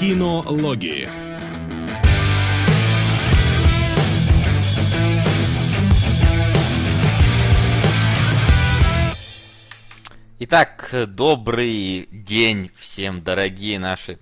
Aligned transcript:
Кинологии. 0.00 1.08
Итак, 10.38 10.94
добрый 11.08 12.06
день 12.12 12.70
всем, 12.78 13.22
дорогие 13.22 13.80
наши 13.80 14.20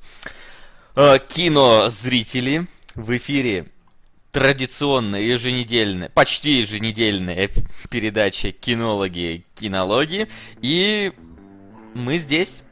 э, 0.95 1.19
кинозрители. 1.29 2.67
В 2.95 3.15
эфире 3.19 3.67
традиционная 4.33 5.21
еженедельная, 5.21 6.09
почти 6.09 6.61
еженедельная 6.61 7.51
передача 7.91 8.51
«Кинологи. 8.51 9.45
Кинологи». 9.55 10.29
И 10.63 11.13
мы 11.95 12.17
здесь 12.17 12.63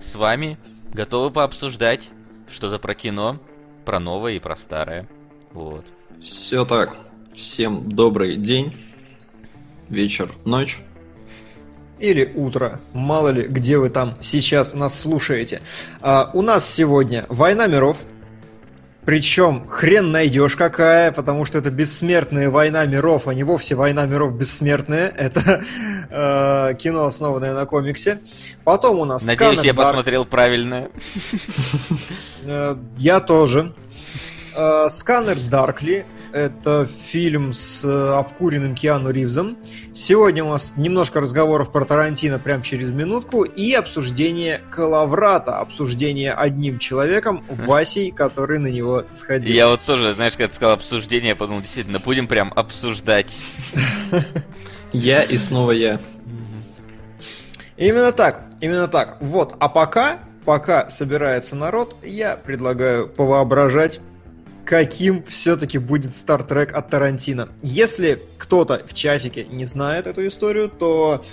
с 0.00 0.14
вами 0.14 0.58
готовы 0.92 1.32
пообсуждать 1.32 2.10
что-то 2.52 2.78
про 2.78 2.94
кино, 2.94 3.38
про 3.84 3.98
новое 3.98 4.34
и 4.34 4.38
про 4.38 4.56
старое. 4.56 5.08
Вот. 5.52 5.92
Все 6.20 6.64
так. 6.64 6.96
Всем 7.34 7.88
добрый 7.88 8.36
день, 8.36 8.76
вечер, 9.88 10.34
ночь 10.44 10.78
или 12.02 12.30
утро. 12.34 12.80
Мало 12.92 13.28
ли, 13.28 13.42
где 13.42 13.78
вы 13.78 13.88
там 13.88 14.18
сейчас 14.20 14.74
нас 14.74 15.00
слушаете. 15.00 15.62
А, 16.00 16.30
у 16.34 16.42
нас 16.42 16.68
сегодня 16.68 17.24
«Война 17.28 17.68
миров». 17.68 17.98
Причем 19.04 19.66
хрен 19.68 20.12
найдешь 20.12 20.54
какая, 20.54 21.10
потому 21.10 21.44
что 21.44 21.58
это 21.58 21.70
бессмертная 21.70 22.50
война 22.50 22.86
миров, 22.86 23.26
а 23.26 23.34
не 23.34 23.42
вовсе 23.42 23.74
война 23.74 24.06
миров 24.06 24.36
бессмертная. 24.36 25.08
Это 25.16 25.64
э, 26.08 26.74
кино, 26.76 27.06
основанное 27.06 27.52
на 27.52 27.66
комиксе. 27.66 28.20
Потом 28.62 29.00
у 29.00 29.04
нас 29.04 29.24
Надеюсь, 29.24 29.64
я 29.64 29.72
Дар... 29.72 29.86
посмотрел 29.86 30.24
правильно. 30.24 30.88
Э, 32.44 32.76
я 32.98 33.20
тоже. 33.20 33.72
Э, 34.54 34.88
Сканер 34.88 35.38
Даркли. 35.38 36.06
Это 36.32 36.86
фильм 36.86 37.52
с 37.52 37.84
э, 37.84 38.14
обкуренным 38.14 38.74
Киану 38.74 39.10
Ривзом. 39.10 39.58
Сегодня 39.92 40.42
у 40.42 40.48
нас 40.48 40.72
немножко 40.76 41.20
разговоров 41.20 41.70
про 41.70 41.84
Тарантино 41.84 42.38
прямо 42.38 42.62
через 42.62 42.88
минутку 42.88 43.42
и 43.42 43.74
обсуждение 43.74 44.62
Калаврата. 44.70 45.58
Обсуждение 45.58 46.32
одним 46.32 46.78
человеком, 46.78 47.44
Васей, 47.50 48.12
который 48.12 48.58
на 48.58 48.68
него 48.68 49.04
сходил. 49.10 49.52
Я 49.52 49.68
вот 49.68 49.82
тоже, 49.82 50.14
знаешь, 50.14 50.32
когда 50.32 50.48
ты 50.48 50.54
сказал 50.54 50.74
обсуждение, 50.74 51.30
я 51.30 51.36
подумал, 51.36 51.60
действительно, 51.60 51.98
будем 51.98 52.26
прям 52.26 52.50
обсуждать. 52.56 53.36
Я 54.92 55.22
и 55.22 55.38
снова 55.38 55.70
я. 55.70 56.00
Именно 57.78 58.12
так, 58.12 58.44
именно 58.60 58.88
так. 58.88 59.16
Вот, 59.20 59.54
а 59.58 59.70
пока, 59.70 60.18
пока 60.44 60.88
собирается 60.90 61.56
народ, 61.56 61.96
я 62.02 62.36
предлагаю 62.36 63.08
повоображать 63.08 64.00
каким 64.64 65.24
все-таки 65.24 65.78
будет 65.78 66.14
Стартрек 66.14 66.72
от 66.72 66.88
Тарантино. 66.88 67.48
Если 67.62 68.22
кто-то 68.38 68.80
в 68.86 68.94
чатике 68.94 69.44
не 69.44 69.64
знает 69.64 70.06
эту 70.06 70.26
историю, 70.26 70.68
то 70.68 71.24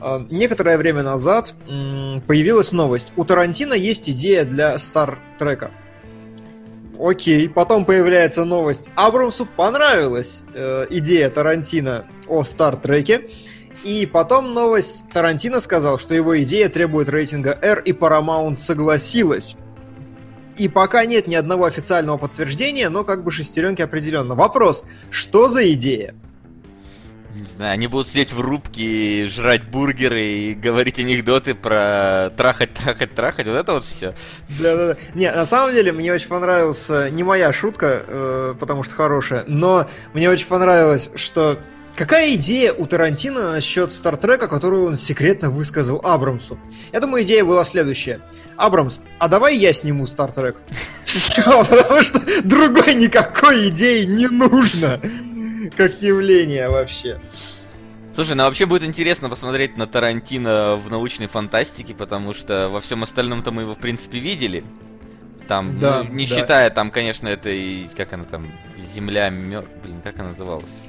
э, 0.00 0.26
некоторое 0.30 0.78
время 0.78 1.02
назад 1.02 1.54
э, 1.68 2.20
появилась 2.26 2.72
новость. 2.72 3.12
У 3.16 3.24
Тарантино 3.24 3.74
есть 3.74 4.08
идея 4.08 4.44
для 4.44 4.78
Стартрека. 4.78 5.70
Окей, 6.98 7.48
потом 7.48 7.84
появляется 7.84 8.44
новость. 8.44 8.90
Абрамсу 8.96 9.46
понравилась 9.46 10.42
э, 10.54 10.86
идея 10.90 11.30
Тарантино 11.30 12.06
о 12.26 12.42
Стартреке. 12.42 13.28
И 13.84 14.06
потом 14.06 14.52
новость. 14.54 15.04
Тарантино 15.12 15.60
сказал, 15.60 15.98
что 15.98 16.14
его 16.14 16.40
идея 16.42 16.68
требует 16.68 17.08
рейтинга 17.08 17.58
R, 17.60 17.80
и 17.80 17.92
Paramount 17.92 18.58
согласилась. 18.58 19.56
И 20.56 20.68
пока 20.68 21.04
нет 21.04 21.28
ни 21.28 21.36
одного 21.36 21.66
официального 21.66 22.16
подтверждения, 22.18 22.88
но 22.88 23.04
как 23.04 23.22
бы 23.22 23.30
шестеренки 23.30 23.80
определенно. 23.80 24.34
Вопрос, 24.34 24.84
что 25.10 25.48
за 25.48 25.72
идея? 25.72 26.14
Не 27.38 27.44
знаю, 27.44 27.74
они 27.74 27.86
будут 27.86 28.08
сидеть 28.08 28.32
в 28.32 28.40
рубке, 28.40 29.28
жрать 29.28 29.62
бургеры 29.62 30.22
и 30.22 30.54
говорить 30.54 30.98
анекдоты 30.98 31.54
про 31.54 32.32
трахать, 32.36 32.74
трахать, 32.74 33.14
трахать, 33.14 33.46
вот 33.46 33.54
это 33.54 33.74
вот 33.74 33.84
все. 33.84 34.14
Да-да-да. 34.58 34.96
Не, 35.14 35.30
на 35.30 35.46
самом 35.46 35.72
деле, 35.72 35.92
мне 35.92 36.12
очень 36.12 36.26
понравилась 36.26 36.88
не 36.88 37.22
моя 37.22 37.52
шутка, 37.52 38.02
э, 38.04 38.54
потому 38.58 38.82
что 38.82 38.96
хорошая, 38.96 39.44
но 39.46 39.88
мне 40.14 40.28
очень 40.28 40.48
понравилось, 40.48 41.10
что 41.14 41.60
Какая 41.98 42.36
идея 42.36 42.72
у 42.72 42.86
Тарантино 42.86 43.50
насчет 43.50 43.90
Стартрека, 43.90 44.46
которую 44.46 44.86
он 44.86 44.96
секретно 44.96 45.50
высказал 45.50 46.00
Абрамсу? 46.04 46.56
Я 46.92 47.00
думаю, 47.00 47.24
идея 47.24 47.44
была 47.44 47.64
следующая. 47.64 48.20
Абрамс, 48.56 49.00
а 49.18 49.26
давай 49.26 49.56
я 49.56 49.72
сниму 49.72 50.06
Стартрек. 50.06 50.58
Все, 51.02 51.42
потому 51.42 52.02
что 52.04 52.20
другой 52.44 52.94
никакой 52.94 53.70
идеи 53.70 54.04
не 54.04 54.28
нужно. 54.28 55.00
Как 55.76 56.00
явление 56.00 56.68
вообще. 56.68 57.20
Слушай, 58.14 58.36
ну 58.36 58.44
вообще 58.44 58.66
будет 58.66 58.84
интересно 58.84 59.28
посмотреть 59.28 59.76
на 59.76 59.88
Тарантино 59.88 60.76
в 60.76 60.88
научной 60.92 61.26
фантастике, 61.26 61.94
потому 61.94 62.32
что 62.32 62.68
во 62.68 62.80
всем 62.80 63.02
остальном-то 63.02 63.50
мы 63.50 63.62
его, 63.62 63.74
в 63.74 63.78
принципе, 63.78 64.20
видели. 64.20 64.62
Там, 65.48 65.74
да, 65.76 66.04
ну, 66.04 66.14
не 66.14 66.28
да. 66.28 66.36
считая, 66.36 66.70
там, 66.70 66.92
конечно, 66.92 67.26
это 67.26 67.50
и, 67.50 67.88
как 67.96 68.12
она 68.12 68.22
там, 68.22 68.52
Земля 68.94 69.30
мертв... 69.30 69.70
Блин, 69.82 70.00
как 70.00 70.20
она 70.20 70.28
называлась? 70.28 70.87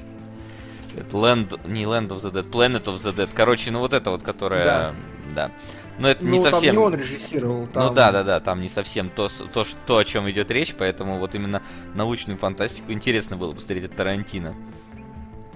Это 1.00 1.16
Land, 1.16 1.60
не 1.68 1.84
Land 1.84 2.08
of 2.08 2.20
the 2.20 2.32
Dead, 2.32 2.50
Planet 2.50 2.84
of 2.84 2.94
the 2.96 3.14
Dead. 3.14 3.28
Короче, 3.34 3.70
ну 3.70 3.80
вот 3.80 3.92
это 3.92 4.10
вот, 4.10 4.22
которая... 4.22 4.64
Да. 4.64 4.94
да. 5.34 5.50
Но 5.98 6.08
это 6.08 6.24
ну, 6.24 6.30
не 6.30 6.42
совсем... 6.42 6.74
Там 6.74 6.82
не 6.82 6.86
он 6.86 6.94
режиссировал. 6.94 7.66
Там... 7.66 7.86
Ну 7.86 7.94
да, 7.94 8.10
да, 8.12 8.22
да, 8.22 8.40
там 8.40 8.60
не 8.60 8.68
совсем 8.68 9.10
то, 9.10 9.28
то, 9.52 9.66
то, 9.86 9.98
о 9.98 10.04
чем 10.04 10.30
идет 10.30 10.50
речь, 10.50 10.74
поэтому 10.76 11.18
вот 11.18 11.34
именно 11.34 11.62
научную 11.94 12.38
фантастику 12.38 12.92
интересно 12.92 13.36
было 13.36 13.52
посмотреть 13.52 13.84
от 13.84 13.96
Тарантино. 13.96 14.54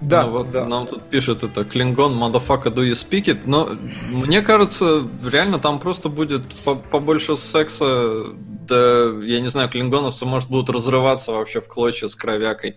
Да, 0.01 0.25
ну, 0.25 0.33
вот 0.33 0.51
да. 0.51 0.65
Нам 0.65 0.87
тут 0.87 1.03
пишет 1.03 1.43
это 1.43 1.63
Клингон, 1.63 2.13
motherfucker, 2.21 2.73
do 2.73 2.83
you 2.83 2.93
speak 2.93 3.25
it? 3.25 3.39
Но 3.45 3.71
мне 4.09 4.41
кажется, 4.41 5.07
реально 5.23 5.57
там 5.57 5.79
просто 5.79 6.09
будет 6.09 6.43
побольше 6.91 7.37
секса. 7.37 8.25
Да, 8.67 9.11
я 9.23 9.39
не 9.39 9.47
знаю, 9.47 9.69
клингоновцы, 9.69 10.25
может, 10.25 10.49
будут 10.49 10.69
разрываться 10.69 11.31
вообще 11.31 11.61
в 11.61 11.67
клочья 11.67 12.07
с 12.07 12.15
кровякой. 12.15 12.75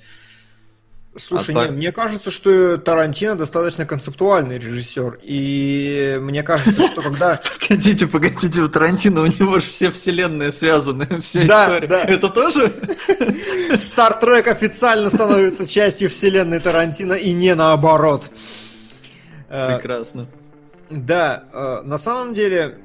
Слушай, 1.18 1.54
а 1.54 1.58
не, 1.58 1.66
так... 1.66 1.70
мне 1.70 1.92
кажется, 1.92 2.30
что 2.30 2.76
Тарантино 2.78 3.34
достаточно 3.34 3.86
концептуальный 3.86 4.58
режиссер. 4.58 5.18
И 5.22 6.18
мне 6.20 6.42
кажется, 6.42 6.86
что 6.86 7.02
когда... 7.02 7.40
Погодите, 7.60 8.06
погодите, 8.06 8.62
у 8.62 8.68
Тарантино 8.68 9.22
у 9.22 9.26
него 9.26 9.60
же 9.60 9.68
все 9.68 9.90
вселенные 9.90 10.52
связаны, 10.52 11.06
вся 11.20 11.44
да, 11.46 11.64
история. 11.64 11.86
Да. 11.86 12.04
Это 12.04 12.28
тоже? 12.28 12.72
Стартрек 13.78 14.48
официально 14.48 15.10
становится 15.10 15.66
частью 15.66 16.08
вселенной 16.08 16.60
Тарантино 16.60 17.14
и 17.14 17.32
не 17.32 17.54
наоборот. 17.54 18.30
Прекрасно. 19.48 20.28
Да, 20.90 21.44
э, 21.52 21.82
на 21.84 21.98
самом 21.98 22.32
деле 22.32 22.78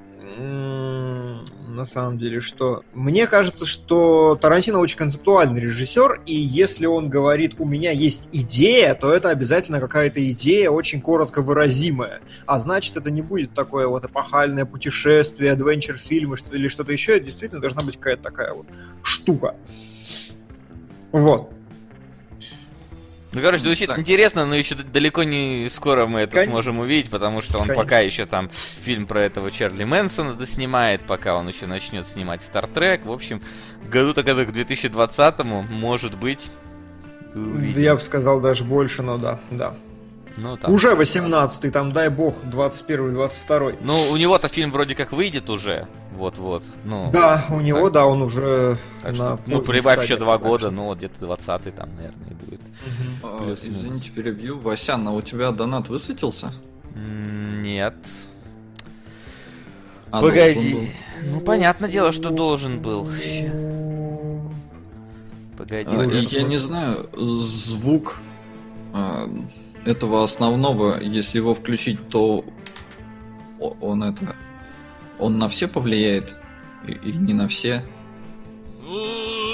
на 1.73 1.85
самом 1.85 2.17
деле, 2.17 2.39
что 2.39 2.83
мне 2.93 3.27
кажется, 3.27 3.65
что 3.65 4.37
Тарантино 4.39 4.79
очень 4.79 4.97
концептуальный 4.97 5.59
режиссер, 5.59 6.21
и 6.25 6.35
если 6.35 6.85
он 6.85 7.09
говорит, 7.09 7.55
у 7.59 7.65
меня 7.65 7.91
есть 7.91 8.29
идея, 8.31 8.93
то 8.93 9.11
это 9.11 9.29
обязательно 9.29 9.79
какая-то 9.79 10.31
идея 10.31 10.69
очень 10.69 11.01
коротко 11.01 11.41
выразимая. 11.41 12.21
А 12.45 12.59
значит, 12.59 12.95
это 12.97 13.11
не 13.11 13.21
будет 13.21 13.53
такое 13.53 13.87
вот 13.87 14.05
эпохальное 14.05 14.65
путешествие, 14.65 15.51
адвенчер 15.51 15.97
фильмы 15.97 16.37
или 16.51 16.67
что-то 16.67 16.91
еще. 16.91 17.17
Это 17.17 17.25
действительно 17.25 17.61
должна 17.61 17.81
быть 17.83 17.97
какая-то 17.97 18.23
такая 18.23 18.53
вот 18.53 18.67
штука. 19.01 19.55
Вот. 21.11 21.51
Ну, 23.33 23.41
короче, 23.41 23.63
звучит 23.63 23.87
так. 23.87 23.99
интересно, 23.99 24.45
но 24.45 24.55
еще 24.55 24.75
далеко 24.75 25.23
не 25.23 25.67
скоро 25.69 26.05
мы 26.05 26.21
это 26.21 26.37
Кон... 26.37 26.45
сможем 26.45 26.79
увидеть, 26.79 27.09
потому 27.09 27.41
что 27.41 27.57
он 27.57 27.63
Конечно. 27.63 27.83
пока 27.83 27.99
еще 27.99 28.25
там 28.25 28.49
фильм 28.83 29.07
про 29.07 29.21
этого 29.21 29.49
Чарли 29.49 29.83
Мэнсона 29.83 30.35
доснимает, 30.35 31.01
пока 31.01 31.35
он 31.35 31.47
еще 31.47 31.65
начнет 31.65 32.05
снимать 32.05 32.43
Стартрек. 32.43 33.05
В 33.05 33.11
общем, 33.11 33.41
году 33.89 34.13
так 34.13 34.27
это 34.27 34.45
к 34.45 34.49
2020-му, 34.49 35.63
может 35.63 36.17
быть, 36.17 36.51
увидим. 37.33 37.81
Я 37.81 37.95
бы 37.95 38.01
сказал 38.01 38.39
даже 38.39 38.63
больше, 38.63 39.01
но 39.01 39.17
да, 39.17 39.39
да. 39.51 39.75
Ну, 40.37 40.57
там, 40.57 40.71
уже 40.71 40.93
18-й, 40.93 41.69
там, 41.69 41.91
дай 41.91 42.09
бог, 42.09 42.35
21-22. 42.43 43.77
Ну, 43.81 44.09
у 44.09 44.17
него-то 44.17 44.47
фильм 44.47 44.71
вроде 44.71 44.95
как 44.95 45.11
выйдет 45.11 45.49
уже. 45.49 45.87
Вот-вот. 46.15 46.63
Ну, 46.83 47.09
да, 47.11 47.45
у 47.49 47.59
него, 47.59 47.83
так, 47.83 47.93
да, 47.93 48.05
он 48.07 48.21
уже 48.23 48.77
так 49.01 49.17
на 49.17 49.39
Ну, 49.45 49.61
прибавь 49.61 50.03
еще 50.03 50.17
два 50.17 50.37
года, 50.37 50.71
ну, 50.71 50.85
вот 50.85 50.97
где-то 50.97 51.25
20-й 51.25 51.71
там, 51.71 51.89
наверное, 51.95 52.29
и 52.31 52.33
будет. 52.33 52.61
Угу. 53.21 53.37
Плюс, 53.43 53.63
Извините, 53.63 54.09
перебью. 54.11 54.59
Васян, 54.59 55.07
а 55.07 55.11
у 55.11 55.21
тебя 55.21 55.51
донат 55.51 55.89
высветился? 55.89 56.51
Нет. 56.95 57.95
А 60.11 60.21
Погоди. 60.21 60.91
Ну, 61.23 61.41
понятное 61.41 61.89
дело, 61.89 62.11
что 62.11 62.29
должен 62.29 62.79
был. 62.79 63.09
Погоди. 65.57 65.95
А, 65.95 66.03
я 66.03 66.43
не 66.43 66.57
знаю, 66.57 67.09
звук 67.13 68.19
а, 68.93 69.29
этого 69.85 70.23
основного, 70.23 70.99
если 70.99 71.37
его 71.37 71.53
включить, 71.53 72.09
то 72.09 72.45
он 73.59 74.03
это... 74.03 74.35
Он 75.19 75.37
на 75.37 75.47
все 75.49 75.67
повлияет? 75.67 76.35
Или 76.87 77.17
не 77.17 77.33
на 77.33 77.47
все? 77.47 77.83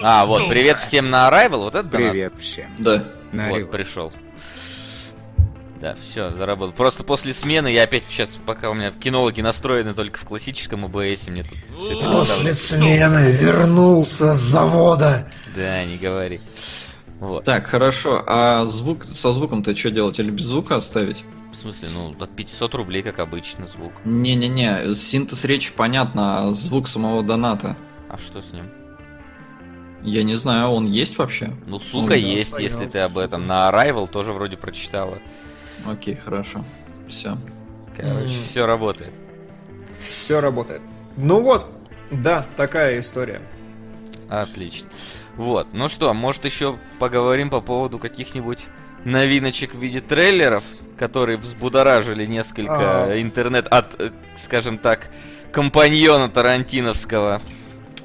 А, 0.02 0.26
вот, 0.26 0.48
привет 0.48 0.80
всем 0.80 1.10
на 1.10 1.30
Arrival, 1.30 1.64
вот 1.64 1.76
это 1.76 1.88
Привет 1.88 2.36
всем. 2.38 2.72
Да. 2.80 3.04
На 3.32 3.50
вот, 3.50 3.70
пришел. 3.70 4.12
Да, 5.80 5.96
все, 6.02 6.30
заработал. 6.30 6.74
Просто 6.74 7.04
после 7.04 7.34
смены 7.34 7.70
я 7.70 7.84
опять 7.84 8.04
сейчас, 8.10 8.38
пока 8.46 8.70
у 8.70 8.74
меня 8.74 8.92
кинологи 8.92 9.40
настроены 9.40 9.94
только 9.94 10.20
в 10.20 10.26
классическом 10.26 10.84
ОБС, 10.86 11.28
мне 11.28 11.44
тут 11.44 11.58
все 11.80 11.96
После 11.96 12.54
смены 12.54 13.32
вернулся 13.32 14.34
с 14.34 14.40
завода. 14.40 15.30
Да, 15.56 15.84
не 15.86 15.98
говори. 15.98 16.42
Вот. 17.20 17.44
Так, 17.44 17.68
хорошо. 17.68 18.24
А 18.26 18.66
звук 18.66 19.06
со 19.06 19.34
звуком-то 19.34 19.76
что 19.76 19.92
делать? 19.92 20.20
Или 20.20 20.32
без 20.32 20.46
звука 20.46 20.78
оставить? 20.78 21.26
В 21.52 21.56
смысле, 21.56 21.90
ну, 21.94 22.16
от 22.20 22.30
500 22.30 22.76
рублей, 22.76 23.04
как 23.04 23.20
обычно, 23.20 23.66
звук. 23.66 23.92
Не-не-не, 24.06 24.96
синтез 24.96 25.44
речи 25.44 25.74
понятно, 25.76 26.40
а 26.40 26.54
звук 26.54 26.88
самого 26.88 27.24
доната. 27.24 27.76
А 28.08 28.18
что 28.18 28.42
с 28.42 28.54
ним? 28.54 28.70
Я 30.02 30.24
не 30.24 30.36
знаю, 30.36 30.70
он 30.70 30.86
есть 30.86 31.18
вообще? 31.18 31.54
Ну, 31.68 31.80
сука, 31.80 32.14
он 32.14 32.20
есть, 32.20 32.52
понял. 32.52 32.64
если 32.64 32.86
ты 32.86 33.00
об 33.00 33.18
этом. 33.18 33.46
На 33.48 33.70
Arrival 33.70 34.08
тоже 34.08 34.32
вроде 34.32 34.56
прочитала. 34.56 35.18
Окей, 35.86 36.16
хорошо. 36.16 36.64
Все. 37.10 37.38
Короче, 37.98 38.32
mm. 38.32 38.44
все 38.44 38.66
работает. 38.66 39.12
Все 40.00 40.40
работает. 40.40 40.82
Ну 41.18 41.42
вот, 41.42 41.66
да, 42.12 42.46
такая 42.56 43.00
история. 43.00 43.42
Отлично. 44.30 44.88
Вот, 45.40 45.68
ну 45.72 45.88
что, 45.88 46.14
может 46.14 46.44
еще 46.44 46.78
поговорим 47.00 47.50
по 47.50 47.62
поводу 47.62 47.98
каких-нибудь 47.98 48.66
новиночек 49.06 49.74
в 49.74 49.80
виде 49.80 50.02
трейлеров, 50.02 50.66
которые 50.98 51.38
взбудоражили 51.38 52.26
несколько 52.26 53.06
а... 53.06 53.22
интернет 53.22 53.66
от, 53.68 53.96
э, 54.02 54.10
скажем 54.36 54.78
так, 54.78 55.10
компаньона 55.54 56.28
Тарантиновского. 56.28 57.42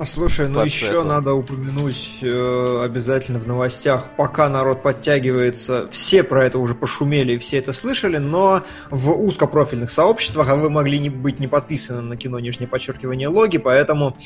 Слушай, 0.05 0.49
ну 0.49 0.63
еще 0.63 1.03
надо 1.03 1.35
упомянуть 1.35 2.19
э, 2.23 2.83
обязательно 2.85 3.41
в 3.41 3.49
новостях, 3.49 4.11
пока 4.17 4.49
народ 4.49 4.85
подтягивается, 4.85 5.89
все 5.91 6.23
про 6.23 6.45
это 6.45 6.61
уже 6.61 6.77
пошумели, 6.77 7.37
все 7.39 7.59
это 7.59 7.73
слышали, 7.73 8.19
но 8.19 8.63
в 8.91 9.11
узкопрофильных 9.11 9.91
сообществах, 9.91 10.51
а 10.51 10.55
вы 10.55 10.71
могли 10.71 11.01
не 11.01 11.11
быть 11.11 11.41
не 11.41 11.49
подписаны 11.49 12.01
на 12.01 12.17
кино 12.17 12.39
нижнее 12.39 12.69
подчеркивание 12.69 13.27
логи, 13.27 13.59
поэтому 13.59 14.17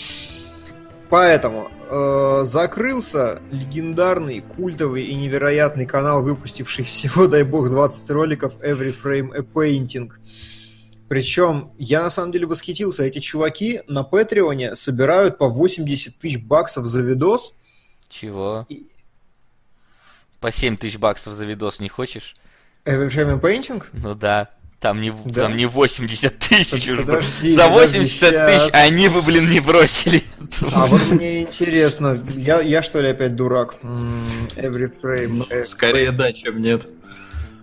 Поэтому 1.10 1.70
э, 1.88 2.44
закрылся 2.44 3.40
легендарный, 3.50 4.40
культовый 4.40 5.04
и 5.04 5.14
невероятный 5.14 5.86
канал, 5.86 6.22
выпустивший 6.22 6.84
всего, 6.84 7.26
дай 7.26 7.44
бог, 7.44 7.70
20 7.70 8.10
роликов 8.10 8.58
Every 8.58 8.94
Frame 8.94 9.34
a 9.34 9.40
Painting. 9.40 10.10
Причем 11.08 11.72
я 11.78 12.02
на 12.02 12.10
самом 12.10 12.32
деле 12.32 12.46
восхитился. 12.46 13.04
Эти 13.04 13.18
чуваки 13.18 13.80
на 13.88 14.04
Патреоне 14.04 14.76
собирают 14.76 15.38
по 15.38 15.48
80 15.48 16.18
тысяч 16.18 16.38
баксов 16.38 16.84
за 16.84 17.00
видос. 17.00 17.54
Чего? 18.08 18.66
И... 18.68 18.86
По 20.40 20.52
7 20.52 20.76
тысяч 20.76 20.98
баксов 20.98 21.32
за 21.32 21.46
видос 21.46 21.80
не 21.80 21.88
хочешь? 21.88 22.36
Every 22.84 23.08
Frame 23.08 23.36
a 23.36 23.40
Painting? 23.40 23.82
Ну 23.94 24.14
да. 24.14 24.50
Там 24.80 25.00
не, 25.00 25.12
да. 25.24 25.42
там 25.42 25.56
не 25.56 25.66
80 25.66 26.38
тысяч 26.38 26.88
уже. 26.88 27.02
Подожди, 27.02 27.56
За 27.56 27.68
80 27.68 28.46
тысяч 28.46 28.68
они 28.72 29.08
бы, 29.08 29.22
блин, 29.22 29.50
не 29.50 29.58
бросили. 29.58 30.22
А 30.72 30.86
вот 30.86 31.04
мне 31.10 31.42
интересно, 31.42 32.18
я, 32.36 32.60
я 32.60 32.82
что 32.82 33.00
ли 33.00 33.08
опять 33.08 33.34
дурак? 33.34 33.76
Every 33.82 34.90
frame. 34.90 35.28
Ну, 35.28 35.44
every 35.46 35.64
скорее 35.64 36.12
да, 36.12 36.32
чем 36.32 36.62
нет. 36.62 36.86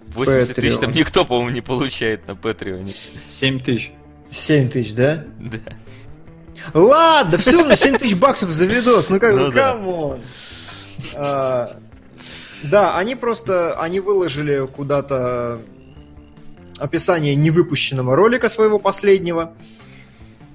80 0.08 0.56
тысяч 0.56 0.78
там 0.78 0.92
никто, 0.94 1.24
по-моему, 1.26 1.52
не 1.52 1.62
получает 1.62 2.28
на 2.28 2.36
Патреоне. 2.36 2.94
7 3.26 3.60
тысяч. 3.62 3.92
7 4.32 4.70
тысяч, 4.70 4.94
да? 4.94 5.24
Да. 5.40 5.60
Ладно, 6.74 7.38
все, 7.38 7.64
на 7.64 7.76
7 7.76 7.98
тысяч 7.98 8.16
баксов 8.16 8.50
за 8.50 8.66
видос, 8.66 9.10
ну 9.10 9.20
как 9.20 9.34
бы, 9.34 9.40
ну, 9.40 9.52
come 9.52 9.92
on. 9.92 10.22
А, 11.16 11.70
да, 12.64 12.98
они 12.98 13.16
просто, 13.16 13.76
они 13.80 14.00
выложили 14.00 14.66
куда-то 14.68 15.60
описание 16.78 17.36
невыпущенного 17.36 18.16
ролика 18.16 18.50
своего 18.50 18.80
последнего 18.80 19.54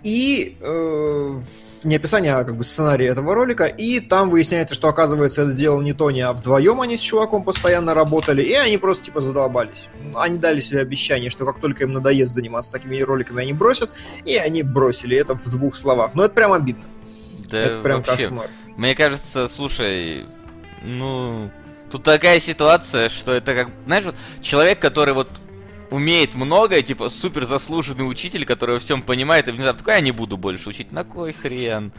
и 0.02 0.56
э, 0.60 1.40
не 1.84 1.96
описание, 1.96 2.34
а 2.34 2.44
как 2.44 2.56
бы 2.56 2.64
сценарий 2.64 3.06
этого 3.06 3.34
ролика, 3.34 3.64
и 3.64 4.00
там 4.00 4.30
выясняется, 4.30 4.74
что 4.74 4.88
оказывается 4.88 5.42
это 5.42 5.52
делал 5.52 5.80
не 5.80 5.92
Тони, 5.92 6.20
а 6.20 6.32
вдвоем 6.32 6.80
они 6.80 6.96
с 6.96 7.00
чуваком 7.00 7.42
постоянно 7.42 7.94
работали, 7.94 8.42
и 8.42 8.54
они 8.54 8.78
просто 8.78 9.04
типа 9.04 9.20
задолбались. 9.20 9.88
Они 10.14 10.38
дали 10.38 10.60
себе 10.60 10.80
обещание, 10.80 11.30
что 11.30 11.46
как 11.46 11.60
только 11.60 11.84
им 11.84 11.92
надоест 11.92 12.32
заниматься 12.32 12.72
такими 12.72 13.00
роликами, 13.00 13.42
они 13.42 13.52
бросят, 13.52 13.90
и 14.24 14.36
они 14.36 14.62
бросили 14.62 15.16
это 15.16 15.34
в 15.34 15.48
двух 15.48 15.76
словах. 15.76 16.14
Но 16.14 16.24
это 16.24 16.34
прям 16.34 16.52
обидно. 16.52 16.84
Да 17.50 17.58
это 17.58 17.78
прям 17.80 18.02
вообще, 18.02 18.24
кошмар. 18.24 18.46
Мне 18.76 18.94
кажется, 18.94 19.48
слушай, 19.48 20.26
ну, 20.82 21.50
тут 21.90 22.02
такая 22.02 22.40
ситуация, 22.40 23.08
что 23.08 23.32
это 23.32 23.54
как, 23.54 23.70
знаешь, 23.86 24.04
вот 24.04 24.14
человек, 24.40 24.78
который 24.78 25.14
вот 25.14 25.28
умеет 25.90 26.34
многое, 26.34 26.82
типа 26.82 27.08
супер 27.08 27.46
заслуженный 27.46 28.08
учитель, 28.08 28.44
который 28.44 28.74
во 28.76 28.80
всем 28.80 29.02
понимает, 29.02 29.48
и 29.48 29.50
внезапно 29.50 29.78
такой, 29.78 29.94
я 29.94 30.00
не 30.00 30.12
буду 30.12 30.36
больше 30.36 30.68
учить. 30.68 30.92
На 30.92 31.04
кой 31.04 31.32
хрен? 31.32 31.92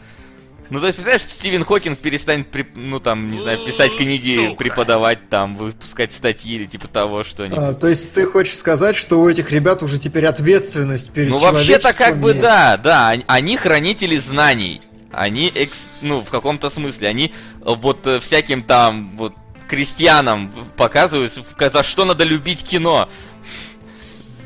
Ну, 0.70 0.80
то 0.80 0.86
есть, 0.86 0.96
представляешь, 0.96 1.30
Стивен 1.30 1.64
Хокинг 1.64 1.98
перестанет, 1.98 2.50
при, 2.50 2.66
ну, 2.74 2.98
там, 2.98 3.30
не 3.30 3.38
знаю, 3.38 3.58
писать 3.58 3.94
книги, 3.94 4.36
Сука. 4.36 4.54
преподавать, 4.56 5.28
там, 5.28 5.54
выпускать 5.54 6.14
статьи 6.14 6.54
или 6.54 6.64
типа 6.64 6.88
того 6.88 7.24
что-нибудь. 7.24 7.58
А, 7.58 7.74
то 7.74 7.88
есть, 7.88 8.12
ты 8.12 8.24
хочешь 8.24 8.56
сказать, 8.56 8.96
что 8.96 9.20
у 9.20 9.28
этих 9.28 9.52
ребят 9.52 9.82
уже 9.82 9.98
теперь 9.98 10.24
ответственность 10.24 11.10
перед 11.10 11.28
Ну, 11.28 11.36
вообще-то, 11.36 11.92
как 11.92 12.18
бы, 12.18 12.32
да, 12.32 12.78
да, 12.78 13.14
они 13.26 13.56
хранители 13.58 14.16
знаний. 14.16 14.80
Они, 15.10 15.52
экс, 15.54 15.86
ну, 16.00 16.22
в 16.22 16.30
каком-то 16.30 16.70
смысле, 16.70 17.08
они 17.08 17.34
вот 17.60 18.06
э, 18.06 18.18
всяким 18.20 18.62
там, 18.62 19.14
вот, 19.18 19.34
крестьянам 19.68 20.50
показывают, 20.76 21.32
за 21.58 21.82
что 21.82 22.06
надо 22.06 22.24
любить 22.24 22.62
кино. 22.62 23.10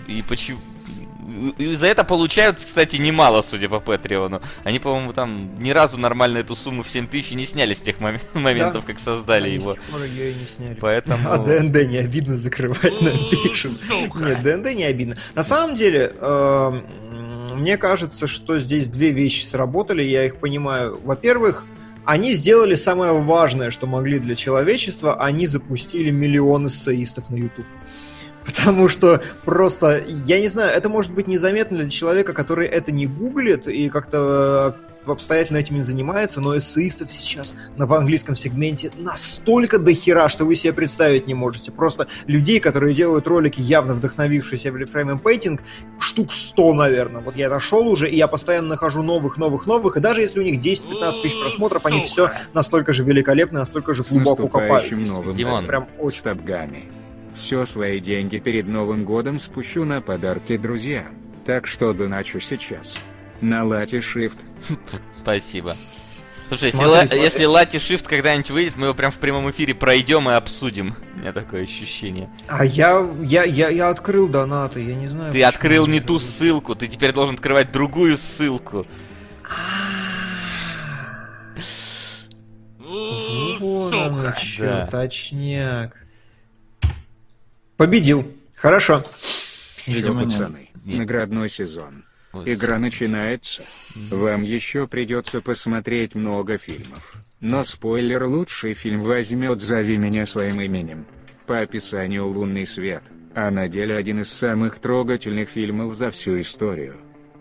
И 0.06 0.22
почему... 0.22 0.58
И 1.58 1.74
за 1.74 1.88
это 1.88 2.04
получают, 2.04 2.58
кстати, 2.58 2.96
немало, 2.96 3.42
судя 3.42 3.68
по 3.68 3.80
Патреону. 3.80 4.40
Они, 4.64 4.78
по-моему, 4.78 5.12
там 5.12 5.54
ни 5.58 5.70
разу 5.70 5.98
нормально 5.98 6.38
эту 6.38 6.54
сумму 6.54 6.82
в 6.84 6.88
7 6.88 7.08
тысяч 7.08 7.32
не 7.32 7.44
сняли 7.44 7.74
с 7.74 7.80
тех 7.80 7.98
мом- 7.98 8.20
моментов, 8.32 8.84
да. 8.86 8.92
как 8.92 9.00
создали 9.00 9.46
Они 9.46 9.54
его. 9.54 9.76
ее 10.04 10.34
не 10.34 10.46
сняли. 10.56 10.78
Поэтому... 10.80 11.18
А 11.28 11.36
ДНД 11.38 11.88
не 11.88 11.98
обидно 11.98 12.36
закрывать, 12.36 13.00
нам 13.00 13.18
пишут. 13.30 13.72
Нет, 14.16 14.40
ДНД 14.42 14.74
не 14.74 14.84
обидно. 14.84 15.16
На 15.34 15.42
самом 15.42 15.74
деле, 15.74 16.12
эм, 16.20 16.84
мне 17.56 17.76
кажется, 17.76 18.26
что 18.26 18.60
здесь 18.60 18.88
две 18.88 19.10
вещи 19.10 19.44
сработали, 19.44 20.02
я 20.02 20.24
их 20.24 20.36
понимаю. 20.36 21.00
Во-первых, 21.02 21.64
они 22.04 22.32
сделали 22.34 22.74
самое 22.74 23.12
важное, 23.12 23.70
что 23.72 23.88
могли 23.88 24.20
для 24.20 24.36
человечества. 24.36 25.14
Они 25.20 25.48
запустили 25.48 26.10
миллионы 26.10 26.70
саистов 26.70 27.30
на 27.30 27.36
YouTube. 27.36 27.66
Потому 28.46 28.88
что 28.88 29.22
просто, 29.44 30.04
я 30.24 30.40
не 30.40 30.48
знаю, 30.48 30.70
это 30.74 30.88
может 30.88 31.12
быть 31.12 31.26
незаметно 31.26 31.78
для 31.78 31.90
человека, 31.90 32.32
который 32.32 32.66
это 32.66 32.92
не 32.92 33.06
гуглит 33.06 33.66
и 33.68 33.88
как-то 33.88 34.76
э, 35.06 35.10
обстоятельно 35.10 35.58
этим 35.58 35.76
не 35.76 35.82
занимается, 35.82 36.40
но 36.40 36.56
эссеистов 36.56 37.10
сейчас 37.10 37.54
на, 37.76 37.86
в 37.86 37.94
английском 37.94 38.34
сегменте 38.34 38.90
настолько 38.96 39.78
дохера, 39.78 40.28
что 40.28 40.44
вы 40.44 40.54
себе 40.54 40.72
представить 40.72 41.26
не 41.26 41.34
можете. 41.34 41.72
Просто 41.72 42.06
людей, 42.26 42.60
которые 42.60 42.94
делают 42.94 43.26
ролики, 43.26 43.60
явно 43.60 43.94
вдохновившиеся 43.94 44.68
Frame 44.68 45.20
Painting, 45.20 45.60
штук 45.98 46.32
100, 46.32 46.74
наверное. 46.74 47.22
Вот 47.22 47.36
я 47.36 47.48
нашел 47.48 47.86
уже, 47.88 48.08
и 48.08 48.16
я 48.16 48.28
постоянно 48.28 48.68
нахожу 48.68 49.02
новых, 49.02 49.36
новых, 49.38 49.66
новых, 49.66 49.96
и 49.96 50.00
даже 50.00 50.20
если 50.20 50.40
у 50.40 50.42
них 50.42 50.60
10-15 50.60 51.22
тысяч 51.22 51.38
просмотров, 51.40 51.84
они 51.86 52.04
все 52.04 52.30
настолько 52.52 52.92
же 52.92 53.04
великолепны, 53.04 53.58
настолько 53.58 53.94
же 53.94 54.02
глубоко 54.02 54.48
копают. 54.48 54.90
Новым 54.90 55.34
Димон, 55.34 55.66
прям 55.66 55.88
очень... 55.98 56.22
Все 57.36 57.66
свои 57.66 58.00
деньги 58.00 58.38
перед 58.38 58.66
Новым 58.66 59.04
годом 59.04 59.38
спущу 59.38 59.84
на 59.84 60.00
подарки 60.00 60.56
друзьям. 60.56 61.14
Так 61.44 61.66
что 61.66 61.92
доначу 61.92 62.40
сейчас. 62.40 62.96
На 63.42 63.62
лати 63.62 63.96
Shift. 63.96 64.38
Спасибо. 65.22 65.76
Слушай, 66.48 66.72
смотри, 66.72 66.92
если, 66.92 67.06
смотри. 67.06 67.24
если 67.24 67.44
Лати 67.44 67.76
Shift 67.76 68.08
когда-нибудь 68.08 68.50
выйдет, 68.50 68.76
мы 68.76 68.86
его 68.86 68.94
прям 68.94 69.10
в 69.10 69.18
прямом 69.18 69.50
эфире 69.50 69.74
пройдем 69.74 70.30
и 70.30 70.32
обсудим. 70.32 70.94
У 71.14 71.18
меня 71.18 71.32
такое 71.32 71.64
ощущение. 71.64 72.30
А 72.46 72.64
я, 72.64 73.06
я, 73.20 73.44
я, 73.44 73.68
я 73.68 73.90
открыл 73.90 74.28
донаты, 74.28 74.80
я 74.80 74.94
не 74.94 75.08
знаю. 75.08 75.32
Ты 75.32 75.42
открыл 75.42 75.86
не 75.86 76.00
ту 76.00 76.18
ссылку, 76.18 76.74
ты 76.74 76.86
теперь 76.86 77.12
должен 77.12 77.34
открывать 77.34 77.70
другую 77.70 78.16
ссылку. 78.16 78.86
Оно 82.78 84.32
что, 84.36 84.88
точняк. 84.90 86.05
Победил. 87.76 88.24
Хорошо. 88.56 89.04
Что, 89.86 90.14
пацаны, 90.14 90.70
наградной 90.84 91.48
сезон. 91.48 92.04
Игра 92.44 92.78
начинается. 92.78 93.62
Вам 94.10 94.42
еще 94.42 94.86
придется 94.86 95.40
посмотреть 95.40 96.14
много 96.14 96.58
фильмов. 96.58 97.14
Но 97.40 97.64
спойлер, 97.64 98.24
лучший 98.24 98.74
фильм 98.74 99.02
возьмет 99.02 99.60
«Зови 99.60 99.96
меня 99.96 100.26
своим 100.26 100.60
именем». 100.60 101.06
По 101.46 101.60
описанию 101.60 102.26
«Лунный 102.26 102.66
свет», 102.66 103.02
а 103.34 103.50
на 103.50 103.68
деле 103.68 103.94
один 103.96 104.22
из 104.22 104.32
самых 104.32 104.78
трогательных 104.80 105.48
фильмов 105.48 105.94
за 105.94 106.10
всю 106.10 106.40
историю. 106.40 106.96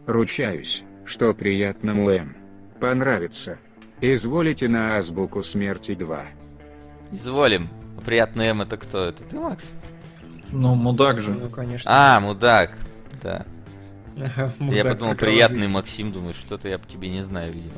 Ручаюсь, 0.06 0.84
что 1.06 1.34
приятно 1.34 2.04
Лэм. 2.04 2.36
Понравится. 2.80 3.58
Изволите 4.02 4.68
на 4.68 4.98
азбуку 4.98 5.42
смерти 5.42 5.96
2. 5.96 6.26
Изволим. 7.14 7.70
Приятный 8.06 8.48
М 8.48 8.62
это 8.62 8.78
кто? 8.78 9.06
Это 9.06 9.24
ты, 9.24 9.40
Макс? 9.40 9.72
Ну, 10.56 10.74
мудак 10.76 11.22
же. 11.22 11.32
Ну, 11.32 11.50
конечно. 11.50 11.92
А, 11.92 12.20
мудак. 12.20 12.78
Да. 13.22 13.46
Ага, 14.18 14.54
я 14.60 14.86
подумал, 14.86 15.16
приятный 15.16 15.68
Максим, 15.68 16.14
думаю, 16.14 16.34
что-то 16.34 16.70
я 16.70 16.80
по 16.80 16.88
тебе 16.88 17.10
не 17.10 17.22
знаю, 17.22 17.52
видимо. 17.52 17.76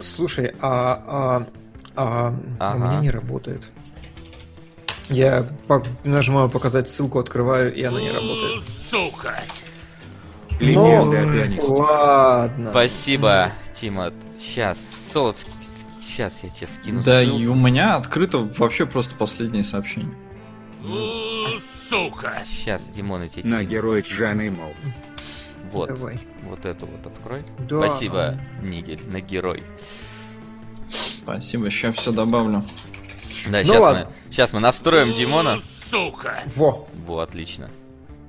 Слушай, 0.00 0.54
а, 0.62 1.02
а, 1.06 1.46
а 1.94 2.34
ага. 2.58 2.74
у 2.74 2.78
меня 2.78 3.00
не 3.00 3.10
работает. 3.10 3.60
Я 5.10 5.46
нажимаю 6.04 6.48
показать 6.48 6.88
ссылку, 6.88 7.18
открываю, 7.18 7.74
и 7.74 7.82
она 7.82 8.00
не 8.00 8.10
работает. 8.10 8.62
Сука! 8.62 9.42
Ну, 10.58 11.12
ладно. 11.68 12.70
Спасибо, 12.70 13.52
Тима. 13.78 14.10
Сейчас, 14.38 14.78
Солоцкий, 15.12 15.52
сейчас 16.02 16.32
я 16.42 16.48
тебе 16.48 16.66
скину 16.66 17.02
Да, 17.02 17.22
ссылку. 17.22 17.38
и 17.38 17.46
у 17.46 17.54
меня 17.54 17.96
открыто 17.96 18.38
вообще 18.56 18.86
просто 18.86 19.14
последнее 19.16 19.64
сообщение. 19.64 20.14
Сука! 21.88 22.42
Сейчас, 22.46 22.82
Димон, 22.94 23.22
эти... 23.22 23.40
На 23.40 23.64
герой 23.64 24.02
Джаны 24.02 24.50
Мол. 24.50 24.74
Вот. 25.72 25.88
Давай. 25.88 26.18
Вот 26.42 26.64
эту 26.64 26.86
вот 26.86 27.06
открой. 27.06 27.44
Да. 27.58 27.88
Спасибо, 27.88 28.38
Нигель, 28.62 29.02
на 29.06 29.20
герой. 29.20 29.64
Спасибо, 30.90 31.70
сейчас 31.70 31.96
все 31.96 32.12
добавлю. 32.12 32.62
Да, 33.46 33.58
ну 33.58 33.64
сейчас, 33.64 33.80
ладно. 33.80 34.06
мы, 34.06 34.32
сейчас 34.32 34.52
мы 34.52 34.60
настроим 34.60 35.14
Димона. 35.14 35.60
Сука! 35.60 36.42
Во! 36.54 36.88
Во, 37.06 37.20
отлично. 37.20 37.70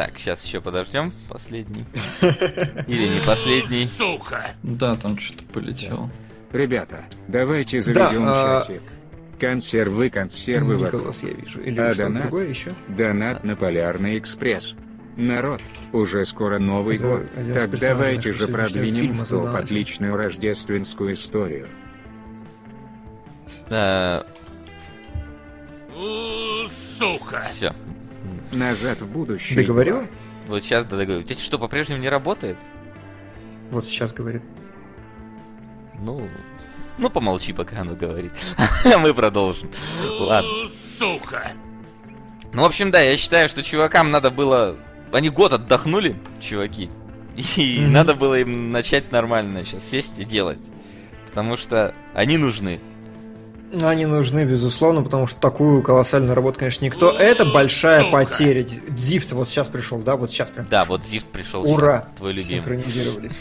Так, 0.00 0.12
сейчас 0.16 0.42
еще 0.46 0.62
подождем. 0.62 1.12
Последний. 1.28 1.84
Или 2.86 3.16
не 3.16 3.20
последний. 3.20 3.84
Сука! 3.84 4.46
Да, 4.62 4.96
там 4.96 5.18
что-то 5.18 5.44
полетело. 5.52 6.08
Ребята, 6.52 7.04
давайте 7.28 7.82
заведем 7.82 8.24
да, 8.24 8.64
чатик. 8.66 8.80
Консервы, 9.38 10.08
консервы 10.08 10.76
Николас, 10.76 11.22
я 11.22 11.28
вижу. 11.28 11.60
Или 11.60 11.78
а 11.78 11.94
донат? 11.94 12.22
другое 12.22 12.48
еще? 12.48 12.72
Донат 12.88 13.44
на 13.44 13.56
Полярный 13.56 14.16
экспресс. 14.16 14.74
Народ, 15.18 15.60
уже 15.92 16.24
скоро 16.24 16.58
Новый 16.58 16.96
Это 16.96 17.06
год. 17.06 17.26
Так 17.52 17.78
давайте 17.78 18.32
же 18.32 18.48
продвинем 18.48 19.12
в 19.12 19.28
топ 19.28 19.54
отличную 19.54 20.16
рождественскую 20.16 21.12
историю. 21.12 21.68
Сука! 26.98 27.42
Все, 27.44 27.74
Назад 28.52 29.00
в 29.00 29.10
будущее. 29.10 29.58
Ты 29.58 29.64
говорил? 29.64 30.06
Вот 30.46 30.62
сейчас 30.62 30.84
да, 30.84 30.96
договорю. 30.96 31.20
У 31.20 31.24
тебя 31.24 31.38
что, 31.38 31.58
по-прежнему 31.58 32.00
не 32.00 32.08
работает? 32.08 32.56
Вот 33.70 33.86
сейчас 33.86 34.12
говорит. 34.12 34.42
Ну, 36.00 36.28
ну 36.98 37.10
помолчи, 37.10 37.52
пока 37.52 37.80
оно 37.80 37.94
говорит. 37.94 38.32
Мы 38.84 39.14
продолжим. 39.14 39.70
Ладно. 40.18 40.50
Сука. 40.98 41.52
Ну, 42.52 42.62
в 42.62 42.64
общем, 42.64 42.90
да, 42.90 43.00
я 43.00 43.16
считаю, 43.16 43.48
что 43.48 43.62
чувакам 43.62 44.10
надо 44.10 44.30
было... 44.30 44.76
Они 45.12 45.28
год 45.28 45.52
отдохнули, 45.52 46.16
чуваки. 46.40 46.90
И 47.36 47.40
mm-hmm. 47.78 47.86
надо 47.86 48.14
было 48.14 48.40
им 48.40 48.72
начать 48.72 49.12
нормально 49.12 49.64
сейчас 49.64 49.88
сесть 49.88 50.18
и 50.18 50.24
делать. 50.24 50.60
Потому 51.28 51.56
что 51.56 51.94
они 52.12 52.36
нужны. 52.36 52.80
Они 53.82 54.04
нужны, 54.04 54.44
безусловно, 54.44 55.02
потому 55.02 55.26
что 55.26 55.38
такую 55.40 55.82
колоссальную 55.82 56.34
работу, 56.34 56.58
конечно, 56.58 56.84
никто. 56.84 57.12
Это 57.12 57.44
большая 57.44 58.00
Сука. 58.04 58.10
потеря. 58.10 58.66
Зифт 58.96 59.32
вот 59.32 59.48
сейчас 59.48 59.68
пришел, 59.68 59.98
да? 59.98 60.16
Вот 60.16 60.30
сейчас 60.30 60.50
прям. 60.50 60.66
Да, 60.68 60.84
вот 60.84 61.04
Зифт 61.04 61.26
пришел. 61.28 61.62
Ура! 61.62 62.00
Сейчас, 62.00 62.16
твой 62.16 62.32
любимый. 62.32 62.56
Синхронизировались. 62.56 63.32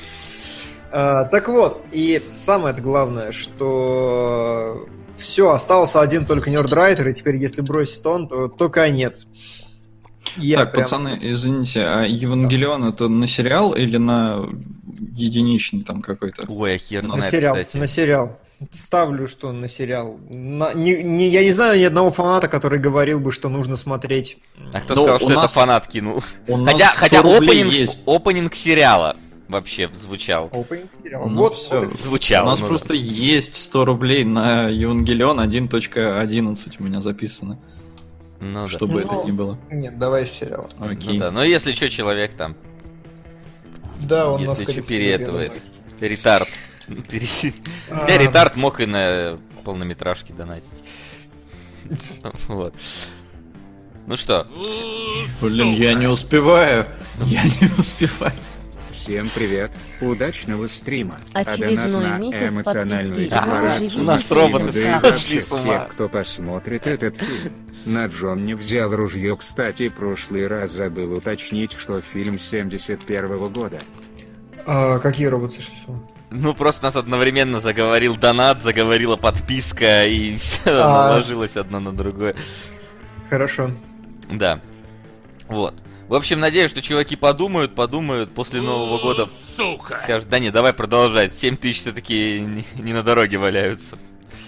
А, 0.91 1.25
так 1.25 1.47
вот, 1.47 1.83
и 1.91 2.21
самое 2.35 2.75
главное, 2.75 3.31
что 3.31 4.87
все, 5.17 5.49
остался 5.49 6.01
один 6.01 6.25
только 6.25 6.49
Нердрайтер, 6.49 7.09
и 7.09 7.13
теперь, 7.13 7.37
если 7.37 7.61
бросить 7.61 8.05
он, 8.05 8.27
то, 8.27 8.47
то 8.47 8.69
конец. 8.69 9.27
Я 10.37 10.57
так, 10.57 10.71
прям... 10.73 10.83
пацаны, 10.83 11.19
извините, 11.21 11.85
а 11.85 12.03
Евангелион 12.03 12.81
да. 12.81 12.89
это 12.89 13.07
на 13.07 13.27
сериал 13.27 13.73
или 13.73 13.97
на 13.97 14.47
единичный 15.15 15.83
там 15.83 16.01
какой-то? 16.01 16.45
Ой, 16.47 16.75
а 16.75 16.77
хер 16.77 17.03
на 17.03 17.15
знает, 17.15 17.31
сериал, 17.31 17.55
кстати. 17.55 17.77
На 17.77 17.87
сериал. 17.87 18.39
Ставлю, 18.71 19.27
что 19.27 19.53
на 19.53 19.69
сериал. 19.69 20.19
На, 20.29 20.73
не, 20.73 21.01
не, 21.01 21.29
я 21.29 21.43
не 21.43 21.51
знаю 21.51 21.79
ни 21.79 21.83
одного 21.83 22.11
фаната, 22.11 22.49
который 22.49 22.77
говорил 22.77 23.21
бы, 23.21 23.31
что 23.31 23.47
нужно 23.47 23.77
смотреть. 23.77 24.37
А 24.73 24.81
кто 24.81 24.95
Но 24.95 25.01
сказал, 25.01 25.19
что 25.19 25.29
нас... 25.29 25.51
это 25.51 25.53
фанат 25.53 25.87
кинул? 25.87 26.23
Хотя, 26.65 26.87
хотя 26.87 27.19
опенинг, 27.21 27.71
есть. 27.71 28.01
опенинг 28.05 28.53
сериала 28.53 29.15
вообще 29.47 29.89
звучал. 29.93 30.49
Опенинг 30.51 30.89
сериала. 31.01 31.27
Ну, 31.27 31.37
вот, 31.37 31.55
все. 31.55 31.79
Вот 31.79 31.99
звучал. 31.99 32.45
У 32.45 32.49
нас 32.49 32.59
ну, 32.59 32.67
просто 32.67 32.89
да. 32.89 32.95
есть 32.95 33.53
100 33.53 33.85
рублей 33.85 34.23
на 34.25 34.67
Евангелион 34.67 35.39
1.11 35.39 36.75
у 36.79 36.83
меня 36.83 37.01
записано. 37.01 37.57
Ну, 38.41 38.67
чтобы 38.67 38.95
да. 38.95 38.99
это 39.01 39.13
ну, 39.13 39.25
не 39.25 39.31
было. 39.31 39.57
Нет, 39.71 39.97
давай 39.97 40.27
сериал. 40.27 40.69
Окей. 40.79 41.13
Ну, 41.13 41.19
да. 41.19 41.31
Но 41.31 41.43
если 41.43 41.73
что, 41.73 41.89
человек 41.89 42.33
там. 42.33 42.55
Да, 44.01 44.31
он 44.31 44.41
Если 44.41 44.71
что, 44.71 44.81
переэтывает. 44.81 45.51
Ретард. 45.99 46.47
Я 46.89 48.17
ретард 48.17 48.55
мог 48.55 48.79
и 48.79 48.85
на 48.85 49.39
полнометражке 49.63 50.33
донатить. 50.33 50.69
Вот. 52.47 52.73
Ну 54.07 54.17
что? 54.17 54.47
Блин, 55.41 55.73
я 55.73 55.93
не 55.93 56.07
успеваю. 56.07 56.85
Я 57.25 57.43
не 57.43 57.71
успеваю. 57.77 58.33
Всем 58.91 59.29
привет, 59.33 59.71
удачного 60.01 60.67
стрима. 60.67 61.19
Очередной 61.33 62.11
а 62.11 62.17
месяц 62.17 62.49
эмоциональную 62.49 63.29
декларацию. 63.29 64.01
У 64.01 64.03
нас 64.03 64.31
роботы 64.31 64.99
сошли 65.01 65.39
всех, 65.39 65.89
кто 65.89 66.09
посмотрит 66.09 66.85
этот 66.85 67.15
фильм. 67.15 67.53
На 67.85 68.07
Джон 68.07 68.45
не 68.45 68.55
взял 68.55 68.93
ружье, 68.93 69.37
кстати, 69.37 69.89
прошлый 69.89 70.47
раз 70.47 70.71
забыл 70.71 71.13
уточнить, 71.13 71.73
что 71.73 72.01
фильм 72.01 72.37
71 72.37 73.25
-го 73.25 73.49
года. 73.49 73.79
А, 74.65 74.99
какие 74.99 75.27
роботы 75.27 75.55
сошли 75.55 75.75
ну, 76.31 76.53
просто 76.53 76.85
нас 76.85 76.95
одновременно 76.95 77.59
заговорил 77.59 78.15
донат, 78.15 78.61
заговорила 78.61 79.15
подписка, 79.15 80.05
и 80.05 80.37
все 80.39 80.59
а... 80.65 81.09
наложилось 81.09 81.57
одно 81.57 81.79
на 81.79 81.91
другое. 81.91 82.33
Хорошо. 83.29 83.71
Да. 84.29 84.61
Вот. 85.47 85.75
В 86.07 86.15
общем, 86.15 86.39
надеюсь, 86.39 86.71
что 86.71 86.81
чуваки 86.81 87.15
подумают, 87.15 87.75
подумают 87.75 88.31
после 88.33 88.61
Нового 88.61 88.99
года. 88.99 89.27
Сука! 89.27 89.99
Скажут, 90.03 90.27
да 90.29 90.39
не, 90.39 90.49
давай 90.49 90.73
продолжать. 90.73 91.33
7 91.33 91.55
тысяч 91.55 91.81
все-таки 91.81 92.39
не 92.75 92.93
на 92.93 93.03
дороге 93.03 93.37
валяются. 93.37 93.97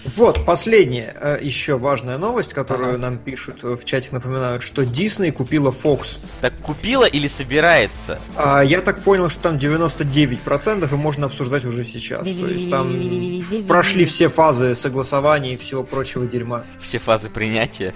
Вот, 0.04 0.44
последняя 0.44 1.14
э, 1.20 1.38
еще 1.40 1.78
важная 1.78 2.18
новость, 2.18 2.52
которую 2.54 2.90
ага. 2.90 2.98
нам 2.98 3.18
пишут 3.18 3.62
э, 3.62 3.76
в 3.76 3.84
чате, 3.84 4.08
напоминают, 4.10 4.62
что 4.62 4.82
Disney 4.82 5.30
купила 5.30 5.70
Fox. 5.70 6.18
Так 6.40 6.54
купила 6.54 7.04
или 7.04 7.28
собирается? 7.28 8.18
А, 8.36 8.62
я 8.62 8.80
так 8.80 9.02
понял, 9.02 9.30
что 9.30 9.42
там 9.42 9.56
99% 9.56 10.90
и 10.90 10.96
можно 10.96 11.26
обсуждать 11.26 11.64
уже 11.64 11.84
сейчас. 11.84 12.24
То 12.24 12.46
есть 12.48 12.68
там 12.70 13.40
прошли 13.68 14.04
все 14.04 14.28
фазы 14.28 14.74
согласования 14.74 15.54
и 15.54 15.56
всего 15.56 15.84
прочего 15.84 16.26
дерьма. 16.26 16.64
Все 16.80 16.98
фазы 16.98 17.30
принятия. 17.30 17.94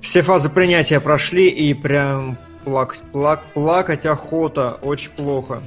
Все 0.00 0.22
фазы 0.22 0.48
принятия 0.48 1.00
прошли 1.00 1.48
и 1.48 1.74
прям 1.74 2.36
плак, 2.64 2.96
плак, 3.12 3.42
плакать 3.54 4.06
охота, 4.06 4.78
очень 4.82 5.10
плохо. 5.10 5.62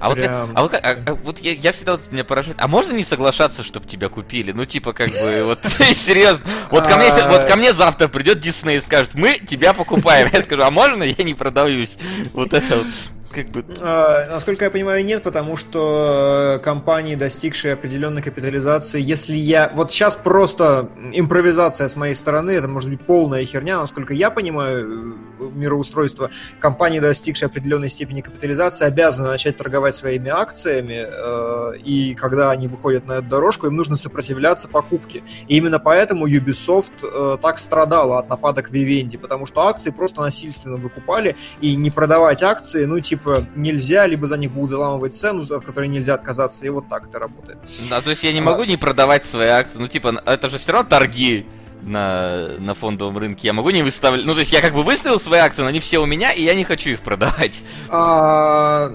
А 0.00 0.08
вот, 0.08 0.18
а 0.22 0.62
вот, 0.62 0.74
а, 0.74 0.78
а, 0.80 1.14
вот 1.14 1.40
я, 1.40 1.52
я 1.52 1.72
всегда 1.72 1.92
вот 1.92 2.10
меня 2.10 2.24
поражает. 2.24 2.56
А 2.58 2.66
можно 2.68 2.92
не 2.92 3.04
соглашаться, 3.04 3.62
чтобы 3.62 3.86
тебя 3.86 4.08
купили? 4.08 4.52
Ну, 4.52 4.64
типа, 4.64 4.94
как 4.94 5.10
бы, 5.10 5.42
вот, 5.44 5.60
серьезно. 5.94 6.42
Вот 6.70 6.86
ко 6.86 6.96
мне, 6.96 7.10
вот 7.28 7.44
ко 7.44 7.56
мне 7.56 7.74
завтра 7.74 8.08
придет 8.08 8.40
Дисней 8.40 8.78
и 8.78 8.80
скажет, 8.80 9.14
мы 9.14 9.38
тебя 9.38 9.74
покупаем. 9.74 10.30
Я 10.32 10.42
скажу, 10.42 10.62
а 10.62 10.70
можно 10.70 11.02
я 11.02 11.22
не 11.22 11.34
продаюсь? 11.34 11.98
Вот 12.32 12.54
это 12.54 12.78
вот. 12.78 12.86
Как 13.32 13.46
бы... 13.50 13.64
а, 13.80 14.26
насколько 14.28 14.64
я 14.64 14.70
понимаю, 14.72 15.04
нет, 15.04 15.22
потому 15.22 15.56
что 15.56 16.56
э, 16.56 16.58
компании, 16.64 17.14
достигшие 17.14 17.74
определенной 17.74 18.22
капитализации, 18.22 19.00
если 19.00 19.36
я... 19.36 19.70
Вот 19.72 19.92
сейчас 19.92 20.16
просто 20.16 20.90
импровизация 21.12 21.88
с 21.88 21.94
моей 21.94 22.16
стороны, 22.16 22.50
это 22.50 22.66
может 22.66 22.90
быть 22.90 23.00
полная 23.00 23.44
херня, 23.44 23.78
насколько 23.78 24.14
я 24.14 24.30
понимаю 24.30 25.16
э, 25.38 25.44
мироустройство, 25.54 26.30
компании, 26.58 26.98
достигшие 26.98 27.46
определенной 27.46 27.88
степени 27.88 28.20
капитализации, 28.20 28.84
обязаны 28.84 29.28
начать 29.28 29.56
торговать 29.56 29.94
своими 29.94 30.28
акциями, 30.28 31.06
э, 31.06 31.78
и 31.84 32.14
когда 32.16 32.50
они 32.50 32.66
выходят 32.66 33.06
на 33.06 33.12
эту 33.12 33.26
дорожку, 33.26 33.68
им 33.68 33.76
нужно 33.76 33.94
сопротивляться 33.94 34.66
покупке. 34.66 35.22
И 35.46 35.56
именно 35.56 35.78
поэтому 35.78 36.26
Ubisoft 36.26 36.92
э, 37.02 37.38
так 37.40 37.60
страдала 37.60 38.18
от 38.18 38.28
нападок 38.28 38.72
Vivendi, 38.72 39.18
потому 39.18 39.46
что 39.46 39.68
акции 39.68 39.90
просто 39.90 40.20
насильственно 40.20 40.78
выкупали, 40.78 41.36
и 41.60 41.76
не 41.76 41.92
продавать 41.92 42.42
акции, 42.42 42.86
ну, 42.86 42.98
типа, 42.98 43.19
типа 43.20 43.46
нельзя, 43.54 44.06
либо 44.06 44.26
за 44.26 44.36
них 44.36 44.50
будут 44.50 44.70
заламывать 44.70 45.14
цену, 45.14 45.42
от 45.42 45.62
которой 45.62 45.88
нельзя 45.88 46.14
отказаться, 46.14 46.64
и 46.64 46.68
вот 46.68 46.88
так 46.88 47.08
это 47.08 47.18
работает. 47.18 47.58
Да, 47.88 48.00
то 48.00 48.10
есть 48.10 48.24
я 48.24 48.32
не 48.32 48.40
могу 48.40 48.62
а... 48.62 48.66
не 48.66 48.76
продавать 48.76 49.24
свои 49.24 49.48
акции, 49.48 49.78
ну 49.78 49.88
типа 49.88 50.22
это 50.24 50.48
же 50.48 50.58
все 50.58 50.72
равно 50.72 50.88
торги 50.88 51.46
на, 51.82 52.48
на 52.58 52.74
фондовом 52.74 53.18
рынке. 53.18 53.48
Я 53.48 53.52
могу 53.52 53.70
не 53.70 53.82
выставлять. 53.82 54.26
Ну, 54.26 54.34
то 54.34 54.40
есть 54.40 54.52
я 54.52 54.60
как 54.60 54.74
бы 54.74 54.82
выставил 54.82 55.18
свои 55.18 55.40
акции, 55.40 55.62
но 55.62 55.68
они 55.68 55.80
все 55.80 55.98
у 55.98 56.06
меня, 56.06 56.32
и 56.32 56.42
я 56.42 56.54
не 56.54 56.64
хочу 56.64 56.90
их 56.90 57.00
продавать. 57.00 57.62
А, 57.88 58.92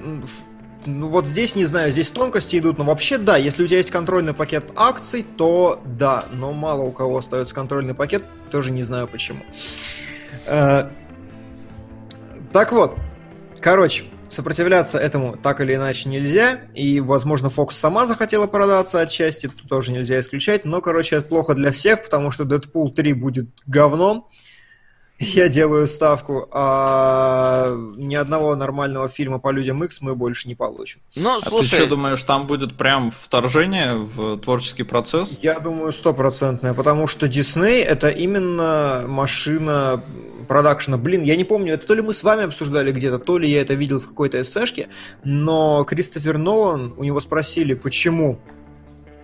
ну 0.85 1.07
вот 1.07 1.25
здесь 1.25 1.55
не 1.55 1.65
знаю, 1.65 1.91
здесь 1.91 2.09
тонкости 2.09 2.57
идут, 2.57 2.77
но 2.77 2.83
вообще 2.83 3.17
да, 3.17 3.37
если 3.37 3.63
у 3.63 3.67
тебя 3.67 3.77
есть 3.77 3.91
контрольный 3.91 4.33
пакет 4.33 4.71
акций, 4.75 5.23
то 5.23 5.81
да, 5.85 6.25
но 6.31 6.53
мало 6.53 6.81
у 6.81 6.91
кого 6.91 7.17
остается 7.17 7.55
контрольный 7.55 7.95
пакет, 7.95 8.23
тоже 8.51 8.71
не 8.71 8.83
знаю 8.83 9.07
почему. 9.07 9.41
А, 10.45 10.91
так 12.53 12.71
вот, 12.71 12.95
короче, 13.59 14.05
Сопротивляться 14.35 14.97
этому 14.97 15.37
так 15.37 15.61
или 15.61 15.75
иначе 15.75 16.09
нельзя, 16.09 16.59
и, 16.73 16.99
возможно, 16.99 17.47
Fox 17.47 17.71
сама 17.71 18.05
захотела 18.05 18.47
продаться 18.47 18.99
отчасти, 18.99 19.47
тут 19.47 19.69
тоже 19.69 19.93
нельзя 19.93 20.19
исключать, 20.19 20.65
но, 20.65 20.81
короче, 20.81 21.15
это 21.15 21.29
плохо 21.29 21.53
для 21.53 21.71
всех, 21.71 22.03
потому 22.03 22.31
что 22.31 22.43
Deadpool 22.43 22.91
3 22.91 23.13
будет 23.13 23.47
говном, 23.65 24.27
я 25.19 25.47
делаю 25.47 25.87
ставку, 25.87 26.49
а 26.51 27.73
ни 27.95 28.15
одного 28.15 28.53
нормального 28.57 29.07
фильма 29.07 29.39
по 29.39 29.51
Людям 29.51 29.81
X 29.85 30.01
мы 30.01 30.15
больше 30.15 30.49
не 30.49 30.55
получим. 30.55 30.99
Ну, 31.15 31.37
а 31.37 31.41
слушай... 31.47 31.69
ты 31.69 31.75
что 31.77 31.87
думаешь, 31.87 32.21
там 32.23 32.45
будет 32.45 32.75
прям 32.75 33.11
вторжение 33.11 33.95
в 33.95 34.37
творческий 34.39 34.83
процесс? 34.83 35.39
Я 35.41 35.59
думаю, 35.59 35.93
стопроцентное, 35.93 36.73
потому 36.73 37.07
что 37.07 37.29
Дисней 37.29 37.81
это 37.81 38.09
именно 38.09 39.05
машина 39.07 40.03
продакшена. 40.45 40.97
Блин, 40.97 41.23
я 41.23 41.35
не 41.35 41.43
помню, 41.43 41.73
это 41.73 41.87
то 41.87 41.93
ли 41.93 42.01
мы 42.01 42.13
с 42.13 42.23
вами 42.23 42.43
обсуждали 42.43 42.91
где-то, 42.91 43.19
то 43.19 43.37
ли 43.37 43.49
я 43.49 43.61
это 43.61 43.73
видел 43.73 43.99
в 43.99 44.07
какой-то 44.07 44.41
эсэшке, 44.41 44.87
но 45.23 45.83
Кристофер 45.83 46.37
Нолан, 46.37 46.93
у 46.97 47.03
него 47.03 47.19
спросили, 47.19 47.73
почему 47.73 48.39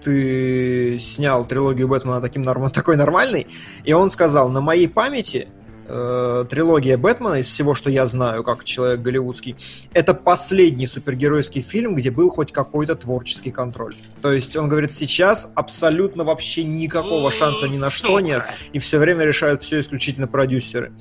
ты 0.03 0.99
снял 0.99 1.45
трилогию 1.45 1.87
Бэтмена 1.87 2.21
таким, 2.21 2.43
такой 2.73 2.97
нормальный, 2.97 3.47
и 3.83 3.93
он 3.93 4.09
сказал, 4.09 4.49
на 4.49 4.61
моей 4.61 4.87
памяти 4.87 5.47
э, 5.91 6.45
трилогия 6.49 6.97
Бэтмена, 6.97 7.35
из 7.35 7.47
всего, 7.47 7.75
что 7.75 7.89
я 7.89 8.05
знаю, 8.07 8.43
как 8.43 8.63
человек 8.63 9.01
голливудский, 9.01 9.55
это 9.93 10.13
последний 10.13 10.87
супергеройский 10.87 11.61
фильм, 11.61 11.95
где 11.95 12.11
был 12.11 12.29
хоть 12.29 12.51
какой-то 12.51 12.95
творческий 12.95 13.51
контроль. 13.51 13.93
То 14.21 14.31
есть 14.31 14.55
он 14.55 14.69
говорит, 14.69 14.93
сейчас 14.93 15.49
абсолютно 15.55 16.23
вообще 16.23 16.63
никакого 16.63 17.31
шанса 17.31 17.67
ни 17.67 17.77
на 17.77 17.89
что 17.89 18.19
нет, 18.19 18.43
и 18.73 18.79
все 18.79 18.97
время 18.97 19.25
решают 19.25 19.63
все 19.63 19.81
исключительно 19.81 20.27
продюсеры. 20.27 20.93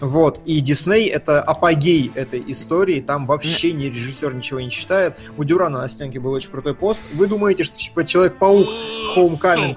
Вот, 0.00 0.40
и 0.46 0.58
Дисней 0.58 1.06
это 1.06 1.40
апогей 1.40 2.10
этой 2.16 2.42
истории, 2.48 3.00
там 3.00 3.24
вообще 3.24 3.72
ни 3.72 3.84
режиссер 3.84 4.34
ничего 4.34 4.58
не 4.58 4.68
читает. 4.68 5.16
У 5.36 5.44
Дюрана 5.44 5.80
на 5.80 5.88
стенке 5.88 6.18
был 6.18 6.32
очень 6.32 6.50
крутой 6.50 6.74
пост. 6.74 7.00
Вы 7.12 7.28
думаете, 7.28 7.62
что 7.62 7.78
типа 7.78 8.04
Человек-паук 8.04 8.66
Homecoming 9.16 9.76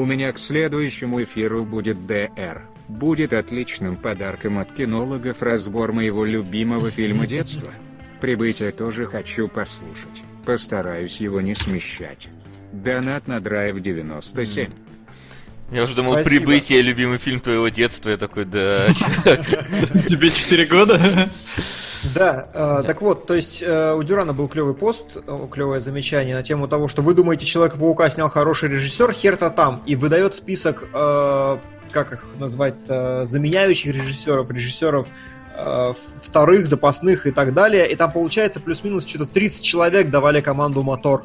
у 0.00 0.06
меня 0.06 0.32
к 0.32 0.38
следующему 0.38 1.22
эфиру 1.22 1.62
будет 1.66 2.06
ДР. 2.06 2.62
Будет 2.88 3.34
отличным 3.34 3.96
подарком 3.96 4.58
от 4.58 4.72
кинологов 4.72 5.42
разбор 5.42 5.92
моего 5.92 6.24
любимого 6.24 6.90
фильма 6.90 7.26
детства. 7.26 7.70
Прибытие 8.18 8.72
тоже 8.72 9.04
хочу 9.04 9.46
послушать. 9.46 10.22
Постараюсь 10.46 11.20
его 11.20 11.42
не 11.42 11.54
смещать. 11.54 12.28
Донат 12.72 13.28
на 13.28 13.40
драйв 13.40 13.78
97. 13.80 14.68
Я 15.70 15.84
уже 15.84 15.94
думал, 15.94 16.12
Спасибо. 16.14 16.46
прибытие, 16.46 16.82
любимый 16.82 17.18
фильм 17.18 17.40
твоего 17.40 17.68
детства. 17.68 18.10
Я 18.10 18.16
такой, 18.16 18.44
да. 18.44 18.88
Тебе 20.06 20.30
4 20.30 20.66
года? 20.66 21.30
Да, 22.14 22.48
э, 22.52 22.82
так 22.86 23.02
вот, 23.02 23.26
то 23.26 23.34
есть 23.34 23.62
э, 23.62 23.94
у 23.94 24.02
Дюрана 24.02 24.32
был 24.32 24.48
клевый 24.48 24.74
пост, 24.74 25.16
э, 25.16 25.46
клевое 25.50 25.80
замечание 25.80 26.34
на 26.34 26.42
тему 26.42 26.66
того, 26.66 26.88
что 26.88 27.02
вы 27.02 27.14
думаете, 27.14 27.44
Человека-паука 27.44 28.08
снял 28.08 28.30
хороший 28.30 28.70
режиссер, 28.70 29.12
хер-то 29.12 29.50
там, 29.50 29.82
и 29.86 29.96
выдает 29.96 30.34
список, 30.34 30.88
э, 30.92 31.58
как 31.92 32.12
их 32.12 32.24
назвать, 32.38 32.76
заменяющих 32.86 33.92
режиссеров, 33.92 34.48
режиссеров 34.50 35.08
вторых, 36.22 36.68
запасных 36.68 37.26
и 37.26 37.32
так 37.32 37.52
далее, 37.52 37.90
и 37.90 37.96
там 37.96 38.12
получается 38.12 38.60
плюс-минус 38.60 39.04
что-то 39.04 39.26
30 39.26 39.62
человек 39.62 40.08
давали 40.08 40.40
команду 40.40 40.84
«Мотор». 40.84 41.24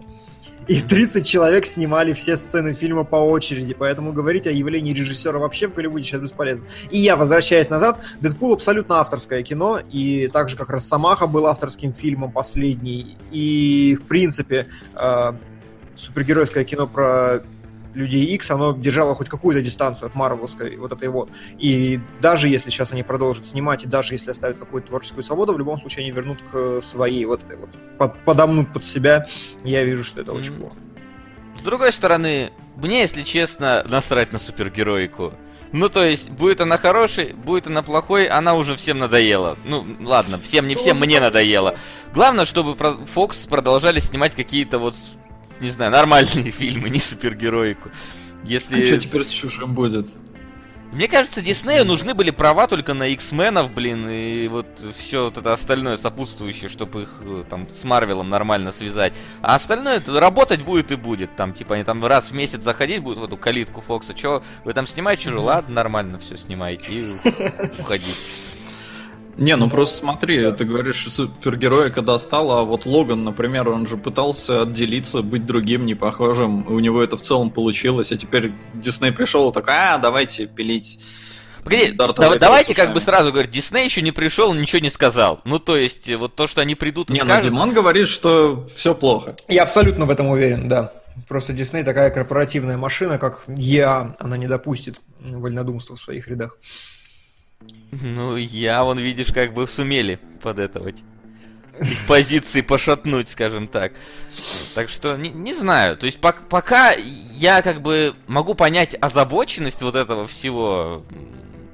И 0.67 0.81
30 0.81 1.25
человек 1.25 1.65
снимали 1.65 2.13
все 2.13 2.35
сцены 2.35 2.73
фильма 2.73 3.03
по 3.03 3.17
очереди, 3.17 3.75
поэтому 3.77 4.13
говорить 4.13 4.47
о 4.47 4.51
явлении 4.51 4.93
режиссера 4.93 5.37
вообще 5.37 5.67
в 5.67 5.75
Голливуде 5.75 6.05
сейчас 6.05 6.21
бесполезно. 6.21 6.65
И 6.89 6.99
я, 6.99 7.15
возвращаясь 7.15 7.69
назад, 7.69 7.99
Дэдпул 8.21 8.53
абсолютно 8.53 8.99
авторское 8.99 9.43
кино, 9.43 9.79
и 9.91 10.27
так 10.33 10.49
же, 10.49 10.57
как 10.57 10.69
Росомаха 10.69 11.27
был 11.27 11.45
авторским 11.45 11.93
фильмом 11.93 12.31
последний, 12.31 13.15
и, 13.31 13.95
в 13.99 14.07
принципе, 14.07 14.67
э, 14.95 15.33
супергеройское 15.95 16.63
кино 16.63 16.87
про 16.87 17.43
Людей 17.95 18.25
X, 18.35 18.51
оно 18.51 18.73
держало 18.73 19.15
хоть 19.15 19.29
какую-то 19.29 19.61
дистанцию 19.61 20.07
от 20.07 20.15
Марвелской 20.15 20.75
вот 20.75 20.91
этой 20.91 21.07
вот. 21.07 21.29
И 21.57 21.99
даже 22.21 22.49
если 22.49 22.69
сейчас 22.69 22.91
они 22.91 23.03
продолжат 23.03 23.45
снимать, 23.45 23.83
и 23.83 23.87
даже 23.87 24.13
если 24.13 24.31
оставят 24.31 24.57
какую-то 24.57 24.89
творческую 24.89 25.23
свободу, 25.23 25.53
в 25.53 25.57
любом 25.57 25.79
случае 25.79 26.03
они 26.03 26.11
вернут 26.11 26.39
к 26.51 26.81
своей 26.81 27.25
вот 27.25 27.43
этой 27.43 27.57
вот, 27.57 27.69
под, 27.97 28.19
подомнут 28.25 28.71
под 28.73 28.83
себя. 28.83 29.23
Я 29.63 29.83
вижу, 29.83 30.03
что 30.03 30.21
это 30.21 30.33
очень 30.33 30.53
плохо. 30.53 30.75
С 31.57 31.61
другой 31.61 31.91
стороны, 31.91 32.51
мне, 32.75 33.01
если 33.01 33.23
честно, 33.23 33.85
насрать 33.89 34.33
на 34.33 34.39
супергероику. 34.39 35.33
Ну, 35.71 35.89
то 35.89 36.05
есть, 36.05 36.29
будет 36.29 36.61
она 36.61 36.77
хорошей, 36.77 37.33
будет 37.33 37.67
она 37.67 37.81
плохой, 37.81 38.27
она 38.27 38.55
уже 38.55 38.75
всем 38.75 38.99
надоела. 38.99 39.57
Ну, 39.65 39.85
ладно, 40.01 40.39
всем, 40.39 40.67
не 40.67 40.75
всем, 40.75 40.99
мне 40.99 41.19
надоело. 41.19 41.75
Главное, 42.13 42.45
чтобы 42.45 42.73
Fox 42.73 43.49
продолжали 43.49 43.99
снимать 43.99 44.35
какие-то 44.35 44.77
вот 44.77 44.95
не 45.59 45.69
знаю, 45.69 45.91
нормальные 45.91 46.51
фильмы, 46.51 46.89
не 46.89 46.99
супергероику. 46.99 47.89
Если... 48.43 48.83
А 48.83 48.87
что 48.87 48.99
теперь 48.99 49.25
с 49.25 49.29
чужим 49.29 49.73
будет? 49.73 50.07
Мне 50.95 51.09
кажется, 51.09 51.41
Диснею 51.41 51.83
нужны 51.83 52.13
были 52.13 52.29
права 52.29 52.67
только 52.67 52.93
на 52.93 53.07
X-менов, 53.07 53.69
блин, 53.73 54.07
и 54.09 54.47
вот 54.47 54.65
все 54.95 55.25
вот 55.25 55.37
это 55.37 55.51
остальное 55.51 55.97
сопутствующее, 55.97 56.69
чтобы 56.69 57.01
их 57.01 57.09
э, 57.21 57.43
там 57.49 57.67
с 57.69 57.83
Марвелом 57.83 58.29
нормально 58.29 58.71
связать. 58.71 59.13
А 59.41 59.55
остальное 59.55 59.97
это 59.97 60.17
работать 60.17 60.61
будет 60.61 60.93
и 60.93 60.95
будет. 60.95 61.35
Там, 61.35 61.51
типа, 61.51 61.75
они 61.75 61.83
там 61.83 62.05
раз 62.05 62.29
в 62.29 62.33
месяц 62.33 62.61
заходить 62.63 63.01
будут 63.01 63.19
в 63.19 63.23
эту 63.25 63.35
калитку 63.35 63.81
Фокса. 63.81 64.13
Че, 64.13 64.41
вы 64.63 64.71
там 64.71 64.87
снимаете 64.87 65.23
чужую? 65.23 65.43
Ладно, 65.43 65.75
нормально 65.75 66.17
все 66.19 66.37
снимаете 66.37 66.87
и 66.89 67.13
уходите. 67.77 68.13
Не, 69.37 69.55
ну 69.55 69.69
просто 69.69 69.97
смотри, 69.97 70.41
да. 70.41 70.51
ты 70.51 70.63
говоришь, 70.63 71.05
супергероя 71.09 71.89
когда 71.89 72.17
стал, 72.17 72.51
а 72.51 72.63
вот 72.63 72.85
Логан, 72.85 73.23
например, 73.23 73.69
он 73.69 73.85
же 73.85 73.97
пытался 73.97 74.61
отделиться, 74.61 75.21
быть 75.21 75.45
другим, 75.45 75.85
не 75.85 75.95
похожим, 75.95 76.61
и 76.61 76.71
у 76.71 76.79
него 76.79 77.03
это 77.03 77.17
в 77.17 77.21
целом 77.21 77.49
получилось, 77.49 78.11
а 78.11 78.17
теперь 78.17 78.53
Дисней 78.73 79.11
пришел 79.11 79.49
и 79.49 79.53
такой, 79.53 79.73
а, 79.73 79.97
давайте 79.97 80.47
пилить. 80.47 80.99
Погоди, 81.65 81.91
да, 81.93 82.13
давайте 82.13 82.75
как 82.75 82.93
бы 82.93 83.01
сразу 83.01 83.31
говорить, 83.31 83.51
Дисней 83.51 83.85
еще 83.85 84.03
не 84.03 84.11
пришел, 84.11 84.53
ничего 84.53 84.79
не 84.79 84.91
сказал. 84.91 85.41
Ну, 85.45 85.57
то 85.57 85.75
есть, 85.75 86.13
вот 86.15 86.35
то, 86.35 86.45
что 86.45 86.61
они 86.61 86.75
придут 86.75 87.09
и 87.09 87.13
не, 87.13 87.21
ну, 87.21 87.25
скажут... 87.25 87.45
Не, 87.45 87.49
ну 87.49 87.55
Димон 87.55 87.73
говорит, 87.73 88.07
что 88.07 88.67
все 88.75 88.93
плохо. 88.93 89.35
Я 89.47 89.63
абсолютно 89.63 90.05
в 90.05 90.11
этом 90.11 90.27
уверен, 90.27 90.69
да. 90.69 90.93
Просто 91.27 91.53
Дисней 91.53 91.83
такая 91.83 92.11
корпоративная 92.11 92.77
машина, 92.77 93.17
как 93.17 93.43
я, 93.47 94.13
она 94.19 94.37
не 94.37 94.47
допустит 94.47 95.01
вольнодумства 95.19 95.95
в 95.95 95.99
своих 95.99 96.27
рядах. 96.27 96.57
Ну, 97.91 98.35
я, 98.35 98.83
вон, 98.83 98.99
видишь, 98.99 99.31
как 99.33 99.53
бы 99.53 99.67
сумели 99.67 100.19
подэтовать. 100.41 101.03
Их 101.79 102.07
позиции 102.07 102.61
пошатнуть, 102.61 103.29
скажем 103.29 103.67
так. 103.67 103.93
Так 104.73 104.89
что, 104.89 105.17
не, 105.17 105.29
не 105.29 105.53
знаю. 105.53 105.97
То 105.97 106.05
есть, 106.05 106.19
по 106.19 106.31
пока 106.31 106.91
я 106.91 107.61
как 107.61 107.81
бы 107.81 108.15
могу 108.27 108.53
понять 108.53 108.95
озабоченность 108.99 109.81
вот 109.81 109.95
этого 109.95 110.25
всего 110.27 111.03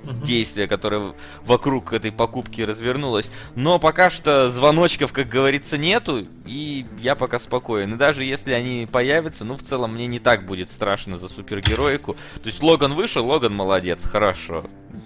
действия, 0.04 0.68
которое 0.68 1.14
вокруг 1.46 1.94
этой 1.94 2.12
покупки 2.12 2.62
развернулось. 2.62 3.30
Но 3.56 3.80
пока 3.80 4.10
что 4.10 4.50
звоночков, 4.50 5.14
как 5.14 5.30
говорится, 5.30 5.78
нету, 5.78 6.26
и 6.46 6.86
я 7.00 7.16
пока 7.16 7.40
спокоен. 7.40 7.94
И 7.94 7.98
даже 7.98 8.24
если 8.24 8.54
они 8.54 8.88
появятся, 8.92 9.46
ну, 9.46 9.56
в 9.56 9.64
целом, 9.64 9.94
мне 9.94 10.08
не 10.08 10.20
так 10.20 10.46
будет 10.46 10.70
страшно 10.70 11.18
за 11.18 11.28
супергероику. 11.30 12.16
То 12.36 12.48
есть 12.48 12.62
Логан 12.64 12.94
вышел, 12.94 13.26
Логан 13.26 13.54
молодец, 13.54 14.04
хорошо. 14.04 14.66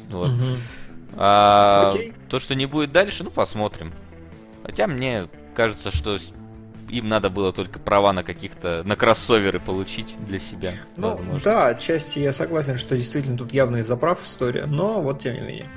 Вот. 0.09 0.29
Угу. 0.29 0.45
А 1.15 1.91
Окей. 1.93 2.13
то, 2.29 2.39
что 2.39 2.55
не 2.55 2.65
будет 2.65 2.91
дальше, 2.91 3.23
ну 3.23 3.31
посмотрим. 3.31 3.93
Хотя 4.63 4.87
мне 4.87 5.27
кажется, 5.53 5.91
что 5.91 6.17
им 6.89 7.09
надо 7.09 7.29
было 7.29 7.51
только 7.51 7.79
права 7.79 8.13
на 8.13 8.23
каких-то 8.23 8.83
на 8.83 8.95
кроссоверы 8.95 9.59
получить 9.59 10.15
для 10.27 10.39
себя. 10.39 10.73
Ну, 10.97 11.15
возможно. 11.15 11.39
да, 11.43 11.67
отчасти 11.67 12.19
я 12.19 12.33
согласен, 12.33 12.77
что 12.77 12.95
действительно 12.95 13.37
тут 13.37 13.53
явно 13.53 13.77
из-за 13.77 13.97
прав 13.97 14.23
история, 14.23 14.65
но 14.65 15.01
вот 15.01 15.21
тем 15.21 15.35
не 15.35 15.41
менее. 15.41 15.67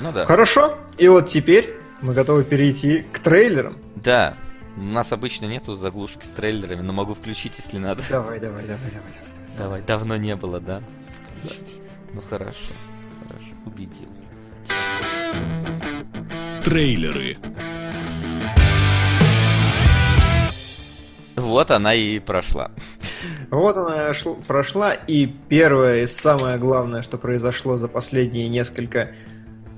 Ну 0.00 0.12
да. 0.12 0.26
Хорошо, 0.26 0.76
и 0.98 1.08
вот 1.08 1.28
теперь 1.28 1.74
мы 2.00 2.12
готовы 2.12 2.44
перейти 2.44 3.02
к 3.12 3.18
трейлерам. 3.20 3.78
Да, 3.96 4.36
у 4.76 4.82
нас 4.82 5.12
обычно 5.12 5.46
нету 5.46 5.74
заглушки 5.74 6.24
с 6.24 6.28
трейлерами, 6.28 6.82
но 6.82 6.92
могу 6.92 7.14
включить, 7.14 7.58
если 7.58 7.78
надо. 7.78 8.02
Давай, 8.08 8.40
давай, 8.40 8.62
давай, 8.62 8.90
давай, 8.90 9.12
давай. 9.12 9.30
Давай, 9.58 9.82
давно 9.82 10.16
не 10.16 10.36
было, 10.36 10.60
да? 10.60 10.80
да. 11.42 11.50
Ну 12.14 12.22
хорошо, 12.22 12.72
хорошо, 13.26 13.52
убедил. 13.66 14.08
Трейлеры. 16.64 17.36
Вот 21.36 21.70
она 21.70 21.94
и 21.94 22.18
прошла. 22.18 22.70
Вот 23.50 23.76
она 23.76 24.12
прошла, 24.46 24.92
и 24.92 25.26
первое 25.26 26.02
и 26.02 26.06
самое 26.06 26.58
главное, 26.58 27.02
что 27.02 27.18
произошло 27.18 27.76
за 27.76 27.88
последние 27.88 28.48
несколько 28.48 29.12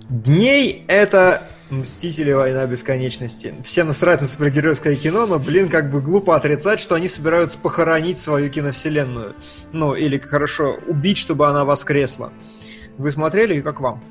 дней, 0.08 0.84
это 0.88 1.42
Мстители 1.70 2.32
Война 2.32 2.66
Бесконечности. 2.66 3.54
Всем 3.64 3.86
насрать 3.86 4.20
на 4.20 4.26
супергеройское 4.26 4.94
кино, 4.94 5.26
но, 5.26 5.38
блин, 5.38 5.70
как 5.70 5.90
бы 5.90 6.02
глупо 6.02 6.36
отрицать, 6.36 6.80
что 6.80 6.96
они 6.96 7.08
собираются 7.08 7.56
похоронить 7.58 8.18
свою 8.18 8.50
киновселенную. 8.50 9.34
Ну, 9.72 9.94
или 9.94 10.18
хорошо, 10.18 10.78
убить, 10.86 11.16
чтобы 11.16 11.48
она 11.48 11.64
воскресла. 11.64 12.30
Вы 12.98 13.10
смотрели 13.10 13.56
и 13.56 13.62
как 13.62 13.80
вам? 13.80 14.04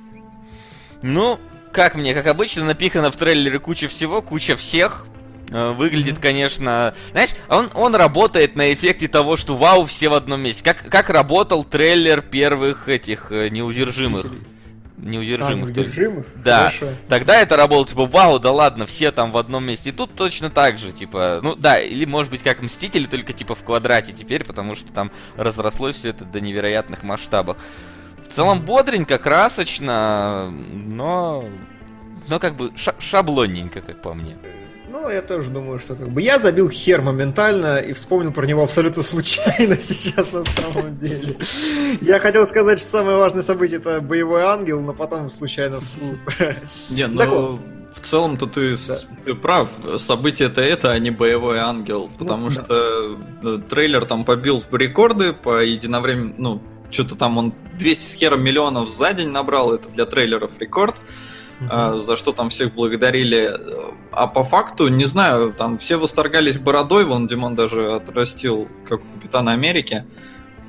Ну, 1.01 1.39
как 1.71 1.95
мне, 1.95 2.13
как 2.13 2.27
обычно, 2.27 2.65
напихано 2.65 3.11
в 3.11 3.15
трейлере 3.15 3.59
куча 3.59 3.87
всего, 3.87 4.21
куча 4.21 4.55
всех. 4.55 5.05
Э, 5.51 5.71
выглядит, 5.71 6.19
конечно... 6.19 6.93
Знаешь, 7.11 7.31
он, 7.49 7.69
он 7.73 7.95
работает 7.95 8.55
на 8.55 8.73
эффекте 8.73 9.07
того, 9.07 9.35
что 9.35 9.57
вау, 9.57 9.85
все 9.85 10.09
в 10.09 10.13
одном 10.13 10.41
месте. 10.41 10.63
Как, 10.63 10.89
как 10.89 11.09
работал 11.09 11.63
трейлер 11.63 12.21
первых 12.21 12.87
этих 12.87 13.31
э, 13.31 13.49
неудержимых. 13.49 14.25
Неудержимых. 14.97 15.69
А, 15.69 15.73
неудержимых? 15.73 16.25
Да. 16.43 16.57
Хорошо. 16.57 16.87
Тогда 17.09 17.41
это 17.41 17.57
работало, 17.57 17.87
типа, 17.87 18.05
вау, 18.05 18.39
да 18.39 18.51
ладно, 18.51 18.85
все 18.85 19.11
там 19.11 19.31
в 19.31 19.37
одном 19.37 19.65
месте. 19.65 19.89
И 19.89 19.91
тут 19.91 20.13
точно 20.13 20.49
так 20.49 20.77
же, 20.77 20.91
типа, 20.91 21.39
ну 21.41 21.55
да, 21.55 21.79
или 21.79 22.05
может 22.05 22.31
быть 22.31 22.43
как 22.43 22.61
Мстители, 22.61 23.05
только 23.05 23.33
типа 23.33 23.55
в 23.55 23.63
квадрате 23.63 24.13
теперь, 24.13 24.43
потому 24.43 24.75
что 24.75 24.91
там 24.91 25.11
разрослось 25.35 25.97
все 25.97 26.09
это 26.09 26.23
до 26.23 26.39
невероятных 26.39 27.01
масштабов. 27.01 27.57
В 28.31 28.33
целом 28.33 28.61
бодренько, 28.61 29.17
красочно, 29.17 30.53
но... 30.71 31.43
Но 32.29 32.39
как 32.39 32.55
бы 32.55 32.71
шаблонненько, 32.97 33.81
как 33.81 34.01
по 34.01 34.13
мне. 34.13 34.37
Ну, 34.89 35.09
я 35.09 35.21
тоже 35.21 35.49
думаю, 35.49 35.79
что 35.79 35.95
как 35.95 36.09
бы 36.09 36.21
я 36.21 36.39
забил 36.39 36.69
хер 36.69 37.01
моментально 37.01 37.79
и 37.79 37.91
вспомнил 37.91 38.31
про 38.31 38.45
него 38.45 38.63
абсолютно 38.63 39.03
случайно 39.03 39.75
сейчас 39.81 40.31
на 40.31 40.45
самом 40.45 40.97
деле. 40.97 41.35
Я 41.99 42.19
хотел 42.19 42.45
сказать, 42.45 42.79
что 42.79 42.89
самое 42.89 43.17
важное 43.17 43.43
событие 43.43 43.79
это 43.79 43.99
боевой 43.99 44.43
ангел, 44.43 44.81
но 44.81 44.93
потом 44.93 45.27
случайно 45.27 45.81
всплыл. 45.81 46.17
Не, 46.89 47.07
ну 47.07 47.59
в 47.93 47.99
целом-то 47.99 48.45
ты, 48.45 48.75
да. 48.87 48.95
ты 49.25 49.35
прав. 49.35 49.69
Событие 49.97 50.47
это 50.47 50.61
это, 50.61 50.91
а 50.91 50.99
не 50.99 51.11
боевой 51.11 51.59
ангел. 51.59 52.09
Ну, 52.13 52.17
потому 52.17 52.45
ну, 52.45 52.51
что 52.51 53.17
да. 53.41 53.57
трейлер 53.57 54.05
там 54.05 54.23
побил 54.23 54.63
рекорды 54.71 55.33
по 55.33 55.61
единовременно, 55.61 56.33
ну, 56.37 56.61
что-то 56.91 57.15
там 57.15 57.37
он 57.37 57.53
200 57.77 58.03
с 58.03 58.13
хером 58.13 58.43
миллионов 58.43 58.89
за 58.89 59.13
день 59.13 59.29
набрал, 59.29 59.73
это 59.73 59.89
для 59.89 60.05
трейлеров 60.05 60.51
рекорд 60.59 60.95
uh 61.61 61.99
за 61.99 62.15
что 62.15 62.31
там 62.31 62.49
всех 62.49 62.73
благодарили. 62.73 63.51
А 64.11 64.27
по 64.27 64.43
факту, 64.43 64.87
не 64.87 65.05
знаю, 65.05 65.53
там 65.53 65.77
все 65.77 65.97
восторгались 65.97 66.57
бородой, 66.57 67.05
вон 67.05 67.27
Димон 67.27 67.55
даже 67.55 67.93
отрастил, 67.93 68.67
как 68.87 69.01
у 69.01 69.19
Капитана 69.19 69.51
Америки. 69.51 70.05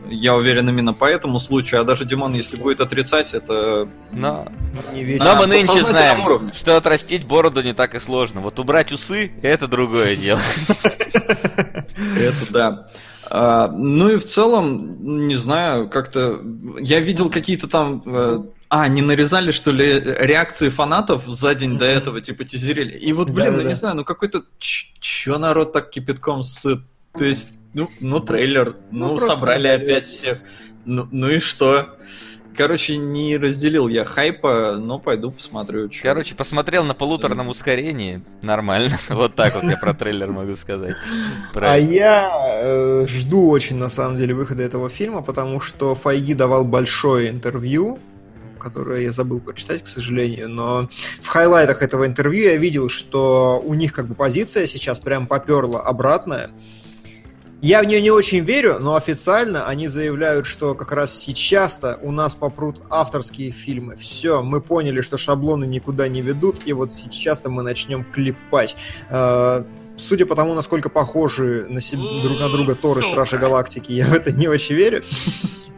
Я 0.09 0.35
уверен 0.35 0.69
именно 0.69 0.93
по 0.93 1.05
этому 1.05 1.39
случаю, 1.39 1.81
а 1.81 1.85
даже 1.85 2.05
Димон, 2.05 2.35
если 2.35 2.57
будет 2.57 2.81
отрицать, 2.81 3.35
это... 3.35 3.89
Но, 4.11 4.49
не 4.93 5.05
верю. 5.05 5.23
Но 5.23 5.37
мы 5.37 5.47
нынче 5.47 5.85
знаем, 5.85 6.25
уровне. 6.25 6.53
что 6.53 6.77
отрастить 6.77 7.25
бороду 7.25 7.63
не 7.63 7.73
так 7.73 7.95
и 7.95 8.01
сложно. 8.01 8.41
Вот 8.41 8.59
убрать 8.59 8.91
усы– 8.93 9.31
это 9.43 9.69
другое 9.69 10.17
дело. 10.17 10.41
Это 12.17 12.53
да. 12.53 12.89
А, 13.35 13.69
ну 13.69 14.11
и 14.11 14.17
в 14.19 14.25
целом, 14.25 15.27
не 15.27 15.37
знаю, 15.37 15.89
как-то... 15.89 16.39
Я 16.79 17.01
видел 17.01 17.31
какие-то 17.31 17.67
там 17.67 18.03
э, 18.05 18.43
а, 18.69 18.89
не 18.89 19.01
нарезали, 19.01 19.53
что 19.53 19.71
ли, 19.71 19.99
реакции 19.99 20.69
фанатов 20.69 21.25
за 21.27 21.55
день 21.55 21.79
до 21.79 21.87
этого, 21.87 22.21
типа, 22.21 22.45
тизерили. 22.45 22.93
И 22.93 23.11
вот, 23.15 23.31
блин, 23.31 23.57
да, 23.57 23.63
ну 23.63 23.69
не 23.71 23.75
знаю, 23.75 23.97
ну 23.97 24.05
какой-то... 24.05 24.43
Чё 24.59 25.39
народ 25.39 25.73
так 25.73 25.89
кипятком 25.89 26.43
сыт? 26.43 26.81
То 27.17 27.25
есть, 27.25 27.55
ну, 27.73 27.89
ну 28.01 28.21
трейлер, 28.21 28.77
ну, 28.91 29.13
ну 29.13 29.19
собрали 29.19 29.69
опять 29.69 30.05
всех. 30.05 30.41
Ну, 30.85 31.09
ну 31.11 31.31
и 31.31 31.39
что? 31.39 31.97
Короче, 32.57 32.97
не 32.97 33.37
разделил 33.37 33.89
я 33.89 34.05
хайпа, 34.05 34.77
но 34.79 34.99
пойду 34.99 35.31
посмотрю. 35.31 35.91
Что. 35.91 36.03
Короче, 36.03 36.35
посмотрел 36.35 36.85
на 36.85 36.95
полуторном 36.95 37.49
ускорении. 37.49 38.23
Нормально. 38.43 38.99
Вот 39.09 39.35
так 39.37 39.55
вот 39.55 39.65
я 39.65 39.77
про 39.77 39.95
трейлер 39.95 40.31
могу 40.31 40.57
сказать. 40.57 40.97
А 41.55 41.77
я 41.77 42.31
э, 42.63 43.07
жду 43.09 43.49
очень, 43.49 43.77
на 43.77 43.89
самом 43.89 44.17
деле, 44.17 44.35
выхода 44.35 44.63
этого 44.63 44.89
фильма, 44.89 45.23
потому 45.23 45.61
что 45.61 45.95
Файги 45.95 46.35
давал 46.35 46.65
большое 46.65 47.31
интервью 47.31 47.99
которое 48.63 49.03
я 49.03 49.11
забыл 49.11 49.41
прочитать, 49.41 49.83
к 49.83 49.89
сожалению, 49.89 50.49
но 50.49 50.89
в 51.21 51.27
хайлайтах 51.27 51.83
этого 51.83 52.07
интервью 52.07 52.45
я 52.45 52.57
видел, 52.57 52.89
что 52.89 53.61
у 53.65 53.75
них 53.75 53.93
как 53.93 54.07
бы 54.07 54.15
позиция 54.15 54.67
сейчас 54.67 55.01
прям 55.01 55.27
поперла 55.27 55.81
обратная. 55.81 56.49
Я 57.63 57.81
в 57.81 57.85
нее 57.87 58.01
не 58.01 58.11
очень 58.11 58.41
верю, 58.41 58.79
но 58.81 58.97
официально 58.97 59.69
они 59.69 59.87
заявляют, 59.87 60.47
что 60.47 60.75
как 60.75 60.91
раз 60.91 61.17
сейчас-то 61.17 61.97
у 62.03 62.11
нас 62.11 62.35
попрут 62.35 62.81
авторские 62.91 63.53
фильмы. 63.53 63.95
Все, 63.95 64.43
мы 64.43 64.61
поняли, 64.61 65.01
что 65.01 65.17
шаблоны 65.17 65.65
никуда 65.65 66.09
не 66.09 66.23
ведут, 66.23 66.63
и 66.65 66.73
вот 66.73 66.91
сейчас-то 66.91 67.51
мы 67.51 67.63
начнем 67.63 68.03
клепать. 68.03 68.75
Э, 69.11 69.63
судя 69.97 70.27
по 70.27 70.35
тому, 70.35 70.55
насколько 70.55 70.89
похожи 70.89 71.67
на 71.69 71.81
себе, 71.81 72.03
друг 72.25 72.41
на 72.41 72.49
друга 72.49 72.75
Тор 72.75 72.99
и 72.99 73.03
Стражи 73.03 73.39
Галактики, 73.39 73.93
я 73.93 74.07
в 74.07 74.13
это 74.13 74.33
не 74.33 74.49
очень 74.49 74.75
верю. 74.75 75.05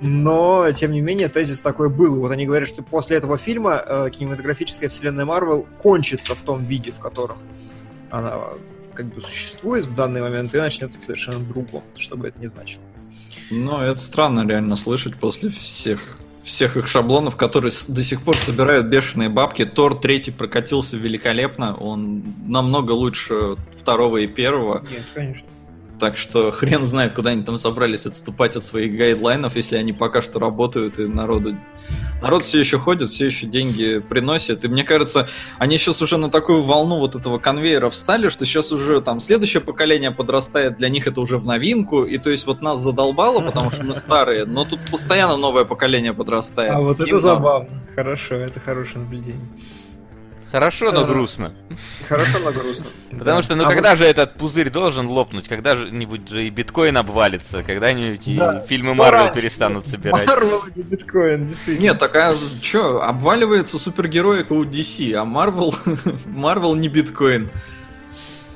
Но, 0.01 0.73
тем 0.73 0.91
не 0.91 1.03
менее, 1.03 1.29
тезис 1.29 1.61
такой 1.61 1.91
был. 1.91 2.19
Вот 2.19 2.31
они 2.31 2.47
говорят, 2.47 2.67
что 2.67 2.83
после 2.83 3.19
этого 3.19 3.37
фильма 3.37 3.83
э, 3.87 4.09
кинематографическая 4.11 4.89
вселенная 4.89 5.27
Марвел 5.27 5.67
кончится 5.77 6.35
в 6.35 6.41
том 6.41 6.65
виде, 6.65 6.93
в 6.93 6.99
котором 6.99 7.37
она 8.11 8.39
как 8.95 9.07
бы 9.07 9.21
существует 9.21 9.87
в 9.87 9.95
данный 9.95 10.23
момент, 10.23 10.55
и 10.55 10.59
начнется 10.59 11.01
совершенно 11.01 11.41
другом, 11.41 11.83
что 11.99 12.17
бы 12.17 12.29
это 12.29 12.39
ни 12.41 12.47
значило. 12.47 12.83
Ну, 13.51 13.79
это 13.79 14.01
странно 14.01 14.47
реально 14.49 14.77
слышать 14.77 15.17
после 15.17 15.51
всех 15.51 16.19
всех 16.45 16.77
их 16.77 16.89
шаблонов, 16.89 17.37
которые 17.37 17.73
до 17.89 18.05
сих 18.05 18.23
пор 18.23 18.37
собирают 18.37 18.87
бешеные 18.87 19.31
бабки. 19.31 19.65
Тор 19.65 19.99
третий 19.99 20.31
прокатился 20.31 20.97
великолепно, 20.99 21.75
он 21.75 22.23
намного 22.47 22.93
лучше 22.93 23.57
второго 23.81 24.19
и 24.19 24.27
первого. 24.27 24.85
Нет, 24.91 25.03
конечно. 25.15 25.49
Так 25.99 26.17
что 26.17 26.51
хрен 26.51 26.87
знает, 26.87 27.13
куда 27.13 27.31
они 27.31 27.45
там 27.45 27.57
собрались 27.57 28.07
отступать 28.07 28.57
от 28.57 28.65
своих 28.65 28.97
гайдлайнов, 28.97 29.55
если 29.57 29.77
они 29.77 29.93
пока 29.93 30.23
что 30.23 30.39
работают 30.39 30.99
и 30.99 31.07
народу... 31.07 31.57
Народ 32.21 32.45
все 32.45 32.59
еще 32.59 32.79
ходит, 32.79 33.11
все 33.11 33.27
еще 33.27 33.47
деньги 33.47 33.99
приносит. 33.99 34.65
И 34.65 34.69
мне 34.69 34.83
кажется, 34.83 35.29
они 35.59 35.77
сейчас 35.77 36.01
уже 36.01 36.17
на 36.17 36.31
такую 36.31 36.63
волну 36.63 36.99
вот 36.99 37.15
этого 37.15 37.39
конвейера 37.39 37.91
встали, 37.91 38.29
что 38.29 38.47
сейчас 38.47 38.73
уже 38.73 39.03
там 39.03 39.21
следующее 39.21 39.61
поколение 39.61 40.11
подрастает, 40.11 40.79
для 40.79 40.89
них 40.89 41.07
это 41.07 41.21
уже 41.21 41.37
в 41.37 41.47
новинку. 41.47 42.05
И 42.05 42.19
то 42.19 42.31
есть 42.31 42.47
вот 42.47 42.63
нас 42.63 42.79
задолбало, 42.79 43.41
потому 43.41 43.71
что 43.71 43.85
мы 43.85 43.95
старые, 43.95 44.47
но 44.47 44.65
тут 44.65 44.81
постоянно 44.91 45.37
новое 45.37 45.65
поколение 45.65 46.15
подрастает. 46.15 46.73
А 46.73 46.81
вот 46.81 47.01
это 47.01 47.19
забавно. 47.19 47.83
Хорошо, 47.95 48.37
это 48.37 48.59
хорошее 48.59 49.01
наблюдение. 49.01 49.47
Хорошо, 50.55 50.93
но 50.93 51.05
грустно. 51.05 51.53
Хорошо, 52.09 52.39
но 52.39 52.53
грустно. 52.53 52.87
Потому 53.19 53.43
что, 53.43 53.57
ну 53.57 53.65
а 53.65 53.73
когда 53.73 53.97
же 53.97 54.05
этот 54.05 54.35
пузырь 54.35 54.71
должен 54.71 55.09
лопнуть? 55.09 55.49
Когда-нибудь 55.49 56.29
же 56.29 56.45
и 56.45 56.51
биткоин 56.51 56.97
обвалится, 56.97 57.65
когда-нибудь 57.65 58.29
и 58.29 58.41
фильмы 58.69 58.95
Марвел 58.95 59.35
перестанут 59.35 59.85
собирать. 59.89 60.29
Марвел 60.29 60.63
и 60.77 60.83
биткоин, 60.83 61.45
действительно. 61.45 61.87
Нет, 61.87 61.99
такая, 61.99 62.37
что, 62.63 63.03
обваливается 63.03 63.81
супергероика 63.81 64.53
у 64.53 64.65
DC, 64.65 65.13
а 65.15 65.25
Марвел, 65.25 65.75
Марвел 66.27 66.77
не 66.77 66.87
биткоин. 66.87 67.51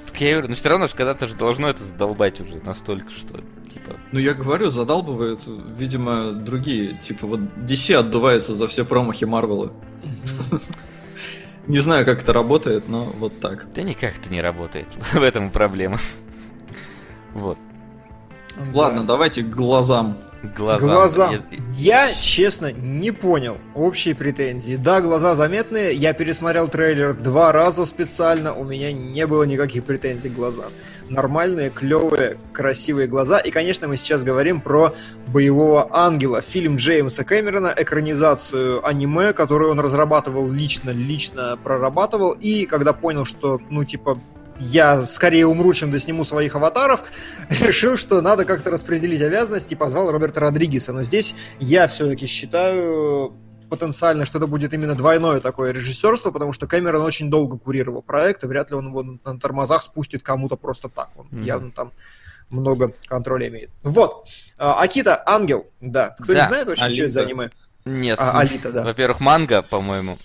Так 0.07 0.21
я 0.21 0.35
говорю, 0.35 0.51
но 0.51 0.55
все 0.55 0.69
равно 0.69 0.87
же 0.87 0.95
когда-то 0.95 1.27
же 1.27 1.35
должно 1.35 1.69
это 1.69 1.83
задолбать 1.83 2.41
уже 2.41 2.61
настолько, 2.65 3.11
что 3.11 3.41
типа. 3.69 3.97
Ну 4.13 4.21
я 4.21 4.35
говорю, 4.35 4.71
задалбывают, 4.71 5.41
видимо, 5.77 6.31
другие. 6.31 6.93
Типа 7.03 7.27
вот 7.27 7.41
DC 7.41 7.93
отдувается 7.97 8.55
за 8.55 8.69
все 8.69 8.85
промахи 8.85 9.25
Марвела. 9.25 9.73
Не 11.69 11.79
знаю, 11.81 12.07
как 12.07 12.23
это 12.23 12.33
работает, 12.33 12.89
но 12.89 13.05
вот 13.05 13.41
так. 13.41 13.67
Да 13.75 13.83
никак 13.83 14.19
это 14.19 14.31
не 14.31 14.41
работает. 14.41 14.87
В 15.13 15.23
этом 15.23 15.51
проблема. 15.51 16.01
Вот. 17.35 17.59
Ладно, 18.73 19.05
давайте 19.05 19.43
к 19.43 19.51
глазам. 19.51 20.17
Глаза. 20.57 20.87
Глаза. 20.87 21.31
Я, 21.77 22.13
честно, 22.15 22.73
не 22.73 23.11
понял 23.11 23.59
общие 23.75 24.15
претензии. 24.15 24.77
Да, 24.77 25.01
глаза 25.01 25.35
заметные. 25.35 25.95
Я 25.95 26.13
пересмотрел 26.13 26.69
трейлер 26.69 27.13
два 27.13 27.53
раза 27.53 27.85
специально. 27.85 28.55
У 28.55 28.65
меня 28.65 28.93
не 28.93 29.27
было 29.27 29.43
никаких 29.43 29.85
претензий 29.85 30.29
к 30.29 30.35
глазам. 30.35 30.73
Нормальные, 31.09 31.71
клевые, 31.71 32.39
красивые 32.53 33.07
глаза. 33.07 33.39
И, 33.39 33.51
конечно, 33.51 33.89
мы 33.89 33.97
сейчас 33.97 34.25
говорим 34.25 34.61
про 34.61 34.95
«Боевого 35.29 35.89
ангела». 35.91 36.43
Фильм 36.43 36.77
Джеймса 36.77 37.25
Кэмерона, 37.25 37.75
экранизацию 37.77 38.87
аниме, 38.87 39.33
которую 39.33 39.71
он 39.71 39.81
разрабатывал 39.81 40.51
лично, 40.51 40.91
лично 40.91 41.59
прорабатывал. 41.63 42.33
И 42.33 42.67
когда 42.67 42.93
понял, 42.93 43.25
что, 43.25 43.61
ну, 43.71 43.85
типа, 43.85 44.21
я 44.61 45.03
скорее 45.03 45.47
умру, 45.47 45.73
чем 45.73 45.91
досниму 45.91 46.25
своих 46.25 46.55
аватаров, 46.57 47.05
решил, 47.61 47.97
что 47.97 48.21
надо 48.21 48.45
как-то 48.45 48.71
распределить 48.71 49.23
обязанности 49.23 49.75
и 49.75 49.77
позвал 49.77 50.11
Роберта 50.11 50.41
Родригеса. 50.41 50.93
Но 50.93 51.03
здесь 51.03 51.35
я 51.59 51.87
все-таки 51.87 52.27
считаю 52.27 53.35
потенциально, 53.69 54.25
что 54.25 54.39
это 54.39 54.47
будет 54.47 54.73
именно 54.73 54.95
двойное 54.95 55.41
такое 55.41 55.73
режиссерство, 55.73 56.31
потому 56.31 56.53
что 56.53 56.67
Кэмерон 56.67 57.03
очень 57.03 57.31
долго 57.31 57.59
курировал 57.59 58.03
проект, 58.03 58.45
и 58.45 58.47
вряд 58.47 58.71
ли 58.71 58.77
он 58.77 58.89
его 58.89 59.03
на 59.03 59.39
тормозах 59.39 59.83
спустит 59.83 60.23
кому-то 60.23 60.57
просто 60.57 60.89
так. 60.89 61.11
Он 61.17 61.27
mm-hmm. 61.27 61.45
явно 61.45 61.71
там 61.71 61.93
много 62.51 62.95
контроля 63.07 63.49
имеет. 63.49 63.71
Вот. 63.83 64.27
А, 64.57 64.83
Акита 64.83 65.23
Ангел, 65.27 65.67
да. 65.81 66.11
Кто 66.19 66.33
да. 66.33 66.43
не 66.43 66.47
знает 66.49 66.67
вообще, 66.69 66.85
Алита. 66.85 66.97
что 66.97 67.05
это 67.05 67.13
за 67.13 67.21
аниме? 67.23 67.51
Нет. 67.85 68.19
А, 68.19 68.41
Алита, 68.41 68.73
да. 68.73 68.85
Во-первых, 68.85 69.21
манга, 69.21 69.63
по-моему 69.63 70.19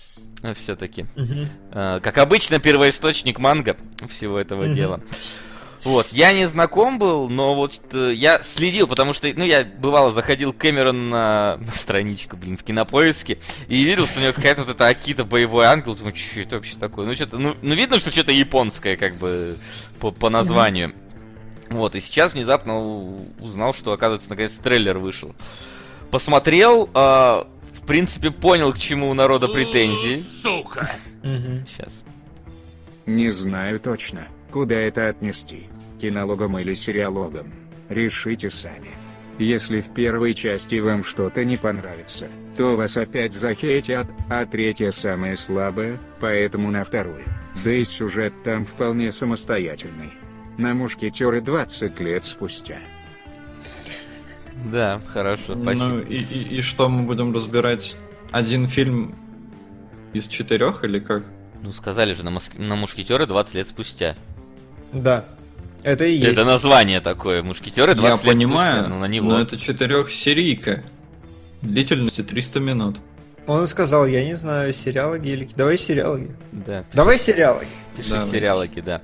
все-таки. 0.54 1.06
Угу. 1.16 2.00
Как 2.02 2.18
обычно, 2.18 2.58
первоисточник 2.58 3.38
манга 3.38 3.76
всего 4.08 4.38
этого 4.38 4.66
угу. 4.66 4.74
дела. 4.74 5.00
Вот, 5.84 6.08
я 6.12 6.32
не 6.32 6.48
знаком 6.48 6.98
был, 6.98 7.28
но 7.28 7.54
вот 7.54 7.78
э, 7.92 8.12
я 8.14 8.40
следил, 8.42 8.88
потому 8.88 9.12
что, 9.12 9.30
ну, 9.36 9.44
я 9.44 9.64
бывало 9.64 10.12
заходил 10.14 10.54
к 10.54 10.56
Кэмерон 10.56 11.10
на, 11.10 11.58
на 11.58 11.72
страничку, 11.72 12.38
блин, 12.38 12.56
в 12.56 12.62
кинопоиске, 12.62 13.38
и 13.68 13.84
видел, 13.84 14.06
что 14.06 14.18
у 14.18 14.22
него 14.22 14.32
какая-то 14.32 14.62
вот 14.62 14.70
эта 14.70 14.86
Акита 14.88 15.24
боевой 15.24 15.66
ангел, 15.66 15.94
думаю, 15.94 16.16
что 16.16 16.40
это 16.40 16.56
вообще 16.56 16.76
такое? 16.76 17.06
Ну, 17.06 17.14
что-то, 17.14 17.36
ну, 17.36 17.54
ну, 17.60 17.74
видно, 17.74 17.98
что 17.98 18.10
что-то 18.10 18.32
японское, 18.32 18.96
как 18.96 19.16
бы, 19.16 19.58
по, 20.00 20.10
по 20.10 20.30
названию. 20.30 20.88
Mm-hmm. 20.88 21.76
Вот, 21.76 21.94
и 21.96 22.00
сейчас 22.00 22.32
внезапно 22.32 23.28
узнал, 23.38 23.74
что, 23.74 23.92
оказывается, 23.92 24.30
наконец 24.30 24.54
трейлер 24.54 24.96
вышел. 24.96 25.34
Посмотрел, 26.10 26.88
э, 26.94 26.94
в 26.94 27.86
принципе, 27.86 28.30
понял, 28.30 28.72
к 28.72 28.78
чему 28.78 29.10
у 29.10 29.14
народа 29.14 29.48
претензии. 29.48 30.22
Сука! 30.22 30.90
Сейчас. 31.22 32.04
Не 33.04 33.30
знаю 33.30 33.80
точно, 33.80 34.28
куда 34.50 34.76
это 34.76 35.08
отнести. 35.08 35.68
Кинологам 36.00 36.58
или 36.58 36.74
сериалогам. 36.74 37.52
Решите 37.88 38.50
сами. 38.50 38.90
Если 39.38 39.80
в 39.80 39.92
первой 39.92 40.34
части 40.34 40.76
вам 40.76 41.04
что-то 41.04 41.44
не 41.44 41.56
понравится, 41.56 42.28
то 42.56 42.76
вас 42.76 42.96
опять 42.96 43.32
захейтят, 43.32 44.06
а 44.30 44.46
третья 44.46 44.90
самая 44.92 45.36
слабая, 45.36 45.98
поэтому 46.20 46.70
на 46.70 46.84
вторую. 46.84 47.24
Да 47.64 47.72
и 47.72 47.84
сюжет 47.84 48.32
там 48.44 48.64
вполне 48.64 49.10
самостоятельный. 49.12 50.12
На 50.56 50.72
мушкетеры 50.74 51.40
20 51.40 51.98
лет 52.00 52.24
спустя. 52.24 52.78
Да, 54.72 55.00
хорошо, 55.08 55.54
ну, 55.56 55.62
спасибо. 55.62 55.84
Ну 55.84 56.00
и, 56.00 56.16
и, 56.16 56.56
и 56.56 56.60
что 56.60 56.88
мы 56.88 57.02
будем 57.02 57.34
разбирать? 57.34 57.96
Один 58.30 58.68
фильм 58.68 59.14
из 60.12 60.28
четырех 60.28 60.84
или 60.84 61.00
как? 61.00 61.24
Ну, 61.62 61.72
сказали 61.72 62.12
же, 62.14 62.24
на, 62.24 62.30
моск... 62.30 62.52
на 62.56 62.76
мушкетеры 62.76 63.26
20 63.26 63.54
лет 63.54 63.66
спустя. 63.66 64.14
Да. 64.92 65.24
Это 65.84 66.04
и 66.06 66.14
есть. 66.16 66.32
Это 66.32 66.44
название 66.44 67.00
такое. 67.00 67.42
Мушкетеры 67.42 67.94
20 67.94 68.02
Я 68.02 68.10
лет 68.10 68.38
понимаю, 68.38 68.72
спустя, 68.72 68.88
но 68.88 68.98
на 68.98 69.04
него. 69.04 69.28
Но 69.28 69.40
это 69.40 69.58
четырехсерийка. 69.58 70.82
Длительностью 71.62 72.24
300 72.24 72.60
минут. 72.60 72.96
Он 73.46 73.68
сказал, 73.68 74.06
я 74.06 74.24
не 74.24 74.34
знаю, 74.34 74.72
сериалы 74.72 75.18
гелики. 75.18 75.52
Давай 75.54 75.76
сериалы. 75.76 76.30
Да. 76.52 76.84
Давай 76.94 77.18
сериалы. 77.18 77.66
Пиши 77.96 78.10
Давай. 78.10 78.28
сериалоги, 78.28 78.80
да. 78.80 79.02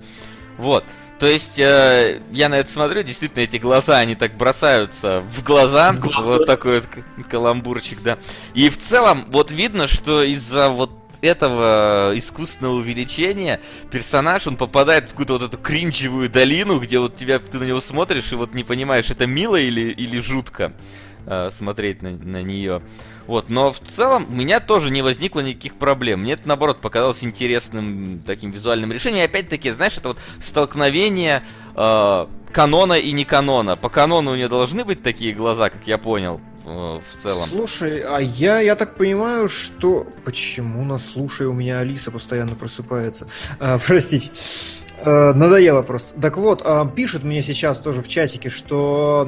Вот. 0.57 0.85
То 1.19 1.27
есть, 1.27 1.59
э, 1.59 2.23
я 2.33 2.49
на 2.49 2.55
это 2.55 2.73
смотрю, 2.73 3.03
действительно, 3.03 3.43
эти 3.43 3.59
глаза, 3.59 3.99
они 3.99 4.14
так 4.14 4.35
бросаются 4.38 5.21
в 5.21 5.45
глаза. 5.45 5.93
В 5.93 6.01
глаза. 6.01 6.21
Вот 6.23 6.47
такой 6.47 6.81
вот 6.81 6.88
каламбурчик, 7.31 8.03
да. 8.03 8.16
И 8.55 8.71
в 8.71 8.79
целом, 8.79 9.27
вот 9.29 9.51
видно, 9.51 9.87
что 9.87 10.23
из-за 10.23 10.71
вот 10.71 10.90
этого 11.22 12.12
искусственного 12.14 12.74
увеличения 12.74 13.61
персонаж, 13.90 14.46
он 14.46 14.56
попадает 14.56 15.04
в 15.04 15.11
какую-то 15.11 15.35
вот 15.35 15.42
эту 15.42 15.59
кринчевую 15.59 16.30
долину, 16.30 16.78
где 16.80 16.98
вот 16.98 17.16
тебя, 17.16 17.38
ты 17.38 17.59
на 17.59 17.64
него 17.64 17.80
смотришь 17.80 18.33
и 18.33 18.37
вот 18.37 18.54
не 18.54 18.64
понимаешь, 18.64 19.11
это 19.11 19.26
мило 19.26 19.56
или, 19.56 19.90
или 19.90 20.20
жутко 20.20 20.72
э, 21.26 21.50
смотреть 21.50 22.02
на, 22.02 22.11
на 22.11 22.42
нее. 22.42 22.83
Вот, 23.26 23.48
но 23.48 23.70
в 23.70 23.78
целом 23.78 24.26
у 24.28 24.33
меня 24.33 24.59
тоже 24.59 24.90
не 24.90 25.02
возникло 25.02 25.40
никаких 25.40 25.76
проблем. 25.76 26.22
Мне 26.22 26.33
это, 26.33 26.48
наоборот, 26.48 26.80
показалось 26.80 27.22
интересным 27.22 28.22
таким 28.26 28.50
визуальным 28.50 28.90
решением. 28.92 29.22
И 29.22 29.26
опять-таки, 29.26 29.70
знаешь, 29.70 29.96
это 29.96 30.09
вот 30.09 30.18
столкновение 30.40 31.44
э, 31.76 32.26
канона 32.52 32.94
и 32.94 33.12
не 33.12 33.24
канона. 33.24 33.76
По 33.76 33.88
канону 33.88 34.33
у 34.33 34.35
нее 34.35 34.48
должны 34.48 34.85
быть 34.85 35.02
такие 35.02 35.33
глаза, 35.33 35.70
как 35.70 35.87
я 35.87 35.98
понял 35.98 36.40
в 36.70 37.22
целом. 37.22 37.48
Слушай, 37.48 38.00
а 38.00 38.18
я, 38.18 38.61
я 38.61 38.76
так 38.76 38.94
понимаю, 38.94 39.48
что... 39.48 40.06
Почему 40.24 40.85
на 40.85 40.98
слушай 40.98 41.46
у 41.46 41.52
меня 41.52 41.78
Алиса 41.78 42.11
постоянно 42.11 42.54
просыпается? 42.54 43.26
А, 43.59 43.78
простите. 43.78 44.30
Э, 45.04 45.32
надоело 45.32 45.82
просто. 45.82 46.20
Так 46.20 46.36
вот, 46.36 46.62
э, 46.64 46.84
пишут 46.94 47.24
мне 47.24 47.42
сейчас 47.42 47.78
тоже 47.78 48.02
в 48.02 48.08
чатике, 48.08 48.50
что 48.50 49.26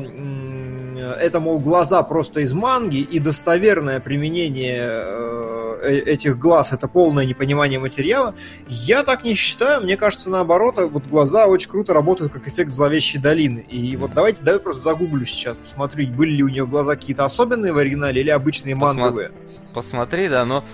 это, 1.22 1.40
мол, 1.40 1.60
глаза 1.60 2.02
просто 2.02 2.40
из 2.40 2.52
манги, 2.52 2.98
и 2.98 3.18
достоверное 3.18 4.00
применение 4.00 4.82
э, 4.82 5.80
э, 5.82 5.98
этих 5.98 6.38
глаз 6.38 6.72
это 6.72 6.88
полное 6.88 7.24
непонимание 7.24 7.78
материала. 7.78 8.34
Я 8.68 9.02
так 9.02 9.24
не 9.24 9.34
считаю. 9.34 9.82
Мне 9.82 9.96
кажется, 9.96 10.30
наоборот, 10.30 10.76
вот 10.78 11.06
глаза 11.06 11.46
очень 11.46 11.70
круто 11.70 11.92
работают 11.92 12.32
как 12.32 12.46
эффект 12.48 12.70
зловещей 12.70 13.20
долины. 13.20 13.60
И 13.68 13.96
вот 13.96 14.12
давайте, 14.14 14.40
давай 14.42 14.60
просто 14.60 14.82
загуглю 14.82 15.24
сейчас, 15.24 15.56
посмотреть, 15.56 16.10
были 16.12 16.32
ли 16.32 16.42
у 16.42 16.48
нее 16.48 16.66
глаза 16.66 16.94
какие-то 16.94 17.24
особенные 17.24 17.72
в 17.72 17.78
оригинале 17.78 18.20
или 18.20 18.30
обычные 18.30 18.76
Посма... 18.76 18.94
манговые. 18.94 19.32
Посмотри, 19.74 20.28
да, 20.28 20.44
но 20.44 20.64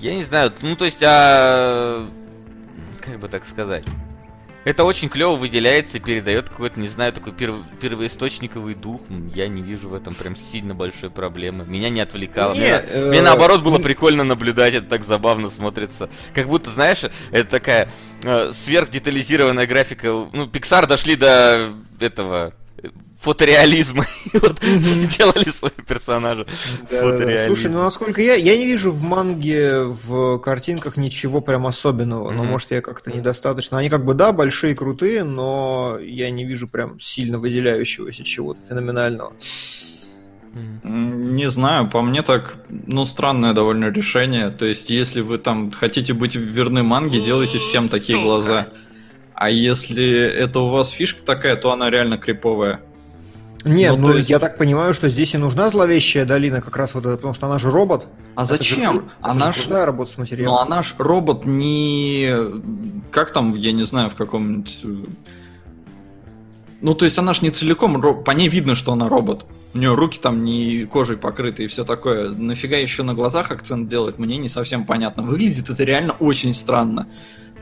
я 0.00 0.14
не 0.14 0.24
знаю, 0.24 0.52
ну 0.60 0.74
то 0.74 0.84
есть, 0.84 1.02
а 1.02 2.08
как 3.08 3.20
бы 3.20 3.28
так 3.28 3.46
сказать. 3.46 3.84
Это 4.64 4.84
очень 4.84 5.08
клево 5.08 5.36
выделяется 5.36 5.96
и 5.96 6.00
передает 6.00 6.50
какой-то, 6.50 6.78
не 6.78 6.88
знаю, 6.88 7.12
такой 7.12 7.32
перв... 7.32 7.54
первоисточниковый 7.80 8.74
дух. 8.74 9.00
Я 9.34 9.48
не 9.48 9.62
вижу 9.62 9.88
в 9.88 9.94
этом 9.94 10.14
прям 10.14 10.36
сильно 10.36 10.74
большой 10.74 11.08
проблемы. 11.08 11.64
Меня 11.64 11.88
не 11.88 12.00
отвлекало. 12.00 12.52
Не, 12.52 12.60
мне, 12.60 12.70
э... 12.70 13.08
мне 13.08 13.22
наоборот 13.22 13.62
было 13.62 13.78
прикольно 13.78 14.24
наблюдать, 14.24 14.74
это 14.74 14.86
так 14.86 15.04
забавно 15.04 15.48
смотрится. 15.48 16.10
Как 16.34 16.48
будто, 16.48 16.70
знаешь, 16.70 17.00
это 17.30 17.48
такая 17.48 17.88
э, 18.24 18.50
сверхдетализированная 18.52 19.66
графика. 19.66 20.08
Ну, 20.08 20.46
Pixar 20.46 20.86
дошли 20.86 21.16
до 21.16 21.70
этого 21.98 22.52
фотореализма. 23.20 24.06
вот 24.34 24.62
сделали 24.62 25.50
свои 25.50 25.72
персонажи 25.86 26.46
Слушай, 26.88 27.70
ну 27.70 27.82
насколько 27.82 28.22
я, 28.22 28.34
я 28.34 28.56
не 28.56 28.66
вижу 28.66 28.90
в 28.92 29.02
манге, 29.02 29.82
в 29.82 30.38
картинках 30.38 30.96
ничего 30.96 31.40
прям 31.40 31.66
особенного. 31.66 32.30
Но 32.30 32.44
может 32.44 32.70
я 32.70 32.80
как-то 32.80 33.10
недостаточно. 33.10 33.78
Они 33.78 33.88
как 33.88 34.04
бы, 34.04 34.14
да, 34.14 34.32
большие, 34.32 34.74
крутые, 34.74 35.24
но 35.24 35.98
я 36.00 36.30
не 36.30 36.44
вижу 36.44 36.68
прям 36.68 36.98
сильно 37.00 37.38
выделяющегося 37.38 38.24
чего-то 38.24 38.60
феноменального. 38.68 39.32
Не 40.82 41.50
знаю, 41.50 41.88
по 41.88 42.02
мне 42.02 42.22
так, 42.22 42.56
ну, 42.68 43.04
странное 43.04 43.52
довольно 43.52 43.90
решение. 43.90 44.50
То 44.50 44.64
есть, 44.64 44.90
если 44.90 45.20
вы 45.20 45.38
там 45.38 45.70
хотите 45.70 46.14
быть 46.14 46.34
верны 46.34 46.82
манге, 46.82 47.20
делайте 47.20 47.58
всем 47.58 47.88
такие 47.88 48.20
глаза. 48.20 48.68
А 49.34 49.50
если 49.50 50.10
это 50.10 50.60
у 50.60 50.70
вас 50.70 50.90
фишка 50.90 51.22
такая, 51.22 51.56
то 51.56 51.70
она 51.70 51.90
реально 51.90 52.18
криповая. 52.18 52.80
Нет, 53.68 53.96
ну, 53.98 54.08
ну 54.08 54.16
есть... 54.16 54.30
я 54.30 54.38
так 54.38 54.58
понимаю, 54.58 54.94
что 54.94 55.08
здесь 55.08 55.34
и 55.34 55.38
нужна 55.38 55.68
зловещая 55.70 56.24
долина, 56.24 56.60
как 56.60 56.76
раз 56.76 56.94
вот 56.94 57.06
это, 57.06 57.16
потому 57.16 57.34
что 57.34 57.46
она 57.46 57.58
же 57.58 57.70
робот. 57.70 58.06
А 58.34 58.42
это 58.42 58.56
зачем? 58.56 58.94
Же, 58.94 59.04
она 59.20 59.52
же 59.52 59.62
крутая 59.62 59.86
работа 59.86 60.12
с 60.12 60.18
материалом. 60.18 60.54
Ну, 60.54 60.60
она 60.60 60.82
ж 60.82 60.94
робот 60.98 61.44
не... 61.44 62.32
Как 63.10 63.32
там, 63.32 63.54
я 63.54 63.72
не 63.72 63.84
знаю, 63.84 64.10
в 64.10 64.14
каком-нибудь... 64.14 64.80
Ну, 66.80 66.94
то 66.94 67.04
есть 67.04 67.18
она 67.18 67.32
ж 67.32 67.42
не 67.42 67.50
целиком, 67.50 68.22
по 68.22 68.30
ней 68.30 68.48
видно, 68.48 68.74
что 68.74 68.92
она 68.92 69.08
робот. 69.08 69.46
У 69.74 69.78
нее 69.78 69.94
руки 69.94 70.18
там 70.20 70.44
не 70.44 70.84
кожей 70.84 71.16
покрыты 71.16 71.64
и 71.64 71.66
все 71.66 71.84
такое. 71.84 72.30
Нафига 72.30 72.76
еще 72.76 73.02
на 73.02 73.14
глазах 73.14 73.50
акцент 73.50 73.88
делать, 73.88 74.18
мне 74.18 74.38
не 74.38 74.48
совсем 74.48 74.86
понятно. 74.86 75.24
Выглядит 75.24 75.68
это 75.68 75.84
реально 75.84 76.14
очень 76.20 76.54
странно. 76.54 77.08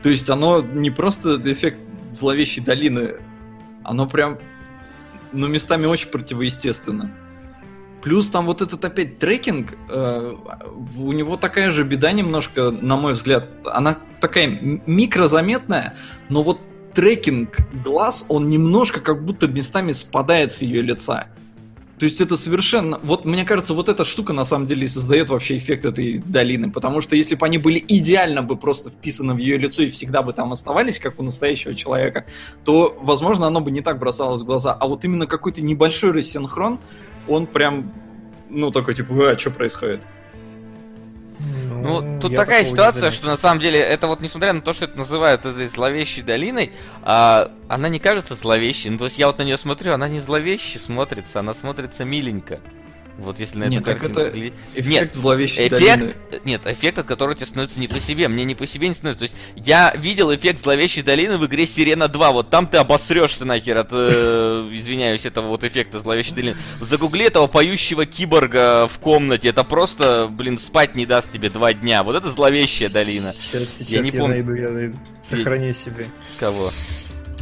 То 0.03 0.09
есть 0.09 0.29
оно 0.29 0.61
не 0.61 0.91
просто 0.91 1.41
эффект 1.51 1.81
зловещей 2.09 2.63
долины, 2.63 3.15
оно 3.83 4.07
прям 4.07 4.37
но 5.31 5.47
местами 5.47 5.85
очень 5.85 6.09
противоестественно. 6.09 7.11
Плюс 8.01 8.29
там 8.29 8.45
вот 8.45 8.61
этот 8.61 8.85
опять 8.85 9.19
трекинг, 9.19 9.75
э, 9.89 10.35
у 10.97 11.11
него 11.11 11.35
такая 11.35 11.71
же 11.71 11.83
беда 11.83 12.11
немножко, 12.11 12.71
на 12.71 12.95
мой 12.95 13.13
взгляд. 13.13 13.49
Она 13.65 13.97
такая 14.21 14.47
микрозаметная, 14.85 15.95
но 16.29 16.43
вот 16.43 16.59
трекинг 16.93 17.57
глаз, 17.83 18.25
он 18.29 18.49
немножко 18.49 19.01
как 19.01 19.25
будто 19.25 19.47
местами 19.47 19.91
спадает 19.91 20.51
с 20.51 20.61
ее 20.61 20.81
лица. 20.81 21.27
То 21.99 22.05
есть 22.05 22.21
это 22.21 22.37
совершенно... 22.37 22.99
Вот 23.01 23.25
мне 23.25 23.43
кажется, 23.43 23.73
вот 23.73 23.89
эта 23.89 24.05
штука 24.05 24.31
на 24.31 24.45
самом 24.45 24.67
деле 24.67 24.87
создает 24.87 25.29
вообще 25.29 25.57
эффект 25.57 25.83
этой 25.83 26.19
долины. 26.19 26.71
Потому 26.71 27.01
что 27.01 27.15
если 27.15 27.33
бы 27.33 27.45
они 27.45 27.57
были 27.57 27.83
идеально 27.87 28.43
бы 28.43 28.55
просто 28.55 28.91
вписаны 28.91 29.33
в 29.33 29.37
ее 29.37 29.57
лицо 29.57 29.81
и 29.81 29.89
всегда 29.89 30.21
бы 30.21 30.31
там 30.31 30.51
оставались, 30.51 30.99
как 30.99 31.19
у 31.19 31.23
настоящего 31.23 31.73
человека, 31.73 32.25
то, 32.63 32.95
возможно, 33.01 33.47
оно 33.47 33.61
бы 33.61 33.71
не 33.71 33.81
так 33.81 33.97
бросалось 33.97 34.43
в 34.43 34.45
глаза. 34.45 34.73
А 34.73 34.87
вот 34.87 35.05
именно 35.05 35.25
какой-то 35.25 35.63
небольшой 35.63 36.11
рассинхрон, 36.11 36.79
он 37.27 37.47
прям, 37.47 37.91
ну, 38.49 38.69
такой 38.69 38.93
типа, 38.93 39.31
а, 39.31 39.37
что 39.37 39.49
происходит? 39.49 40.01
Ну, 41.81 42.01
ну 42.01 42.19
тут 42.19 42.35
такая 42.35 42.63
ситуация, 42.63 43.11
что 43.11 43.27
на 43.27 43.37
самом 43.37 43.59
деле 43.59 43.79
это 43.79 44.07
вот 44.07 44.21
несмотря 44.21 44.53
на 44.53 44.61
то, 44.61 44.73
что 44.73 44.85
это 44.85 44.97
называют 44.97 45.45
этой 45.45 45.67
зловещей 45.67 46.23
долиной, 46.23 46.71
а, 47.03 47.51
она 47.67 47.89
не 47.89 47.99
кажется 47.99 48.35
зловещей. 48.35 48.89
Ну, 48.89 48.97
то 48.97 49.05
есть 49.05 49.17
я 49.17 49.27
вот 49.27 49.37
на 49.37 49.43
нее 49.43 49.57
смотрю, 49.57 49.93
она 49.93 50.07
не 50.07 50.19
зловеще 50.19 50.79
смотрится, 50.79 51.39
она 51.39 51.53
смотрится 51.53 52.05
миленько. 52.05 52.59
Вот 53.17 53.39
если 53.39 53.57
на 53.57 53.63
эту 53.63 53.73
нет, 53.73 53.83
картинку 53.83 54.19
это 54.19 54.31
глядеть. 54.31 54.53
Эффект 54.75 54.87
нет, 54.87 55.15
зловещей 55.15 55.67
эффект, 55.67 55.99
долины. 55.99 56.13
Нет, 56.45 56.61
эффект, 56.65 56.99
от 56.99 57.07
которого 57.07 57.35
тебе 57.35 57.47
становится 57.47 57.79
не 57.79 57.87
по 57.87 57.99
себе. 57.99 58.27
Мне 58.27 58.45
не 58.45 58.53
по 58.53 58.67
себе 58.67 58.87
не 58.87 58.93
становится. 58.93 59.27
То 59.27 59.31
есть 59.31 59.35
я 59.55 59.93
видел 59.95 60.33
эффект 60.33 60.61
зловещей 60.61 61.01
долины 61.01 61.37
в 61.37 61.45
игре 61.47 61.65
Сирена 61.65 62.07
2. 62.07 62.31
Вот 62.31 62.49
там 62.49 62.67
ты 62.67 62.77
обосрешься 62.77 63.43
нахер 63.43 63.77
от, 63.77 63.89
э, 63.91 64.69
извиняюсь, 64.71 65.25
этого 65.25 65.47
вот 65.47 65.63
эффекта 65.63 65.99
зловещей 65.99 66.35
долины. 66.35 66.57
Загугли 66.79 67.25
этого 67.25 67.47
поющего 67.47 68.05
киборга 68.05 68.87
в 68.87 68.99
комнате. 68.99 69.49
Это 69.49 69.63
просто, 69.63 70.27
блин, 70.29 70.59
спать 70.59 70.95
не 70.95 71.07
даст 71.07 71.31
тебе 71.31 71.49
два 71.49 71.73
дня. 71.73 72.03
Вот 72.03 72.15
это 72.15 72.29
зловещая 72.29 72.89
долина. 72.89 73.33
Сейчас, 73.33 73.77
сейчас 73.79 73.89
я, 73.89 74.01
не 74.01 74.11
я 74.11 74.27
найду, 74.27 74.53
я 74.53 74.69
найду. 74.69 74.99
Сохрани 75.21 75.73
себе. 75.73 76.05
Кого? 76.39 76.69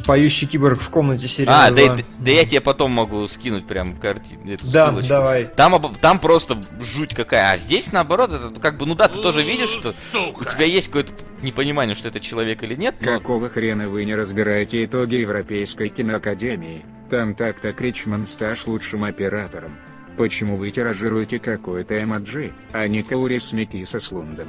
Поющий 0.06 0.48
киборг 0.48 0.80
в 0.80 0.90
комнате 0.90 1.28
серии. 1.28 1.50
А, 1.50 1.72
да, 1.72 1.96
да, 1.96 2.04
да 2.20 2.32
я 2.32 2.46
тебе 2.46 2.62
потом 2.62 2.92
могу 2.92 3.28
скинуть 3.28 3.66
прям 3.66 3.96
картину. 3.96 4.58
Да, 4.64 4.88
ссылочку. 4.88 5.10
давай. 5.10 5.46
Там, 5.46 5.96
там 5.96 6.20
просто 6.20 6.62
жуть 6.80 7.16
какая. 7.16 7.54
А 7.54 7.58
здесь 7.58 7.92
наоборот, 7.92 8.32
это 8.32 8.60
как 8.60 8.78
бы, 8.78 8.86
ну 8.86 8.96
да, 8.96 9.08
ты 9.08 9.22
тоже 9.22 9.42
видишь, 9.44 9.70
что 9.70 9.94
Сука. 9.94 10.42
у 10.42 10.44
тебя 10.44 10.66
есть 10.66 10.88
какое-то 10.88 11.14
непонимание, 11.42 11.96
что 11.96 12.10
это 12.10 12.20
человек 12.20 12.64
или 12.64 12.76
нет. 12.76 12.96
Но... 13.00 13.20
Какого 13.20 13.50
хрена 13.50 13.90
вы 13.90 14.06
не 14.06 14.16
разбираете 14.16 14.86
итоги 14.86 15.16
Европейской 15.16 15.90
киноакадемии? 15.90 16.86
Там 17.10 17.36
так-то 17.36 17.74
Кричман 17.74 18.28
стаж 18.28 18.66
лучшим 18.68 19.04
оператором. 19.04 19.78
Почему 20.18 20.56
вы 20.56 20.72
тиражируете 20.72 21.40
какой-то 21.40 22.02
эмоджи, 22.02 22.54
а 22.72 22.88
не 22.88 23.04
Каурис 23.04 23.52
Мики 23.52 23.84
со 23.86 24.00
Слундом? 24.00 24.48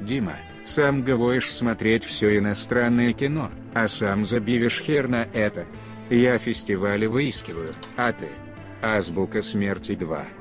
Дима, 0.00 0.34
сам 0.64 1.02
говоришь 1.02 1.50
смотреть 1.50 2.04
все 2.04 2.38
иностранное 2.38 3.12
кино, 3.12 3.50
а 3.74 3.88
сам 3.88 4.26
забивишь 4.26 4.80
хер 4.80 5.08
на 5.08 5.28
это. 5.32 5.66
Я 6.10 6.38
фестивали 6.38 7.06
выискиваю, 7.06 7.72
а 7.96 8.12
ты? 8.12 8.28
Азбука 8.82 9.42
смерти 9.42 9.94
2. 9.94 10.24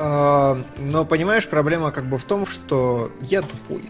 А, 0.00 0.56
но 0.76 1.04
понимаешь, 1.04 1.48
проблема 1.48 1.90
как 1.90 2.08
бы 2.08 2.18
в 2.18 2.24
том, 2.24 2.46
что 2.46 3.10
я 3.20 3.42
тупой. 3.42 3.82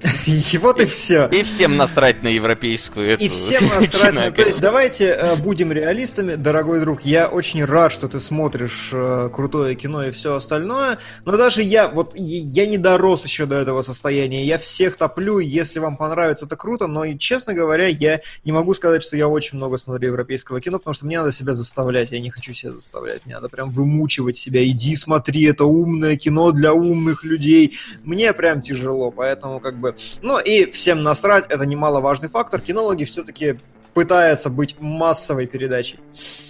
И 0.26 0.58
вот 0.58 0.80
и 0.80 0.86
все. 0.86 1.28
И 1.28 1.42
всем 1.42 1.76
насрать 1.76 2.22
на 2.22 2.28
европейскую 2.28 3.10
эту 3.10 3.24
И 3.24 3.28
всем 3.28 3.68
насрать 3.68 4.14
на... 4.14 4.30
То 4.30 4.42
есть 4.42 4.60
давайте 4.60 5.08
э, 5.08 5.36
будем 5.36 5.72
реалистами, 5.72 6.34
дорогой 6.34 6.80
друг. 6.80 7.02
Я 7.02 7.28
очень 7.28 7.64
рад, 7.64 7.92
что 7.92 8.08
ты 8.08 8.20
смотришь 8.20 8.90
э, 8.92 9.28
крутое 9.32 9.74
кино 9.74 10.04
и 10.04 10.10
все 10.10 10.36
остальное. 10.36 10.98
Но 11.24 11.36
даже 11.36 11.62
я, 11.62 11.88
вот 11.88 12.14
я 12.14 12.66
не 12.66 12.78
дорос 12.78 13.24
еще 13.24 13.46
до 13.46 13.56
этого 13.56 13.82
состояния. 13.82 14.44
Я 14.44 14.56
всех 14.58 14.96
топлю, 14.96 15.38
если 15.38 15.80
вам 15.80 15.96
понравится, 15.96 16.46
это 16.46 16.56
круто. 16.56 16.86
Но, 16.86 17.06
честно 17.18 17.52
говоря, 17.52 17.86
я 17.86 18.20
не 18.44 18.52
могу 18.52 18.72
сказать, 18.74 19.04
что 19.04 19.16
я 19.16 19.28
очень 19.28 19.58
много 19.58 19.76
смотрю 19.76 20.08
европейского 20.08 20.60
кино, 20.60 20.78
потому 20.78 20.94
что 20.94 21.06
мне 21.06 21.18
надо 21.18 21.32
себя 21.32 21.52
заставлять. 21.52 22.10
Я 22.10 22.20
не 22.20 22.30
хочу 22.30 22.54
себя 22.54 22.72
заставлять. 22.72 23.26
Мне 23.26 23.34
надо 23.34 23.48
прям 23.48 23.70
вымучивать 23.70 24.36
себя. 24.36 24.66
Иди 24.66 24.96
смотри, 24.96 25.44
это 25.44 25.64
умное 25.64 26.16
кино 26.16 26.52
для 26.52 26.72
умных 26.72 27.24
людей. 27.24 27.78
Мне 28.02 28.32
прям 28.32 28.62
тяжело, 28.62 29.10
поэтому 29.10 29.60
как 29.60 29.78
бы 29.78 29.89
ну 30.22 30.38
и 30.38 30.70
всем 30.70 31.02
насрать, 31.02 31.46
это 31.48 31.66
немаловажный 31.66 32.28
фактор. 32.28 32.60
Кинологи 32.60 33.04
все-таки 33.04 33.56
пытается 33.94 34.50
быть 34.50 34.76
массовой 34.80 35.46
передачей. 35.46 35.98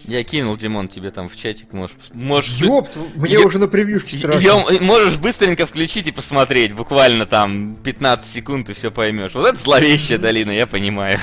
Я 0.05 0.22
кинул, 0.24 0.57
Димон, 0.57 0.88
тебе 0.88 1.11
там 1.11 1.29
в 1.29 1.37
чатик, 1.37 1.72
можешь... 1.72 1.96
можешь 2.12 2.59
Ёпт, 2.59 2.96
мне 3.14 3.35
я... 3.35 3.40
уже 3.40 3.59
на 3.59 3.68
превьюшке 3.68 4.16
страшно. 4.16 4.40
Ее 4.40 4.81
можешь 4.81 5.16
быстренько 5.18 5.66
включить 5.66 6.07
и 6.07 6.12
посмотреть, 6.12 6.74
буквально 6.74 7.26
там 7.26 7.76
15 7.83 8.31
секунд 8.31 8.70
и 8.70 8.72
все 8.72 8.90
поймешь. 8.90 9.35
Вот 9.35 9.46
это 9.46 9.59
зловещая 9.59 10.18
долина, 10.18 10.50
я 10.50 10.66
понимаю. 10.66 11.18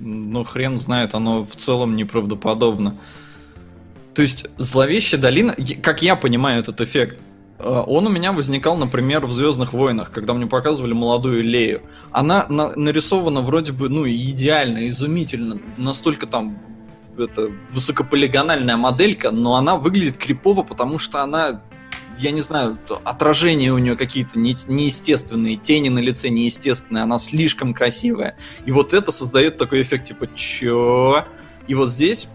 Ну, 0.00 0.44
хрен 0.44 0.78
знает, 0.78 1.14
оно 1.14 1.44
в 1.44 1.54
целом 1.56 1.94
неправдоподобно. 1.94 2.96
То 4.14 4.22
есть, 4.22 4.46
зловещая 4.58 5.20
долина, 5.20 5.54
как 5.82 6.02
я 6.02 6.16
понимаю 6.16 6.60
этот 6.60 6.80
эффект, 6.80 7.18
он 7.62 8.06
у 8.06 8.10
меня 8.10 8.32
возникал, 8.32 8.76
например, 8.76 9.26
в 9.26 9.32
Звездных 9.32 9.72
войнах, 9.72 10.10
когда 10.10 10.34
мне 10.34 10.46
показывали 10.46 10.92
молодую 10.92 11.42
Лею. 11.44 11.82
Она 12.10 12.46
на 12.48 12.74
нарисована 12.76 13.40
вроде 13.40 13.72
бы, 13.72 13.88
ну, 13.88 14.08
идеально, 14.08 14.88
изумительно, 14.88 15.58
настолько 15.76 16.26
там 16.26 16.58
это 17.18 17.50
высокополигональная 17.70 18.76
моделька, 18.76 19.30
но 19.30 19.56
она 19.56 19.76
выглядит 19.76 20.16
крипово, 20.16 20.62
потому 20.62 20.98
что 20.98 21.22
она, 21.22 21.62
я 22.18 22.30
не 22.30 22.40
знаю, 22.40 22.78
отражения 23.04 23.72
у 23.72 23.78
нее 23.78 23.96
какие-то 23.96 24.38
не, 24.38 24.56
неестественные, 24.68 25.56
тени 25.56 25.88
на 25.88 25.98
лице 25.98 26.28
неестественные, 26.28 27.02
она 27.02 27.18
слишком 27.18 27.74
красивая. 27.74 28.36
И 28.64 28.72
вот 28.72 28.92
это 28.92 29.12
создает 29.12 29.58
такой 29.58 29.82
эффект, 29.82 30.06
типа, 30.06 30.28
чё? 30.34 31.24
И 31.66 31.74
вот 31.74 31.90
здесь 31.90 32.28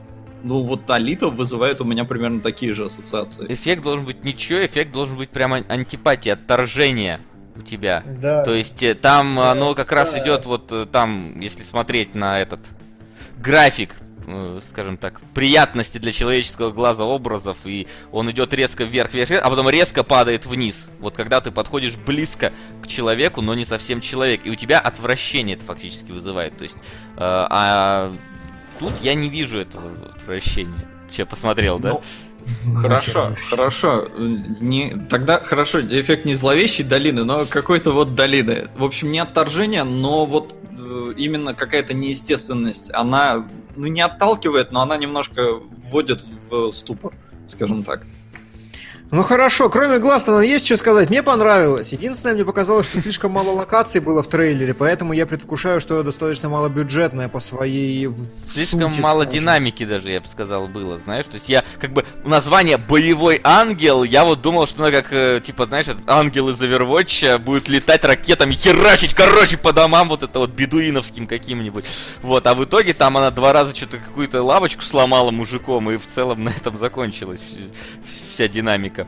ну 0.46 0.62
вот 0.62 0.90
Алита 0.92 1.30
вызывает 1.30 1.82
у 1.82 1.86
меня 1.86 2.06
примерно 2.06 2.40
такие 2.40 2.74
же 2.74 2.86
ассоциации. 2.86 3.52
Эффект 3.52 3.82
должен 3.82 4.06
быть 4.06 4.24
ничего, 4.24 4.64
эффект 4.64 4.92
должен 4.92 5.18
быть 5.18 5.30
прямо 5.30 5.64
антипатия, 5.68 6.34
отторжение 6.34 7.20
у 7.56 7.62
тебя. 7.62 8.04
Да. 8.06 8.44
То 8.44 8.54
есть 8.54 8.84
э, 8.84 8.94
там 8.94 9.36
да, 9.36 9.52
оно 9.52 9.74
как 9.74 9.90
да. 9.90 9.96
раз 9.96 10.16
идет 10.16 10.46
вот 10.46 10.72
э, 10.72 10.86
там, 10.86 11.40
если 11.40 11.64
смотреть 11.64 12.14
на 12.14 12.40
этот 12.40 12.60
график, 13.40 13.96
э, 14.28 14.60
скажем 14.70 14.98
так, 14.98 15.20
приятности 15.34 15.98
для 15.98 16.12
человеческого 16.12 16.72
глаза 16.72 17.06
образов, 17.06 17.58
и 17.66 17.88
он 18.12 18.30
идет 18.30 18.54
резко 18.54 18.84
вверх, 18.84 19.16
вверх, 19.16 19.32
вверх, 19.32 19.44
а 19.44 19.50
потом 19.50 19.68
резко 19.68 20.04
падает 20.04 20.46
вниз. 20.46 20.88
Вот 21.00 21.16
когда 21.16 21.42
ты 21.42 21.50
подходишь 21.50 21.96
близко 21.96 22.54
к 22.84 22.88
человеку, 22.88 23.42
но 23.42 23.56
не 23.56 23.66
совсем 23.66 24.00
человек, 24.00 24.42
и 24.46 24.52
у 24.52 24.56
тебя 24.56 24.80
отвращение 24.80 25.56
это 25.56 25.66
фактически 25.66 26.12
вызывает. 26.12 26.56
То 26.56 26.64
есть, 26.64 26.78
э, 26.78 27.18
а 27.18 28.16
Тут 28.80 28.94
я 29.02 29.14
не 29.14 29.30
вижу 29.30 29.60
этого 29.60 29.92
отвращения. 30.16 30.88
Че, 31.10 31.26
посмотрел, 31.26 31.80
да? 31.80 31.92
Ну, 31.92 32.76
хорошо, 32.82 33.32
хорошо. 33.50 34.08
Не, 34.18 34.92
тогда 35.10 35.40
хорошо, 35.40 35.82
эффект 35.82 36.26
не 36.26 36.36
зловещей 36.36 36.84
долины, 36.84 37.24
но 37.24 37.46
какой-то 37.46 37.92
вот 37.92 38.16
долины. 38.16 38.68
В 38.76 38.84
общем, 38.84 39.12
не 39.12 39.20
отторжение, 39.20 39.84
но 39.84 40.26
вот 40.26 40.56
э, 40.72 41.14
именно 41.18 41.54
какая-то 41.54 41.94
неестественность. 41.94 42.92
Она 42.94 43.48
ну, 43.76 43.88
не 43.88 44.02
отталкивает, 44.02 44.72
но 44.72 44.82
она 44.82 44.98
немножко 44.98 45.56
вводит 45.56 46.26
в 46.50 46.72
ступор, 46.72 47.14
скажем 47.48 47.84
так. 47.84 48.04
Ну 49.12 49.22
хорошо, 49.22 49.70
кроме 49.70 50.00
Гластона 50.00 50.40
есть 50.42 50.66
что 50.66 50.78
сказать. 50.78 51.10
Мне 51.10 51.22
понравилось. 51.22 51.92
Единственное, 51.92 52.34
мне 52.34 52.44
показалось, 52.44 52.88
что 52.88 53.00
слишком 53.00 53.32
мало 53.32 53.52
локаций 53.52 54.02
было 54.02 54.24
в 54.24 54.28
трейлере, 54.28 54.74
поэтому 54.74 55.14
я 55.14 55.28
предвкушаю, 55.28 55.80
что 55.80 56.02
достаточно 56.02 56.50
малобюджетное 56.50 57.30
по 57.30 57.40
своей 57.40 58.10
Слишком 58.52 58.92
сути, 58.92 59.00
мало 59.00 59.24
скажем. 59.24 59.40
динамики 59.40 59.86
даже, 59.86 60.10
я 60.10 60.22
бы 60.22 60.28
сказал, 60.28 60.68
было, 60.68 60.98
знаешь. 60.98 61.26
То 61.26 61.36
есть 61.36 61.50
я, 61.50 61.64
как 61.80 61.94
бы, 61.94 62.04
название 62.26 62.78
«Боевой 62.78 63.40
ангел», 63.44 64.04
я 64.04 64.26
вот 64.26 64.42
думал, 64.42 64.66
что 64.66 64.84
она 64.84 64.92
как, 64.92 65.14
э, 65.14 65.40
типа, 65.40 65.68
знаешь, 65.68 65.88
этот 65.88 66.10
ангел 66.10 66.50
из 66.50 66.60
Overwatch 66.60 67.38
будет 67.38 67.68
летать 67.68 68.04
ракетами, 68.04 68.56
херачить, 68.56 69.14
короче, 69.14 69.58
по 69.58 69.72
домам 69.72 70.10
вот 70.10 70.24
это 70.24 70.40
вот 70.40 70.50
бедуиновским 70.50 71.28
каким-нибудь. 71.28 71.86
Вот, 72.24 72.48
а 72.48 72.56
в 72.56 72.64
итоге 72.64 72.94
там 72.96 73.18
она 73.18 73.30
два 73.30 73.54
раза 73.54 73.76
что-то 73.76 73.98
какую-то 73.98 74.42
лавочку 74.42 74.82
сломала 74.82 75.30
мужиком, 75.30 75.92
и 75.92 75.98
в 75.98 76.08
целом 76.08 76.44
на 76.44 76.50
этом 76.50 76.76
закончилась 76.78 77.44
вся 78.28 78.48
динамика 78.48 78.95
динамика. 78.96 79.08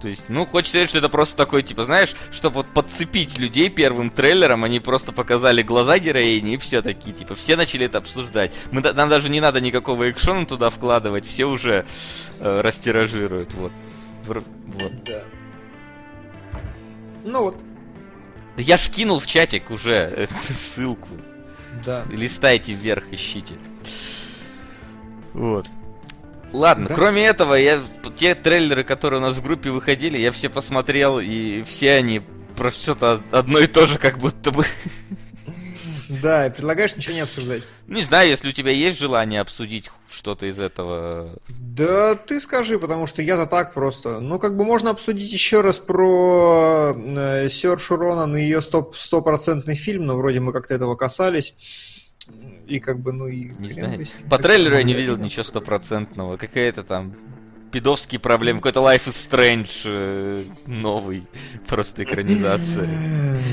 То 0.00 0.08
есть, 0.08 0.30
ну, 0.30 0.46
хочется 0.46 0.78
верить, 0.78 0.88
что 0.88 0.98
это 0.98 1.10
просто 1.10 1.36
такой, 1.36 1.62
типа, 1.62 1.84
знаешь, 1.84 2.14
чтобы 2.30 2.56
вот 2.56 2.68
подцепить 2.68 3.38
людей 3.38 3.68
первым 3.68 4.10
трейлером, 4.10 4.64
они 4.64 4.80
просто 4.80 5.12
показали 5.12 5.60
глаза 5.60 5.98
героини, 5.98 6.54
и 6.54 6.56
все 6.56 6.80
такие, 6.80 7.14
типа, 7.14 7.34
все 7.34 7.54
начали 7.54 7.84
это 7.84 7.98
обсуждать. 7.98 8.54
Мы, 8.70 8.80
нам 8.80 9.10
даже 9.10 9.28
не 9.28 9.42
надо 9.42 9.60
никакого 9.60 10.10
экшона 10.10 10.46
туда 10.46 10.70
вкладывать, 10.70 11.26
все 11.26 11.44
уже 11.44 11.84
э, 12.38 12.60
растиражируют, 12.62 13.52
вот. 13.52 13.72
вот. 14.26 15.04
Да. 15.04 15.22
Ну 17.24 17.42
вот. 17.42 17.56
Да 18.56 18.62
я 18.62 18.78
ж 18.78 18.88
кинул 18.88 19.20
в 19.20 19.26
чатик 19.26 19.70
уже 19.70 20.26
ссылку. 20.54 21.08
Да. 21.84 22.04
Листайте 22.10 22.72
вверх, 22.72 23.04
ищите. 23.12 23.54
Вот. 25.34 25.66
Ладно, 26.52 26.88
да? 26.88 26.94
кроме 26.94 27.22
этого, 27.24 27.54
я 27.54 27.80
те 28.20 28.34
трейлеры, 28.34 28.84
которые 28.84 29.18
у 29.18 29.22
нас 29.22 29.36
в 29.36 29.42
группе 29.42 29.70
выходили, 29.70 30.18
я 30.18 30.30
все 30.30 30.50
посмотрел, 30.50 31.18
и 31.20 31.64
все 31.64 31.94
они 31.94 32.20
про 32.54 32.70
что-то 32.70 33.22
одно 33.30 33.58
и 33.60 33.66
то 33.66 33.86
же, 33.86 33.96
как 33.98 34.18
будто 34.18 34.50
бы. 34.50 34.66
Да, 36.22 36.46
и 36.46 36.50
предлагаешь 36.50 36.94
ничего 36.94 37.14
не 37.14 37.20
обсуждать. 37.20 37.62
Не 37.86 38.02
знаю, 38.02 38.28
если 38.28 38.50
у 38.50 38.52
тебя 38.52 38.72
есть 38.72 38.98
желание 38.98 39.40
обсудить 39.40 39.90
что-то 40.10 40.44
из 40.44 40.60
этого. 40.60 41.30
Да 41.48 42.14
ты 42.14 42.40
скажи, 42.40 42.78
потому 42.78 43.06
что 43.06 43.22
я-то 43.22 43.46
так 43.46 43.72
просто. 43.72 44.20
Ну, 44.20 44.38
как 44.38 44.54
бы 44.54 44.64
можно 44.64 44.90
обсудить 44.90 45.32
еще 45.32 45.62
раз 45.62 45.78
про 45.78 46.94
э, 46.94 47.48
Сершу 47.48 47.96
Ронан 47.96 48.36
и 48.36 48.42
ее 48.42 48.60
стопроцентный 48.60 49.76
фильм, 49.76 50.04
но 50.04 50.18
вроде 50.18 50.40
мы 50.40 50.52
как-то 50.52 50.74
этого 50.74 50.94
касались. 50.94 51.54
И 52.66 52.80
как 52.80 52.98
бы, 52.98 53.12
ну 53.12 53.28
и... 53.28 53.50
Не 53.58 53.70
знаю. 53.70 54.04
По 54.28 54.38
трейлеру 54.38 54.76
я 54.76 54.82
не 54.82 54.92
видел 54.92 55.16
ничего 55.16 55.42
стопроцентного. 55.42 56.36
Какая-то 56.36 56.82
там 56.82 57.14
пидовские 57.70 58.20
проблемы, 58.20 58.60
какой-то 58.60 58.80
Life 58.80 59.06
is 59.06 59.30
Strange 59.30 59.82
э, 59.84 60.42
новый, 60.66 61.24
просто 61.68 62.04
экранизация. 62.04 62.88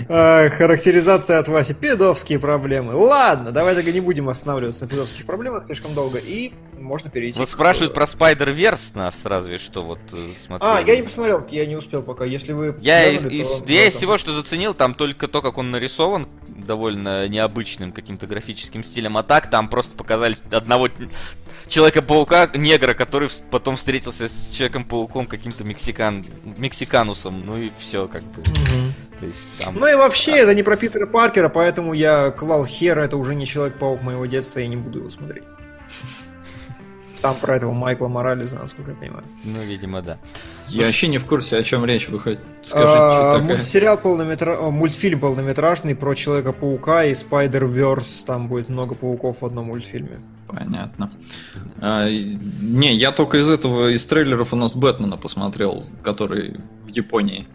А, 0.10 0.50
характеризация 0.50 1.40
от 1.40 1.48
Васи. 1.48 1.74
Пидовские 1.74 2.40
проблемы. 2.40 2.96
Ладно, 2.96 3.52
давай 3.52 3.76
тогда 3.76 3.92
не 3.92 4.02
будем 4.02 4.30
останавливаться 4.30 4.84
на 4.84 4.90
пидовских 4.90 5.26
проблемах 5.26 5.66
слишком 5.66 5.94
долго, 5.94 6.20
и 6.20 6.54
можно 6.78 7.10
перейти. 7.10 7.40
Вот 7.40 7.50
спрашивают 7.50 7.94
про 7.94 8.06
Spider-Verse 8.06 8.96
нас, 8.96 9.16
разве 9.24 9.58
что, 9.58 9.84
вот 9.84 10.00
э, 10.14 10.34
смотрели. 10.44 10.72
А, 10.72 10.82
я 10.82 10.96
не 10.96 11.04
посмотрел, 11.04 11.46
я 11.50 11.66
не 11.66 11.76
успел 11.76 12.04
пока, 12.04 12.26
если 12.26 12.54
вы... 12.54 12.76
Я 12.82 13.10
из, 13.10 13.24
я 13.68 13.88
из 13.88 13.96
всего, 13.96 14.18
что 14.18 14.34
заценил, 14.34 14.74
там 14.74 14.94
только 14.94 15.28
то, 15.28 15.42
как 15.42 15.58
он 15.58 15.72
нарисован, 15.72 16.28
довольно 16.68 17.28
необычным 17.28 17.92
каким-то 17.92 18.28
графическим 18.28 18.84
стилем, 18.84 19.18
а 19.18 19.24
так 19.24 19.50
там 19.50 19.70
просто 19.70 19.96
показали 19.96 20.38
одного 20.52 20.90
Человека-паука, 21.68 22.52
негра, 22.56 22.94
который 22.94 23.30
потом 23.52 23.76
встретился 23.76 24.30
с 24.30 24.52
Человеком-пауком 24.52 25.28
каким-то 25.28 25.64
мексикан, 25.66 26.26
мексиканусом, 26.58 27.46
ну 27.46 27.58
и 27.58 27.72
все 27.78 28.08
как 28.08 28.24
бы. 28.24 28.42
То 29.20 29.26
есть, 29.26 29.48
там... 29.60 29.76
Ну 29.76 29.88
и 29.88 29.96
вообще, 29.96 30.34
а... 30.34 30.38
это 30.38 30.54
не 30.54 30.64
про 30.64 30.78
Питера 30.78 31.08
Паркера, 31.08 31.50
поэтому 31.50 31.94
я 31.94 32.32
клал 32.32 32.66
Хера, 32.66 33.02
это 33.04 33.18
уже 33.18 33.36
не 33.36 33.46
Человек-паук 33.46 34.02
моего 34.02 34.26
детства, 34.28 34.60
я 34.60 34.68
не 34.68 34.78
буду 34.78 35.00
его 35.00 35.10
смотреть. 35.10 35.44
Там 37.22 37.36
про 37.36 37.56
этого 37.56 37.74
Майкла 37.74 38.08
Морализа, 38.08 38.56
насколько 38.56 38.92
я 38.92 38.98
понимаю. 38.98 39.24
Ну, 39.44 39.62
видимо, 39.64 40.02
да. 40.02 40.18
Я 40.68 40.86
вообще 40.86 41.08
не 41.08 41.18
в 41.18 41.26
курсе, 41.26 41.58
о 41.58 41.64
чем 41.64 41.86
речь 41.86 42.08
выходит. 42.10 42.40
Скажите, 42.64 42.94
а, 42.96 43.40
мультсериал 43.40 43.98
полнометра... 43.98 44.58
мультфильм 44.70 45.20
полнометражный 45.20 45.96
про 45.96 46.14
Человека-паука 46.14 47.06
и 47.06 47.14
Spider-Verse. 47.14 48.26
Там 48.26 48.48
будет 48.48 48.70
много 48.70 48.96
пауков 48.96 49.42
в 49.42 49.46
одном 49.46 49.68
мультфильме. 49.68 50.20
Понятно. 50.48 51.12
А, 51.82 52.08
не, 52.08 52.96
я 52.96 53.12
только 53.12 53.38
из 53.38 53.50
этого, 53.50 53.90
из 53.90 54.06
трейлеров 54.06 54.54
у 54.54 54.56
нас 54.56 54.76
Бэтмена 54.76 55.18
посмотрел, 55.18 55.86
который 56.04 56.58
в 56.86 56.90
Японии. 56.90 57.48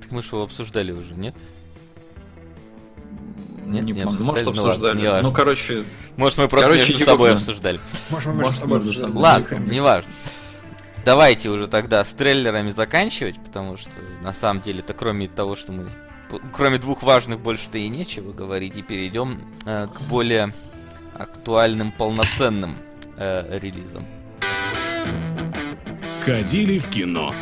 Так 0.00 0.10
мы 0.10 0.22
же 0.22 0.30
его 0.32 0.44
обсуждали 0.44 0.92
уже, 0.92 1.14
нет? 1.14 1.34
Нет, 3.70 3.84
не, 3.84 3.92
не 3.92 4.02
обсуждали. 4.02 4.26
Может, 4.26 4.44
ну 4.44 4.50
обсуждали. 4.50 5.06
Ну, 5.06 5.22
ну, 5.22 5.32
короче... 5.32 5.84
Может, 6.16 6.38
мы 6.38 6.48
просто 6.48 6.68
короче, 6.68 6.92
между 6.92 7.04
собой 7.04 7.32
обсуждали. 7.32 7.80
Может, 8.10 8.28
мы 8.28 8.42
между 8.42 8.54
собой 8.54 8.78
обсуждали. 8.78 9.12
Ладно, 9.12 9.56
неважно. 9.58 10.10
Давайте 11.04 11.48
уже 11.48 11.66
тогда 11.66 12.04
с 12.04 12.12
трейлерами 12.12 12.70
заканчивать, 12.70 13.42
потому 13.42 13.76
что 13.76 13.90
на 14.22 14.32
самом 14.32 14.60
деле 14.60 14.80
это 14.80 14.92
кроме 14.92 15.28
того, 15.28 15.56
что 15.56 15.72
мы... 15.72 15.88
Кроме 16.52 16.78
двух 16.78 17.02
важных 17.02 17.40
больше-то 17.40 17.78
и 17.78 17.88
нечего 17.88 18.32
говорить, 18.32 18.76
и 18.76 18.82
перейдем 18.82 19.40
э, 19.66 19.88
к 19.88 20.00
более 20.02 20.52
актуальным, 21.18 21.90
полноценным 21.90 22.76
э, 23.16 23.58
релизам. 23.58 24.04
Сходили 26.08 26.78
в 26.78 26.88
кино. 26.88 27.34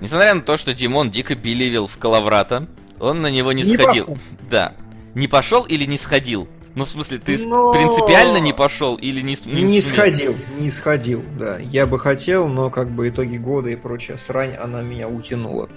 Несмотря 0.00 0.34
на 0.34 0.40
то, 0.40 0.56
что 0.56 0.72
Димон 0.72 1.10
дико 1.10 1.34
биливил 1.34 1.86
в 1.86 1.98
Калаврата, 1.98 2.66
он 2.98 3.20
на 3.22 3.30
него 3.30 3.52
не, 3.52 3.62
не 3.62 3.76
сходил. 3.76 4.06
Пошел. 4.06 4.18
Да. 4.50 4.72
Не 5.14 5.28
пошел 5.28 5.64
или 5.64 5.84
не 5.84 5.98
сходил? 5.98 6.48
Ну, 6.74 6.84
в 6.84 6.88
смысле, 6.88 7.18
ты 7.18 7.38
но... 7.46 7.72
принципиально 7.72 8.38
не 8.38 8.52
пошел 8.52 8.94
или 8.96 9.20
не... 9.20 9.36
Не, 9.44 9.62
не 9.62 9.80
сходил, 9.80 10.36
не 10.58 10.70
сходил, 10.70 11.22
да. 11.38 11.58
Я 11.58 11.86
бы 11.86 11.98
хотел, 11.98 12.48
но 12.48 12.70
как 12.70 12.90
бы 12.90 13.08
итоги 13.08 13.36
года 13.36 13.70
и 13.70 13.76
прочая 13.76 14.16
срань, 14.16 14.54
она 14.54 14.82
меня 14.82 15.08
утянула. 15.08 15.68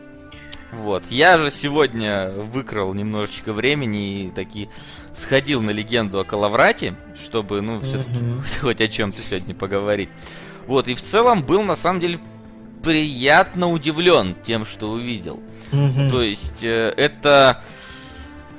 Вот. 0.72 1.06
Я 1.10 1.38
же 1.38 1.52
сегодня 1.52 2.30
выкрал 2.30 2.94
немножечко 2.94 3.54
времени 3.54 4.26
и 4.26 4.32
таки 4.32 4.70
сходил 5.16 5.62
на 5.62 5.72
легенду 5.72 6.20
о 6.20 6.24
Калаврате, 6.24 6.96
чтобы, 7.16 7.62
ну, 7.62 7.82
все-таки 7.82 8.12
mm-hmm. 8.12 8.44
хоть 8.62 8.82
о 8.82 8.88
чем-то 8.88 9.22
сегодня 9.22 9.56
поговорить. 9.56 10.10
Вот, 10.68 10.88
и 10.88 10.96
в 10.96 11.02
целом 11.02 11.44
был 11.44 11.62
на 11.64 11.76
самом 11.76 12.00
деле 12.00 12.20
приятно 12.84 13.72
удивлен 13.72 14.36
тем, 14.44 14.66
что 14.66 14.92
увидел. 14.92 15.40
Mm-hmm. 15.72 16.10
То 16.10 16.22
есть, 16.22 16.64
э, 16.64 16.94
это 16.98 17.64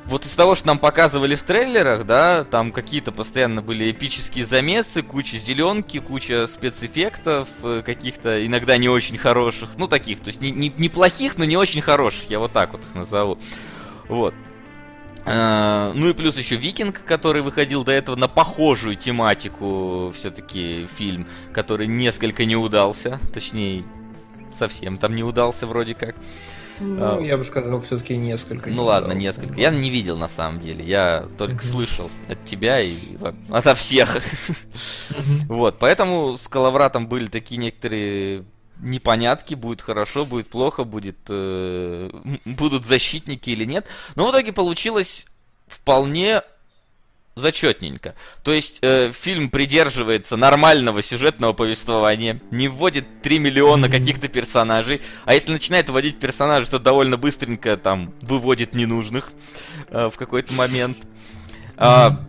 вот 0.07 0.27
из 0.27 0.35
того, 0.35 0.55
что 0.55 0.67
нам 0.67 0.79
показывали 0.79 1.35
в 1.35 1.43
трейлерах, 1.43 2.05
да, 2.05 2.45
там 2.45 2.73
какие-то 2.73 3.13
постоянно 3.13 3.63
были 3.63 3.91
эпические 3.91 4.45
замесы, 4.45 5.03
куча 5.03 5.37
зеленки, 5.37 5.99
куча 5.99 6.47
спецэффектов, 6.47 7.49
э, 7.63 7.83
каких-то 7.85 8.45
иногда 8.45 8.77
не 8.77 8.89
очень 8.89 9.17
хороших, 9.17 9.71
ну 9.77 9.87
таких, 9.89 10.21
то 10.21 10.29
есть 10.29 10.41
не, 10.41 10.51
не, 10.51 10.73
неплохих, 10.77 11.39
но 11.39 11.45
не 11.45 11.57
очень 11.57 11.81
хороших, 11.81 12.31
я 12.31 12.39
вот 12.39 12.53
так 12.53 12.73
вот 12.73 12.83
их 12.85 12.95
назову. 12.95 13.39
Вот. 14.09 14.35
Uh, 15.25 15.95
ну 15.95 16.11
и 16.11 16.13
плюс 16.13 16.37
еще 16.37 16.57
Викинг, 16.57 17.03
который 17.03 17.41
выходил 17.41 17.83
до 17.83 17.93
этого 17.93 18.15
на 18.15 18.29
похожую 18.29 18.95
тематику, 18.95 20.13
все-таки 20.15 20.87
фильм, 20.99 21.27
который 21.55 21.87
несколько 21.87 22.45
не 22.45 22.57
удался, 22.57 23.19
точнее 23.33 23.85
совсем 24.59 24.99
там 24.99 25.15
не 25.15 25.23
удался 25.23 25.67
вроде 25.67 25.95
как. 25.95 26.15
Ну, 26.81 27.19
а, 27.19 27.21
я 27.21 27.39
бы 27.39 27.45
сказал, 27.45 27.81
все-таки 27.81 28.17
несколько. 28.17 28.69
Ну 28.71 28.85
ладно, 28.85 29.09
удалось. 29.15 29.23
несколько. 29.23 29.61
Я 29.61 29.71
не 29.71 29.91
видел 29.91 30.19
на 30.19 30.29
самом 30.29 30.61
деле. 30.61 30.85
Я 30.85 31.27
только 31.39 31.63
слышал 31.63 32.11
от 32.29 32.45
тебя 32.45 32.81
и 32.81 32.97
ото 33.51 33.75
всех. 33.75 34.19
Вот, 35.49 35.79
поэтому 35.79 36.37
с 36.37 36.49
Калавратом 36.49 37.07
были 37.07 37.27
такие 37.27 37.59
некоторые 37.59 38.45
непонятки, 38.81 39.55
будет 39.55 39.81
хорошо, 39.81 40.25
будет 40.25 40.49
плохо, 40.49 40.85
будет 40.85 41.19
э, 41.29 42.11
будут 42.45 42.85
защитники 42.85 43.51
или 43.51 43.65
нет. 43.65 43.87
Но 44.17 44.27
в 44.27 44.31
итоге 44.31 44.53
получилось 44.53 45.27
вполне 45.67 46.43
зачетненько. 47.35 48.15
То 48.43 48.53
есть 48.53 48.79
э, 48.83 49.13
фильм 49.13 49.51
придерживается 49.51 50.37
нормального 50.37 51.03
сюжетного 51.03 51.53
повествования, 51.53 52.41
не 52.51 52.69
вводит 52.69 53.23
3 53.23 53.39
миллиона 53.39 53.89
каких-то 53.89 54.29
персонажей, 54.29 55.01
а 55.25 55.35
если 55.35 55.53
начинает 55.53 55.89
вводить 55.89 56.19
персонажей, 56.19 56.71
то 56.71 56.79
довольно 56.79 57.17
быстренько 57.17 57.77
там 57.77 58.15
выводит 58.21 58.75
ненужных 58.75 59.33
э, 59.89 60.11
в 60.11 60.17
какой-то 60.17 60.53
момент. 60.55 60.97
А, 61.77 62.25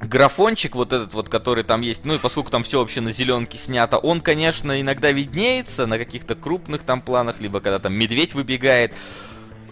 графончик 0.00 0.76
вот 0.76 0.92
этот 0.92 1.14
вот, 1.14 1.28
который 1.28 1.64
там 1.64 1.80
есть, 1.80 2.04
ну 2.04 2.14
и 2.14 2.18
поскольку 2.18 2.50
там 2.50 2.62
все 2.62 2.78
вообще 2.78 3.00
на 3.00 3.12
зеленке 3.12 3.58
снято, 3.58 3.98
он, 3.98 4.20
конечно, 4.20 4.80
иногда 4.80 5.10
виднеется 5.10 5.86
на 5.86 5.98
каких-то 5.98 6.34
крупных 6.34 6.82
там 6.82 7.00
планах, 7.00 7.40
либо 7.40 7.60
когда 7.60 7.78
там 7.78 7.94
медведь 7.94 8.34
выбегает, 8.34 8.94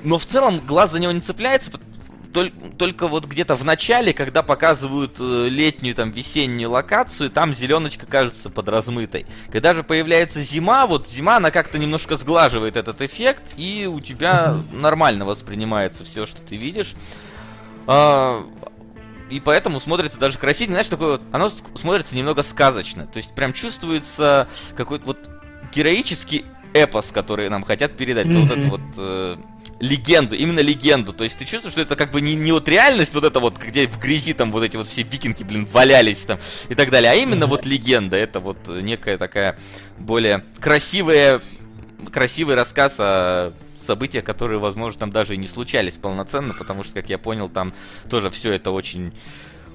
но 0.02 0.18
в 0.18 0.26
целом 0.26 0.60
глаз 0.60 0.92
за 0.92 0.98
него 0.98 1.12
не 1.12 1.20
цепляется, 1.20 1.70
только 2.34 3.08
вот 3.08 3.26
где-то 3.26 3.54
в 3.56 3.64
начале, 3.64 4.12
когда 4.12 4.42
показывают 4.42 5.16
э, 5.20 5.48
летнюю 5.48 5.94
там 5.94 6.10
весеннюю 6.10 6.70
локацию, 6.70 7.30
там 7.30 7.54
зеленочка 7.54 8.06
кажется 8.06 8.50
подразмытой. 8.50 9.26
Когда 9.50 9.72
же 9.74 9.82
появляется 9.82 10.42
зима, 10.42 10.86
вот 10.86 11.08
зима 11.08 11.36
она 11.36 11.50
как-то 11.50 11.78
немножко 11.78 12.16
сглаживает 12.16 12.76
этот 12.76 13.00
эффект, 13.02 13.54
и 13.56 13.88
у 13.90 14.00
тебя 14.00 14.56
нормально 14.72 15.24
воспринимается 15.24 16.04
все, 16.04 16.26
что 16.26 16.42
ты 16.42 16.56
видишь. 16.56 16.94
А, 17.86 18.44
и 19.30 19.40
поэтому 19.40 19.80
смотрится 19.80 20.18
даже 20.18 20.38
красиво. 20.38 20.72
Знаешь, 20.72 20.88
такое 20.88 21.12
вот, 21.12 21.22
оно 21.32 21.50
смотрится 21.50 22.16
немного 22.16 22.42
сказочно. 22.42 23.06
То 23.06 23.18
есть 23.18 23.34
прям 23.34 23.52
чувствуется 23.52 24.48
какой-то 24.76 25.06
вот 25.06 25.30
героический 25.74 26.44
эпос, 26.72 27.12
который 27.12 27.48
нам 27.48 27.64
хотят 27.64 27.96
передать. 27.96 28.26
Mm-hmm. 28.26 28.40
Вот 28.40 28.50
это 28.50 28.68
вот 28.68 28.80
э, 28.96 29.36
легенду, 29.80 30.36
именно 30.36 30.60
легенду. 30.60 31.12
То 31.12 31.24
есть 31.24 31.38
ты 31.38 31.44
чувствуешь, 31.44 31.72
что 31.72 31.82
это 31.82 31.96
как 31.96 32.12
бы 32.12 32.20
не, 32.20 32.34
не 32.34 32.52
вот 32.52 32.68
реальность 32.68 33.14
вот 33.14 33.24
это 33.24 33.40
вот, 33.40 33.58
где 33.58 33.86
в 33.86 33.98
грязи 33.98 34.32
там 34.32 34.52
вот 34.52 34.62
эти 34.62 34.76
вот 34.76 34.88
все 34.88 35.02
викинги, 35.02 35.42
блин, 35.42 35.66
валялись 35.70 36.20
там 36.20 36.38
и 36.68 36.74
так 36.74 36.90
далее, 36.90 37.10
а 37.12 37.14
именно 37.14 37.46
вот 37.46 37.66
легенда. 37.66 38.16
Это 38.16 38.40
вот 38.40 38.68
некая 38.68 39.18
такая 39.18 39.58
более 39.98 40.42
красивая, 40.60 41.40
красивый 42.10 42.54
рассказ 42.54 42.94
о 42.98 43.52
событиях, 43.78 44.24
которые, 44.24 44.58
возможно, 44.58 45.00
там 45.00 45.12
даже 45.12 45.34
и 45.34 45.36
не 45.36 45.46
случались 45.46 45.94
полноценно, 45.94 46.54
потому 46.54 46.84
что, 46.84 46.94
как 46.94 47.08
я 47.10 47.18
понял, 47.18 47.48
там 47.48 47.72
тоже 48.08 48.30
все 48.30 48.52
это 48.52 48.70
очень 48.70 49.12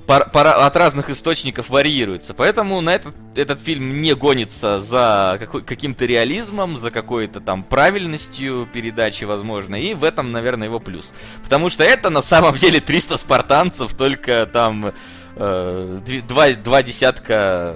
от 0.10 0.76
разных 0.76 1.10
источников 1.10 1.70
варьируется. 1.70 2.34
Поэтому 2.34 2.82
на 2.82 2.95
этот, 2.95 3.16
этот 3.36 3.60
фильм 3.60 4.01
не 4.01 4.14
гонится 4.16 4.82
за 4.82 5.38
какой, 5.39 5.62
каким-то 5.62 6.05
реализмом, 6.05 6.78
за 6.78 6.91
какой-то 6.91 7.39
там 7.39 7.64
правильностью 7.64 8.68
передачи, 8.72 9.24
возможно. 9.26 9.76
И 9.76 9.93
в 9.93 10.03
этом, 10.03 10.32
наверное, 10.32 10.68
его 10.68 10.80
плюс. 10.80 11.14
Потому 11.43 11.70
что 11.70 11.84
это 11.84 12.10
на 12.10 12.22
самом 12.22 12.55
деле 12.55 12.80
300 12.80 13.18
спартанцев, 13.18 13.93
только 13.93 14.45
там 14.51 14.93
э, 15.36 16.22
два, 16.28 16.51
два 16.53 16.84
десятка 16.84 17.76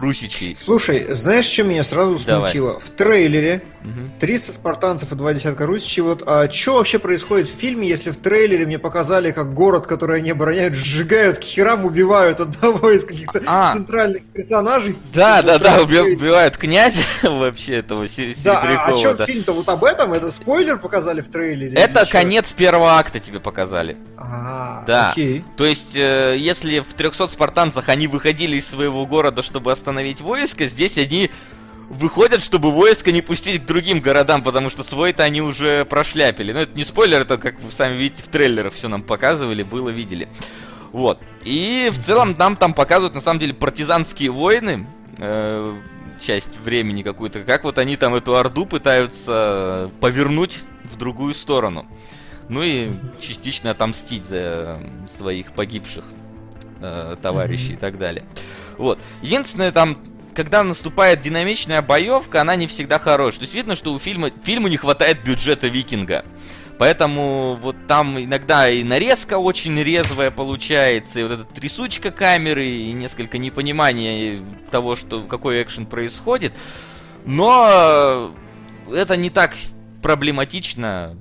русичей. 0.00 0.56
Слушай, 0.58 1.06
знаешь, 1.14 1.46
что 1.46 1.64
меня 1.64 1.84
сразу 1.84 2.18
смутило? 2.18 2.72
Давай. 2.72 2.80
В 2.80 2.90
трейлере 2.90 3.62
угу. 3.82 4.10
300 4.20 4.52
спартанцев 4.52 5.12
и 5.12 5.14
два 5.14 5.32
десятка 5.34 5.66
русичей. 5.66 6.02
Вот, 6.02 6.22
а 6.26 6.50
что 6.50 6.74
вообще 6.74 6.98
происходит 6.98 7.48
в 7.48 7.54
фильме, 7.54 7.88
если 7.88 8.10
в 8.10 8.16
трейлере 8.16 8.66
мне 8.66 8.78
показали, 8.78 9.30
как 9.30 9.54
город, 9.54 9.86
который 9.86 10.18
они 10.18 10.30
обороняют, 10.30 10.74
сжигают 10.74 11.38
к 11.38 11.42
херам, 11.42 11.84
убивают 11.84 12.40
одного 12.40 12.90
из 12.90 13.04
каких-то 13.04 13.42
а. 13.46 13.72
центральных 13.72 14.22
персонажей? 14.24 14.96
Да, 15.14 15.42
да, 15.42 15.58
да, 15.58 15.82
убивают 15.82 16.56
князя 16.56 17.02
вообще 17.22 17.76
этого 17.76 18.06
Да, 18.44 18.60
а, 18.60 18.92
а 18.92 18.96
что 18.96 19.26
фильм-то 19.26 19.52
вот 19.52 19.68
об 19.68 19.84
этом? 19.84 20.12
Это 20.12 20.30
спойлер 20.30 20.78
показали 20.78 21.20
в 21.20 21.28
трейлере? 21.28 21.74
Это 21.74 22.06
конец 22.06 22.52
первого 22.52 22.98
акта 22.98 23.20
тебе 23.20 23.40
показали. 23.40 23.96
А, 24.16 24.84
да. 24.86 25.10
Окей. 25.10 25.44
То 25.56 25.64
есть, 25.64 25.96
э, 25.96 26.36
если 26.38 26.80
в 26.80 26.94
300 26.94 27.28
спартанцах 27.28 27.88
они 27.88 28.06
выходили 28.06 28.56
из 28.56 28.68
своего 28.68 29.06
города, 29.06 29.42
чтобы 29.42 29.72
остановить 29.82 30.20
войско, 30.20 30.66
здесь 30.66 30.96
они 30.96 31.30
выходят, 31.88 32.42
чтобы 32.42 32.70
войско 32.70 33.10
не 33.10 33.20
пустить 33.20 33.62
к 33.62 33.66
другим 33.66 34.00
городам, 34.00 34.42
потому 34.42 34.70
что 34.70 34.84
свой-то 34.84 35.24
они 35.24 35.42
уже 35.42 35.84
прошляпили. 35.84 36.52
Но 36.52 36.60
это 36.60 36.76
не 36.76 36.84
спойлер, 36.84 37.22
это 37.22 37.36
как 37.36 37.60
вы 37.60 37.70
сами 37.70 37.96
видите 37.96 38.22
в 38.22 38.28
трейлерах 38.28 38.72
все 38.72 38.88
нам 38.88 39.02
показывали, 39.02 39.62
было, 39.62 39.88
видели. 39.88 40.28
Вот. 40.92 41.18
И 41.44 41.90
в 41.92 41.98
целом 41.98 42.36
нам 42.38 42.56
там 42.56 42.74
показывают 42.74 43.14
на 43.14 43.20
самом 43.20 43.40
деле 43.40 43.54
партизанские 43.54 44.30
войны. 44.30 44.86
Э, 45.18 45.74
часть 46.20 46.56
времени 46.64 47.02
какую-то. 47.02 47.40
Как 47.40 47.64
вот 47.64 47.78
они 47.78 47.96
там 47.96 48.14
эту 48.14 48.36
орду 48.36 48.64
пытаются 48.64 49.90
повернуть 50.00 50.60
в 50.84 50.96
другую 50.96 51.34
сторону. 51.34 51.86
Ну 52.48 52.62
и 52.62 52.92
частично 53.20 53.72
отомстить 53.72 54.24
за 54.24 54.80
своих 55.16 55.52
погибших 55.52 56.04
э, 56.82 57.16
товарищей 57.22 57.74
и 57.74 57.76
так 57.76 57.98
далее. 57.98 58.24
Вот. 58.78 58.98
Единственное, 59.22 59.72
там, 59.72 59.98
когда 60.34 60.62
наступает 60.62 61.20
динамичная 61.20 61.82
боевка, 61.82 62.40
она 62.40 62.56
не 62.56 62.66
всегда 62.66 62.98
хорошая. 62.98 63.40
То 63.40 63.44
есть 63.44 63.54
видно, 63.54 63.74
что 63.74 63.92
у 63.92 63.98
фильма, 63.98 64.30
фильму 64.44 64.68
не 64.68 64.76
хватает 64.76 65.22
бюджета 65.24 65.68
викинга. 65.68 66.24
Поэтому 66.78 67.58
вот 67.62 67.76
там 67.86 68.18
иногда 68.18 68.68
и 68.68 68.82
нарезка 68.82 69.38
очень 69.38 69.78
резвая 69.80 70.30
получается, 70.30 71.20
и 71.20 71.22
вот 71.22 71.32
эта 71.32 71.44
трясучка 71.44 72.10
камеры, 72.10 72.66
и 72.66 72.92
несколько 72.92 73.38
непонимания 73.38 74.42
того, 74.70 74.96
что 74.96 75.20
какой 75.22 75.62
экшен 75.62 75.86
происходит. 75.86 76.52
Но 77.24 78.32
это 78.90 79.16
не 79.16 79.30
так 79.30 79.54
проблематично, 80.02 81.16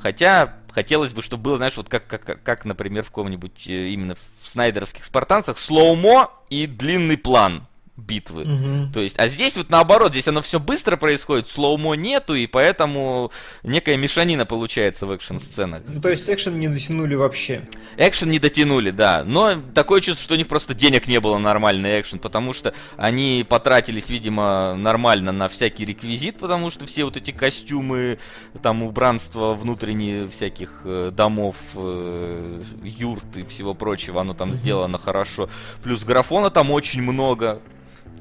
хотя 0.00 0.56
хотелось 0.72 1.12
бы, 1.12 1.22
чтобы 1.22 1.44
было, 1.44 1.56
знаешь, 1.56 1.76
вот 1.76 1.88
как, 1.88 2.06
как, 2.06 2.42
как 2.42 2.64
например, 2.64 3.04
в 3.04 3.08
каком-нибудь 3.08 3.66
э, 3.66 3.88
именно 3.90 4.16
в 4.42 4.48
снайдеровских 4.48 5.04
спартанцах, 5.04 5.58
slow-mo 5.58 6.30
и 6.50 6.66
длинный 6.66 7.18
план 7.18 7.66
битвы. 7.96 8.42
Угу. 8.44 8.92
То 8.92 9.00
есть, 9.00 9.18
а 9.18 9.28
здесь 9.28 9.56
вот 9.56 9.68
наоборот, 9.68 10.12
здесь 10.12 10.26
оно 10.26 10.40
все 10.40 10.58
быстро 10.58 10.96
происходит, 10.96 11.48
slow-mo 11.48 11.94
нету, 11.94 12.34
и 12.34 12.46
поэтому 12.46 13.30
некая 13.62 13.98
мешанина 13.98 14.46
получается 14.46 15.04
в 15.04 15.12
экшн-сценах. 15.12 15.82
Ну, 15.86 16.00
то 16.00 16.08
есть 16.08 16.28
экшен 16.28 16.58
не 16.58 16.68
дотянули 16.68 17.14
вообще? 17.14 17.68
Экшен 17.98 18.30
не 18.30 18.38
дотянули, 18.38 18.90
да. 18.90 19.24
Но 19.24 19.56
такое 19.74 20.00
чувство, 20.00 20.24
что 20.24 20.34
у 20.34 20.36
них 20.38 20.48
просто 20.48 20.72
денег 20.72 21.06
не 21.06 21.20
было 21.20 21.36
нормальный 21.36 22.00
экшен, 22.00 22.18
потому 22.18 22.54
что 22.54 22.72
они 22.96 23.44
потратились, 23.46 24.08
видимо, 24.08 24.74
нормально 24.74 25.32
на 25.32 25.48
всякий 25.48 25.84
реквизит, 25.84 26.38
потому 26.38 26.70
что 26.70 26.86
все 26.86 27.04
вот 27.04 27.18
эти 27.18 27.30
костюмы, 27.30 28.18
там 28.62 28.82
убранство 28.82 29.52
внутренние 29.52 30.28
всяких 30.28 30.80
э, 30.84 31.10
домов, 31.14 31.56
э, 31.74 32.62
юрт 32.82 33.36
и 33.36 33.44
всего 33.44 33.74
прочего, 33.74 34.22
оно 34.22 34.32
там 34.32 34.54
сделано 34.54 34.96
хорошо. 34.96 35.50
Плюс 35.82 36.04
графона 36.04 36.50
там 36.50 36.70
очень 36.70 37.02
много 37.02 37.60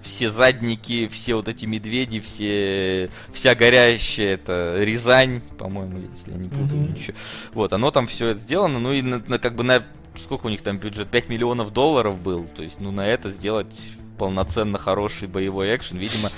все 0.01 0.31
задники, 0.31 1.07
все 1.07 1.35
вот 1.35 1.47
эти 1.47 1.65
медведи, 1.65 2.19
все, 2.19 3.09
вся 3.33 3.55
горящая 3.55 4.33
это 4.33 4.77
Рязань, 4.79 5.41
по-моему, 5.57 5.99
если 6.13 6.31
я 6.31 6.37
не 6.37 6.49
путаю 6.49 6.81
mm-hmm. 6.81 6.91
ничего. 6.91 7.17
Вот, 7.53 7.73
оно 7.73 7.91
там 7.91 8.07
все 8.07 8.29
это 8.29 8.39
сделано, 8.39 8.79
ну 8.79 8.93
и 8.93 9.01
на, 9.01 9.19
на, 9.19 9.39
как 9.39 9.55
бы 9.55 9.63
на 9.63 9.83
сколько 10.19 10.47
у 10.47 10.49
них 10.49 10.61
там 10.61 10.77
бюджет? 10.77 11.09
5 11.09 11.29
миллионов 11.29 11.71
долларов 11.71 12.19
был. 12.19 12.45
То 12.55 12.63
есть, 12.63 12.79
ну, 12.79 12.91
на 12.91 13.07
это 13.07 13.29
сделать 13.29 13.79
полноценно 14.17 14.77
хороший 14.77 15.27
боевой 15.27 15.75
экшен, 15.75 15.97
видимо, 15.97 16.31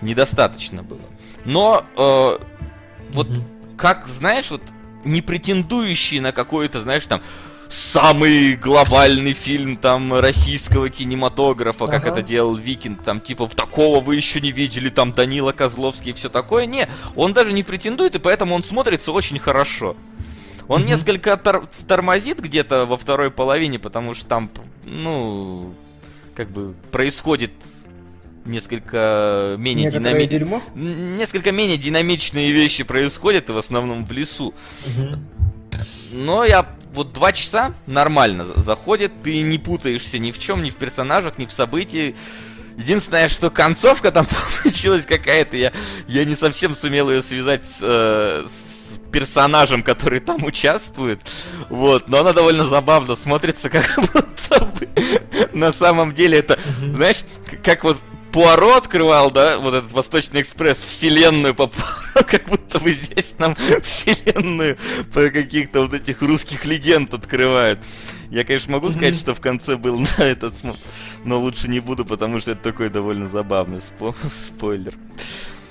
недостаточно 0.00 0.82
было. 0.82 1.00
Но 1.44 1.84
э, 1.96 2.38
вот 3.10 3.28
mm-hmm. 3.28 3.76
как, 3.76 4.08
знаешь, 4.08 4.50
вот 4.50 4.62
не 5.04 5.22
претендующий 5.22 6.20
на 6.20 6.32
какой-то, 6.32 6.80
знаешь, 6.80 7.06
там 7.06 7.22
самый 7.68 8.56
глобальный 8.56 9.32
фильм 9.32 9.76
там 9.76 10.14
российского 10.14 10.88
кинематографа, 10.88 11.84
ага. 11.84 11.94
как 11.94 12.06
это 12.06 12.22
делал 12.22 12.54
Викинг, 12.54 13.02
там 13.02 13.20
типа 13.20 13.48
в 13.48 13.54
такого 13.54 14.00
вы 14.00 14.16
еще 14.16 14.40
не 14.40 14.52
видели, 14.52 14.88
там 14.88 15.12
Данила 15.12 15.52
Козловский 15.52 16.12
и 16.12 16.14
все 16.14 16.28
такое. 16.28 16.66
Не, 16.66 16.88
он 17.14 17.32
даже 17.32 17.52
не 17.52 17.62
претендует, 17.62 18.14
и 18.14 18.18
поэтому 18.18 18.54
он 18.54 18.64
смотрится 18.64 19.12
очень 19.12 19.38
хорошо. 19.38 19.96
Он 20.66 20.82
mm-hmm. 20.82 20.86
несколько 20.86 21.36
тор- 21.36 21.68
тормозит 21.86 22.40
где-то 22.40 22.84
во 22.84 22.96
второй 22.96 23.30
половине, 23.30 23.78
потому 23.78 24.14
что 24.14 24.26
там, 24.26 24.50
ну, 24.84 25.74
как 26.34 26.50
бы 26.50 26.74
происходит 26.92 27.52
несколько 28.44 29.56
менее 29.58 29.90
динамичные, 29.90 30.62
несколько 30.74 31.52
менее 31.52 31.76
динамичные 31.76 32.52
вещи 32.52 32.82
происходят, 32.84 33.48
и 33.50 33.52
в 33.52 33.58
основном 33.58 34.04
в 34.04 34.12
лесу. 34.12 34.54
Угу. 34.86 35.18
Но 36.10 36.44
я 36.44 36.66
вот 36.92 37.12
два 37.12 37.32
часа 37.32 37.72
нормально 37.86 38.46
заходит, 38.56 39.12
ты 39.22 39.42
не 39.42 39.58
путаешься 39.58 40.18
ни 40.18 40.32
в 40.32 40.38
чем, 40.38 40.62
ни 40.62 40.70
в 40.70 40.76
персонажах, 40.76 41.38
ни 41.38 41.46
в 41.46 41.52
событии. 41.52 42.16
Единственное, 42.76 43.28
что 43.28 43.50
концовка 43.50 44.10
там 44.10 44.26
получилась 44.62 45.04
какая-то, 45.04 45.56
я, 45.56 45.72
я 46.06 46.24
не 46.24 46.36
совсем 46.36 46.74
сумел 46.74 47.10
ее 47.10 47.22
связать 47.22 47.64
с, 47.64 47.78
э, 47.80 48.46
с 48.46 48.98
персонажем, 49.10 49.82
который 49.82 50.20
там 50.20 50.44
участвует. 50.44 51.20
Вот, 51.68 52.08
но 52.08 52.20
она 52.20 52.32
довольно 52.32 52.64
забавно 52.64 53.16
смотрится, 53.16 53.68
как 53.70 53.98
будто 54.12 54.64
бы 54.64 54.88
на 55.52 55.72
самом 55.72 56.12
деле 56.14 56.38
это, 56.38 56.58
знаешь, 56.94 57.18
как 57.62 57.84
вот 57.84 57.98
Пуаро 58.32 58.76
открывал, 58.76 59.30
да, 59.30 59.58
вот 59.58 59.74
этот 59.74 59.90
Восточный 59.92 60.42
экспресс, 60.42 60.78
вселенную 60.78 61.54
по 61.54 61.70
как 62.14 62.44
будто 62.46 62.78
бы 62.78 62.92
здесь 62.92 63.34
нам 63.38 63.56
вселенную 63.82 64.76
по 65.12 65.28
каких-то 65.30 65.80
вот 65.80 65.94
этих 65.94 66.20
русских 66.22 66.64
легенд 66.64 67.12
открывают. 67.14 67.80
Я, 68.30 68.44
конечно, 68.44 68.72
могу 68.72 68.90
сказать, 68.90 69.18
что 69.18 69.34
в 69.34 69.40
конце 69.40 69.76
был 69.76 69.98
на 70.18 70.22
этот, 70.22 70.54
но 71.24 71.40
лучше 71.40 71.68
не 71.68 71.80
буду, 71.80 72.04
потому 72.04 72.40
что 72.40 72.52
это 72.52 72.62
такой 72.62 72.90
довольно 72.90 73.28
забавный 73.28 73.80
спо 73.80 74.14
спойлер. 74.46 74.94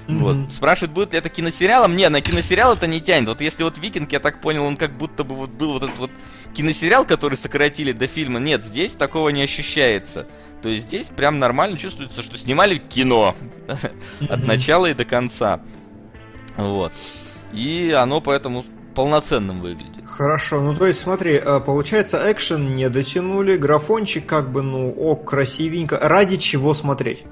Вот. 0.07 0.51
Спрашивают, 0.51 0.93
будет 0.93 1.13
ли 1.13 1.19
это 1.19 1.29
киносериалом? 1.29 1.95
Не, 1.95 2.07
на 2.07 2.21
киносериал 2.21 2.73
это 2.73 2.87
не 2.87 3.01
тянет. 3.01 3.27
Вот 3.27 3.41
если 3.41 3.63
вот 3.63 3.77
Викинг, 3.77 4.11
я 4.13 4.21
так 4.21 4.39
понял, 4.39 4.63
он 4.63 4.77
как 4.77 4.97
будто 4.97 5.25
бы 5.25 5.35
вот 5.35 5.49
был 5.49 5.73
вот 5.73 5.83
этот 5.83 5.97
вот 5.97 6.11
киносериал, 6.53 7.05
который 7.05 7.37
сократили 7.37 7.91
до 7.91 8.07
фильма. 8.07 8.39
Нет, 8.39 8.63
здесь 8.63 8.93
такого 8.93 9.29
не 9.29 9.41
ощущается. 9.41 10.25
То 10.61 10.69
есть 10.69 10.87
здесь 10.87 11.07
прям 11.07 11.39
нормально 11.39 11.77
чувствуется, 11.77 12.23
что 12.23 12.37
снимали 12.37 12.77
кино 12.77 13.35
от 14.29 14.45
начала 14.45 14.87
и 14.87 14.93
до 14.93 15.05
конца. 15.05 15.59
Вот. 16.55 16.91
И 17.53 17.95
оно 17.97 18.21
поэтому 18.21 18.65
полноценным 18.95 19.61
выглядит. 19.61 20.05
Хорошо, 20.07 20.61
ну 20.61 20.73
то 20.73 20.87
есть 20.87 20.99
смотри, 20.99 21.33
э, 21.33 21.59
получается 21.59 22.19
экшен 22.31 22.75
не 22.75 22.89
дотянули, 22.89 23.55
графончик 23.55 24.25
как 24.25 24.51
бы, 24.51 24.63
ну, 24.63 24.91
ок, 24.91 25.29
красивенько. 25.29 25.99
Ради 26.01 26.37
чего 26.37 26.73
смотреть? 26.73 27.23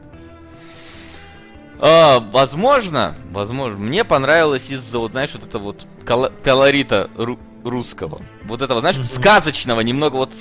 А, 1.80 2.20
возможно, 2.20 3.16
возможно. 3.32 3.80
Мне 3.80 4.04
понравилось 4.04 4.70
из-за, 4.70 5.00
вот, 5.00 5.12
знаешь, 5.12 5.34
вот 5.34 5.44
это 5.44 5.60
вот 5.60 5.88
кол- 6.06 6.32
колорита 6.44 7.10
ру- 7.16 7.40
русского. 7.64 8.22
Вот 8.44 8.62
этого, 8.62 8.80
знаешь, 8.80 8.98
mm-hmm. 8.98 9.04
сказочного, 9.20 9.82
немного 9.82 10.16
вот, 10.18 10.34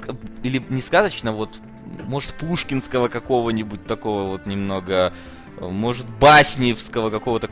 или 0.43 0.63
не 0.69 0.81
сказочного, 0.81 1.37
вот 1.37 1.57
может, 2.05 2.35
пушкинского 2.35 3.09
какого-нибудь 3.09 3.87
такого 3.87 4.31
вот 4.31 4.47
немного, 4.47 5.13
может, 5.61 6.07
басневского 6.21 7.11
какого-то 7.11 7.49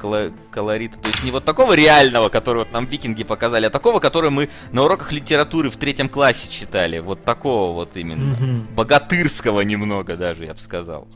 колорита. 0.50 0.98
То 0.98 1.09
есть 1.11 1.24
не 1.24 1.30
вот 1.30 1.44
такого 1.44 1.74
реального, 1.74 2.28
который 2.28 2.59
вот 2.59 2.72
нам 2.72 2.86
викинги 2.86 3.24
показали, 3.24 3.66
а 3.66 3.70
такого, 3.70 4.00
который 4.00 4.30
мы 4.30 4.48
на 4.72 4.84
уроках 4.84 5.12
литературы 5.12 5.70
в 5.70 5.76
третьем 5.76 6.09
классе 6.09 6.48
читали. 6.50 6.98
Вот 6.98 7.24
такого 7.24 7.72
вот 7.74 7.96
именно. 7.96 8.34
Mm-hmm. 8.36 8.74
Богатырского 8.74 9.61
немного 9.62 10.16
даже, 10.16 10.44
я 10.44 10.55
бы 10.55 10.61
сказал. 10.61 11.07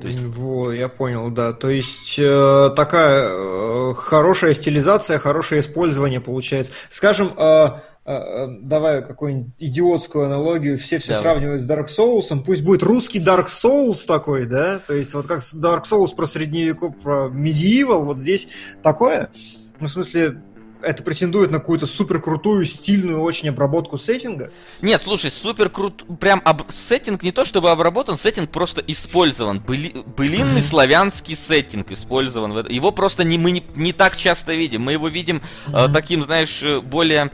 То 0.00 0.06
есть... 0.06 0.20
Вот, 0.22 0.72
я 0.72 0.88
понял, 0.88 1.30
да. 1.30 1.52
То 1.52 1.68
есть 1.68 2.18
э, 2.18 2.70
такая 2.74 3.28
э, 3.28 3.94
хорошая 3.94 4.54
стилизация, 4.54 5.18
хорошее 5.18 5.60
использование 5.60 6.20
получается. 6.20 6.72
Скажем, 6.88 7.34
э, 7.36 7.68
давай 8.04 9.04
какую-нибудь 9.04 9.52
идиотскую 9.58 10.26
аналогию, 10.26 10.76
все 10.76 10.98
все 10.98 11.08
Давай. 11.08 11.22
сравнивают 11.22 11.62
с 11.62 11.70
Dark 11.70 11.86
Souls, 11.86 12.42
пусть 12.44 12.62
будет 12.62 12.82
русский 12.82 13.20
Dark 13.20 13.46
Souls 13.46 14.04
такой, 14.06 14.46
да, 14.46 14.80
то 14.80 14.94
есть 14.94 15.14
вот 15.14 15.26
как 15.26 15.40
Dark 15.40 15.84
Souls 15.84 16.14
про 16.14 16.26
средневековье, 16.26 16.94
про 17.00 17.28
Medieval, 17.28 18.04
вот 18.04 18.18
здесь 18.18 18.48
такое, 18.82 19.30
ну, 19.78 19.86
в 19.86 19.90
смысле, 19.90 20.42
это 20.82 21.02
претендует 21.02 21.50
на 21.50 21.58
какую-то 21.58 21.86
супер 21.86 22.20
крутую, 22.20 22.66
стильную 22.66 23.20
очень 23.20 23.48
обработку 23.48 23.98
сеттинга? 23.98 24.50
Нет, 24.80 25.00
слушай, 25.00 25.30
супер 25.30 25.70
крут... 25.70 26.04
Прям 26.18 26.42
об... 26.44 26.70
сеттинг 26.70 27.22
не 27.22 27.32
то 27.32 27.44
чтобы 27.44 27.70
обработан, 27.70 28.18
сеттинг 28.18 28.50
просто 28.50 28.82
использован. 28.86 29.60
Были... 29.60 29.92
Былинный 30.16 30.60
славянский 30.60 31.36
сеттинг 31.36 31.90
использован. 31.92 32.66
Его 32.66 32.90
просто 32.90 33.24
не, 33.24 33.38
мы 33.38 33.52
не, 33.52 33.64
не 33.74 33.92
так 33.92 34.16
часто 34.16 34.54
видим. 34.54 34.82
Мы 34.82 34.92
его 34.92 35.08
видим 35.08 35.42
э, 35.68 35.86
таким, 35.92 36.24
знаешь, 36.24 36.62
э, 36.62 36.80
более 36.80 37.30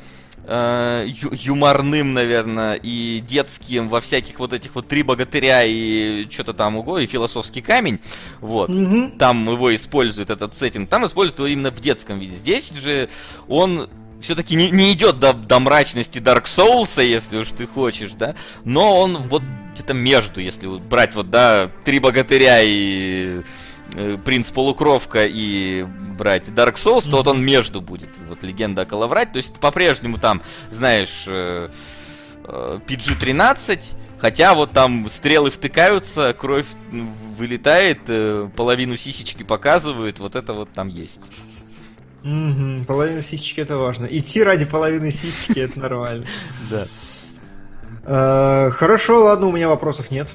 э, 0.48 1.06
юморным, 1.32 2.14
наверное, 2.14 2.74
и 2.74 3.22
детским 3.26 3.88
во 3.88 4.00
всяких 4.00 4.38
вот 4.38 4.52
этих 4.52 4.74
вот 4.74 4.88
три 4.88 5.02
богатыря 5.02 5.64
и 5.64 6.26
что-то 6.30 6.54
там 6.54 6.76
уго, 6.76 6.98
и 6.98 7.06
философский 7.06 7.60
камень. 7.60 8.00
Вот. 8.40 8.70
Mm-hmm. 8.70 9.18
Там 9.18 9.48
его 9.48 9.74
используют, 9.74 10.30
этот 10.30 10.56
сеттинг. 10.56 10.88
Там 10.88 11.06
используют 11.06 11.38
его 11.38 11.48
именно 11.48 11.70
в 11.70 11.80
детском 11.80 12.18
виде. 12.18 12.36
Здесь 12.36 12.72
же 12.72 13.08
он 13.46 13.88
все-таки 14.20 14.56
не, 14.56 14.70
не 14.70 14.92
идет 14.92 15.20
до, 15.20 15.32
до 15.32 15.60
мрачности 15.60 16.18
Dark 16.18 16.44
Souls, 16.44 17.02
если 17.02 17.38
уж 17.38 17.48
ты 17.50 17.66
хочешь, 17.66 18.12
да, 18.12 18.34
но 18.64 18.98
он 18.98 19.16
вот 19.28 19.42
где-то 19.74 19.94
между, 19.94 20.40
если 20.40 20.66
брать 20.66 21.14
вот, 21.14 21.30
да, 21.30 21.70
три 21.84 22.00
богатыря 22.00 22.60
и 22.62 23.42
Принц 24.24 24.50
Полукровка 24.50 25.26
и 25.26 25.84
брать 26.18 26.48
Dark 26.48 26.74
Souls, 26.74 27.00
mm-hmm. 27.00 27.10
то 27.10 27.16
вот 27.18 27.26
он 27.28 27.42
между 27.44 27.80
будет. 27.80 28.10
Вот 28.28 28.42
легенда 28.42 28.82
о 28.82 28.86
Калаврате. 28.86 29.32
То 29.32 29.36
есть 29.38 29.54
по-прежнему 29.54 30.18
там, 30.18 30.42
знаешь, 30.70 31.24
э, 31.26 31.70
э, 32.44 32.80
PG-13, 32.86 33.94
хотя 34.18 34.54
вот 34.54 34.72
там 34.72 35.08
стрелы 35.08 35.50
втыкаются, 35.50 36.34
кровь 36.38 36.66
вылетает, 37.38 38.00
половину 38.54 38.96
сисечки 38.96 39.42
показывают, 39.42 40.18
вот 40.18 40.36
это 40.36 40.52
вот 40.52 40.70
там 40.72 40.88
есть. 40.88 41.22
Угу, 42.24 42.84
половина 42.86 43.22
сисечки 43.22 43.60
это 43.60 43.78
важно. 43.78 44.06
Идти 44.06 44.42
ради 44.42 44.66
половины 44.66 45.12
сисечки 45.12 45.60
это 45.60 45.78
нормально. 45.78 46.26
Да. 46.70 46.88
Хорошо, 48.70 49.24
ладно, 49.24 49.48
у 49.48 49.52
меня 49.52 49.68
вопросов 49.68 50.10
нет 50.10 50.28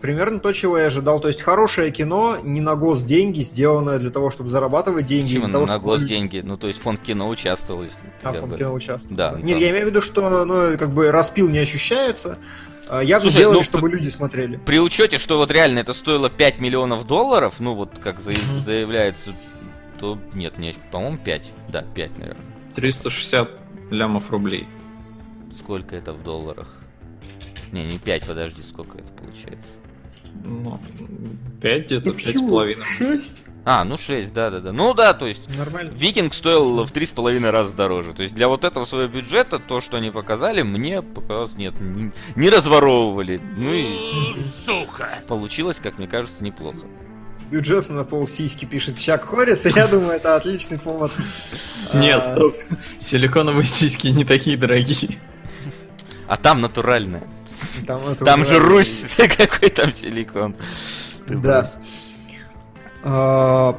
примерно 0.00 0.40
то, 0.40 0.52
чего 0.52 0.78
я 0.78 0.86
ожидал. 0.86 1.20
То 1.20 1.28
есть 1.28 1.42
хорошее 1.42 1.90
кино, 1.90 2.38
не 2.42 2.60
на 2.60 2.74
гос 2.76 3.02
деньги, 3.02 3.42
сделанное 3.42 3.98
для 3.98 4.10
того, 4.10 4.30
чтобы 4.30 4.48
зарабатывать 4.48 5.06
деньги. 5.06 5.34
Почему 5.34 5.48
того, 5.48 5.66
на 5.66 5.78
гос 5.78 6.02
деньги? 6.02 6.40
Ну, 6.44 6.56
то 6.56 6.68
есть 6.68 6.80
фонд 6.80 7.00
кино 7.00 7.28
участвовал, 7.28 7.82
если 7.82 8.00
А, 8.22 8.32
фонд 8.32 8.52
бы... 8.52 8.58
кино 8.58 8.72
участвовал. 8.72 9.16
Да. 9.16 9.32
Нет, 9.40 9.58
да. 9.58 9.64
я 9.64 9.70
имею 9.70 9.86
в 9.86 9.88
виду, 9.88 10.02
что 10.02 10.44
ну, 10.44 10.76
как 10.78 10.92
бы 10.92 11.10
распил 11.10 11.48
не 11.48 11.58
ощущается. 11.58 12.38
А, 12.88 13.02
я 13.02 13.20
бы 13.20 13.30
делали, 13.30 13.56
ну, 13.56 13.62
чтобы 13.62 13.90
люди 13.90 14.08
смотрели. 14.08 14.56
При 14.56 14.80
учете, 14.80 15.18
что 15.18 15.36
вот 15.36 15.50
реально 15.50 15.80
это 15.80 15.92
стоило 15.92 16.30
5 16.30 16.58
миллионов 16.60 17.06
долларов, 17.06 17.54
ну 17.58 17.74
вот 17.74 17.98
как 17.98 18.18
mm-hmm. 18.18 18.60
заявляется, 18.60 19.34
то 20.00 20.18
нет, 20.32 20.58
нет, 20.58 20.76
по-моему 20.90 21.18
5. 21.18 21.42
Да, 21.68 21.82
5, 21.82 22.18
наверное. 22.18 22.44
360 22.74 23.48
лямов 23.90 24.30
рублей. 24.30 24.66
Сколько 25.52 25.96
это 25.96 26.12
в 26.12 26.22
долларах? 26.22 26.68
Не, 27.72 27.84
не 27.84 27.98
5, 27.98 28.26
подожди, 28.26 28.62
сколько 28.62 28.98
это 28.98 29.12
получается? 29.12 29.68
Ну, 30.44 30.80
5 31.60 31.86
где-то, 31.86 32.10
5,5. 32.10 32.82
6? 32.98 33.42
А, 33.70 33.84
ну 33.84 33.98
6, 33.98 34.32
да-да-да. 34.32 34.72
Ну 34.72 34.94
да, 34.94 35.12
то 35.12 35.26
есть 35.26 35.54
Нормально. 35.58 35.92
Викинг 35.94 36.32
стоил 36.32 36.86
в 36.86 36.90
3,5 36.90 37.50
раза 37.50 37.74
дороже. 37.74 38.14
То 38.14 38.22
есть 38.22 38.34
для 38.34 38.48
вот 38.48 38.64
этого 38.64 38.86
своего 38.86 39.12
бюджета, 39.12 39.58
то, 39.58 39.82
что 39.82 39.98
они 39.98 40.10
показали, 40.10 40.62
мне 40.62 41.02
показалось, 41.02 41.54
нет, 41.54 41.74
не, 41.78 42.12
не 42.34 42.48
разворовывали. 42.48 43.40
Ну 43.58 43.74
и... 43.74 44.34
Сука! 44.64 45.18
Получилось, 45.28 45.80
как 45.82 45.98
мне 45.98 46.08
кажется, 46.08 46.42
неплохо. 46.42 46.78
Бюджет 47.50 47.90
на 47.90 48.04
пол 48.04 48.26
сиськи 48.26 48.64
пишет 48.64 48.98
Чак 48.98 49.24
Хоррис, 49.24 49.66
и 49.66 49.70
я 49.76 49.86
думаю, 49.86 50.12
это 50.12 50.36
отличный 50.36 50.78
повод. 50.78 51.12
Нет, 51.92 52.18
а, 52.18 52.20
стоп. 52.22 52.52
Силиконовые 52.52 53.66
сиськи 53.66 54.06
не 54.08 54.24
такие 54.24 54.56
дорогие. 54.56 55.18
А 56.26 56.36
там 56.36 56.62
натуральные. 56.62 57.22
Там, 57.86 58.16
там 58.16 58.44
же 58.44 58.58
Русь, 58.58 59.02
какой 59.16 59.70
там 59.70 59.92
силикон. 59.92 60.56
Да. 61.26 61.70
А, 63.02 63.78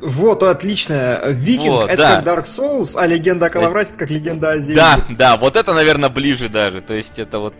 вот, 0.00 0.42
отлично. 0.42 1.20
Викинг 1.26 1.70
вот, 1.70 1.90
это 1.90 2.02
да. 2.02 2.16
как 2.16 2.24
Dark 2.26 2.44
Souls, 2.44 2.94
а 2.96 3.06
легенда 3.06 3.46
о 3.46 3.50
Калаврате 3.50 3.92
как 3.96 4.10
легенда 4.10 4.50
о 4.50 4.58
Зельде. 4.58 4.80
Да, 4.80 5.00
да, 5.08 5.36
вот 5.36 5.56
это, 5.56 5.72
наверное, 5.72 6.10
ближе 6.10 6.48
даже. 6.48 6.80
То 6.80 6.94
есть 6.94 7.18
это 7.18 7.38
вот 7.38 7.54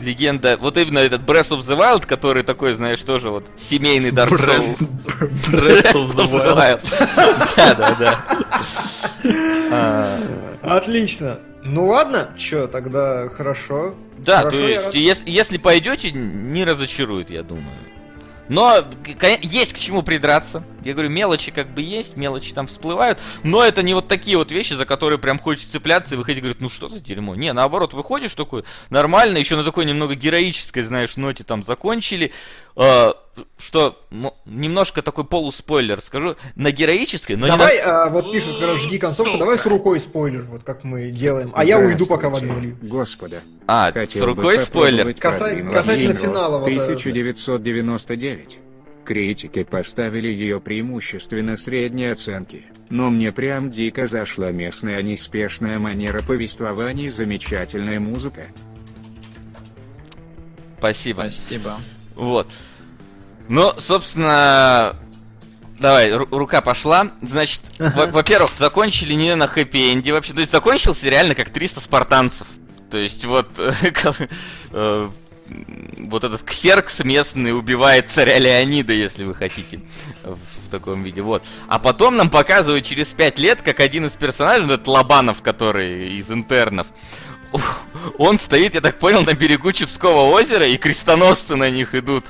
легенда, 0.00 0.56
вот 0.58 0.76
именно 0.76 1.00
этот 1.00 1.22
Breath 1.22 1.50
of 1.50 1.60
the 1.60 1.76
Wild, 1.76 2.06
который 2.06 2.42
такой, 2.44 2.74
знаешь, 2.74 3.00
тоже 3.02 3.30
вот 3.30 3.46
семейный 3.56 4.10
Dark 4.10 4.30
Souls. 4.30 4.78
Breath 5.50 5.92
of 5.92 6.14
the 6.14 6.30
Wild. 6.30 6.80
Да, 7.56 7.74
да, 7.74 8.16
да. 9.70 10.18
Отлично. 10.62 11.38
Ну 11.64 11.86
ладно, 11.86 12.30
что, 12.36 12.66
тогда 12.66 13.28
хорошо. 13.28 13.94
Да, 14.18 14.38
хорошо, 14.38 14.58
то 14.58 14.66
есть, 14.66 14.94
если, 14.94 15.30
если 15.30 15.58
пойдете, 15.58 16.10
не 16.12 16.64
разочарует, 16.64 17.30
я 17.30 17.42
думаю. 17.42 17.76
Но 18.48 18.84
есть 19.40 19.72
к 19.72 19.78
чему 19.78 20.02
придраться. 20.02 20.64
Я 20.84 20.92
говорю, 20.92 21.08
мелочи 21.10 21.52
как 21.52 21.72
бы 21.72 21.80
есть, 21.80 22.16
мелочи 22.16 22.52
там 22.52 22.66
всплывают, 22.66 23.18
но 23.44 23.64
это 23.64 23.82
не 23.82 23.94
вот 23.94 24.08
такие 24.08 24.36
вот 24.36 24.50
вещи, 24.50 24.74
за 24.74 24.84
которые 24.84 25.18
прям 25.18 25.38
хочется 25.38 25.70
цепляться 25.70 26.14
и 26.14 26.18
выходить 26.18 26.38
и 26.38 26.40
говорить, 26.42 26.60
ну 26.60 26.68
что 26.68 26.88
за 26.88 27.00
дерьмо. 27.00 27.34
Не, 27.34 27.52
наоборот, 27.52 27.94
выходишь 27.94 28.34
такой 28.34 28.64
нормально, 28.90 29.38
еще 29.38 29.56
на 29.56 29.64
такой 29.64 29.84
немного 29.84 30.14
героической, 30.14 30.82
знаешь, 30.82 31.16
ноте 31.16 31.44
там 31.44 31.62
закончили. 31.62 32.32
Э, 32.76 33.12
что 33.58 34.04
немножко 34.44 35.02
такой 35.02 35.24
полуспойлер 35.24 36.00
скажу, 36.00 36.36
на 36.54 36.70
героической, 36.70 37.36
но 37.36 37.46
давай, 37.46 37.78
не 37.78 37.82
на... 37.82 38.04
а, 38.04 38.10
вот 38.10 38.32
пишут, 38.32 38.58
короче, 38.60 38.86
жги 38.86 38.98
концовку, 38.98 39.38
давай 39.38 39.58
с 39.58 39.64
рукой 39.64 40.00
спойлер, 40.00 40.44
вот 40.44 40.64
как 40.64 40.84
мы 40.84 41.10
делаем, 41.10 41.52
а 41.54 41.64
я 41.64 41.78
уйду 41.78 42.06
пока 42.06 42.28
в 42.28 42.36
одну 42.36 42.76
Господа. 42.82 43.42
А, 43.66 43.90
Хотел 43.92 44.22
с 44.22 44.26
рукой 44.26 44.58
спойлер? 44.58 45.14
Каса... 45.14 45.54
Касательно 45.72 46.14
финала. 46.14 46.58
Вот 46.58 46.68
1999. 46.68 48.58
Критики 49.04 49.64
поставили 49.64 50.28
ее 50.28 50.60
преимущественно 50.60 51.56
средние 51.56 52.12
оценки, 52.12 52.66
но 52.88 53.10
мне 53.10 53.32
прям 53.32 53.70
дико 53.70 54.06
зашла 54.06 54.52
местная 54.52 55.02
неспешная 55.02 55.78
манера 55.78 56.22
повествования 56.22 57.06
и 57.06 57.10
замечательная 57.10 57.98
музыка. 57.98 58.46
Спасибо. 60.78 61.20
Спасибо. 61.20 61.76
Вот. 62.14 62.48
Ну, 63.48 63.72
собственно, 63.78 64.96
Давай, 65.82 66.12
рука 66.12 66.60
пошла. 66.60 67.08
Значит, 67.22 67.60
во-первых, 67.78 68.52
закончили 68.56 69.14
не 69.14 69.34
на 69.34 69.46
хэппи-энде 69.46 70.12
вообще. 70.12 70.32
То 70.32 70.40
есть 70.40 70.52
закончился 70.52 71.08
реально 71.08 71.34
как 71.34 71.50
300 71.50 71.80
спартанцев. 71.80 72.46
То 72.88 72.98
есть 72.98 73.24
вот 73.24 73.48
э, 74.70 75.08
вот 75.98 76.24
этот 76.24 76.42
ксеркс 76.42 77.00
местный 77.00 77.56
убивает 77.56 78.08
царя 78.08 78.38
Леонида, 78.38 78.92
если 78.92 79.24
вы 79.24 79.34
хотите, 79.34 79.80
в 80.22 80.70
таком 80.70 81.02
виде. 81.02 81.20
Вот. 81.20 81.42
А 81.68 81.78
потом 81.80 82.16
нам 82.16 82.30
показывают 82.30 82.84
через 82.84 83.08
5 83.08 83.38
лет, 83.38 83.62
как 83.62 83.80
один 83.80 84.06
из 84.06 84.12
персонажей, 84.12 84.64
вот 84.64 84.72
этот 84.72 84.86
Лобанов, 84.86 85.42
который 85.42 86.16
из 86.16 86.30
интернов, 86.30 86.86
он 88.18 88.38
стоит, 88.38 88.74
я 88.74 88.80
так 88.80 88.98
понял, 88.98 89.22
на 89.22 89.34
берегу 89.34 89.72
Чудского 89.72 90.30
озера, 90.30 90.66
и 90.66 90.76
крестоносцы 90.76 91.56
на 91.56 91.70
них 91.70 91.94
идут. 91.94 92.24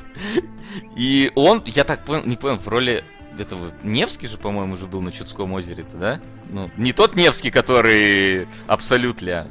И 0.96 1.32
он, 1.34 1.62
я 1.66 1.84
так 1.84 2.04
понял, 2.04 2.24
не 2.24 2.36
понял, 2.36 2.58
в 2.58 2.68
роли 2.68 3.04
этого 3.38 3.72
Невский 3.82 4.26
же, 4.26 4.36
по-моему, 4.36 4.74
уже 4.74 4.86
был 4.86 5.00
на 5.00 5.12
Чудском 5.12 5.52
озере-то, 5.52 5.96
да? 5.96 6.20
Ну, 6.50 6.70
не 6.76 6.92
тот 6.92 7.16
Невский, 7.16 7.50
который 7.50 8.46
абсолютно, 8.66 9.48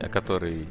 а 0.00 0.08
который 0.08 0.66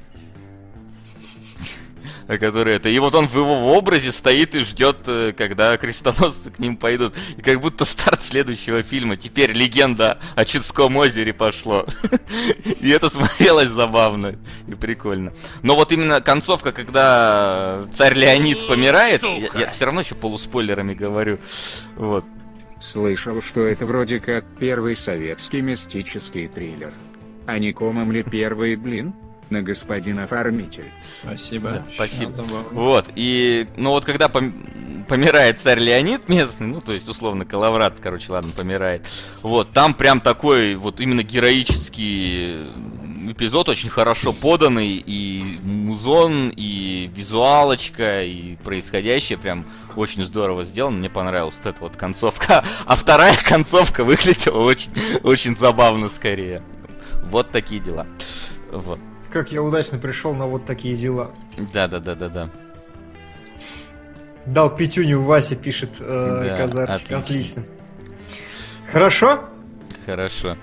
который 2.37 2.75
это. 2.75 2.89
И 2.89 2.99
вот 2.99 3.15
он 3.15 3.27
в 3.27 3.35
его 3.35 3.73
образе 3.75 4.11
стоит 4.11 4.53
и 4.55 4.63
ждет, 4.63 4.97
э, 5.07 5.33
когда 5.35 5.75
крестоносцы 5.77 6.51
к 6.51 6.59
ним 6.59 6.77
пойдут. 6.77 7.15
И 7.37 7.41
как 7.41 7.59
будто 7.59 7.85
старт 7.85 8.23
следующего 8.23 8.83
фильма. 8.83 9.17
Теперь 9.17 9.51
легенда 9.51 10.19
о 10.35 10.45
Чудском 10.45 10.95
озере 10.97 11.33
пошло. 11.33 11.85
И 12.81 12.89
это 12.89 13.09
смотрелось 13.09 13.69
забавно 13.69 14.35
и 14.67 14.75
прикольно. 14.75 15.33
Но 15.63 15.75
вот 15.75 15.91
именно 15.91 16.21
концовка, 16.21 16.71
когда 16.71 17.85
царь 17.93 18.13
Леонид 18.13 18.67
помирает, 18.67 19.23
я, 19.23 19.49
я 19.59 19.69
все 19.71 19.85
равно 19.85 20.01
еще 20.01 20.15
полуспойлерами 20.15 20.93
говорю. 20.93 21.39
Вот. 21.95 22.25
Слышал, 22.79 23.41
что 23.41 23.65
это 23.65 23.85
вроде 23.85 24.19
как 24.19 24.45
первый 24.57 24.95
советский 24.95 25.61
мистический 25.61 26.47
триллер. 26.47 26.93
А 27.45 27.57
не 27.59 27.73
комом 27.73 28.11
ли 28.11 28.23
первый, 28.23 28.75
блин? 28.75 29.13
На 29.49 29.61
господина 29.61 30.23
оформитель. 30.23 30.91
Спасибо. 31.23 31.69
Да, 31.69 31.83
спасибо. 31.93 32.31
Вот, 32.71 33.09
и, 33.15 33.67
ну 33.77 33.91
вот 33.91 34.05
когда 34.05 34.29
пом 34.29 34.53
помирает 35.07 35.59
царь 35.59 35.79
Леонид 35.79 36.29
местный, 36.29 36.67
ну, 36.67 36.81
то 36.81 36.93
есть, 36.93 37.09
условно, 37.09 37.43
Калаврат, 37.43 37.95
короче, 37.99 38.31
ладно, 38.31 38.51
помирает, 38.55 39.07
вот, 39.41 39.71
там 39.71 39.95
прям 39.95 40.21
такой 40.21 40.75
вот 40.75 41.01
именно 41.01 41.23
героический 41.23 42.67
эпизод, 43.31 43.69
очень 43.69 43.89
хорошо 43.89 44.33
поданный, 44.33 45.03
и 45.05 45.57
музон, 45.63 46.53
и 46.55 47.09
визуалочка, 47.13 48.23
и 48.23 48.55
происходящее 48.57 49.37
прям 49.37 49.65
очень 49.95 50.23
здорово 50.23 50.63
сделано, 50.63 50.97
мне 50.97 51.09
понравилась 51.09 51.55
вот 51.57 51.65
эта 51.65 51.81
вот 51.81 51.97
концовка, 51.97 52.63
а 52.85 52.95
вторая 52.95 53.35
концовка 53.43 54.03
выглядела 54.03 54.59
очень, 54.59 54.91
очень 55.23 55.57
забавно 55.57 56.09
скорее. 56.09 56.61
Вот 57.23 57.51
такие 57.51 57.81
дела. 57.81 58.07
Вот. 58.71 58.99
Как 59.31 59.51
я 59.51 59.61
удачно 59.61 59.99
пришел 59.99 60.33
на 60.33 60.47
вот 60.47 60.65
такие 60.65 60.95
дела. 60.95 61.31
Да, 61.73 61.87
да, 61.87 61.99
да, 61.99 62.15
да, 62.15 62.29
да. 62.29 62.49
Дал 64.45 64.75
пятюню 64.75 65.21
Вася, 65.21 65.55
пишет 65.55 65.91
э, 65.99 66.39
да, 66.43 66.57
Казарчик. 66.57 67.11
Отлично. 67.11 67.19
отлично. 67.19 67.63
Хорошо? 68.91 69.39
Хорошо. 70.05 70.57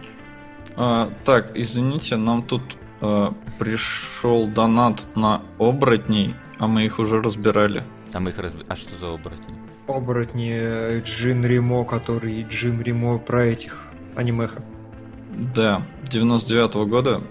А, 0.77 1.13
так, 1.25 1.53
извините, 1.55 2.17
нам 2.17 2.43
тут 2.43 2.63
а, 3.01 3.33
пришел 3.59 4.49
донат 4.49 5.07
на 5.15 5.43
оборотней, 5.59 6.35
а 6.59 6.67
мы 6.67 6.85
их 6.85 6.99
уже 6.99 7.23
разбирали. 7.23 7.85
А 8.13 8.21
мы 8.21 8.31
их 8.31 8.39
разбирали. 8.39 8.67
А 8.69 8.77
что 8.77 8.91
за 8.99 9.13
оборотни? 9.13 9.55
Оборотни 9.87 10.53
э, 10.53 11.01
Джин 11.03 11.47
Римо, 11.47 11.85
который 11.85 12.43
Джим 12.43 12.83
Римо 12.83 13.19
про 13.19 13.45
этих 13.45 13.87
анимеха. 14.17 14.63
Да, 15.55 15.83
99 16.11 16.75
-го 16.75 16.87
года. 16.87 17.23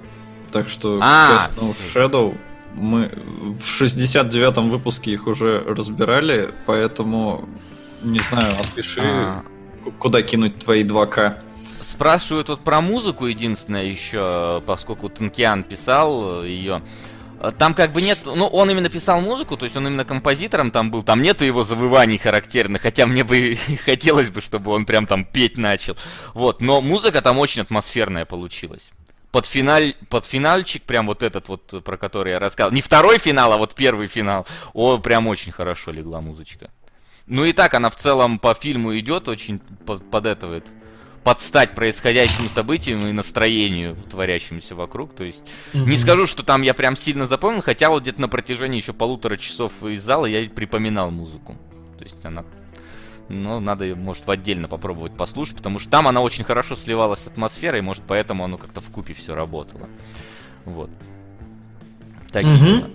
Так 0.55 0.69
что 0.69 0.99
а, 1.01 1.49
Cast 1.57 1.75
Shadow 1.93 2.37
мы 2.75 3.11
в 3.59 3.81
69-м 3.81 4.69
выпуске 4.69 5.11
их 5.11 5.27
уже 5.27 5.59
разбирали, 5.59 6.53
поэтому 6.65 7.49
не 8.03 8.19
знаю, 8.19 8.53
отпиши, 8.61 9.01
а. 9.03 9.43
куда 9.99 10.21
кинуть 10.21 10.59
твои 10.59 10.85
2К. 10.85 11.43
Спрашивают 11.81 12.47
вот 12.47 12.61
про 12.61 12.79
музыку 12.79 13.25
единственное 13.25 13.83
еще, 13.83 14.63
поскольку 14.65 15.09
Танкиан 15.09 15.63
писал 15.63 16.45
ее. 16.45 16.81
Там 17.57 17.73
как 17.73 17.91
бы 17.91 18.01
нет, 18.01 18.19
ну 18.23 18.47
он 18.47 18.69
именно 18.69 18.87
писал 18.87 19.19
музыку, 19.19 19.57
то 19.57 19.65
есть 19.65 19.75
он 19.75 19.85
именно 19.87 20.05
композитором 20.05 20.71
там 20.71 20.89
был, 20.89 21.03
там 21.03 21.21
нету 21.21 21.43
его 21.43 21.65
завываний 21.65 22.17
характерных, 22.17 22.81
хотя 22.81 23.05
мне 23.07 23.25
бы 23.25 23.57
хотелось 23.83 24.29
бы, 24.29 24.39
чтобы 24.39 24.71
он 24.71 24.85
прям 24.85 25.05
там 25.05 25.25
петь 25.25 25.57
начал. 25.57 25.97
Вот, 26.33 26.61
но 26.61 26.79
музыка 26.79 27.21
там 27.21 27.39
очень 27.39 27.63
атмосферная 27.63 28.23
получилась 28.23 28.89
под, 29.35 29.47
финаль, 29.47 29.95
под 30.07 30.25
финальчик, 30.25 30.81
прям 30.83 31.07
вот 31.07 31.21
этот 31.21 31.49
вот, 31.49 31.83
про 31.83 31.97
который 31.97 32.31
я 32.31 32.39
рассказал. 32.39 32.71
Не 32.71 32.79
второй 32.81 33.17
финал, 33.17 33.51
а 33.51 33.57
вот 33.57 33.75
первый 33.75 34.07
финал. 34.07 34.47
О, 34.71 34.97
прям 34.97 35.27
очень 35.27 35.51
хорошо 35.51 35.91
легла 35.91 36.21
музычка. 36.21 36.71
Ну 37.27 37.43
и 37.43 37.51
так 37.51 37.73
она 37.73 37.89
в 37.89 37.97
целом 37.97 38.39
по 38.39 38.53
фильму 38.53 38.97
идет 38.97 39.27
очень 39.27 39.59
под, 39.59 40.09
под 40.09 40.25
это 40.25 40.47
вот 40.47 40.63
подстать 41.25 41.75
происходящим 41.75 42.49
событиям 42.49 43.05
и 43.07 43.11
настроению, 43.11 43.97
творящемуся 44.09 44.73
вокруг. 44.73 45.13
То 45.13 45.25
есть, 45.25 45.45
mm-hmm. 45.73 45.85
не 45.85 45.97
скажу, 45.97 46.27
что 46.27 46.41
там 46.41 46.61
я 46.61 46.73
прям 46.73 46.95
сильно 46.95 47.27
запомнил, 47.27 47.61
хотя 47.61 47.89
вот 47.89 48.03
где-то 48.03 48.21
на 48.21 48.29
протяжении 48.29 48.79
еще 48.79 48.93
полутора 48.93 49.35
часов 49.35 49.73
из 49.83 50.01
зала 50.01 50.27
я 50.27 50.49
припоминал 50.49 51.11
музыку. 51.11 51.57
То 51.97 52.05
есть 52.05 52.23
она 52.23 52.45
но 53.29 53.59
надо, 53.59 53.95
может, 53.95 54.27
в 54.27 54.31
отдельно 54.31 54.67
попробовать 54.67 55.15
послушать, 55.15 55.57
потому 55.57 55.79
что 55.79 55.89
там 55.89 56.07
она 56.07 56.21
очень 56.21 56.43
хорошо 56.43 56.75
сливалась 56.75 57.21
с 57.21 57.27
атмосферой, 57.27 57.81
может, 57.81 58.03
поэтому 58.07 58.43
оно 58.43 58.57
как-то 58.57 58.81
в 58.81 58.89
купе 58.89 59.13
все 59.13 59.35
работало. 59.35 59.87
Вот. 60.65 60.89
Такие 62.31 62.79
угу. 62.79 62.91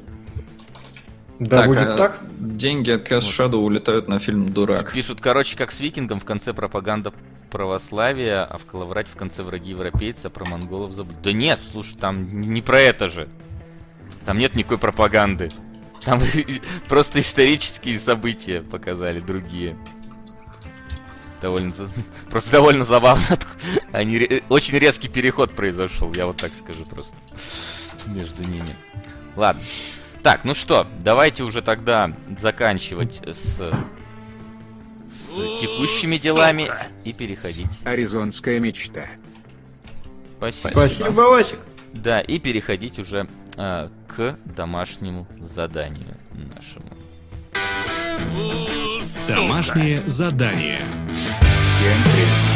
Да, 1.41 1.61
так, 1.61 1.68
будет 1.68 1.89
а 1.89 1.97
так. 1.97 2.20
Деньги 2.39 2.91
от 2.91 3.11
Cash 3.11 3.20
Shadow 3.20 3.57
улетают 3.57 4.09
на 4.09 4.18
фильм 4.18 4.53
«Дурак». 4.53 4.93
Пишут, 4.93 5.22
короче, 5.22 5.57
как 5.57 5.72
с 5.72 5.81
Викингом, 5.81 6.20
в 6.20 6.24
конце 6.24 6.53
пропаганда 6.53 7.14
православия, 7.51 8.45
а 8.45 8.59
в 8.59 8.66
Калаврате 8.66 9.11
в 9.11 9.16
конце 9.16 9.43
враги 9.43 9.70
европейца, 9.70 10.28
а 10.28 10.31
про 10.31 10.45
монголов 10.45 10.93
забудь. 10.93 11.20
Да 11.22 11.33
нет, 11.33 11.59
слушай, 11.72 11.97
там 11.99 12.43
не 12.43 12.61
про 12.61 12.78
это 12.78 13.09
же. 13.09 13.28
Там 14.26 14.37
нет 14.37 14.55
никакой 14.55 14.76
пропаганды. 14.76 15.49
Там 16.05 16.20
просто 16.89 17.20
исторические 17.20 17.99
события 17.99 18.61
показали 18.61 19.20
другие. 19.20 19.76
Довольно, 21.41 21.72
просто 22.30 22.53
довольно 22.53 22.84
забавно. 22.84 23.38
Они, 23.93 24.43
очень 24.49 24.78
резкий 24.78 25.09
переход 25.09 25.55
произошел, 25.55 26.12
я 26.14 26.26
вот 26.26 26.36
так 26.36 26.53
скажу 26.55 26.84
просто. 26.84 27.14
Между 28.07 28.45
ними. 28.45 28.76
Ладно. 29.36 29.62
Так, 30.22 30.45
ну 30.45 30.55
что, 30.55 30.86
давайте 31.01 31.45
уже 31.45 31.62
тогда 31.62 32.12
заканчивать 32.38 33.22
с, 33.26 33.59
с 33.59 33.72
текущими 35.61 36.18
делами 36.18 36.64
Сука. 36.64 36.86
и 37.05 37.12
переходить. 37.12 37.68
Аризонская 37.84 38.61
мечта. 38.61 39.07
Спасибо. 40.36 40.70
Спасибо, 40.70 41.20
Васик. 41.20 41.59
Да, 41.93 42.20
и 42.20 42.38
переходить 42.38 42.99
уже 42.99 43.26
а, 43.57 43.91
к 44.09 44.38
домашнему 44.45 45.26
заданию 45.41 46.16
нашему. 46.55 46.86
Домашнее 49.29 50.03
задание. 50.07 50.81
Всем 51.11 51.99
привет. 52.12 52.51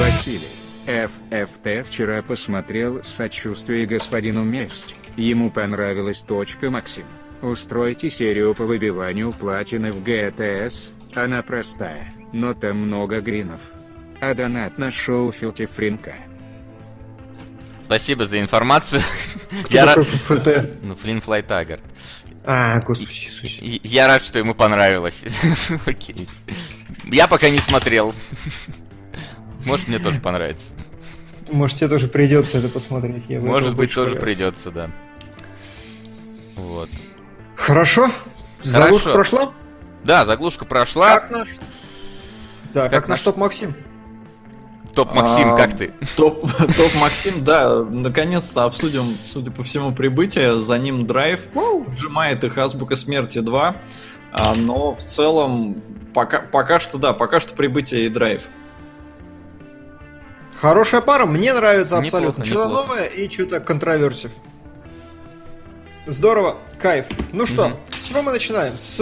Василий. 0.00 0.56
ФФТ 0.86 1.88
вчера 1.88 2.22
посмотрел 2.22 3.02
«Сочувствие 3.02 3.86
господину 3.86 4.44
Месть». 4.44 4.94
Ему 5.16 5.50
понравилась 5.50 6.20
точка 6.20 6.70
Максим. 6.70 7.04
Устройте 7.42 8.08
серию 8.10 8.54
по 8.54 8.64
выбиванию 8.64 9.32
платины 9.32 9.92
в 9.92 10.02
ГТС, 10.02 10.90
она 11.14 11.42
простая, 11.42 12.12
но 12.32 12.54
там 12.54 12.76
много 12.78 13.20
гринов. 13.20 13.60
А 14.20 14.34
донат 14.34 14.78
на 14.78 14.90
шоу 14.90 15.32
Филтифринка. 15.32 16.14
Спасибо 17.86 18.26
за 18.26 18.40
информацию. 18.40 19.02
Я 19.70 19.86
рад... 19.86 19.98
Ну, 20.82 20.94
Флинн 20.96 21.20
Флайтагард. 21.20 21.82
А, 22.46 22.80
господи. 22.80 23.80
Я 23.82 24.06
рад, 24.06 24.22
что 24.22 24.38
ему 24.38 24.54
понравилось. 24.54 25.24
Окей. 25.86 26.28
Я 27.04 27.26
пока 27.26 27.50
не 27.50 27.58
смотрел. 27.58 28.14
Может, 29.64 29.88
мне 29.88 29.98
тоже 29.98 30.20
понравится. 30.20 30.74
Может, 31.50 31.78
тебе 31.78 31.88
тоже 31.88 32.06
придется 32.06 32.58
это 32.58 32.68
посмотреть. 32.68 33.24
Я 33.28 33.40
Может 33.40 33.74
быть, 33.74 33.92
тоже 33.92 34.14
придется, 34.16 34.70
да. 34.70 34.90
Вот. 36.54 36.88
Хорошо. 37.56 38.10
Заглушка 38.62 39.12
прошла? 39.12 39.52
Да, 40.04 40.24
заглушка 40.24 40.64
прошла. 40.64 41.20
Как 41.20 41.30
наш? 41.30 41.48
Да, 42.72 42.88
как, 42.88 43.02
как 43.02 43.08
наш 43.08 43.20
топ 43.22 43.36
Максим? 43.36 43.74
Топ 44.96 45.12
Максим, 45.12 45.52
а, 45.52 45.56
как 45.58 45.76
ты? 45.76 45.92
Топ, 46.16 46.40
топ 46.76 46.94
Максим, 46.94 47.44
да, 47.44 47.84
наконец-то 47.84 48.64
обсудим, 48.64 49.18
судя 49.26 49.50
по 49.50 49.62
всему, 49.62 49.92
прибытие. 49.92 50.58
За 50.58 50.78
ним 50.78 51.04
драйв. 51.06 51.42
Сжимает 51.98 52.42
их 52.44 52.56
Азбука 52.56 52.96
Смерти 52.96 53.40
2. 53.40 53.76
А, 54.32 54.54
но 54.54 54.94
в 54.94 55.02
целом, 55.02 55.82
пока, 56.14 56.40
пока 56.40 56.80
что 56.80 56.96
да, 56.96 57.12
пока 57.12 57.40
что 57.40 57.54
прибытие 57.54 58.06
и 58.06 58.08
драйв. 58.08 58.44
Хорошая 60.54 61.02
пара, 61.02 61.26
мне 61.26 61.52
нравится 61.52 61.98
абсолютно. 61.98 62.46
Что-то 62.46 62.68
новое 62.70 63.04
и 63.04 63.28
что-то 63.28 63.60
контроверсив. 63.60 64.30
Здорово, 66.06 66.56
кайф. 66.80 67.04
Ну 67.32 67.44
что, 67.44 67.66
mm 67.66 67.76
с 67.94 68.08
чего 68.08 68.22
мы 68.22 68.32
начинаем? 68.32 68.78
С... 68.78 68.96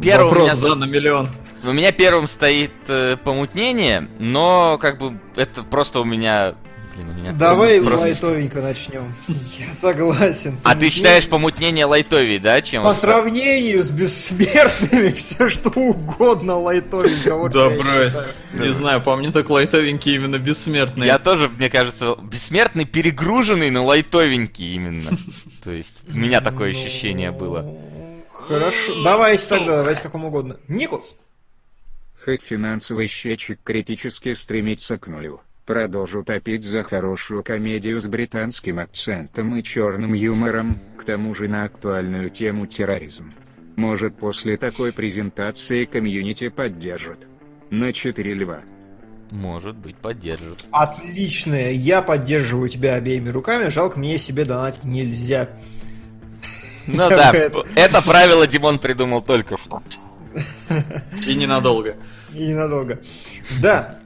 Первый 0.00 0.24
Вопрос, 0.24 0.56
меня... 0.56 0.68
да, 0.68 0.74
на 0.76 0.84
миллион. 0.84 1.28
У 1.64 1.72
меня 1.72 1.92
первым 1.92 2.26
стоит 2.26 2.72
э, 2.88 3.16
помутнение, 3.22 4.08
но 4.18 4.78
как 4.78 4.98
бы 4.98 5.18
это 5.36 5.62
просто 5.62 6.00
у 6.00 6.04
меня 6.04 6.54
Блин, 6.94 7.10
у 7.10 7.12
меня 7.14 7.32
Давай 7.32 7.80
просто... 7.80 8.06
лайтовенько 8.06 8.60
начнем. 8.62 9.14
Я 9.26 9.74
согласен. 9.74 10.58
А 10.62 10.74
ты 10.74 10.90
считаешь 10.90 11.26
помутнение 11.26 11.86
лайтовее, 11.86 12.38
да, 12.38 12.60
чем... 12.62 12.84
По 12.84 12.94
сравнению 12.94 13.82
с 13.82 13.90
бессмертными, 13.90 15.10
все 15.16 15.48
что 15.48 15.70
угодно 15.70 16.58
лайтовенько. 16.58 17.36
Вот 17.36 17.52
да, 17.52 17.70
брось. 17.70 18.14
Не 18.52 18.72
знаю, 18.72 19.00
по 19.02 19.16
мне 19.16 19.32
так 19.32 19.50
лайтовенький 19.50 20.14
именно 20.14 20.38
бессмертный. 20.38 21.06
Я 21.06 21.18
тоже, 21.18 21.48
мне 21.48 21.68
кажется, 21.68 22.16
бессмертный 22.22 22.84
перегруженный, 22.84 23.70
но 23.70 23.84
лайтовенький 23.84 24.74
именно. 24.74 25.10
То 25.64 25.72
есть 25.72 26.00
у 26.08 26.16
меня 26.16 26.40
такое 26.40 26.72
ну, 26.72 26.78
ощущение 26.78 27.32
было. 27.32 27.66
Хорошо. 28.30 29.02
Давайте 29.02 29.48
тогда, 29.48 29.78
давайте 29.78 30.02
каком 30.02 30.26
угодно. 30.26 30.56
Никус. 30.68 31.16
Хоть 32.24 32.40
финансовый 32.40 33.06
счетчик 33.06 33.58
критически 33.62 34.32
стремится 34.32 34.96
к 34.96 35.08
нулю, 35.08 35.42
продолжу 35.66 36.24
топить 36.24 36.64
за 36.64 36.82
хорошую 36.82 37.42
комедию 37.42 38.00
с 38.00 38.06
британским 38.06 38.78
акцентом 38.78 39.54
и 39.56 39.62
черным 39.62 40.14
юмором, 40.14 40.74
к 40.96 41.04
тому 41.04 41.34
же 41.34 41.48
на 41.48 41.64
актуальную 41.64 42.30
тему 42.30 42.66
терроризм. 42.66 43.30
Может 43.76 44.16
после 44.16 44.56
такой 44.56 44.94
презентации 44.94 45.84
комьюнити 45.84 46.48
поддержит. 46.48 47.26
На 47.68 47.92
4 47.92 48.32
льва. 48.32 48.60
Может 49.30 49.76
быть, 49.76 49.96
поддержит. 49.96 50.64
Отлично, 50.70 51.70
я 51.72 52.00
поддерживаю 52.00 52.70
тебя 52.70 52.94
обеими 52.94 53.28
руками, 53.28 53.68
жалко 53.68 53.98
мне 53.98 54.16
себе 54.16 54.46
донать 54.46 54.82
нельзя. 54.82 55.50
Ну 56.86 57.06
да, 57.10 57.32
это 57.74 58.00
правило 58.00 58.46
Димон 58.46 58.78
придумал 58.78 59.20
только 59.20 59.58
что. 59.58 59.82
И 61.28 61.34
ненадолго. 61.34 61.96
И 62.34 62.46
ненадолго. 62.46 63.00
Да. 63.60 63.98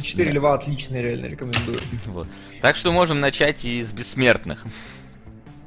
Четыре 0.00 0.32
льва 0.32 0.54
отличные, 0.54 1.02
реально 1.02 1.26
рекомендую. 1.26 1.78
Вот. 2.06 2.28
Так 2.60 2.76
что 2.76 2.92
можем 2.92 3.20
начать 3.20 3.64
и 3.64 3.82
с 3.82 3.92
бессмертных. 3.92 4.64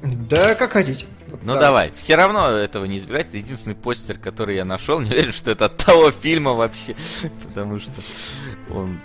Да, 0.02 0.56
как 0.56 0.72
хотите. 0.74 1.06
Ну 1.43 1.54
да. 1.56 1.60
давай. 1.60 1.91
Все 1.95 2.16
равно 2.16 2.50
этого 2.50 2.86
не 2.86 2.98
избирать. 2.98 3.28
Это 3.28 3.38
единственный 3.38 3.76
постер, 3.76 4.18
который 4.18 4.56
я 4.56 4.66
нашел. 4.66 5.00
Не 5.00 5.10
уверен, 5.10 5.32
что 5.32 5.52
это 5.52 5.66
от 5.66 5.78
того 5.78 6.12
фильма 6.12 6.54
вообще. 6.54 6.95
Потому 7.48 7.80
что 7.80 7.93
он 8.70 9.00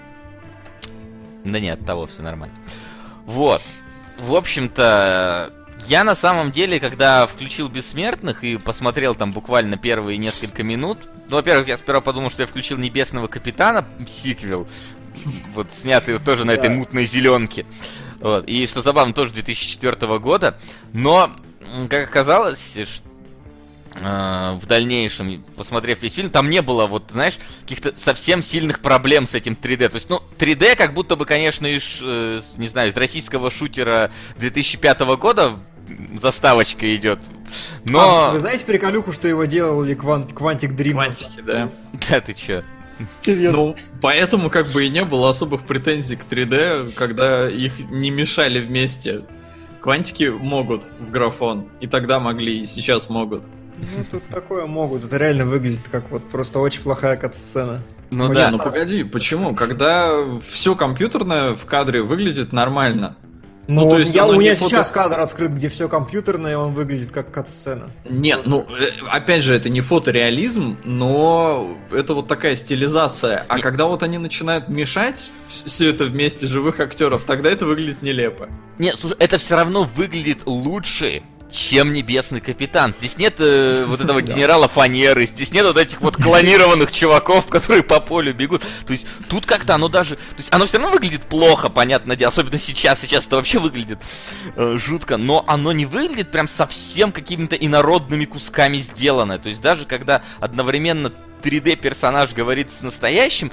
Да 1.44 1.60
нет, 1.60 1.84
того 1.84 2.06
все 2.06 2.22
нормально. 2.22 2.56
Вот. 3.24 3.62
В 4.18 4.34
общем-то, 4.34 5.52
я 5.88 6.04
на 6.04 6.14
самом 6.14 6.52
деле, 6.52 6.80
когда 6.80 7.26
включил 7.26 7.68
«Бессмертных» 7.68 8.44
и 8.44 8.56
посмотрел 8.56 9.14
там 9.14 9.32
буквально 9.32 9.76
первые 9.76 10.18
несколько 10.18 10.62
минут, 10.62 10.98
ну, 11.28 11.36
во-первых, 11.36 11.68
я 11.68 11.76
сперва 11.76 12.00
подумал, 12.00 12.30
что 12.30 12.42
я 12.42 12.46
включил 12.46 12.78
«Небесного 12.78 13.26
капитана» 13.26 13.84
сиквел, 14.06 14.68
вот 15.54 15.68
снятый 15.72 16.18
тоже 16.18 16.44
на 16.44 16.52
этой 16.52 16.70
мутной 16.70 17.06
зеленке. 17.06 17.66
Вот. 18.20 18.46
И 18.46 18.66
что 18.66 18.82
забавно, 18.82 19.12
тоже 19.12 19.32
2004 19.32 20.18
года. 20.18 20.58
Но, 20.92 21.32
как 21.90 22.08
оказалось, 22.08 22.78
что 22.84 23.08
э, 23.96 24.58
в 24.60 24.66
дальнейшем, 24.66 25.42
посмотрев 25.56 26.02
весь 26.02 26.14
фильм, 26.14 26.30
там 26.30 26.48
не 26.48 26.62
было, 26.62 26.86
вот, 26.86 27.10
знаешь, 27.10 27.38
каких-то 27.62 27.92
совсем 27.96 28.42
сильных 28.42 28.78
проблем 28.80 29.26
с 29.26 29.34
этим 29.34 29.56
3D. 29.60 29.88
То 29.88 29.96
есть, 29.96 30.08
ну, 30.08 30.22
3D 30.38 30.76
как 30.76 30.94
будто 30.94 31.16
бы, 31.16 31.26
конечно, 31.26 31.66
из, 31.66 31.98
э, 32.00 32.40
не 32.56 32.68
знаю, 32.68 32.90
из 32.90 32.96
российского 32.96 33.50
шутера 33.50 34.12
2005 34.36 35.00
года 35.16 35.58
заставочка 36.20 36.94
идет. 36.94 37.18
Но... 37.84 38.28
А, 38.28 38.32
вы 38.32 38.38
знаете 38.38 38.64
приколюху, 38.64 39.12
что 39.12 39.28
его 39.28 39.44
делали 39.44 39.96
Quant 39.96 40.32
Quantic 40.32 40.76
Dream? 40.76 40.92
Квантики, 40.92 41.40
да. 41.44 41.68
Да, 42.08 42.20
ты 42.20 42.34
чё? 42.34 42.62
Серьезно. 43.22 43.58
Ну, 43.58 43.76
поэтому 44.00 44.50
как 44.50 44.68
бы 44.70 44.84
и 44.84 44.88
не 44.88 45.04
было 45.04 45.30
особых 45.30 45.62
претензий 45.62 46.16
к 46.16 46.24
3D, 46.24 46.92
когда 46.92 47.48
их 47.48 47.72
не 47.90 48.10
мешали 48.10 48.60
вместе. 48.60 49.22
Квантики 49.80 50.24
могут 50.24 50.88
в 51.00 51.10
графон, 51.10 51.68
и 51.80 51.88
тогда 51.88 52.20
могли, 52.20 52.60
и 52.60 52.66
сейчас 52.66 53.08
могут. 53.08 53.42
Ну, 53.78 54.04
тут 54.08 54.24
такое 54.28 54.66
могут. 54.66 55.04
Это 55.04 55.16
реально 55.16 55.44
выглядит 55.46 55.88
как 55.90 56.10
вот 56.10 56.22
просто 56.28 56.60
очень 56.60 56.82
плохая 56.82 57.16
кат-сцена. 57.16 57.80
Ну 58.10 58.32
да, 58.32 58.50
ну 58.50 58.58
погоди, 58.58 59.04
почему? 59.04 59.54
Когда 59.54 60.14
все 60.46 60.76
компьютерное 60.76 61.54
в 61.54 61.64
кадре 61.64 62.02
выглядит 62.02 62.52
нормально, 62.52 63.16
ну, 63.68 63.84
ну, 63.84 63.90
то 63.90 63.98
есть 63.98 64.14
я, 64.14 64.26
у 64.26 64.34
меня 64.34 64.54
фото... 64.56 64.70
сейчас 64.70 64.90
кадр 64.90 65.20
открыт, 65.20 65.52
где 65.52 65.68
все 65.68 65.88
компьютерное, 65.88 66.52
и 66.52 66.54
он 66.54 66.74
выглядит 66.74 67.12
как 67.12 67.30
кат-сцена. 67.30 67.90
Нет, 68.08 68.42
ну, 68.44 68.66
э, 68.68 68.90
опять 69.08 69.44
же, 69.44 69.54
это 69.54 69.68
не 69.68 69.80
фотореализм, 69.80 70.78
но 70.84 71.76
это 71.92 72.14
вот 72.14 72.26
такая 72.26 72.56
стилизация. 72.56 73.44
А 73.48 73.60
когда 73.60 73.86
вот 73.86 74.02
они 74.02 74.18
начинают 74.18 74.68
мешать 74.68 75.30
все 75.64 75.90
это 75.90 76.04
вместе 76.04 76.46
живых 76.46 76.80
актеров, 76.80 77.24
тогда 77.24 77.50
это 77.50 77.64
выглядит 77.64 78.02
нелепо. 78.02 78.48
Нет, 78.78 78.96
слушай, 78.98 79.16
это 79.20 79.38
все 79.38 79.54
равно 79.54 79.84
выглядит 79.84 80.42
лучше, 80.44 81.22
чем 81.52 81.92
Небесный 81.92 82.40
Капитан. 82.40 82.92
Здесь 82.98 83.18
нет 83.18 83.36
э, 83.38 83.84
вот 83.88 84.00
этого 84.00 84.22
генерала 84.22 84.68
Фанеры, 84.68 85.26
здесь 85.26 85.52
нет 85.52 85.64
вот 85.66 85.76
этих 85.76 86.00
вот 86.00 86.16
клонированных 86.16 86.90
чуваков, 86.90 87.46
которые 87.46 87.82
по 87.82 88.00
полю 88.00 88.34
бегут. 88.34 88.62
То 88.86 88.92
есть 88.92 89.06
тут 89.28 89.46
как-то 89.46 89.74
оно 89.74 89.88
даже... 89.88 90.16
То 90.16 90.38
есть 90.38 90.52
оно 90.52 90.66
все 90.66 90.78
равно 90.78 90.92
выглядит 90.92 91.22
плохо, 91.22 91.68
понятно 91.68 92.16
особенно 92.26 92.58
сейчас. 92.58 93.00
Сейчас 93.00 93.26
это 93.26 93.36
вообще 93.36 93.58
выглядит 93.58 93.98
э, 94.56 94.76
жутко, 94.78 95.16
но 95.16 95.44
оно 95.46 95.72
не 95.72 95.86
выглядит 95.86 96.30
прям 96.30 96.48
совсем 96.48 97.12
какими-то 97.12 97.56
инородными 97.56 98.24
кусками 98.24 98.78
сделанное. 98.78 99.38
То 99.38 99.48
есть 99.48 99.60
даже 99.60 99.84
когда 99.84 100.22
одновременно 100.40 101.12
3D 101.42 101.76
персонаж 101.76 102.32
говорит 102.32 102.72
с 102.72 102.80
настоящим, 102.80 103.52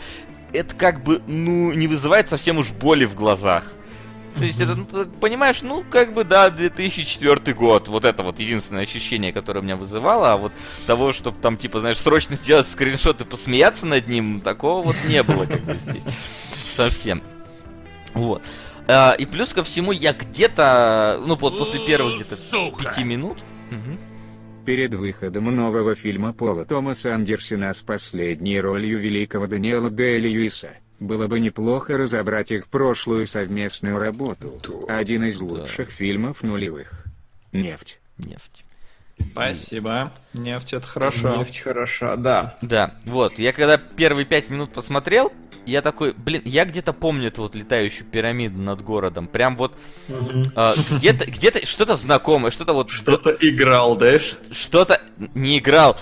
это 0.53 0.75
как 0.75 1.03
бы, 1.03 1.21
ну, 1.27 1.73
не 1.73 1.87
вызывает 1.87 2.29
совсем 2.29 2.57
уж 2.57 2.69
боли 2.69 3.05
в 3.05 3.15
глазах. 3.15 3.65
То 4.37 4.45
есть 4.45 4.61
это, 4.61 4.75
ну, 4.75 4.85
ты 4.85 5.05
понимаешь, 5.05 5.61
ну, 5.61 5.83
как 5.89 6.13
бы, 6.13 6.23
да, 6.23 6.49
2004 6.49 7.53
год. 7.53 7.87
Вот 7.87 8.05
это 8.05 8.23
вот 8.23 8.39
единственное 8.39 8.83
ощущение, 8.83 9.33
которое 9.33 9.61
меня 9.61 9.75
вызывало. 9.75 10.33
А 10.33 10.37
вот 10.37 10.51
того, 10.87 11.11
чтобы 11.13 11.37
там, 11.41 11.57
типа, 11.57 11.79
знаешь, 11.79 11.97
срочно 11.97 12.35
сделать 12.35 12.67
скриншот 12.67 13.21
и 13.21 13.25
посмеяться 13.25 13.85
над 13.85 14.07
ним, 14.07 14.41
такого 14.41 14.83
вот 14.83 14.95
не 15.07 15.23
было 15.23 15.45
как 15.45 15.61
бы 15.61 15.73
здесь. 15.73 16.03
Совсем. 16.75 17.21
Вот. 18.13 18.43
А, 18.87 19.13
и 19.13 19.25
плюс 19.25 19.53
ко 19.53 19.63
всему, 19.63 19.91
я 19.91 20.13
где-то, 20.13 21.21
ну, 21.25 21.35
вот 21.35 21.57
после 21.57 21.85
первых 21.85 22.15
где-то 22.15 22.35
пяти 22.77 23.03
минут... 23.03 23.37
Перед 24.65 24.93
выходом 24.93 25.45
нового 25.55 25.95
фильма 25.95 26.31
Пола 26.31 26.63
Томаса 26.63 27.15
Андерсона 27.15 27.73
с 27.73 27.81
последней 27.81 28.59
ролью 28.59 28.99
великого 28.99 29.47
Даниэла 29.47 29.89
Дэ 29.89 30.19
Льюиса, 30.19 30.69
было 30.99 31.27
бы 31.27 31.39
неплохо 31.39 31.97
разобрать 31.97 32.51
их 32.51 32.67
прошлую 32.67 33.27
совместную 33.27 33.97
работу. 33.97 34.59
Один 34.87 35.23
из 35.25 35.39
лучших 35.39 35.87
да. 35.87 35.93
фильмов 35.93 36.43
нулевых. 36.43 37.05
Нефть. 37.51 37.99
Нефть. 38.17 38.65
Спасибо. 39.31 40.13
Нефть 40.33 40.73
это 40.73 40.87
хорошо. 40.87 41.35
Нефть 41.37 41.59
хороша, 41.59 42.15
да. 42.15 42.57
Да, 42.61 42.95
вот. 43.05 43.37
Я 43.37 43.53
когда 43.53 43.77
первые 43.77 44.25
пять 44.25 44.49
минут 44.49 44.71
посмотрел, 44.71 45.31
я 45.65 45.81
такой, 45.81 46.13
блин, 46.13 46.41
я 46.45 46.65
где-то 46.65 46.93
помню 46.93 47.27
эту 47.27 47.43
вот 47.43 47.55
летающую 47.55 48.05
пирамиду 48.07 48.59
над 48.59 48.81
городом. 48.81 49.27
Прям 49.27 49.55
вот 49.55 49.75
угу. 50.07 50.43
э, 50.55 50.73
где-то, 50.91 51.29
где-то 51.29 51.65
что-то 51.65 51.95
знакомое, 51.95 52.51
что-то 52.51 52.73
вот... 52.73 52.89
Что-то 52.89 53.35
играл, 53.39 53.95
да? 53.95 54.17
Что-то 54.19 55.01
не 55.33 55.59
играл. 55.59 55.97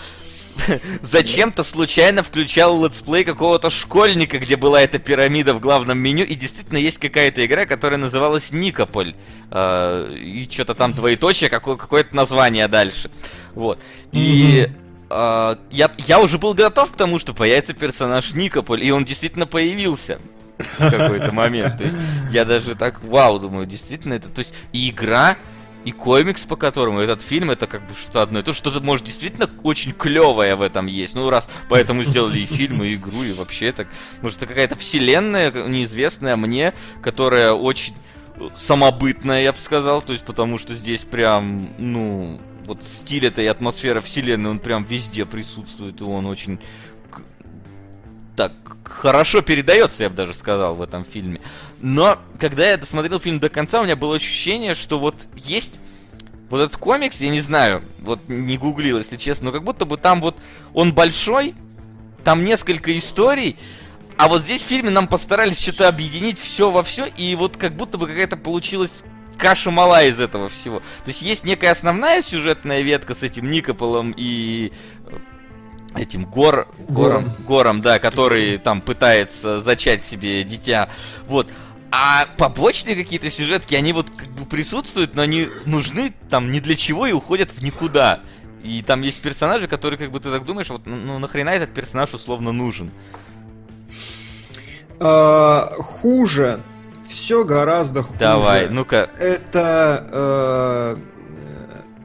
зачем-то 1.02 1.64
случайно 1.64 2.24
включал 2.24 2.84
летсплей 2.84 3.24
какого-то 3.24 3.70
школьника, 3.70 4.40
где 4.40 4.56
была 4.56 4.82
эта 4.82 5.00
пирамида 5.00 5.54
в 5.54 5.60
главном 5.60 5.98
меню, 5.98 6.26
и 6.26 6.36
действительно 6.36 6.78
есть 6.78 6.98
какая-то 6.98 7.46
игра, 7.46 7.66
которая 7.66 8.00
называлась 8.00 8.52
Никополь. 8.52 9.16
Э, 9.52 10.14
и 10.14 10.48
что-то 10.50 10.76
там 10.76 10.94
двоеточие, 10.94 11.50
какое- 11.50 11.78
какое-то 11.78 12.16
название 12.16 12.68
дальше. 12.68 13.10
Вот. 13.54 13.80
И... 14.12 14.68
Uh, 15.10 15.58
я, 15.72 15.90
я 16.00 16.20
уже 16.20 16.38
был 16.38 16.54
готов 16.54 16.92
к 16.92 16.98
тому, 16.98 17.18
что 17.18 17.34
появится 17.34 17.74
персонаж 17.74 18.34
Никополь, 18.34 18.84
и 18.84 18.92
он 18.92 19.06
действительно 19.06 19.48
появился 19.48 20.20
в 20.58 20.90
какой-то 20.90 21.32
момент. 21.32 21.78
То 21.78 21.86
есть 21.86 21.98
я 22.32 22.46
даже 22.46 22.76
так, 22.76 23.02
вау, 23.04 23.40
думаю, 23.40 23.66
действительно 23.66 24.16
это, 24.16 24.30
то 24.30 24.40
есть 24.40 24.54
игра, 24.74 25.38
и 25.88 25.92
комикс, 25.94 26.46
по 26.46 26.58
которому 26.58 27.00
этот 27.00 27.22
фильм, 27.22 27.50
это 27.50 27.66
как 27.66 27.88
бы 27.88 27.96
что-то 27.96 28.22
одно 28.22 28.40
и 28.40 28.44
то, 28.44 28.52
что-то, 28.52 28.82
может, 28.82 29.06
действительно 29.06 29.50
очень 29.64 29.94
клевое 29.94 30.58
в 30.58 30.62
этом 30.62 30.88
есть. 30.88 31.16
Ну, 31.16 31.30
раз 31.30 31.50
поэтому 31.70 32.04
сделали 32.04 32.40
и 32.40 32.46
фильм, 32.46 32.84
и 32.84 32.96
игру, 32.96 33.24
и 33.24 33.32
вообще 33.32 33.72
так. 33.72 33.88
Может, 34.22 34.40
это 34.40 34.48
какая-то 34.48 34.76
вселенная 34.76 35.50
неизвестная 35.50 36.36
мне, 36.36 36.74
которая 37.02 37.54
очень 37.54 37.94
самобытная, 38.58 39.44
я 39.44 39.54
бы 39.54 39.60
сказал. 39.60 40.02
То 40.02 40.12
есть, 40.12 40.26
потому 40.26 40.58
что 40.58 40.74
здесь 40.74 41.04
прям, 41.04 41.70
ну, 41.78 42.38
вот 42.66 42.84
стиль 42.84 43.26
этой 43.26 43.48
атмосфера 43.48 44.02
вселенной, 44.02 44.50
он 44.50 44.60
прям 44.60 44.84
везде 44.84 45.26
присутствует, 45.26 46.02
и 46.02 46.04
он 46.04 46.26
очень 46.26 46.60
так 48.36 48.52
хорошо 48.84 49.42
передается, 49.42 50.04
я 50.04 50.10
бы 50.10 50.18
даже 50.18 50.34
сказал, 50.34 50.76
в 50.76 50.82
этом 50.82 51.06
фильме. 51.06 51.40
Но, 51.80 52.20
когда 52.40 52.70
я 52.70 52.78
досмотрел 52.78 53.20
фильм 53.20 53.40
до 53.40 53.50
конца, 53.50 53.82
у 53.82 53.84
меня 53.84 53.96
было 53.96 54.16
ощущение, 54.16 54.74
что 54.74 55.00
вот 55.00 55.16
есть 55.36 55.80
вот 56.50 56.62
этот 56.62 56.78
комикс, 56.78 57.20
я 57.22 57.30
не 57.30 57.42
знаю, 57.42 57.84
вот 58.00 58.20
не 58.28 58.58
гуглил, 58.58 58.98
если 58.98 59.18
честно, 59.18 59.48
но 59.48 59.52
как 59.52 59.64
будто 59.64 59.86
бы 59.86 59.98
там 59.98 60.22
вот 60.22 60.38
он 60.74 60.94
большой, 60.94 61.56
там 62.24 62.46
несколько 62.46 62.98
историй, 62.98 63.58
а 64.18 64.28
вот 64.28 64.42
здесь 64.42 64.64
в 64.64 64.66
фильме 64.66 64.90
нам 64.90 65.08
постарались 65.08 65.60
что-то 65.60 65.88
объединить 65.88 66.40
все 66.40 66.72
во 66.72 66.84
все, 66.84 67.06
и 67.06 67.36
вот 67.36 67.58
как 67.58 67.76
будто 67.76 67.98
бы 67.98 68.08
какая-то 68.08 68.38
получилась 68.38 69.04
каша 69.38 69.70
мала 69.70 70.04
из 70.04 70.20
этого 70.20 70.50
всего. 70.50 70.80
То 70.80 71.10
есть 71.10 71.22
есть 71.22 71.44
некая 71.44 71.72
основная 71.72 72.22
сюжетная 72.22 72.82
ветка 72.82 73.14
с 73.14 73.22
этим 73.24 73.52
Никополом 73.52 74.14
и 74.18 74.72
этим 75.96 76.26
гор, 76.26 76.68
гором, 76.90 77.36
гором, 77.46 77.82
да, 77.82 78.00
который 78.00 78.58
там 78.58 78.82
пытается 78.82 79.62
зачать 79.62 80.06
себе 80.06 80.44
дитя. 80.44 80.90
Вот. 81.28 81.50
А 81.92 82.26
побочные 82.38 82.96
какие-то 82.96 83.30
сюжетки, 83.30 83.76
они 83.76 83.94
вот 83.94 84.10
как 84.10 84.28
бы 84.30 84.46
присутствуют, 84.46 85.16
но 85.16 85.22
они 85.22 85.48
нужны 85.66 86.14
там 86.30 86.52
ни 86.52 86.60
для 86.60 86.76
чего 86.76 87.08
и 87.08 87.14
уходят 87.14 87.52
в 87.52 87.64
никуда. 87.64 88.22
И 88.64 88.82
там 88.82 89.02
есть 89.02 89.22
персонажи, 89.22 89.68
которые, 89.68 89.98
как 89.98 90.12
бы 90.12 90.20
ты 90.20 90.30
так 90.30 90.44
думаешь, 90.46 90.70
вот 90.70 90.86
ну, 90.86 90.98
ну 90.98 91.20
нахрена 91.20 91.52
этот 91.52 91.74
персонаж 91.74 92.14
условно 92.14 92.52
нужен? 92.52 92.92
А, 95.00 95.74
хуже. 95.78 96.62
Все 97.08 97.46
гораздо 97.46 98.04
хуже. 98.04 98.20
Давай, 98.20 98.70
ну-ка. 98.70 99.10
Это 99.18 100.08
э, 100.12 100.98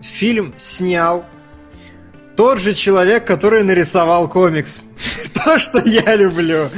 фильм 0.00 0.54
снял 0.56 1.24
тот 2.36 2.58
же 2.58 2.74
человек, 2.74 3.26
который 3.26 3.62
нарисовал 3.64 4.28
комикс. 4.28 4.82
То, 5.44 5.58
что 5.58 5.80
я 5.80 6.14
люблю. 6.14 6.70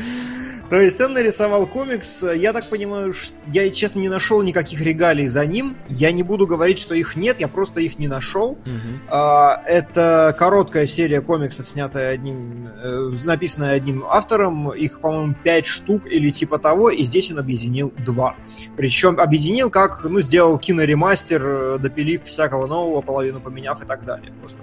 То 0.75 0.81
есть 0.81 1.01
он 1.01 1.13
нарисовал 1.13 1.69
комикс, 1.69 2.25
я 2.35 2.53
так 2.53 2.69
понимаю, 2.69 3.15
я, 3.47 3.71
честно, 3.71 4.01
не 4.01 4.09
нашел 4.09 4.43
никаких 4.43 4.81
регалий 4.81 5.29
за 5.29 5.47
ним. 5.47 5.77
Я 5.89 6.11
не 6.11 6.25
буду 6.25 6.49
говорить, 6.49 6.81
что 6.81 6.97
их 6.97 7.15
нет, 7.15 7.39
я 7.39 7.47
просто 7.47 7.81
их 7.81 7.97
не 8.01 8.09
нашел. 8.09 8.59
А, 9.07 9.63
это 9.69 10.35
короткая 10.37 10.89
серия 10.89 11.21
комиксов, 11.21 11.69
снятая 11.69 12.13
одним, 12.13 12.71
э, 12.83 13.11
написанная 13.25 13.75
одним 13.75 14.05
автором. 14.05 14.73
Их, 14.73 14.99
по-моему, 14.99 15.37
пять 15.45 15.67
штук 15.67 16.11
или 16.11 16.31
типа 16.31 16.59
того, 16.59 16.91
и 16.91 17.05
здесь 17.05 17.31
он 17.31 17.39
объединил 17.39 17.93
два. 18.05 18.35
Причем 18.77 19.21
объединил 19.21 19.71
как, 19.71 20.03
ну, 20.03 20.21
сделал 20.23 20.59
киноремастер, 20.59 21.47
э, 21.47 21.79
допилив 21.79 22.25
всякого 22.25 22.67
нового, 22.67 23.01
половину 23.01 23.39
поменяв 23.39 23.81
и 23.81 23.87
так 23.87 24.05
далее. 24.05 24.33
Просто 24.41 24.59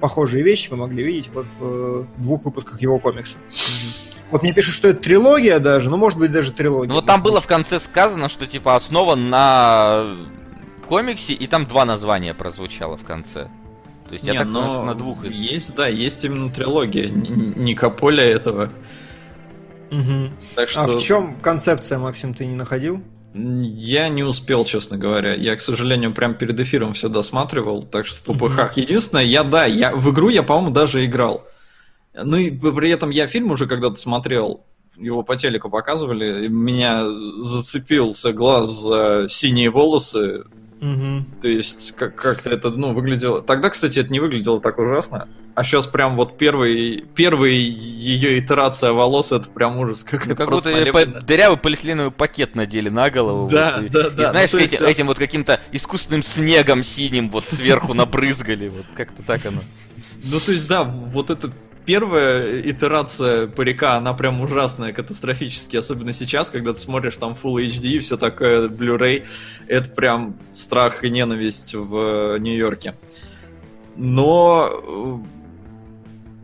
похожие 0.00 0.42
вещи 0.42 0.70
вы 0.70 0.78
могли 0.78 1.04
видеть 1.04 1.30
вот 1.32 1.46
в 1.60 2.08
двух 2.16 2.46
выпусках 2.46 2.82
его 2.82 2.98
комикса. 2.98 3.38
Uh-huh. 3.48 4.11
Вот 4.32 4.42
мне 4.42 4.54
пишут, 4.54 4.74
что 4.74 4.88
это 4.88 5.00
трилогия 5.00 5.58
даже, 5.58 5.90
ну 5.90 5.98
может 5.98 6.18
быть 6.18 6.32
даже 6.32 6.52
трилогия. 6.52 6.88
Ну 6.88 6.94
вот 6.94 7.06
там 7.06 7.22
было 7.22 7.40
в 7.42 7.46
конце 7.46 7.78
сказано, 7.78 8.30
что 8.30 8.46
типа 8.46 8.74
основан 8.74 9.28
на 9.28 10.16
комиксе, 10.88 11.34
и 11.34 11.46
там 11.46 11.66
два 11.66 11.84
названия 11.84 12.32
прозвучало 12.32 12.96
в 12.96 13.04
конце. 13.04 13.50
То 14.08 14.14
есть 14.14 14.24
Не, 14.24 14.32
я 14.32 14.40
так 14.40 14.48
понимаю, 14.48 14.70
что 14.70 14.82
на 14.84 14.94
двух 14.94 15.24
из... 15.24 15.34
Есть, 15.34 15.74
да, 15.74 15.86
есть 15.86 16.24
именно 16.24 16.50
трилогия 16.50 17.08
Никополя 17.08 18.24
этого. 18.24 18.70
Угу. 19.90 20.30
Так 20.54 20.68
что... 20.70 20.80
А 20.82 20.86
в 20.86 20.98
чем 20.98 21.36
концепция, 21.36 21.98
Максим, 21.98 22.32
ты 22.32 22.46
не 22.46 22.54
находил? 22.54 23.02
Я 23.34 24.08
не 24.08 24.22
успел, 24.22 24.64
честно 24.64 24.96
говоря. 24.96 25.34
Я, 25.34 25.56
к 25.56 25.60
сожалению, 25.60 26.12
прям 26.14 26.34
перед 26.34 26.58
эфиром 26.58 26.94
все 26.94 27.08
досматривал, 27.08 27.82
так 27.82 28.06
что 28.06 28.32
в 28.32 28.38
ППХ. 28.38 28.76
Единственное, 28.76 29.24
я, 29.24 29.44
да, 29.44 29.66
я 29.66 29.92
в 29.92 30.10
игру 30.10 30.28
я, 30.30 30.42
по-моему, 30.42 30.70
даже 30.70 31.04
играл. 31.04 31.46
Ну 32.14 32.36
и 32.36 32.50
при 32.50 32.90
этом 32.90 33.10
я 33.10 33.26
фильм 33.26 33.50
уже 33.50 33.66
когда-то 33.66 33.96
смотрел, 33.96 34.64
его 34.96 35.22
по 35.22 35.36
телеку 35.36 35.70
показывали, 35.70 36.48
меня 36.48 37.04
зацепился 37.38 38.32
глаз 38.32 38.70
за 38.70 39.26
синие 39.28 39.70
волосы. 39.70 40.44
Угу. 40.80 41.40
То 41.40 41.48
есть 41.48 41.92
как- 41.92 42.16
как-то 42.16 42.50
это 42.50 42.70
ну, 42.70 42.92
выглядело... 42.92 43.40
Тогда, 43.40 43.70
кстати, 43.70 44.00
это 44.00 44.12
не 44.12 44.18
выглядело 44.18 44.60
так 44.60 44.78
ужасно. 44.78 45.28
А 45.54 45.62
сейчас 45.62 45.86
прям 45.86 46.16
вот 46.16 46.36
первый, 46.38 47.04
первый 47.14 47.54
ее 47.54 48.40
итерация 48.40 48.92
волос, 48.92 49.30
это 49.30 49.48
прям 49.48 49.78
ужас. 49.78 50.02
Как, 50.02 50.26
ну, 50.26 50.34
как 50.34 50.50
будто 50.50 50.92
по, 50.92 51.06
дырявый 51.06 51.56
полиэтиленовый 51.56 52.10
пакет 52.10 52.56
надели 52.56 52.88
на 52.88 53.10
голову. 53.10 53.48
Да, 53.48 53.78
вот, 53.80 53.90
да, 53.92 54.06
и, 54.08 54.10
да. 54.10 54.22
И 54.24 54.26
знаешь, 54.30 54.52
ну, 54.52 54.58
эти, 54.58 54.72
есть... 54.72 54.82
этим 54.82 55.06
вот 55.06 55.18
каким-то 55.18 55.60
искусственным 55.70 56.24
снегом 56.24 56.82
синим 56.82 57.30
вот 57.30 57.44
сверху 57.44 57.94
набрызгали. 57.94 58.68
Вот 58.68 58.86
как-то 58.96 59.22
так 59.22 59.46
оно. 59.46 59.60
Ну, 60.24 60.40
то 60.40 60.50
есть, 60.50 60.66
да, 60.66 60.82
вот 60.82 61.30
это 61.30 61.52
первая 61.84 62.60
итерация 62.62 63.46
парика, 63.46 63.94
она 63.96 64.14
прям 64.14 64.40
ужасная, 64.40 64.92
катастрофически, 64.92 65.76
особенно 65.76 66.12
сейчас, 66.12 66.50
когда 66.50 66.72
ты 66.72 66.80
смотришь 66.80 67.16
там 67.16 67.36
Full 67.40 67.66
HD 67.66 67.86
и 67.92 67.98
все 67.98 68.16
такое, 68.16 68.68
Blu-ray, 68.68 69.26
это 69.66 69.90
прям 69.90 70.36
страх 70.52 71.04
и 71.04 71.10
ненависть 71.10 71.74
в 71.74 72.38
Нью-Йорке. 72.38 72.94
Но 73.96 75.22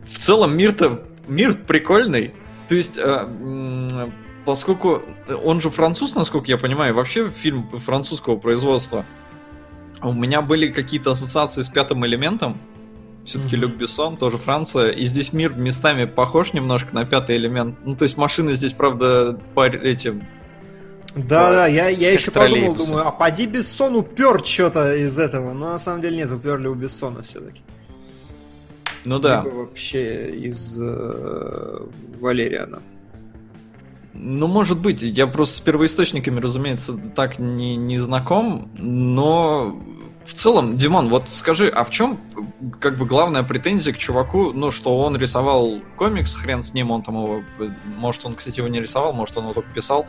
в 0.07 0.17
целом 0.17 0.57
мир-то 0.57 1.03
мир 1.27 1.53
прикольный. 1.53 2.33
То 2.67 2.75
есть, 2.75 2.97
э, 2.97 4.09
поскольку 4.45 5.01
он 5.43 5.61
же 5.61 5.69
француз, 5.69 6.15
насколько 6.15 6.47
я 6.47 6.57
понимаю, 6.57 6.93
вообще 6.93 7.29
фильм 7.29 7.69
французского 7.69 8.37
производства, 8.37 9.05
у 10.01 10.13
меня 10.13 10.41
были 10.41 10.67
какие-то 10.67 11.11
ассоциации 11.11 11.61
с 11.61 11.67
пятым 11.67 12.05
элементом. 12.05 12.57
Все-таки 13.29 13.55
mm-hmm. 13.55 13.59
Люк 13.59 13.75
Бессон, 13.75 14.17
тоже 14.17 14.37
Франция. 14.37 14.89
И 14.89 15.05
здесь 15.05 15.33
мир 15.33 15.53
местами 15.53 16.05
похож 16.05 16.53
немножко 16.53 16.95
на 16.95 17.05
пятый 17.05 17.37
элемент. 17.37 17.77
Ну, 17.85 17.95
то 17.95 18.03
есть 18.03 18.17
машины 18.17 18.53
здесь, 18.53 18.73
правда, 18.73 19.39
по 19.53 19.67
этим 19.67 20.23
да, 21.15 21.51
да, 21.51 21.67
я, 21.67 21.89
я 21.89 22.13
еще 22.13 22.31
подумал, 22.31 22.75
думаю, 22.75 23.07
а 23.07 23.11
поди 23.11 23.47
Бессон 23.47 23.95
упер 23.95 24.43
что-то 24.45 24.95
из 24.95 25.17
этого. 25.17 25.53
Но 25.53 25.71
на 25.71 25.79
самом 25.79 26.01
деле 26.01 26.17
нет, 26.17 26.31
уперли 26.31 26.67
у 26.67 26.75
Бессона 26.75 27.23
все-таки. 27.23 27.61
Ну 29.05 29.19
да. 29.19 29.41
Либо 29.43 29.55
вообще 29.55 30.29
из 30.29 30.77
э, 30.79 31.79
Валериана. 32.19 32.79
Ну, 34.13 34.47
может 34.47 34.79
быть. 34.79 35.01
Я 35.01 35.27
просто 35.27 35.55
с 35.55 35.59
первоисточниками, 35.61 36.39
разумеется, 36.39 36.99
так 37.15 37.39
не, 37.39 37.75
не 37.75 37.97
знаком, 37.97 38.69
но 38.77 39.81
в 40.29 40.33
целом, 40.35 40.77
Димон, 40.77 41.09
вот 41.09 41.27
скажи, 41.29 41.67
а 41.69 41.83
в 41.83 41.89
чем 41.89 42.19
как 42.79 42.97
бы 42.97 43.05
главная 43.05 43.41
претензия 43.41 43.91
к 43.93 43.97
чуваку, 43.97 44.53
ну, 44.53 44.69
что 44.69 44.95
он 44.99 45.17
рисовал 45.17 45.81
комикс, 45.95 46.35
хрен 46.35 46.61
с 46.61 46.75
ним, 46.75 46.91
он 46.91 47.01
там 47.01 47.15
его, 47.15 47.43
может, 47.97 48.25
он, 48.25 48.35
кстати, 48.35 48.59
его 48.59 48.67
не 48.67 48.79
рисовал, 48.79 49.11
может, 49.11 49.35
он 49.37 49.45
его 49.45 49.53
только 49.55 49.71
писал. 49.73 50.05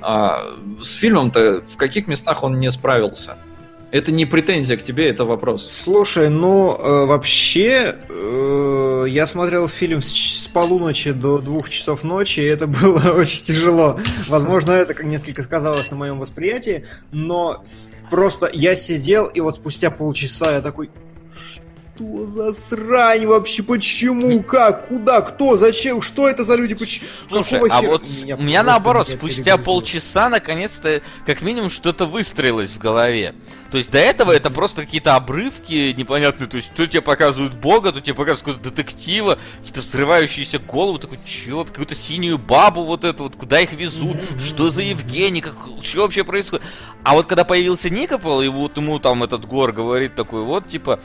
А, 0.00 0.40
с 0.80 0.92
фильмом-то 0.92 1.64
в 1.66 1.76
каких 1.76 2.06
местах 2.06 2.44
он 2.44 2.60
не 2.60 2.70
справился? 2.70 3.36
Это 3.90 4.12
не 4.12 4.24
претензия 4.24 4.76
к 4.76 4.82
тебе, 4.84 5.08
это 5.08 5.24
вопрос. 5.24 5.68
Слушай, 5.68 6.28
ну 6.28 6.76
э, 6.76 7.06
вообще 7.06 7.96
э, 8.08 9.06
я 9.08 9.26
смотрел 9.26 9.68
фильм 9.68 10.00
с, 10.00 10.12
с 10.12 10.46
полуночи 10.46 11.10
до 11.10 11.38
двух 11.38 11.70
часов 11.70 12.04
ночи, 12.04 12.38
и 12.38 12.44
это 12.44 12.66
было 12.68 13.14
очень 13.16 13.44
тяжело. 13.44 13.98
Возможно, 14.28 14.70
это 14.70 14.94
как 14.94 15.06
несколько 15.06 15.42
сказалось 15.42 15.90
на 15.90 15.96
моем 15.96 16.20
восприятии, 16.20 16.86
но 17.10 17.64
просто 18.10 18.50
я 18.52 18.74
сидел, 18.74 19.26
и 19.26 19.40
вот 19.40 19.56
спустя 19.56 19.90
полчаса 19.90 20.52
я 20.52 20.60
такой, 20.60 20.90
что 21.94 22.26
за 22.26 22.52
срань 22.52 23.26
вообще? 23.26 23.62
Почему? 23.62 24.42
Как? 24.42 24.88
Куда? 24.88 25.20
Кто? 25.20 25.56
Зачем? 25.56 26.02
Что 26.02 26.28
это 26.28 26.44
за 26.44 26.56
люди? 26.56 26.74
Почему? 26.74 27.06
Слушай, 27.28 27.60
а 27.70 27.82
вот 27.82 28.02
меня 28.02 28.36
у 28.36 28.42
меня 28.42 28.62
наоборот, 28.62 29.08
спустя 29.08 29.56
полчаса 29.58 30.28
наконец-то 30.28 31.02
как 31.26 31.42
минимум 31.42 31.70
что-то 31.70 32.06
выстроилось 32.06 32.70
в 32.70 32.78
голове. 32.78 33.34
То 33.70 33.78
есть 33.78 33.90
до 33.90 33.98
этого 33.98 34.30
это 34.32 34.50
просто 34.50 34.82
какие-то 34.82 35.16
обрывки 35.16 35.92
непонятные. 35.96 36.48
То 36.48 36.56
есть 36.56 36.72
то 36.74 36.86
тебе 36.86 37.00
показывают 37.00 37.54
бога, 37.54 37.92
то 37.92 38.00
тебе 38.00 38.14
показывают 38.14 38.40
какого-то 38.40 38.70
детектива, 38.70 39.38
какие-то 39.58 39.80
взрывающиеся 39.80 40.58
головы, 40.58 40.98
такой, 40.98 41.18
чё, 41.24 41.64
какую-то 41.64 41.94
синюю 41.94 42.38
бабу 42.38 42.84
вот 42.84 43.04
эту 43.04 43.24
вот, 43.24 43.36
куда 43.36 43.60
их 43.60 43.72
везут, 43.72 44.16
что 44.38 44.70
за 44.70 44.82
Евгений, 44.82 45.40
как, 45.40 45.56
что 45.82 46.02
вообще 46.02 46.24
происходит. 46.24 46.64
А 47.02 47.14
вот 47.14 47.26
когда 47.26 47.44
появился 47.44 47.90
Никопол, 47.90 48.42
и 48.42 48.48
вот 48.48 48.76
ему 48.76 48.98
там 48.98 49.22
этот 49.24 49.44
Гор 49.44 49.72
говорит 49.72 50.14
такой, 50.14 50.42
вот, 50.42 50.68
типа, 50.68 51.00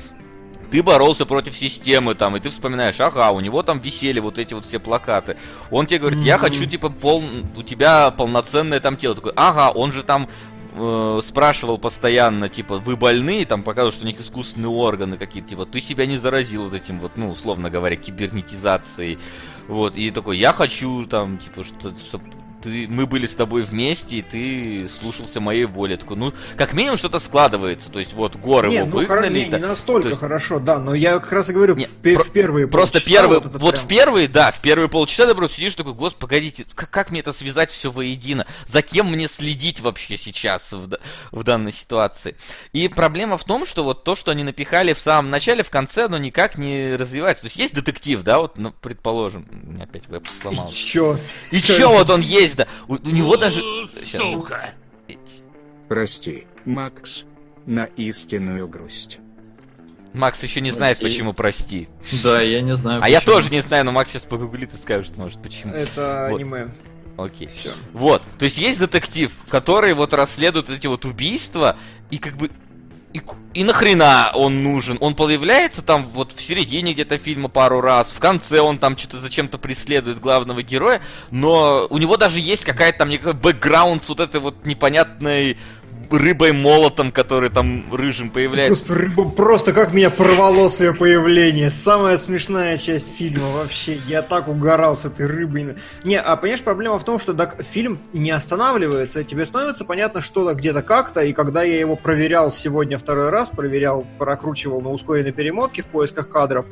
ты 0.72 0.84
боролся 0.84 1.26
против 1.26 1.55
системы 1.55 2.15
там, 2.15 2.36
и 2.36 2.39
ты 2.39 2.49
вспоминаешь, 2.49 2.99
ага, 2.99 3.32
у 3.32 3.39
него 3.39 3.63
там 3.63 3.80
висели 3.80 4.20
вот 4.20 4.38
эти 4.38 4.53
вот 4.53 4.65
все 4.65 4.80
плакаты. 4.80 5.38
Он 5.72 5.86
тебе 5.86 5.99
говорит, 5.99 6.22
я 6.22 6.38
хочу, 6.38 6.65
типа, 6.65 6.89
пол... 6.89 7.24
у 7.55 7.63
тебя 7.63 8.11
полноценное 8.11 8.80
там 8.80 8.97
тело. 8.97 9.15
Такой, 9.15 9.34
ага, 9.36 9.72
он 9.72 9.93
же 9.93 10.03
там 10.03 10.30
э, 10.76 11.22
спрашивал 11.24 11.78
постоянно, 11.78 12.49
типа, 12.49 12.78
вы 12.78 12.95
больны, 12.95 13.45
там 13.45 13.63
показывал, 13.63 13.93
что 13.93 14.03
у 14.03 14.07
них 14.07 14.20
искусственные 14.20 14.70
органы 14.70 15.17
какие-то, 15.17 15.49
типа, 15.49 15.65
ты 15.65 15.80
себя 15.82 16.05
не 16.05 16.17
заразил 16.17 16.63
вот 16.63 16.74
этим 16.74 16.99
вот, 16.99 17.13
ну, 17.15 17.30
условно 17.30 17.70
говоря, 17.70 17.95
кибернетизацией. 17.95 19.20
Вот, 19.67 19.95
и 19.95 20.09
такой, 20.11 20.38
я 20.38 20.51
хочу 20.51 21.05
там, 21.05 21.38
типа, 21.38 21.63
что, 21.63 21.91
чтобы 21.91 22.26
ты, 22.62 22.88
мы 22.88 23.05
были 23.05 23.26
с 23.26 23.36
тобой 23.36 23.64
вместе, 23.64 24.18
и 24.18 24.22
ты 24.22 24.89
слушался 24.89 25.39
моей 25.39 25.66
воли. 25.66 25.95
Такой, 25.95 26.18
ну, 26.18 26.34
как 26.57 26.74
минимум 26.74 26.97
что-то 26.97 27.20
складывается. 27.20 27.91
То 27.91 27.99
есть, 27.99 28.14
вот, 28.14 28.36
горы 28.36 28.72
его 28.72 28.86
ну, 28.86 28.91
выгнали. 28.91 29.45
Не, 29.45 29.45
не 29.45 29.57
настолько 29.57 30.10
есть... 30.10 30.20
хорошо, 30.20 30.60
да, 30.60 30.80
но 30.80 30.93
я 30.93 31.20
как 31.20 31.32
раз 31.32 31.49
и 31.49 31.53
говорю, 31.53 31.76
не, 31.76 31.86
в, 31.86 31.91
про- 31.91 32.24
в 32.24 32.32
первые 32.32 32.68
Просто 32.68 33.03
первые, 33.03 33.39
вот, 33.39 33.53
вот 33.62 33.76
прям... 33.76 33.86
в 33.86 33.88
первые, 33.88 34.28
да, 34.28 34.51
в 34.51 34.62
первые 34.62 34.89
полчаса 34.89 35.28
ты 35.28 35.36
просто 35.36 35.57
сидишь 35.57 35.76
такой, 35.76 35.93
господи, 35.93 36.22
погодите, 36.22 36.66
как, 36.76 36.89
как 36.89 37.12
мне 37.12 37.22
это 37.22 37.34
связать 37.34 37.70
все 37.70 37.91
воедино? 37.91 38.45
За 38.68 38.82
кем 38.82 39.12
мне 39.12 39.28
следить 39.28 39.80
вообще 39.80 40.18
сейчас 40.18 40.72
в, 40.72 40.99
в 41.32 41.43
данной 41.43 41.72
ситуации? 41.72 42.36
И 42.74 42.88
проблема 42.88 43.38
в 43.38 43.43
том, 43.43 43.66
что 43.66 43.84
вот 43.84 44.03
то, 44.03 44.16
что 44.16 44.32
они 44.32 44.43
напихали 44.43 44.93
в 44.93 44.99
самом 44.99 45.30
начале, 45.30 45.64
в 45.64 45.70
конце, 45.70 46.05
оно 46.05 46.18
никак 46.18 46.57
не 46.57 46.95
развивается. 46.95 47.43
То 47.43 47.47
есть, 47.47 47.57
есть 47.57 47.74
детектив, 47.74 48.22
да, 48.24 48.39
вот, 48.39 48.57
ну, 48.57 48.72
предположим, 48.72 49.47
опять 49.82 50.07
веб 50.07 50.28
сломал. 50.41 50.68
И 50.68 50.72
чё? 50.72 51.18
И 51.51 51.62
чё 51.62 51.89
вот 51.89 52.10
он 52.10 52.22
есть 52.22 52.49
есть, 52.50 52.58
да. 52.58 52.68
У, 52.88 52.95
у 52.95 53.12
него 53.12 53.38
даже... 53.38 53.62
Сука! 53.88 54.72
Прости, 55.88 56.45
Макс, 56.66 57.24
на 57.66 57.86
истинную 57.86 58.68
грусть. 58.68 59.20
Макс 60.14 60.41
еще 60.43 60.62
не 60.62 60.72
знает, 60.72 60.97
Окей. 60.97 61.10
почему 61.10 61.34
прости. 61.34 61.88
Да, 62.24 62.41
я 62.41 62.62
не 62.62 62.76
знаю. 62.76 63.00
А 63.00 63.02
почему. 63.02 63.14
я 63.14 63.22
тоже 63.22 63.52
не 63.52 63.62
знаю, 63.62 63.86
но 63.86 63.91
Макс 63.91 64.12
сейчас 64.12 64.24
погуглит 64.24 64.74
и 64.74 64.78
скажет, 64.78 65.18
может, 65.18 65.41
почему. 65.41 65.74
Это 65.74 66.28
вот. 66.30 66.38
аниме. 66.38 66.70
Окей. 67.18 67.47
Все. 67.47 67.72
Вот. 67.93 68.24
То 68.38 68.45
есть 68.45 68.58
есть 68.58 68.80
детектив, 68.80 69.32
который 69.50 69.93
вот 69.93 70.14
расследует 70.14 70.70
эти 70.70 70.88
вот 70.88 71.06
убийства, 71.06 71.78
и 72.12 72.18
как 72.18 72.38
бы 72.38 72.50
и, 73.14 73.22
и 73.53 73.64
нахрена 73.64 74.32
он 74.36 74.62
нужен? 74.64 74.97
Он 75.01 75.16
появляется 75.16 75.82
там 75.82 76.07
вот 76.07 76.34
в 76.34 76.41
середине 76.41 76.93
где-то 76.93 77.18
фильма 77.18 77.49
пару 77.49 77.82
раз, 77.82 78.12
в 78.12 78.20
конце 78.20 78.60
он 78.60 78.78
там 78.78 78.97
что-то 78.97 79.20
зачем-то 79.20 79.57
преследует 79.57 80.20
главного 80.20 80.62
героя, 80.62 81.01
но 81.32 81.88
у 81.89 81.97
него 81.97 82.18
даже 82.18 82.39
есть 82.39 82.66
какая-то 82.66 82.99
там 82.99 83.39
бэкграунд 83.39 84.03
с 84.03 84.10
вот 84.10 84.20
этой 84.20 84.39
вот 84.39 84.66
непонятной 84.66 85.57
рыбой-молотом, 86.12 87.12
который 87.12 87.49
там 87.49 87.86
рыжим 87.93 88.30
появляется. 88.30 88.86
Просто 88.86 89.05
рыба, 89.05 89.30
просто 89.30 89.74
как 89.74 89.93
меня 89.93 90.10
порвало 90.10 90.70
с 90.70 90.80
ее 90.80 90.93
появление. 90.93 91.70
Самая 91.72 92.18
смешная 92.18 92.78
часть 92.78 93.16
фильма 93.16 93.49
вообще. 93.49 93.97
Я 94.07 94.22
так 94.22 94.47
угорал 94.47 94.95
с 94.95 95.05
этой 95.05 95.26
рыбой. 95.26 95.76
Не, 96.03 96.20
а 96.20 96.36
понимаешь, 96.36 96.64
проблема 96.64 96.99
в 96.99 97.03
том, 97.03 97.20
что 97.20 97.34
так, 97.34 97.64
фильм 97.64 97.99
не 98.14 98.32
останавливается. 98.32 99.24
Тебе 99.24 99.45
становится 99.45 99.86
понятно 99.86 100.22
что-то 100.22 100.53
где-то 100.55 100.82
как-то. 100.82 101.22
И 101.22 101.34
когда 101.34 101.64
я 101.64 101.80
его 101.80 101.95
проверял 101.95 102.51
сегодня 102.51 102.97
второй 102.97 103.30
раз, 103.30 103.49
проверял, 103.49 104.05
прокручивал 104.18 104.82
на 104.82 104.89
ускоренной 104.89 105.32
перемотке 105.32 105.84
в 105.84 105.88
поисках 105.88 106.30
кадров, 106.30 106.68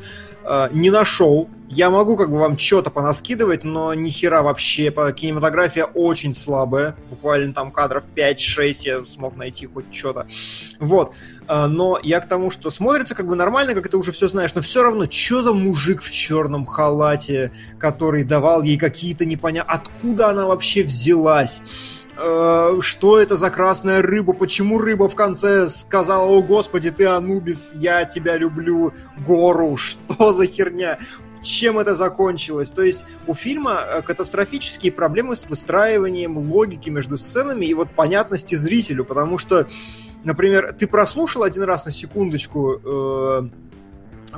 э, 0.47 0.69
не 0.71 0.89
нашел 0.89 1.49
Я 1.69 1.89
могу 1.89 2.15
как 2.15 2.31
бы 2.31 2.39
вам 2.39 2.57
что-то 2.57 2.89
понаскидывать, 2.89 3.63
но 3.65 3.93
ни 3.93 4.09
хера 4.09 4.41
вообще. 4.41 4.89
Кинематография 5.15 5.83
очень 5.83 6.33
слабая. 6.33 6.95
Буквально 7.09 7.53
там 7.53 7.71
кадров 7.71 8.05
5-6 8.15 8.77
я 8.81 9.03
смог 9.05 9.35
найти 9.35 9.67
хоть 9.67 9.93
что-то. 9.93 10.27
Вот. 10.79 11.13
А, 11.47 11.67
но 11.67 11.99
я 12.01 12.19
к 12.19 12.27
тому, 12.27 12.51
что 12.51 12.69
смотрится 12.69 13.15
как 13.15 13.27
бы 13.27 13.35
нормально, 13.35 13.73
как 13.73 13.89
ты 13.89 13.97
уже 13.97 14.11
все 14.11 14.27
знаешь, 14.27 14.53
но 14.55 14.61
все 14.61 14.83
равно, 14.83 15.09
что 15.09 15.41
за 15.41 15.53
мужик 15.53 16.01
в 16.01 16.11
черном 16.11 16.65
халате, 16.65 17.51
который 17.79 18.23
давал 18.23 18.63
ей 18.63 18.77
какие-то 18.77 19.25
непонятные... 19.25 19.73
Откуда 19.73 20.29
она 20.29 20.45
вообще 20.45 20.83
взялась? 20.83 21.61
Э, 22.19 22.79
что 22.81 23.19
это 23.19 23.37
за 23.37 23.51
красная 23.51 24.01
рыба, 24.01 24.33
почему 24.33 24.79
рыба 24.79 25.07
в 25.07 25.15
конце 25.15 25.67
сказала, 25.67 26.25
о 26.25 26.41
господи, 26.41 26.89
ты 26.89 27.05
Анубис, 27.05 27.71
я 27.75 28.05
тебя 28.05 28.37
люблю, 28.37 28.93
гору, 29.25 29.77
что 29.77 30.33
за 30.33 30.47
херня? 30.47 30.97
Чем 31.43 31.77
это 31.77 31.95
закончилось? 31.95 32.71
То 32.71 32.81
есть 32.81 33.05
у 33.27 33.35
фильма 33.35 33.79
э, 33.81 34.01
катастрофические 34.01 34.91
проблемы 34.91 35.35
с 35.35 35.47
выстраиванием 35.47 36.37
логики 36.37 36.89
между 36.89 37.17
сценами 37.17 37.67
и 37.67 37.73
вот 37.75 37.91
понятности 37.91 38.55
зрителю, 38.55 39.05
потому 39.05 39.37
что, 39.37 39.67
например, 40.23 40.73
ты 40.73 40.87
прослушал 40.87 41.43
один 41.43 41.63
раз 41.63 41.85
на 41.85 41.91
секундочку 41.91 42.81
э, 42.83 43.49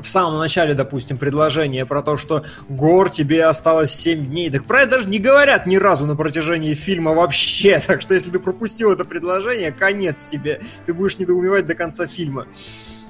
в 0.01 0.07
самом 0.07 0.39
начале, 0.39 0.73
допустим, 0.73 1.17
предложение 1.17 1.85
про 1.85 2.01
то, 2.01 2.17
что 2.17 2.43
Гор, 2.67 3.09
тебе 3.09 3.45
осталось 3.45 3.91
7 3.91 4.27
дней. 4.27 4.49
Так 4.49 4.65
про 4.65 4.81
это 4.81 4.91
даже 4.97 5.09
не 5.09 5.19
говорят 5.19 5.65
ни 5.65 5.77
разу 5.77 6.05
на 6.05 6.15
протяжении 6.15 6.73
фильма 6.73 7.13
вообще. 7.13 7.81
Так 7.89 8.01
что 8.03 8.13
если 8.13 8.29
ты 8.29 8.39
пропустил 8.39 8.91
это 8.91 9.03
предложение, 9.03 9.71
конец 9.71 10.27
тебе. 10.27 10.61
Ты 10.85 10.93
будешь 10.93 11.17
недоумевать 11.17 11.65
до 11.65 11.73
конца 11.73 12.05
фильма. 12.05 12.45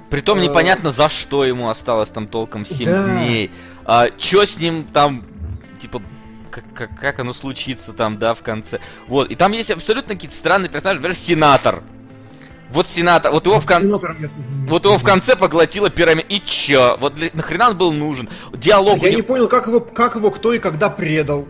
Притом 0.08 0.38
а... 0.38 0.42
непонятно, 0.42 0.90
за 0.90 1.08
что 1.08 1.44
ему 1.44 1.68
осталось 1.68 2.08
там 2.08 2.26
толком 2.26 2.64
7 2.64 2.84
да. 2.84 3.08
дней. 3.08 3.50
А, 3.84 4.08
чё 4.16 4.44
с 4.44 4.58
ним 4.58 4.84
там, 4.84 5.26
типа, 5.78 6.02
как, 6.50 6.64
как, 6.74 6.98
как 6.98 7.20
оно 7.20 7.32
случится 7.32 7.92
там, 7.92 8.18
да, 8.18 8.34
в 8.34 8.42
конце. 8.42 8.80
Вот, 9.06 9.30
и 9.30 9.34
там 9.36 9.52
есть 9.52 9.70
абсолютно 9.70 10.14
какие-то 10.14 10.36
странные 10.36 10.68
персонажи, 10.68 11.00
например, 11.00 11.16
сенатор. 11.16 11.82
Вот 12.72 12.86
сенатор, 12.86 13.32
вот 13.32 13.46
его 13.46 13.58
в 13.58 13.66
кон... 13.66 13.90
вот 14.68 14.84
его 14.84 14.96
в 14.96 15.02
конце 15.04 15.34
поглотила 15.34 15.90
пирамида. 15.90 16.26
И 16.28 16.40
чё? 16.44 16.96
Вот 17.00 17.14
для... 17.14 17.30
нахрена 17.32 17.70
он 17.70 17.76
был 17.76 17.92
нужен? 17.92 18.28
Диалог. 18.52 18.98
А 19.02 19.04
я 19.04 19.10
него... 19.10 19.16
не 19.16 19.22
понял, 19.22 19.48
как 19.48 19.66
его, 19.66 19.80
как 19.80 20.14
его 20.14 20.30
кто 20.30 20.52
и 20.52 20.58
когда 20.58 20.88
предал. 20.88 21.48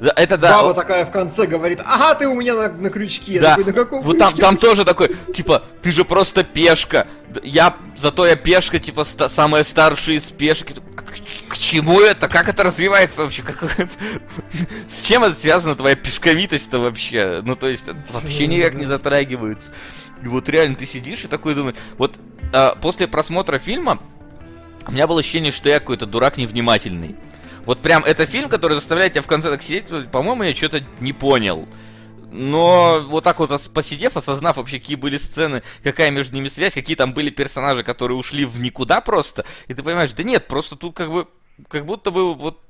Да, 0.00 0.12
это 0.14 0.36
да. 0.36 0.62
Баба 0.62 0.74
такая 0.74 1.04
в 1.04 1.10
конце 1.10 1.46
говорит, 1.46 1.80
ага, 1.84 2.14
ты 2.14 2.28
у 2.28 2.34
меня 2.34 2.54
на, 2.54 2.68
на 2.68 2.90
крючке. 2.90 3.40
Да. 3.40 3.56
Такой, 3.56 3.64
на 3.64 3.72
каком 3.72 4.02
вот 4.02 4.16
крючке? 4.16 4.36
там, 4.36 4.40
там 4.40 4.56
тоже 4.56 4.84
такой, 4.84 5.16
типа, 5.34 5.64
ты 5.82 5.92
же 5.92 6.04
просто 6.04 6.44
пешка. 6.44 7.08
Я, 7.42 7.74
зато 8.00 8.26
я 8.26 8.36
пешка, 8.36 8.78
типа, 8.78 9.04
ста- 9.04 9.28
самая 9.28 9.64
старшая 9.64 10.16
из 10.16 10.24
пешек. 10.24 10.68
А 10.96 11.02
к, 11.02 11.14
к 11.48 11.58
чему 11.58 12.00
это? 12.00 12.28
Как 12.28 12.48
это 12.48 12.62
развивается 12.62 13.22
вообще? 13.22 13.42
Как... 13.42 13.56
С 14.88 15.04
чем 15.04 15.24
это 15.24 15.34
связано, 15.34 15.74
твоя 15.74 15.96
пешковитость-то 15.96 16.78
вообще? 16.78 17.40
Ну, 17.42 17.56
то 17.56 17.68
есть, 17.68 17.86
вообще 18.12 18.46
никак 18.46 18.74
не 18.74 18.84
затрагивается. 18.84 19.72
И 20.22 20.28
вот 20.28 20.48
реально 20.48 20.76
ты 20.76 20.86
сидишь 20.86 21.24
и 21.24 21.28
такой 21.28 21.54
думаешь, 21.54 21.76
вот 21.96 22.18
а, 22.52 22.74
после 22.74 23.06
просмотра 23.06 23.58
фильма 23.58 24.00
у 24.86 24.92
меня 24.92 25.06
было 25.06 25.20
ощущение, 25.20 25.52
что 25.52 25.68
я 25.68 25.80
какой-то 25.80 26.06
дурак 26.06 26.38
невнимательный. 26.38 27.16
Вот 27.64 27.80
прям 27.80 28.02
это 28.04 28.24
фильм, 28.24 28.48
который 28.48 28.74
заставляет 28.74 29.12
тебя 29.12 29.22
в 29.22 29.26
конце 29.26 29.50
так 29.50 29.62
сидеть, 29.62 30.10
по-моему, 30.10 30.44
я 30.44 30.54
что-то 30.54 30.82
не 31.00 31.12
понял. 31.12 31.68
Но 32.30 33.00
вот 33.06 33.24
так 33.24 33.38
вот 33.38 33.50
посидев, 33.72 34.16
осознав 34.16 34.56
вообще, 34.56 34.78
какие 34.78 34.96
были 34.96 35.16
сцены, 35.16 35.62
какая 35.82 36.10
между 36.10 36.34
ними 36.34 36.48
связь, 36.48 36.74
какие 36.74 36.96
там 36.96 37.14
были 37.14 37.30
персонажи, 37.30 37.82
которые 37.82 38.18
ушли 38.18 38.44
в 38.44 38.60
никуда 38.60 39.00
просто, 39.00 39.44
и 39.66 39.74
ты 39.74 39.82
понимаешь, 39.82 40.12
да 40.12 40.22
нет, 40.22 40.46
просто 40.46 40.76
тут 40.76 40.94
как 40.94 41.10
бы, 41.10 41.26
как 41.68 41.86
будто 41.86 42.10
бы 42.10 42.34
вот 42.34 42.62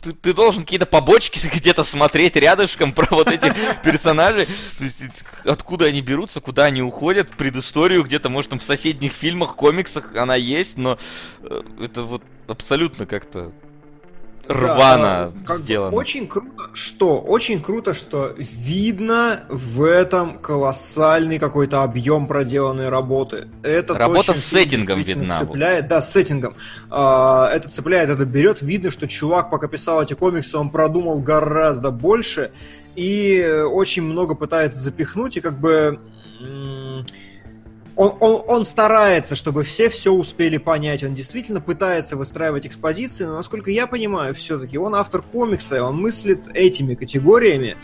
ты, 0.00 0.12
ты 0.12 0.32
должен 0.32 0.62
какие-то 0.62 0.86
побочки 0.86 1.40
где-то 1.54 1.84
смотреть 1.84 2.36
рядышком 2.36 2.92
про 2.92 3.06
вот 3.14 3.28
этих 3.28 3.54
персонажей. 3.82 4.46
То 4.76 4.84
есть 4.84 5.02
откуда 5.44 5.86
они 5.86 6.00
берутся, 6.00 6.40
куда 6.40 6.64
они 6.64 6.82
уходят, 6.82 7.30
предысторию 7.30 8.04
где-то, 8.04 8.28
может, 8.28 8.50
там 8.50 8.58
в 8.58 8.62
соседних 8.62 9.12
фильмах, 9.12 9.56
комиксах 9.56 10.14
она 10.16 10.34
есть, 10.34 10.76
но 10.76 10.98
э, 11.40 11.62
это 11.82 12.02
вот 12.02 12.22
абсолютно 12.46 13.06
как-то 13.06 13.52
рвано 14.48 15.32
да, 15.46 15.56
сделано. 15.56 15.94
Очень 15.94 16.26
круто, 16.26 16.70
что 16.72 17.20
очень 17.20 17.62
круто, 17.62 17.94
что 17.94 18.34
видно 18.36 19.44
в 19.48 19.84
этом 19.84 20.38
колоссальный 20.38 21.38
какой-то 21.38 21.82
объем 21.82 22.26
проделанной 22.26 22.88
работы. 22.88 23.48
Это 23.62 23.94
Работа 23.94 24.34
с 24.34 24.44
сеттингом 24.44 25.02
видна. 25.02 25.40
Цепляет, 25.40 25.88
да, 25.88 26.00
с 26.00 26.12
сеттингом. 26.12 26.54
А, 26.90 27.50
это 27.52 27.68
цепляет, 27.68 28.10
это 28.10 28.24
берет. 28.24 28.62
Видно, 28.62 28.90
что 28.90 29.06
чувак, 29.06 29.50
пока 29.50 29.68
писал 29.68 30.02
эти 30.02 30.14
комиксы, 30.14 30.56
он 30.56 30.70
продумал 30.70 31.20
гораздо 31.20 31.90
больше 31.90 32.50
и 32.96 33.62
очень 33.70 34.02
много 34.02 34.34
пытается 34.34 34.80
запихнуть 34.80 35.36
и 35.36 35.40
как 35.40 35.60
бы 35.60 36.00
он, 37.98 38.14
он, 38.20 38.42
он 38.46 38.64
старается, 38.64 39.34
чтобы 39.34 39.64
все 39.64 39.88
все 39.88 40.12
успели 40.12 40.56
понять. 40.56 41.02
Он 41.02 41.14
действительно 41.14 41.60
пытается 41.60 42.16
выстраивать 42.16 42.64
экспозиции, 42.64 43.24
но, 43.24 43.34
насколько 43.34 43.72
я 43.72 43.88
понимаю, 43.88 44.34
все-таки 44.34 44.78
он 44.78 44.94
автор 44.94 45.20
комикса, 45.20 45.82
он 45.82 46.00
мыслит 46.00 46.46
этими 46.54 46.94
категориями, 46.94 47.76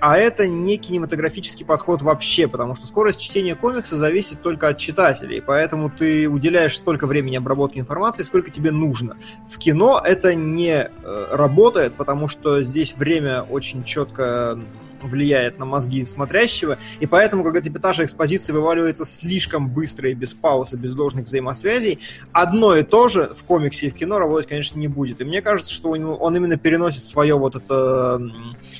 а 0.00 0.18
это 0.18 0.48
не 0.48 0.76
кинематографический 0.76 1.64
подход 1.64 2.02
вообще, 2.02 2.48
потому 2.48 2.74
что 2.74 2.88
скорость 2.88 3.20
чтения 3.20 3.54
комикса 3.54 3.94
зависит 3.94 4.42
только 4.42 4.66
от 4.66 4.78
читателей, 4.78 5.40
поэтому 5.40 5.88
ты 5.88 6.28
уделяешь 6.28 6.74
столько 6.74 7.06
времени 7.06 7.36
обработке 7.36 7.78
информации, 7.78 8.24
сколько 8.24 8.50
тебе 8.50 8.72
нужно. 8.72 9.18
В 9.48 9.56
кино 9.58 10.02
это 10.04 10.34
не 10.34 10.72
э, 10.72 11.26
работает, 11.30 11.94
потому 11.94 12.26
что 12.26 12.60
здесь 12.62 12.96
время 12.96 13.42
очень 13.42 13.84
четко 13.84 14.58
влияет 15.02 15.58
на 15.58 15.64
мозги 15.64 16.04
смотрящего, 16.04 16.78
и 17.00 17.06
поэтому, 17.06 17.44
когда 17.44 17.60
эпатажа 17.60 18.04
экспозиции 18.04 18.52
вываливается 18.52 19.04
слишком 19.04 19.68
быстро 19.68 20.10
и 20.10 20.14
без 20.14 20.34
паузы, 20.34 20.76
без 20.76 20.94
должных 20.94 21.26
взаимосвязей, 21.26 21.98
одно 22.32 22.76
и 22.76 22.82
то 22.82 23.08
же 23.08 23.30
в 23.36 23.44
комиксе 23.44 23.86
и 23.86 23.90
в 23.90 23.94
кино 23.94 24.18
работать, 24.18 24.46
конечно, 24.48 24.78
не 24.78 24.88
будет. 24.88 25.20
И 25.20 25.24
мне 25.24 25.42
кажется, 25.42 25.72
что 25.72 25.90
он 25.90 26.36
именно 26.36 26.56
переносит 26.56 27.04
свое 27.04 27.34
вот 27.34 27.56
это 27.56 28.20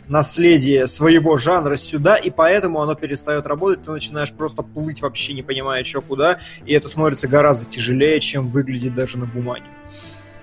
наследие 0.08 0.86
своего 0.86 1.38
жанра 1.38 1.76
сюда, 1.76 2.16
и 2.16 2.30
поэтому 2.30 2.80
оно 2.80 2.94
перестает 2.94 3.46
работать, 3.46 3.84
ты 3.84 3.90
начинаешь 3.90 4.32
просто 4.32 4.62
плыть 4.62 5.02
вообще 5.02 5.32
не 5.34 5.42
понимая, 5.42 5.84
что 5.84 6.00
куда, 6.00 6.38
и 6.66 6.72
это 6.72 6.88
смотрится 6.88 7.28
гораздо 7.28 7.66
тяжелее, 7.66 8.20
чем 8.20 8.48
выглядит 8.48 8.94
даже 8.94 9.18
на 9.18 9.26
бумаге. 9.26 9.64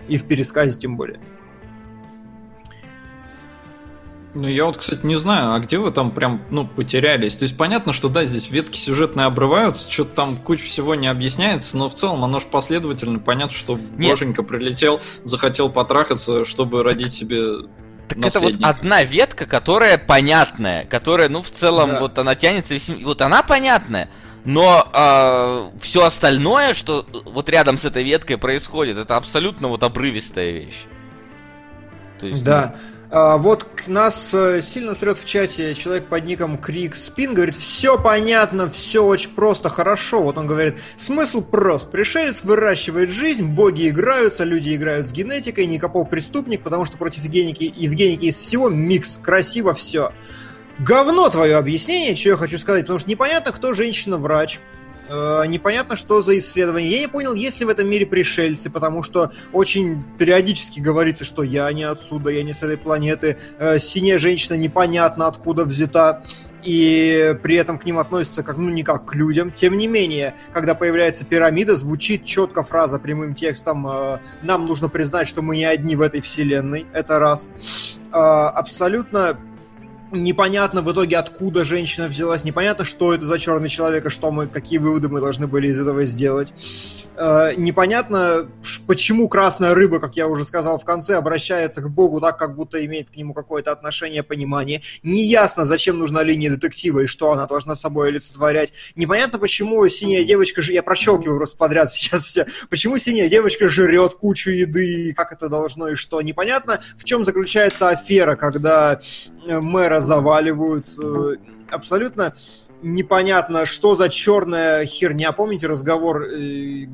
И 0.07 0.17
в 0.17 0.25
пересказе 0.25 0.77
тем 0.77 0.95
более. 0.95 1.19
Ну, 4.39 4.47
я 4.47 4.65
вот, 4.65 4.77
кстати, 4.77 5.03
не 5.03 5.15
знаю, 5.15 5.53
а 5.53 5.59
где 5.59 5.79
вы 5.79 5.89
там 5.89 6.11
прям, 6.11 6.43
ну, 6.51 6.67
потерялись? 6.67 7.35
То 7.35 7.43
есть, 7.43 7.57
понятно, 7.57 7.91
что, 7.91 8.07
да, 8.07 8.23
здесь 8.23 8.51
ветки 8.51 8.77
сюжетные 8.77 9.25
обрываются, 9.25 9.91
что-то 9.91 10.13
там 10.13 10.37
куча 10.37 10.63
всего 10.63 10.93
не 10.93 11.07
объясняется, 11.07 11.75
но 11.75 11.89
в 11.89 11.95
целом 11.95 12.23
оно 12.23 12.39
же 12.39 12.45
последовательно, 12.45 13.17
понятно, 13.17 13.55
что 13.55 13.79
Нет. 13.97 14.11
Боженька 14.11 14.43
прилетел, 14.43 15.01
захотел 15.23 15.69
потрахаться, 15.71 16.45
чтобы 16.45 16.83
родить 16.83 17.13
себе 17.13 17.67
так 18.07 18.19
это 18.19 18.39
вот 18.39 18.53
одна 18.61 19.03
ветка, 19.03 19.47
которая 19.47 19.97
понятная, 19.97 20.85
которая, 20.85 21.29
ну, 21.29 21.41
в 21.41 21.49
целом, 21.49 21.89
да. 21.89 21.99
вот 21.99 22.19
она 22.19 22.35
тянется, 22.35 22.75
вот 23.03 23.21
она 23.23 23.41
понятная. 23.41 24.07
Но 24.45 24.83
э, 24.85 24.89
а, 24.93 25.71
все 25.81 26.03
остальное, 26.03 26.75
что 26.75 27.05
вот 27.25 27.49
рядом 27.49 27.77
с 27.77 27.85
этой 27.85 28.03
веткой 28.03 28.37
происходит, 28.37 28.97
это 28.97 29.17
абсолютно 29.17 29.67
вот 29.67 29.81
обрывистая 29.81 30.51
вещь. 30.51 30.85
То 32.19 32.27
есть, 32.27 32.43
да. 32.43 32.75
Ну... 32.75 32.96
А, 33.09 33.37
вот 33.37 33.65
нас 33.87 34.31
э, 34.33 34.61
сильно 34.61 34.93
срет 34.93 35.17
в 35.17 35.25
чате 35.25 35.73
человек 35.75 36.07
под 36.07 36.25
ником 36.25 36.57
Крик 36.57 36.93
Спин, 36.93 37.33
говорит, 37.33 37.55
все 37.55 37.97
понятно, 37.97 38.69
все 38.69 39.03
очень 39.03 39.29
просто, 39.29 39.69
хорошо. 39.69 40.21
Вот 40.21 40.37
он 40.37 40.45
говорит, 40.45 40.75
смысл 40.97 41.41
прост. 41.41 41.89
Пришелец 41.89 42.43
выращивает 42.43 43.09
жизнь, 43.09 43.43
боги 43.43 43.87
играются, 43.87 44.43
люди 44.43 44.75
играют 44.75 45.07
с 45.07 45.11
генетикой, 45.11 45.67
Никопол 45.67 46.05
преступник, 46.05 46.63
потому 46.63 46.83
что 46.83 46.97
против 46.97 47.23
Евгеники, 47.23 47.73
Евгеники 47.75 48.25
из 48.25 48.35
всего 48.35 48.69
микс, 48.69 49.19
красиво 49.23 49.73
все. 49.73 50.11
Говно 50.79 51.29
твое 51.29 51.55
объяснение, 51.55 52.15
что 52.15 52.29
я 52.29 52.35
хочу 52.35 52.57
сказать, 52.57 52.83
потому 52.83 52.99
что 52.99 53.09
непонятно, 53.09 53.51
кто 53.53 53.73
женщина-врач, 53.73 54.59
Э, 55.09 55.45
непонятно, 55.47 55.95
что 55.95 56.21
за 56.21 56.37
исследование. 56.37 56.89
Я 56.89 56.99
не 56.99 57.07
понял, 57.07 57.33
есть 57.33 57.59
ли 57.59 57.65
в 57.65 57.69
этом 57.69 57.87
мире 57.89 58.05
пришельцы, 58.05 58.69
потому 58.69 59.03
что 59.03 59.31
очень 59.53 60.03
периодически 60.17 60.79
говорится, 60.79 61.25
что 61.25 61.43
я 61.43 61.71
не 61.71 61.83
отсюда, 61.83 62.29
я 62.29 62.43
не 62.43 62.53
с 62.53 62.61
этой 62.61 62.77
планеты. 62.77 63.37
Э, 63.59 63.79
синяя 63.79 64.17
женщина 64.17 64.55
непонятно 64.55 65.27
откуда 65.27 65.65
взята 65.65 66.23
и 66.63 67.37
при 67.43 67.55
этом 67.55 67.79
к 67.79 67.85
ним 67.85 67.99
относятся 67.99 68.43
как, 68.43 68.57
ну, 68.57 68.69
не 68.69 68.83
как 68.83 69.05
к 69.05 69.15
людям. 69.15 69.51
Тем 69.51 69.77
не 69.77 69.87
менее, 69.87 70.35
когда 70.51 70.75
появляется 70.75 71.23
пирамида, 71.23 71.77
звучит 71.77 72.25
четко 72.25 72.63
фраза 72.63 72.99
прямым 72.99 73.35
текстом 73.35 73.87
э, 73.87 74.19
«Нам 74.41 74.65
нужно 74.65 74.89
признать, 74.89 75.27
что 75.27 75.41
мы 75.41 75.55
не 75.55 75.65
одни 75.65 75.95
в 75.95 76.01
этой 76.01 76.21
вселенной». 76.21 76.85
Это 76.93 77.19
раз. 77.19 77.47
Абсолютно 78.09 79.37
непонятно 80.11 80.81
в 80.81 80.91
итоге, 80.91 81.17
откуда 81.17 81.63
женщина 81.63 82.07
взялась, 82.07 82.43
непонятно, 82.43 82.85
что 82.85 83.13
это 83.13 83.25
за 83.25 83.39
черный 83.39 83.69
человек, 83.69 84.05
и 84.05 84.09
что 84.09 84.31
мы, 84.31 84.47
какие 84.47 84.79
выводы 84.79 85.09
мы 85.09 85.19
должны 85.19 85.47
были 85.47 85.67
из 85.67 85.79
этого 85.79 86.03
сделать. 86.05 86.53
Э, 87.19 87.53
непонятно, 87.57 88.47
почему 88.85 89.27
красная 89.27 89.73
рыба, 89.73 89.99
как 89.99 90.15
я 90.15 90.27
уже 90.27 90.43
сказал 90.43 90.77
в 90.77 90.85
конце, 90.85 91.15
обращается 91.15 91.81
к 91.81 91.89
Богу 91.89 92.21
так, 92.21 92.37
как 92.37 92.55
будто 92.55 92.83
имеет 92.85 93.09
к 93.09 93.15
нему 93.15 93.33
какое-то 93.33 93.71
отношение, 93.71 94.21
понимание. 94.21 94.83
Неясно, 95.01 95.65
зачем 95.65 95.97
нужна 95.97 96.21
линия 96.21 96.51
детектива 96.51 96.99
и 96.99 97.07
что 97.07 97.31
она 97.31 97.47
должна 97.47 97.75
собой 97.75 98.09
олицетворять. 98.09 98.71
Непонятно, 98.95 99.39
почему 99.39 99.87
синяя 99.87 100.23
девочка... 100.23 100.61
Я 100.67 100.83
прощелкиваю 100.83 101.37
просто 101.37 101.57
подряд 101.57 101.91
сейчас 101.93 102.23
все. 102.23 102.45
Почему 102.69 102.99
синяя 102.99 103.29
девочка 103.29 103.67
жрет 103.67 104.13
кучу 104.13 104.51
еды, 104.51 105.13
как 105.15 105.31
это 105.31 105.49
должно 105.49 105.87
и 105.89 105.95
что. 105.95 106.21
Непонятно, 106.21 106.81
в 106.97 107.03
чем 107.03 107.25
заключается 107.25 107.89
афера, 107.89 108.35
когда 108.35 109.01
э, 109.47 109.59
мэра 109.59 110.01
заваливают. 110.01 110.87
Э, 111.01 111.35
абсолютно 111.71 112.33
непонятно, 112.81 113.65
что 113.65 113.95
за 113.95 114.09
черная 114.09 114.85
херня. 114.85 115.31
Помните 115.31 115.67
разговор 115.67 116.23
э, 116.23 116.85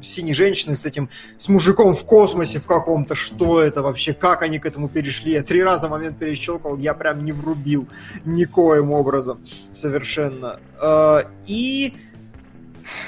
синей 0.00 0.34
женщины 0.34 0.76
с 0.76 0.84
этим, 0.84 1.08
с 1.38 1.48
мужиком 1.48 1.94
в 1.94 2.04
космосе 2.04 2.58
в 2.58 2.66
каком-то? 2.66 3.14
Что 3.14 3.60
это 3.60 3.82
вообще? 3.82 4.12
Как 4.12 4.42
они 4.42 4.58
к 4.58 4.66
этому 4.66 4.88
перешли? 4.88 5.32
Я 5.32 5.42
три 5.42 5.62
раза 5.62 5.88
момент 5.88 6.18
перещелкал, 6.18 6.76
я 6.78 6.94
прям 6.94 7.24
не 7.24 7.32
врубил 7.32 7.88
никоим 8.24 8.92
образом 8.92 9.44
совершенно. 9.72 10.60
Э, 10.80 11.22
и 11.46 11.94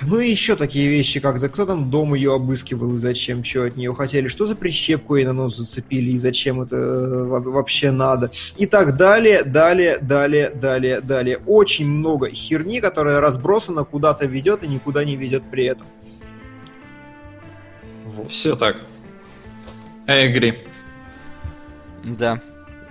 ну 0.03 0.21
и 0.21 0.31
еще 0.31 0.57
такие 0.57 0.89
вещи, 0.89 1.21
как 1.21 1.39
за 1.39 1.49
кто 1.49 1.67
там 1.67 1.91
дом 1.91 2.15
ее 2.15 2.35
обыскивал 2.35 2.95
и 2.95 2.99
зачем, 2.99 3.45
что 3.45 3.65
от 3.65 3.77
нее 3.77 3.95
хотели, 3.95 4.29
что 4.29 4.47
за 4.47 4.57
прищепку 4.57 5.17
ей 5.17 5.25
на 5.25 5.33
нос 5.33 5.57
зацепили 5.57 6.13
и 6.13 6.19
зачем 6.19 6.61
это 6.61 6.77
э, 6.77 7.25
вообще 7.27 7.91
надо. 7.91 8.31
И 8.57 8.67
так 8.67 8.97
далее, 8.97 9.45
далее, 9.45 9.99
далее, 10.01 10.51
далее, 10.51 11.01
далее. 11.01 11.41
Очень 11.47 11.89
много 11.89 12.31
херни, 12.31 12.81
которая 12.81 13.21
разбросана, 13.21 13.85
куда-то 13.85 14.27
ведет 14.27 14.65
и 14.65 14.69
никуда 14.69 15.05
не 15.05 15.17
ведет 15.17 15.43
при 15.51 15.67
этом. 15.67 15.87
Вот. 18.05 18.31
Все 18.31 18.57
так. 18.57 18.83
I 20.07 20.33
agree. 20.33 20.55
Да. 22.05 22.41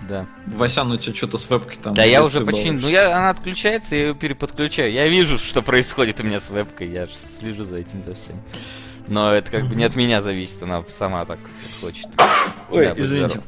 Да. 0.08 0.26
Васян, 0.48 0.92
у 0.92 0.98
тебя 0.98 1.14
что-то 1.14 1.38
с 1.38 1.50
вебкой 1.50 1.78
там. 1.82 1.94
Да, 1.94 2.04
я 2.04 2.24
уже 2.24 2.46
починил. 2.46 2.80
Ну, 2.82 2.88
я, 2.88 3.18
она 3.18 3.30
отключается, 3.30 3.96
я 3.96 4.08
ее 4.08 4.16
переподключаю. 4.16 4.92
Я 4.92 5.08
вижу, 5.08 5.38
что 5.38 5.62
происходит 5.62 6.20
у 6.20 6.24
меня 6.24 6.40
с 6.40 6.50
вебкой, 6.50 6.90
я 6.90 7.08
слежу 7.08 7.64
за 7.64 7.78
этим 7.78 8.04
за 8.04 8.14
всем. 8.14 8.42
Но 9.08 9.34
это 9.34 9.52
как 9.52 9.68
бы 9.68 9.76
не 9.76 9.84
от 9.84 9.96
меня 9.96 10.22
зависит, 10.22 10.62
она 10.64 10.84
сама 10.90 11.26
так 11.26 11.40
хочет. 11.82 12.08
Ой, 12.70 12.86
да, 12.86 12.94
извините. 12.98 13.42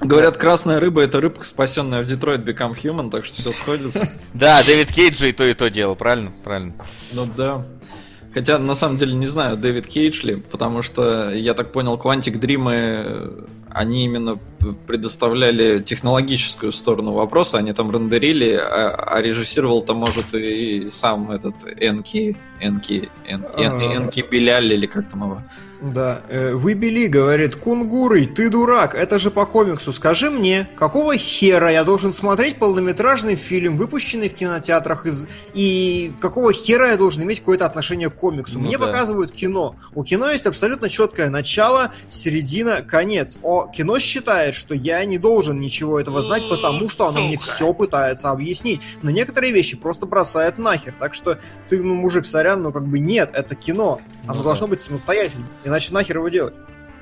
Говорят, 0.00 0.38
красная 0.38 0.80
рыба 0.80 1.02
это 1.02 1.20
рыбка, 1.20 1.44
спасенная 1.44 2.02
в 2.02 2.06
Детройт 2.06 2.40
Become 2.40 2.74
Human, 2.74 3.10
так 3.10 3.24
что 3.24 3.40
все 3.40 3.52
сходится. 3.52 4.08
Да, 4.34 4.62
Дэвид 4.62 4.92
Кейдж 4.92 5.22
и 5.24 5.32
то, 5.32 5.44
и 5.44 5.52
то 5.52 5.68
делал, 5.68 5.94
правильно? 5.94 6.32
Правильно. 6.42 6.72
Ну 7.12 7.26
да. 7.36 7.66
Хотя, 8.32 8.58
на 8.58 8.74
самом 8.74 8.96
деле, 8.96 9.14
не 9.14 9.26
знаю, 9.26 9.56
Дэвид 9.56 9.86
Кейдж 9.86 10.24
потому 10.50 10.82
что, 10.82 11.30
я 11.30 11.52
так 11.52 11.72
понял, 11.72 11.96
Quantic 11.96 12.40
Dream, 12.40 13.46
они 13.70 14.04
именно 14.04 14.38
предоставляли 14.86 15.80
технологическую 15.82 16.72
сторону 16.72 17.12
вопроса, 17.12 17.58
они 17.58 17.72
там 17.72 17.90
рендерили, 17.90 18.52
а, 18.54 18.90
а 18.94 19.22
режиссировал-то, 19.22 19.94
может, 19.94 20.34
и 20.34 20.88
сам 20.90 21.30
этот 21.30 21.54
Энки, 21.78 22.36
Энки, 22.60 23.08
Энки 23.26 24.24
Беляль, 24.30 24.72
или 24.72 24.86
как 24.86 25.08
там 25.08 25.24
его 25.24 25.42
да. 25.80 26.20
Э, 26.28 26.54
Выбели, 26.54 27.06
говорит, 27.06 27.56
Кунгурый, 27.56 28.26
ты 28.26 28.50
дурак, 28.50 28.94
это 28.94 29.18
же 29.18 29.30
по 29.30 29.46
комиксу. 29.46 29.92
Скажи 29.92 30.30
мне, 30.30 30.68
какого 30.76 31.16
хера 31.16 31.70
я 31.70 31.84
должен 31.84 32.12
смотреть 32.12 32.58
полнометражный 32.58 33.34
фильм, 33.34 33.76
выпущенный 33.76 34.28
в 34.28 34.34
кинотеатрах, 34.34 35.06
из... 35.06 35.26
и 35.54 36.12
какого 36.20 36.52
хера 36.52 36.90
я 36.90 36.96
должен 36.96 37.22
иметь 37.22 37.40
какое-то 37.40 37.64
отношение 37.64 38.10
к 38.10 38.14
комиксу? 38.14 38.58
Ну, 38.58 38.66
мне 38.66 38.76
да. 38.76 38.86
показывают 38.86 39.32
кино. 39.32 39.76
У 39.94 40.04
кино 40.04 40.28
есть 40.28 40.46
абсолютно 40.46 40.88
четкое 40.90 41.30
начало, 41.30 41.92
середина, 42.08 42.82
конец. 42.82 43.38
О, 43.42 43.66
кино 43.74 43.98
считает, 43.98 44.49
что 44.54 44.74
я 44.74 45.04
не 45.04 45.18
должен 45.18 45.60
ничего 45.60 46.00
этого 46.00 46.22
знать, 46.22 46.42
потому 46.48 46.88
что 46.88 47.08
оно 47.08 47.26
мне 47.26 47.36
все 47.36 47.72
пытается 47.72 48.30
объяснить. 48.30 48.80
Но 49.02 49.10
некоторые 49.10 49.52
вещи 49.52 49.76
просто 49.76 50.06
бросает 50.06 50.58
нахер. 50.58 50.94
Так 50.98 51.14
что 51.14 51.38
ты, 51.68 51.82
ну, 51.82 51.94
мужик, 51.94 52.26
сорян, 52.26 52.62
но 52.62 52.72
как 52.72 52.86
бы 52.86 52.98
нет, 52.98 53.30
это 53.32 53.54
кино. 53.54 54.00
Оно 54.26 54.38
ну, 54.38 54.42
должно 54.42 54.66
да. 54.66 54.70
быть 54.70 54.80
самостоятельным. 54.80 55.48
Иначе 55.64 55.92
нахер 55.92 56.16
его 56.16 56.28
делать? 56.28 56.54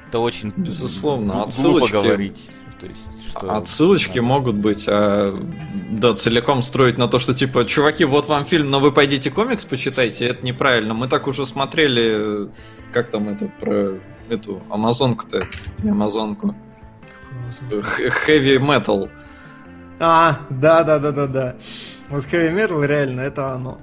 Это 0.08 0.20
очень 0.20 0.52
безусловно 0.56 1.44
отсылочки 1.44 1.92
говорить. 1.92 2.50
То 2.80 2.86
есть, 2.86 3.28
что... 3.28 3.56
Отсылочки 3.56 4.20
могут 4.20 4.54
быть, 4.54 4.84
а 4.86 5.36
да, 5.90 6.14
целиком 6.14 6.62
строить 6.62 6.96
на 6.96 7.08
то, 7.08 7.18
что 7.18 7.34
типа, 7.34 7.64
чуваки, 7.64 8.04
вот 8.04 8.26
вам 8.26 8.44
фильм, 8.44 8.70
но 8.70 8.78
вы 8.78 8.92
пойдите 8.92 9.30
комикс 9.30 9.64
почитайте, 9.64 10.26
это 10.26 10.44
неправильно. 10.44 10.94
Мы 10.94 11.08
так 11.08 11.26
уже 11.26 11.44
смотрели, 11.44 12.48
как 12.92 13.10
там 13.10 13.28
это 13.28 13.50
про 13.60 13.98
эту 14.28 14.62
Амазонку-то, 14.70 15.42
не 15.82 15.90
Амазонку. 15.90 16.54
Heavy 17.70 18.58
Metal. 18.58 19.08
А, 20.00 20.38
да, 20.48 20.84
да, 20.84 20.98
да, 20.98 21.12
да, 21.12 21.26
да. 21.26 21.56
Вот 22.08 22.24
Heavy 22.26 22.54
Metal 22.54 22.86
реально 22.86 23.22
это 23.22 23.52
оно. 23.52 23.78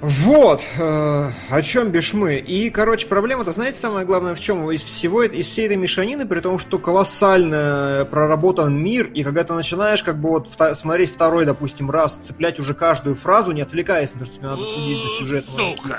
Вот, 0.00 0.62
э, 0.78 1.30
о 1.50 1.62
чем 1.62 1.90
бишь 1.90 2.14
мы. 2.14 2.36
И, 2.36 2.70
короче, 2.70 3.06
проблема-то, 3.06 3.52
знаете, 3.52 3.78
самое 3.78 4.06
главное 4.06 4.34
в 4.34 4.40
чем? 4.40 4.70
Из 4.70 4.82
всего, 4.82 5.22
из 5.24 5.46
всей 5.46 5.66
этой 5.66 5.76
мешанины, 5.76 6.26
при 6.26 6.40
том, 6.40 6.58
что 6.58 6.78
колоссально 6.78 8.08
проработан 8.10 8.74
мир, 8.82 9.10
и 9.12 9.22
когда 9.22 9.44
ты 9.44 9.52
начинаешь 9.52 10.02
как 10.02 10.18
бы 10.18 10.30
вот 10.30 10.48
вта- 10.48 10.74
смотреть 10.74 11.12
второй, 11.12 11.44
допустим, 11.44 11.90
раз, 11.90 12.18
цеплять 12.22 12.58
уже 12.58 12.72
каждую 12.72 13.14
фразу, 13.14 13.52
не 13.52 13.60
отвлекаясь 13.60 14.14
на 14.14 14.20
то, 14.20 14.24
что 14.26 14.36
тебе 14.36 14.46
надо 14.46 14.64
следить 14.64 15.02
за 15.02 15.08
сюжетом. 15.18 15.54
Сука! 15.54 15.98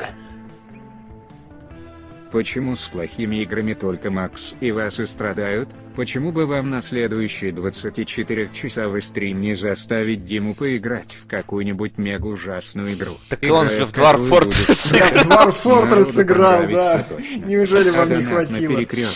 Почему 2.32 2.78
с 2.78 2.88
плохими 2.88 3.38
играми 3.38 3.74
только 3.74 4.10
Макс 4.10 4.56
и 4.62 4.72
вас 4.72 5.02
и 5.02 5.06
страдают? 5.06 5.68
Почему 5.98 6.32
бы 6.32 6.46
вам 6.46 6.70
на 6.70 6.82
следующий 6.82 7.50
24-часовой 7.50 9.02
стрим 9.02 9.42
не 9.42 9.54
заставить 9.54 10.24
Диму 10.24 10.56
поиграть 10.56 11.14
в 11.14 11.28
какую-нибудь 11.28 11.98
мега 11.98 12.28
ужасную 12.28 12.94
игру? 12.94 13.12
Так 13.30 13.44
Играя 13.44 13.60
он 13.60 13.70
же 13.70 13.86
в 13.86 13.92
Dwarf 13.92 14.30
Fortress 14.30 14.96
играл. 14.96 15.50
Dwarf 15.50 15.64
Fortress 15.64 16.72
да. 16.72 17.06
Неужели 17.46 17.90
вам 17.90 18.10
не 18.10 18.24
хватило? 18.24 19.10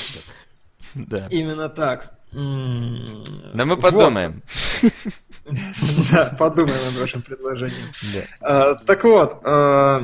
Да. 0.94 1.28
Именно 1.30 1.70
так. 1.70 2.12
Да 2.34 3.66
мы 3.66 3.78
подумаем. 3.78 4.42
Да, 6.12 6.36
подумаем 6.40 6.84
над 6.86 6.96
вашим 6.96 7.22
предложением. 7.22 7.86
А, 8.42 8.74
так 8.74 9.04
вот, 9.04 9.42
а, 9.44 10.04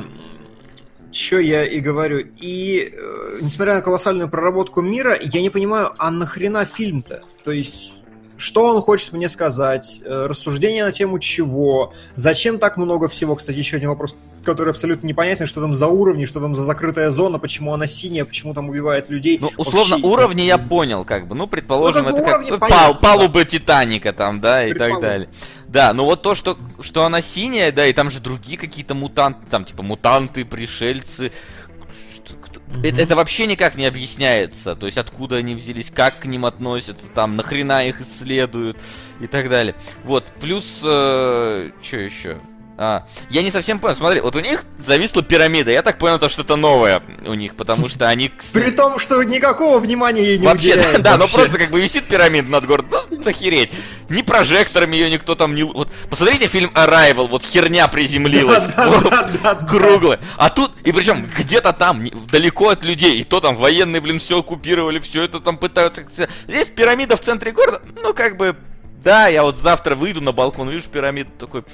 что 1.12 1.38
я 1.38 1.64
и 1.64 1.80
говорю. 1.80 2.26
И 2.40 2.92
э, 2.92 3.38
несмотря 3.40 3.74
на 3.74 3.80
колоссальную 3.82 4.28
проработку 4.28 4.80
мира, 4.80 5.16
я 5.20 5.40
не 5.40 5.50
понимаю, 5.50 5.92
а 5.98 6.10
нахрена 6.10 6.64
фильм-то? 6.64 7.20
То 7.44 7.52
есть, 7.52 7.94
что 8.36 8.66
он 8.66 8.80
хочет 8.80 9.12
мне 9.12 9.28
сказать? 9.28 10.00
Э, 10.04 10.26
рассуждение 10.26 10.84
на 10.84 10.92
тему 10.92 11.18
чего? 11.18 11.92
Зачем 12.14 12.58
так 12.58 12.76
много 12.76 13.08
всего? 13.08 13.36
Кстати, 13.36 13.58
еще 13.58 13.76
один 13.76 13.90
вопрос, 13.90 14.16
который 14.44 14.70
абсолютно 14.70 15.06
непонятен, 15.06 15.46
что 15.46 15.60
там 15.60 15.74
за 15.74 15.86
уровни, 15.86 16.24
что 16.24 16.40
там 16.40 16.54
за 16.54 16.64
закрытая 16.64 17.10
зона, 17.10 17.38
почему 17.38 17.72
она 17.72 17.86
синяя, 17.86 18.24
почему 18.24 18.54
там 18.54 18.68
убивает 18.68 19.10
людей. 19.10 19.38
Ну, 19.40 19.50
условно, 19.56 19.96
Вообще, 19.96 20.06
уровни 20.06 20.42
я 20.42 20.58
понял, 20.58 21.04
как 21.04 21.28
бы. 21.28 21.34
Ну, 21.34 21.46
предположим, 21.46 22.04
ну, 22.08 22.24
как 22.24 22.40
бы 22.40 22.48
это 22.48 22.58
как 22.58 22.68
пал, 22.68 22.98
палуба 22.98 23.40
да. 23.40 23.44
Титаника 23.44 24.12
там, 24.12 24.40
да, 24.40 24.66
и 24.66 24.72
так 24.72 25.00
далее. 25.00 25.28
Да, 25.72 25.94
ну 25.94 26.04
вот 26.04 26.20
то, 26.20 26.34
что, 26.34 26.58
что 26.82 27.06
она 27.06 27.22
синяя, 27.22 27.72
да, 27.72 27.86
и 27.86 27.94
там 27.94 28.10
же 28.10 28.20
другие 28.20 28.58
какие-то 28.58 28.94
мутанты, 28.94 29.48
там 29.48 29.64
типа 29.64 29.82
мутанты, 29.82 30.44
пришельцы. 30.44 31.32
Mm-hmm. 32.72 32.88
Это, 32.88 33.00
это 33.00 33.16
вообще 33.16 33.46
никак 33.46 33.76
не 33.76 33.86
объясняется. 33.86 34.76
То 34.76 34.84
есть 34.84 34.98
откуда 34.98 35.36
они 35.36 35.54
взялись, 35.54 35.90
как 35.90 36.18
к 36.18 36.24
ним 36.26 36.44
относятся, 36.44 37.08
там, 37.08 37.36
нахрена 37.36 37.86
их 37.86 38.02
исследуют 38.02 38.76
и 39.18 39.26
так 39.26 39.48
далее. 39.48 39.74
Вот, 40.04 40.30
плюс, 40.42 40.82
э, 40.84 41.70
что 41.80 41.96
еще? 41.96 42.38
А, 42.78 43.04
я 43.28 43.42
не 43.42 43.50
совсем 43.50 43.78
понял, 43.78 43.94
смотри, 43.96 44.20
вот 44.20 44.34
у 44.34 44.40
них 44.40 44.64
зависла 44.78 45.22
пирамида, 45.22 45.70
я 45.70 45.82
так 45.82 45.98
понял, 45.98 46.18
то, 46.18 46.28
что 46.28 46.42
это 46.42 46.56
новое 46.56 47.02
у 47.26 47.34
них, 47.34 47.54
потому 47.54 47.88
что 47.88 48.08
они... 48.08 48.32
При 48.52 48.70
том, 48.70 48.98
что 48.98 49.22
никакого 49.22 49.78
внимания 49.78 50.22
ей 50.22 50.38
не 50.38 50.46
Вообще. 50.46 50.76
Да, 50.76 50.98
да, 50.98 51.16
но 51.18 51.28
просто 51.28 51.58
как 51.58 51.70
бы 51.70 51.80
висит 51.80 52.04
пирамида 52.04 52.48
над 52.48 52.66
городом, 52.66 53.02
ну, 53.10 53.22
захереть. 53.22 53.72
Ни 54.08 54.22
прожекторами 54.22 54.96
ее 54.96 55.10
никто 55.10 55.34
там 55.34 55.54
не... 55.54 55.64
Вот, 55.64 55.90
посмотрите 56.08 56.46
фильм 56.46 56.70
Arrival, 56.74 57.28
вот 57.28 57.42
херня 57.42 57.88
приземлилась, 57.88 58.64
круглая. 59.68 60.18
А 60.36 60.48
тут, 60.48 60.72
и 60.84 60.92
причем 60.92 61.26
где-то 61.26 61.74
там, 61.74 62.04
далеко 62.30 62.70
от 62.70 62.82
людей, 62.84 63.20
и 63.20 63.24
то 63.24 63.40
там 63.40 63.56
военные, 63.56 64.00
блин, 64.00 64.18
все 64.18 64.40
оккупировали, 64.40 64.98
все 64.98 65.22
это 65.22 65.40
там 65.40 65.58
пытаются... 65.58 66.04
Здесь 66.48 66.68
пирамида 66.70 67.16
в 67.16 67.20
центре 67.20 67.52
города, 67.52 67.82
ну 68.02 68.14
как 68.14 68.36
бы... 68.38 68.56
Да, 69.04 69.26
я 69.26 69.42
вот 69.42 69.58
завтра 69.58 69.94
выйду 69.96 70.20
на 70.20 70.32
балкон, 70.32 70.70
вижу 70.70 70.88
пирамиду, 70.88 71.30
такой... 71.38 71.64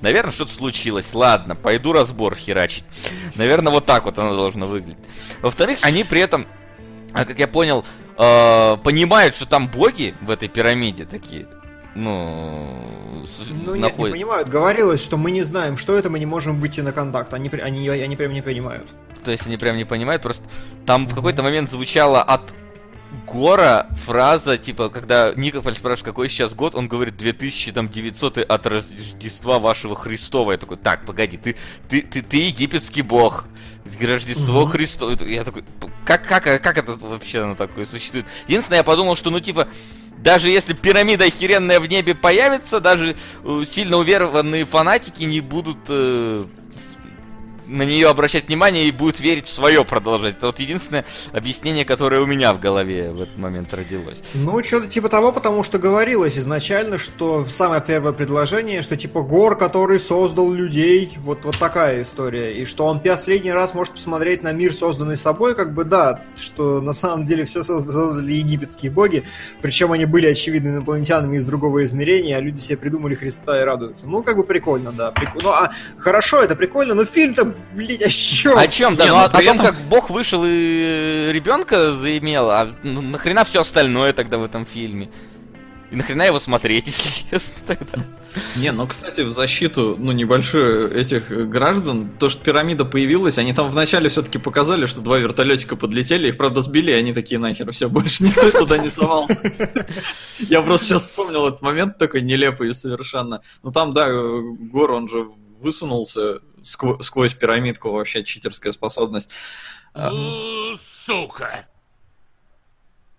Наверное, 0.00 0.32
что-то 0.32 0.52
случилось. 0.52 1.12
Ладно, 1.12 1.56
пойду 1.56 1.92
разбор 1.92 2.36
херачить. 2.36 2.84
Наверное, 3.34 3.72
вот 3.72 3.86
так 3.86 4.04
вот 4.04 4.18
оно 4.18 4.36
должно 4.36 4.66
выглядеть. 4.66 4.98
Во-вторых, 5.40 5.78
они 5.82 6.04
при 6.04 6.20
этом, 6.20 6.46
а, 7.12 7.24
как 7.24 7.38
я 7.38 7.48
понял, 7.48 7.84
э, 8.16 8.76
понимают, 8.82 9.34
что 9.34 9.46
там 9.46 9.68
боги 9.68 10.14
в 10.20 10.30
этой 10.30 10.48
пирамиде 10.48 11.04
такие. 11.04 11.46
ну, 11.94 13.24
ну 13.50 13.74
находится. 13.74 13.76
нет, 13.76 13.98
не 13.98 14.10
понимают. 14.12 14.48
Говорилось, 14.48 15.02
что 15.02 15.16
мы 15.16 15.30
не 15.30 15.42
знаем, 15.42 15.76
что 15.76 15.98
это, 15.98 16.10
мы 16.10 16.18
не 16.18 16.26
можем 16.26 16.60
выйти 16.60 16.80
на 16.80 16.92
контакт. 16.92 17.34
Они, 17.34 17.48
они, 17.48 17.88
они 17.88 18.16
прям 18.16 18.32
не 18.32 18.42
понимают. 18.42 18.88
То 19.24 19.32
есть 19.32 19.46
они 19.46 19.56
прям 19.56 19.76
не 19.76 19.84
понимают, 19.84 20.22
просто 20.22 20.44
там 20.86 21.06
в 21.06 21.14
какой-то 21.14 21.42
момент 21.42 21.70
звучало 21.70 22.22
от 22.22 22.54
Гора 23.26 23.88
фраза, 24.04 24.58
типа, 24.58 24.90
когда 24.90 25.32
Никополь 25.34 25.74
спрашивает, 25.74 26.04
какой 26.04 26.28
сейчас 26.28 26.54
год, 26.54 26.74
он 26.74 26.88
говорит 26.88 27.16
2900 27.16 28.38
от 28.38 28.66
Рождества 28.66 29.58
вашего 29.58 29.94
Христова. 29.94 30.52
Я 30.52 30.58
такой, 30.58 30.76
так, 30.76 31.06
погоди, 31.06 31.38
ты, 31.38 31.56
ты, 31.88 32.02
ты, 32.02 32.22
ты 32.22 32.36
египетский 32.36 33.02
бог. 33.02 33.46
Рождество 34.00 34.62
mm-hmm. 34.62 34.70
Христово. 34.70 35.24
Я 35.24 35.44
такой, 35.44 35.64
как, 36.04 36.26
как, 36.26 36.44
как 36.44 36.78
это 36.78 36.92
вообще 36.92 37.42
оно 37.42 37.54
такое 37.54 37.86
существует? 37.86 38.26
Единственное, 38.46 38.78
я 38.78 38.84
подумал, 38.84 39.16
что, 39.16 39.30
ну, 39.30 39.40
типа, 39.40 39.68
даже 40.18 40.48
если 40.48 40.74
пирамида 40.74 41.24
охеренная 41.24 41.80
в 41.80 41.86
небе 41.86 42.14
появится, 42.14 42.80
даже 42.80 43.16
э, 43.44 43.64
сильно 43.66 43.96
уверованные 43.96 44.64
фанатики 44.64 45.24
не 45.24 45.40
будут 45.40 45.78
э, 45.88 46.44
на 47.68 47.82
нее 47.82 48.08
обращать 48.08 48.48
внимание 48.48 48.86
и 48.86 48.90
будет 48.90 49.20
верить 49.20 49.46
в 49.46 49.52
свое 49.52 49.84
продолжать. 49.84 50.36
Это 50.36 50.46
вот 50.46 50.58
единственное 50.58 51.04
объяснение, 51.32 51.84
которое 51.84 52.20
у 52.20 52.26
меня 52.26 52.52
в 52.52 52.60
голове 52.60 53.10
в 53.12 53.20
этот 53.20 53.36
момент 53.36 53.72
родилось. 53.74 54.22
Ну, 54.34 54.62
что-то 54.64 54.88
типа 54.88 55.08
того, 55.08 55.32
потому 55.32 55.62
что 55.62 55.78
говорилось 55.78 56.38
изначально, 56.38 56.98
что 56.98 57.46
самое 57.46 57.82
первое 57.86 58.12
предложение, 58.12 58.82
что 58.82 58.96
типа 58.96 59.22
Гор, 59.22 59.56
который 59.56 59.98
создал 59.98 60.52
людей, 60.52 61.12
вот, 61.18 61.44
вот 61.44 61.58
такая 61.58 62.02
история, 62.02 62.54
и 62.54 62.64
что 62.64 62.86
он 62.86 63.00
последний 63.00 63.52
раз 63.52 63.74
может 63.74 63.94
посмотреть 63.94 64.42
на 64.42 64.52
мир, 64.52 64.72
созданный 64.72 65.16
собой, 65.16 65.54
как 65.54 65.74
бы 65.74 65.84
да, 65.84 66.22
что 66.36 66.80
на 66.80 66.94
самом 66.94 67.24
деле 67.24 67.44
все 67.44 67.62
создали 67.62 68.32
египетские 68.32 68.90
боги, 68.90 69.24
причем 69.60 69.92
они 69.92 70.06
были, 70.06 70.26
очевидно, 70.26 70.68
инопланетянами 70.68 71.36
из 71.36 71.44
другого 71.44 71.84
измерения, 71.84 72.36
а 72.36 72.40
люди 72.40 72.60
себе 72.60 72.78
придумали 72.78 73.14
Христа 73.14 73.60
и 73.60 73.64
радуются. 73.64 74.06
Ну, 74.06 74.22
как 74.22 74.36
бы 74.36 74.44
прикольно, 74.44 74.92
да. 74.92 75.10
Прик... 75.10 75.30
Ну, 75.42 75.50
а 75.50 75.70
хорошо, 75.98 76.42
это 76.42 76.56
прикольно, 76.56 76.94
но 76.94 77.04
фильм-то 77.04 77.54
блин, 77.74 78.00
о 78.04 78.08
чем? 78.08 78.58
О 78.58 78.66
чем, 78.66 78.96
да, 78.96 79.04
Не, 79.04 79.10
ну, 79.10 79.16
о, 79.18 79.24
о 79.24 79.42
том, 79.42 79.58
как 79.58 79.80
Бог 79.88 80.10
вышел 80.10 80.42
и 80.44 81.30
ребенка 81.32 81.92
заимел, 81.92 82.50
а 82.50 82.68
нахрена 82.82 83.44
все 83.44 83.60
остальное 83.60 84.12
тогда 84.12 84.38
в 84.38 84.44
этом 84.44 84.66
фильме? 84.66 85.10
И 85.90 85.96
нахрена 85.96 86.22
его 86.22 86.38
смотреть, 86.38 86.86
если 86.88 87.24
честно, 87.30 87.54
тогда? 87.66 88.04
Не, 88.56 88.72
ну, 88.72 88.86
кстати, 88.86 89.22
в 89.22 89.32
защиту, 89.32 89.96
ну, 89.98 90.12
небольшую 90.12 90.94
этих 90.94 91.30
граждан, 91.48 92.10
то, 92.18 92.28
что 92.28 92.44
пирамида 92.44 92.84
появилась, 92.84 93.38
они 93.38 93.52
там 93.52 93.70
вначале 93.70 94.08
все-таки 94.08 94.38
показали, 94.38 94.86
что 94.86 95.00
два 95.00 95.18
вертолетика 95.18 95.76
подлетели, 95.76 96.28
их, 96.28 96.36
правда, 96.36 96.62
сбили, 96.62 96.90
и 96.90 96.94
они 96.94 97.12
такие, 97.12 97.38
нахер, 97.38 97.70
все, 97.72 97.88
больше 97.88 98.24
никто 98.24 98.50
туда 98.58 98.78
не 98.78 98.90
совался. 98.90 99.40
Я 100.38 100.62
просто 100.62 100.86
сейчас 100.86 101.04
вспомнил 101.04 101.48
этот 101.48 101.62
момент 101.62 101.98
такой 101.98 102.20
нелепый 102.20 102.74
совершенно. 102.74 103.42
Ну, 103.62 103.70
там, 103.72 103.92
да, 103.92 104.08
Гор, 104.10 104.92
он 104.92 105.08
же 105.08 105.26
высунулся 105.60 106.40
сквозь, 106.62 107.04
сквозь 107.04 107.34
пирамидку, 107.34 107.90
вообще 107.90 108.24
читерская 108.24 108.72
способность. 108.72 109.30
Сука! 110.76 111.66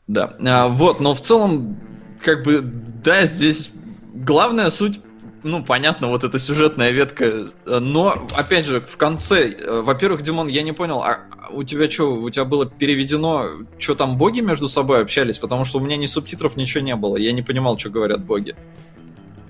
Да, 0.07 0.35
а, 0.43 0.67
вот, 0.67 0.99
но 0.99 1.13
в 1.13 1.21
целом, 1.21 1.79
как 2.23 2.43
бы, 2.43 2.61
да, 2.63 3.25
здесь 3.25 3.71
главная 4.13 4.71
суть 4.71 5.01
ну, 5.43 5.63
понятно, 5.63 6.07
вот 6.07 6.23
эта 6.23 6.39
сюжетная 6.39 6.91
ветка. 6.91 7.47
Но, 7.65 8.27
опять 8.35 8.65
же, 8.65 8.81
в 8.81 8.97
конце, 8.97 9.49
э, 9.49 9.81
во-первых, 9.81 10.21
Димон, 10.21 10.47
я 10.47 10.63
не 10.63 10.73
понял, 10.73 11.01
а 11.01 11.19
у 11.51 11.63
тебя 11.63 11.89
что, 11.89 12.13
у 12.13 12.29
тебя 12.29 12.45
было 12.45 12.65
переведено, 12.65 13.49
что 13.77 13.95
там 13.95 14.17
боги 14.17 14.41
между 14.41 14.67
собой 14.67 15.01
общались? 15.01 15.37
Потому 15.37 15.63
что 15.63 15.79
у 15.79 15.81
меня 15.81 15.97
ни 15.97 16.05
субтитров, 16.05 16.57
ничего 16.57 16.83
не 16.83 16.95
было. 16.95 17.17
Я 17.17 17.31
не 17.31 17.41
понимал, 17.41 17.77
что 17.77 17.89
говорят 17.89 18.23
боги. 18.23 18.55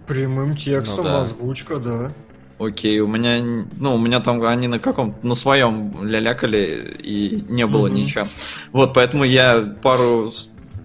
Прямым 0.07 0.55
текстом, 0.55 1.05
ну, 1.05 1.11
да. 1.11 1.21
озвучка, 1.21 1.77
да. 1.77 2.13
Окей, 2.59 2.99
у 2.99 3.07
меня, 3.07 3.41
ну, 3.77 3.95
у 3.95 3.97
меня 3.97 4.19
там 4.19 4.43
они 4.43 4.67
на 4.67 4.79
каком-то, 4.79 5.25
на 5.25 5.33
своем 5.33 6.03
лялякали, 6.03 6.97
и 7.01 7.45
не 7.47 7.65
было 7.65 7.87
mm-hmm. 7.87 7.91
ничего. 7.91 8.27
Вот, 8.73 8.93
поэтому 8.93 9.23
я 9.23 9.75
пару 9.81 10.31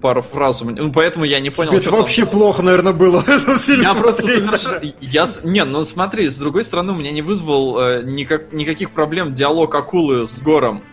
пару 0.01 0.21
фраз. 0.21 0.61
Ну, 0.61 0.93
поэтому 0.93 1.25
я 1.25 1.41
не 1.41 1.49
понял, 1.49 1.73
это 1.73 1.91
вообще 1.91 2.23
там... 2.23 2.33
плохо, 2.33 2.63
наверное, 2.63 2.93
было. 2.93 3.25
Я 3.67 3.95
просто 3.95 4.23
совершенно... 4.23 4.79
Я... 5.01 5.25
Не, 5.45 5.65
ну 5.65 5.83
смотри, 5.87 6.29
с 6.29 6.39
другой 6.39 6.63
стороны, 6.65 6.93
у 6.93 6.95
меня 6.95 7.11
не 7.11 7.23
вызвал 7.23 7.81
э, 7.81 8.03
никак... 8.05 8.53
никаких 8.53 8.91
проблем 8.91 9.33
диалог 9.33 9.75
акулы 9.75 10.27
с 10.27 10.43
Гором. 10.43 10.85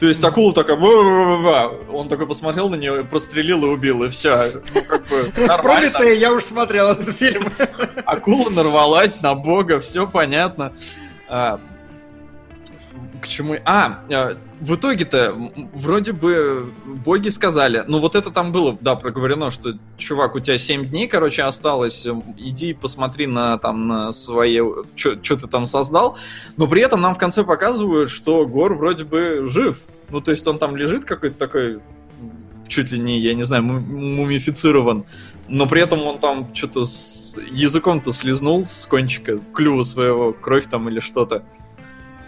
То 0.00 0.08
есть 0.08 0.24
акула 0.24 0.54
такая, 0.54 0.78
он 0.78 2.08
такой 2.08 2.26
посмотрел 2.26 2.70
на 2.70 2.74
нее, 2.76 3.04
прострелил 3.04 3.66
и 3.66 3.68
убил, 3.68 4.04
и 4.04 4.08
все. 4.08 4.50
Ну, 4.74 4.82
как 4.82 5.06
бы, 5.08 5.30
Пролитая, 5.62 6.14
я 6.14 6.32
уже 6.32 6.46
смотрел 6.46 6.88
этот 6.88 7.14
фильм. 7.14 7.52
Акула 8.06 8.48
нарвалась 8.48 9.20
на 9.20 9.34
бога, 9.34 9.78
все 9.78 10.06
понятно. 10.06 10.72
К 13.20 13.28
чему... 13.28 13.56
А, 13.64 14.02
а 14.10 14.36
в 14.60 14.74
итоге-то 14.74 15.34
вроде 15.72 16.12
бы 16.12 16.70
боги 16.84 17.28
сказали, 17.28 17.82
ну 17.86 17.98
вот 17.98 18.14
это 18.14 18.30
там 18.30 18.52
было, 18.52 18.76
да, 18.80 18.94
проговорено, 18.94 19.50
что, 19.50 19.74
чувак, 19.96 20.34
у 20.34 20.40
тебя 20.40 20.58
7 20.58 20.86
дней, 20.86 21.08
короче, 21.08 21.42
осталось, 21.42 22.06
иди 22.36 22.74
посмотри 22.74 23.26
на 23.26 23.58
там 23.58 23.88
на 23.88 24.12
свои, 24.12 24.60
что 24.96 25.36
ты 25.36 25.46
там 25.46 25.66
создал, 25.66 26.18
но 26.56 26.66
при 26.66 26.82
этом 26.82 27.00
нам 27.00 27.14
в 27.14 27.18
конце 27.18 27.42
показывают, 27.42 28.10
что 28.10 28.46
Гор 28.46 28.74
вроде 28.74 29.04
бы 29.04 29.46
жив, 29.46 29.82
ну 30.10 30.20
то 30.20 30.30
есть 30.30 30.46
он 30.46 30.58
там 30.58 30.76
лежит 30.76 31.04
какой-то 31.04 31.38
такой, 31.38 31.80
чуть 32.68 32.92
ли 32.92 32.98
не, 32.98 33.18
я 33.18 33.34
не 33.34 33.44
знаю, 33.44 33.62
мумифицирован, 33.62 35.04
но 35.48 35.66
при 35.66 35.82
этом 35.82 36.02
он 36.06 36.18
там 36.18 36.54
что-то 36.54 36.84
с 36.84 37.38
языком-то 37.50 38.12
слезнул 38.12 38.64
с 38.66 38.86
кончика 38.86 39.40
клюва 39.54 39.82
своего, 39.82 40.32
кровь 40.32 40.66
там 40.66 40.88
или 40.88 41.00
что-то. 41.00 41.44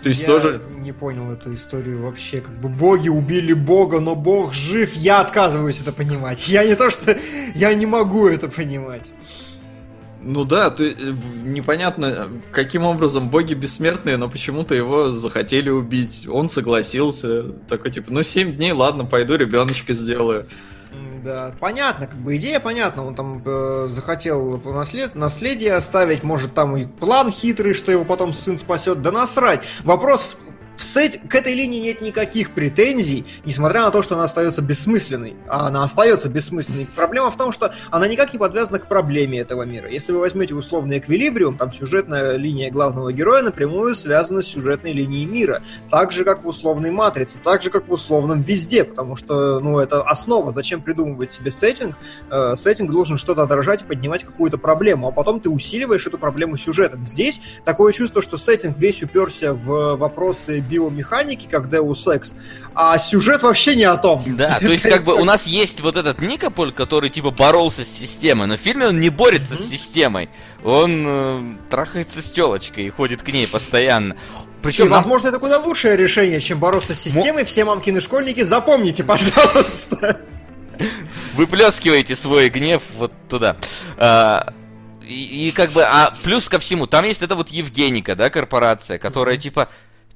То 0.02 0.08
есть 0.08 0.22
я 0.22 0.26
тоже... 0.26 0.60
не 0.78 0.92
понял 0.92 1.30
эту 1.30 1.54
историю 1.54 2.02
вообще. 2.02 2.40
Как 2.40 2.54
бы 2.60 2.68
боги 2.68 3.08
убили 3.08 3.52
бога, 3.52 4.00
но 4.00 4.16
бог 4.16 4.52
жив. 4.52 4.94
Я 4.94 5.20
отказываюсь 5.20 5.80
это 5.80 5.92
понимать. 5.92 6.48
Я 6.48 6.64
не 6.64 6.74
то, 6.74 6.90
что... 6.90 7.16
Я 7.54 7.72
не 7.74 7.86
могу 7.86 8.26
это 8.26 8.48
понимать. 8.48 9.10
Ну 10.24 10.44
да, 10.44 10.70
то, 10.70 10.84
непонятно, 10.84 12.28
каким 12.52 12.84
образом 12.84 13.28
боги 13.28 13.54
бессмертные, 13.54 14.16
но 14.16 14.28
почему-то 14.28 14.74
его 14.74 15.10
захотели 15.10 15.68
убить. 15.68 16.26
Он 16.28 16.48
согласился. 16.48 17.44
Такой 17.68 17.90
типа, 17.90 18.12
ну 18.12 18.22
7 18.22 18.56
дней, 18.56 18.72
ладно, 18.72 19.04
пойду 19.04 19.36
ребеночка 19.36 19.94
сделаю. 19.94 20.46
Да, 21.22 21.52
понятно, 21.60 22.06
как 22.08 22.16
бы 22.18 22.36
идея 22.36 22.58
понятна. 22.58 23.06
Он 23.06 23.14
там 23.14 23.42
э, 23.44 23.86
захотел 23.88 24.60
наслед... 24.64 25.14
наследие 25.14 25.74
оставить, 25.74 26.24
может 26.24 26.52
там 26.54 26.76
и 26.76 26.84
план 26.84 27.30
хитрый, 27.30 27.74
что 27.74 27.92
его 27.92 28.04
потом 28.04 28.32
сын 28.32 28.58
спасет. 28.58 29.02
Да 29.02 29.12
насрать. 29.12 29.62
Вопрос 29.84 30.36
Сет, 30.76 31.20
к 31.28 31.34
этой 31.34 31.54
линии 31.54 31.80
нет 31.80 32.00
никаких 32.00 32.50
претензий, 32.50 33.24
несмотря 33.44 33.82
на 33.82 33.90
то, 33.90 34.02
что 34.02 34.14
она 34.14 34.24
остается 34.24 34.62
бессмысленной. 34.62 35.36
А 35.46 35.66
она 35.68 35.84
остается 35.84 36.28
бессмысленной. 36.28 36.86
Проблема 36.94 37.30
в 37.30 37.36
том, 37.36 37.52
что 37.52 37.72
она 37.90 38.08
никак 38.08 38.32
не 38.32 38.38
подвязана 38.38 38.78
к 38.78 38.86
проблеме 38.86 39.38
этого 39.40 39.62
мира. 39.62 39.88
Если 39.88 40.12
вы 40.12 40.20
возьмете 40.20 40.54
условный 40.54 40.98
эквилибриум, 40.98 41.56
там 41.56 41.72
сюжетная 41.72 42.36
линия 42.36 42.70
главного 42.70 43.12
героя 43.12 43.42
напрямую 43.42 43.94
связана 43.94 44.42
с 44.42 44.46
сюжетной 44.46 44.92
линией 44.92 45.26
мира. 45.26 45.62
Так 45.90 46.12
же, 46.12 46.24
как 46.24 46.44
в 46.44 46.48
условной 46.48 46.90
матрице, 46.90 47.38
так 47.42 47.62
же, 47.62 47.70
как 47.70 47.88
в 47.88 47.92
условном 47.92 48.42
везде, 48.42 48.84
потому 48.84 49.16
что, 49.16 49.60
ну, 49.60 49.78
это 49.78 50.02
основа. 50.02 50.52
Зачем 50.52 50.82
придумывать 50.82 51.32
себе 51.32 51.50
сеттинг? 51.50 51.96
Э, 52.30 52.54
сеттинг 52.56 52.90
должен 52.90 53.16
что-то 53.16 53.42
отражать 53.42 53.82
и 53.82 53.84
поднимать 53.84 54.24
какую-то 54.24 54.58
проблему, 54.58 55.08
а 55.08 55.12
потом 55.12 55.40
ты 55.40 55.50
усиливаешь 55.50 56.06
эту 56.06 56.18
проблему 56.18 56.56
сюжетом. 56.56 57.06
Здесь 57.06 57.40
такое 57.64 57.92
чувство, 57.92 58.22
что 58.22 58.36
сеттинг 58.36 58.78
весь 58.78 59.02
уперся 59.02 59.52
в 59.52 59.96
вопросы 59.96 60.61
биомеханики, 60.62 61.46
как 61.50 61.66
Deus 61.66 62.06
Ex, 62.06 62.34
а 62.74 62.98
сюжет 62.98 63.42
вообще 63.42 63.76
не 63.76 63.84
о 63.84 63.96
том. 63.96 64.22
Да, 64.26 64.58
то 64.60 64.70
есть 64.70 64.82
как 64.82 65.04
бы 65.04 65.14
у 65.14 65.24
нас 65.24 65.46
есть 65.46 65.80
вот 65.80 65.96
этот 65.96 66.20
Никополь, 66.20 66.72
который 66.72 67.10
типа 67.10 67.30
боролся 67.30 67.84
с 67.84 67.88
системой, 67.88 68.46
но 68.46 68.56
в 68.56 68.60
фильме 68.60 68.88
он 68.88 69.00
не 69.00 69.10
борется 69.10 69.56
с 69.56 69.68
системой. 69.68 70.30
Он 70.64 71.04
э, 71.06 71.56
трахается 71.70 72.22
с 72.22 72.30
телочкой 72.30 72.86
и 72.86 72.90
ходит 72.90 73.22
к 73.22 73.28
ней 73.28 73.46
постоянно. 73.46 74.16
Причем, 74.62 74.88
нам... 74.88 74.98
возможно, 74.98 75.28
это 75.28 75.38
куда 75.38 75.58
лучшее 75.58 75.96
решение, 75.96 76.40
чем 76.40 76.58
бороться 76.58 76.94
с 76.94 77.00
системой. 77.00 77.44
Все 77.44 77.64
мамкины 77.64 78.00
школьники, 78.00 78.42
запомните, 78.42 79.02
пожалуйста. 79.04 80.20
Выплескивайте 81.34 82.16
свой 82.16 82.48
гнев 82.48 82.82
вот 82.96 83.12
туда. 83.28 83.56
А, 83.96 84.52
и, 85.02 85.48
и 85.48 85.52
как 85.52 85.72
бы, 85.72 85.82
а 85.82 86.14
плюс 86.22 86.48
ко 86.48 86.58
всему, 86.58 86.86
там 86.86 87.04
есть 87.04 87.22
эта 87.22 87.34
вот 87.34 87.48
Евгеника, 87.48 88.14
да, 88.14 88.30
корпорация, 88.30 88.98
которая 88.98 89.36
типа 89.36 89.68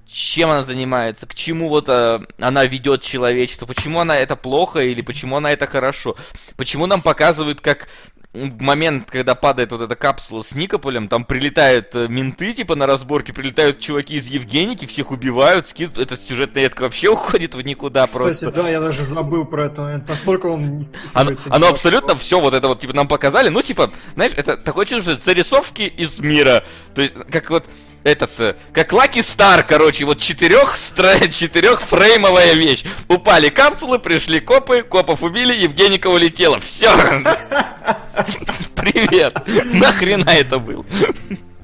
чем 0.08 0.50
она 0.50 0.62
занимается, 0.62 1.26
к 1.26 1.34
чему 1.34 1.68
вот 1.68 1.88
э, 1.88 2.20
она 2.38 2.64
ведет 2.64 3.02
человечество, 3.02 3.66
почему 3.66 4.00
она 4.00 4.16
это 4.16 4.36
плохо 4.36 4.80
или 4.80 5.00
почему 5.00 5.36
она 5.36 5.52
это 5.52 5.66
хорошо, 5.66 6.16
почему 6.56 6.86
нам 6.86 7.02
показывают, 7.02 7.60
как 7.60 7.88
момент, 8.36 9.10
когда 9.10 9.34
падает 9.34 9.72
вот 9.72 9.80
эта 9.80 9.96
капсула 9.96 10.42
с 10.42 10.54
Никополем, 10.54 11.08
там 11.08 11.24
прилетают 11.24 11.94
э, 11.94 12.06
менты, 12.08 12.52
типа, 12.52 12.74
на 12.74 12.86
разборке, 12.86 13.32
прилетают 13.32 13.80
чуваки 13.80 14.16
из 14.16 14.26
Евгеники, 14.26 14.86
всех 14.86 15.10
убивают, 15.10 15.68
скид... 15.68 15.98
этот 15.98 16.20
сюжетный 16.20 16.62
ветка 16.62 16.82
вообще 16.82 17.08
уходит 17.08 17.54
в 17.54 17.62
никуда 17.62 18.06
Кстати, 18.06 18.22
просто. 18.22 18.52
да, 18.52 18.68
я 18.68 18.80
даже 18.80 19.02
забыл 19.04 19.46
про 19.46 19.66
это 19.66 19.82
момент, 19.82 20.08
настолько 20.08 20.46
он... 20.46 20.86
Оно, 21.14 21.32
оно 21.48 21.68
абсолютно 21.68 22.14
все 22.16 22.40
вот 22.40 22.54
это 22.54 22.68
вот, 22.68 22.80
типа, 22.80 22.92
нам 22.92 23.08
показали, 23.08 23.48
ну, 23.48 23.62
типа, 23.62 23.90
знаешь, 24.14 24.32
это 24.36 24.56
такое 24.56 24.86
чувство, 24.86 25.16
зарисовки 25.16 25.82
из 25.82 26.18
мира, 26.18 26.64
то 26.94 27.02
есть, 27.02 27.14
как 27.30 27.50
вот 27.50 27.64
этот, 28.06 28.40
э, 28.40 28.54
как 28.72 28.92
Лаки 28.92 29.20
Стар, 29.20 29.64
короче, 29.64 30.04
вот 30.04 30.20
четырех, 30.20 30.76
четырехфреймовая 31.30 32.54
вещь. 32.54 32.84
Упали 33.08 33.48
капсулы, 33.48 33.98
пришли 33.98 34.38
копы, 34.40 34.82
копов 34.82 35.22
убили, 35.22 35.52
Евгеника 35.52 36.06
улетела. 36.06 36.60
Все. 36.60 36.90
Привет. 38.76 39.36
Нахрена 39.74 40.30
это 40.30 40.58
было? 40.58 40.84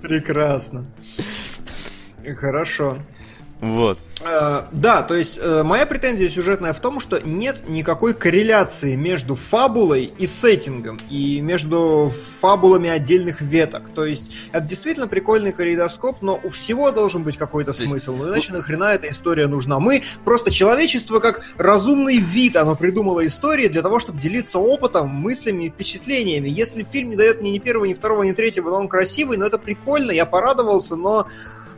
Прекрасно. 0.02 0.84
Хорошо. 2.36 2.98
Вот. 3.62 3.98
Э, 4.24 4.64
да, 4.72 5.02
то 5.02 5.14
есть 5.14 5.38
э, 5.40 5.62
моя 5.62 5.86
претензия 5.86 6.28
сюжетная 6.28 6.72
в 6.72 6.80
том, 6.80 6.98
что 6.98 7.20
нет 7.24 7.68
никакой 7.68 8.12
корреляции 8.12 8.96
между 8.96 9.36
фабулой 9.36 10.12
и 10.18 10.26
сеттингом, 10.26 10.98
и 11.08 11.40
между 11.40 12.12
фабулами 12.40 12.90
отдельных 12.90 13.40
веток. 13.40 13.88
То 13.94 14.04
есть 14.04 14.32
это 14.50 14.66
действительно 14.66 15.06
прикольный 15.06 15.52
калейдоскоп, 15.52 16.22
но 16.22 16.40
у 16.42 16.50
всего 16.50 16.90
должен 16.90 17.22
быть 17.22 17.36
какой-то 17.36 17.72
смысл. 17.72 18.16
Ну 18.16 18.28
иначе 18.28 18.52
нахрена 18.52 18.94
эта 18.94 19.08
история 19.08 19.46
нужна? 19.46 19.78
Мы 19.78 20.02
просто 20.24 20.50
человечество 20.50 21.20
как 21.20 21.44
разумный 21.56 22.16
вид, 22.16 22.56
оно 22.56 22.74
придумало 22.74 23.24
истории 23.24 23.68
для 23.68 23.82
того, 23.82 24.00
чтобы 24.00 24.18
делиться 24.18 24.58
опытом, 24.58 25.08
мыслями 25.08 25.66
и 25.66 25.70
впечатлениями. 25.70 26.48
Если 26.48 26.82
фильм 26.82 27.10
не 27.10 27.16
дает 27.16 27.40
мне 27.40 27.52
ни 27.52 27.60
первого, 27.60 27.84
ни 27.84 27.94
второго, 27.94 28.24
ни 28.24 28.32
третьего, 28.32 28.70
но 28.70 28.78
он 28.78 28.88
красивый, 28.88 29.36
но 29.36 29.46
это 29.46 29.58
прикольно, 29.58 30.10
я 30.10 30.26
порадовался, 30.26 30.96
но 30.96 31.28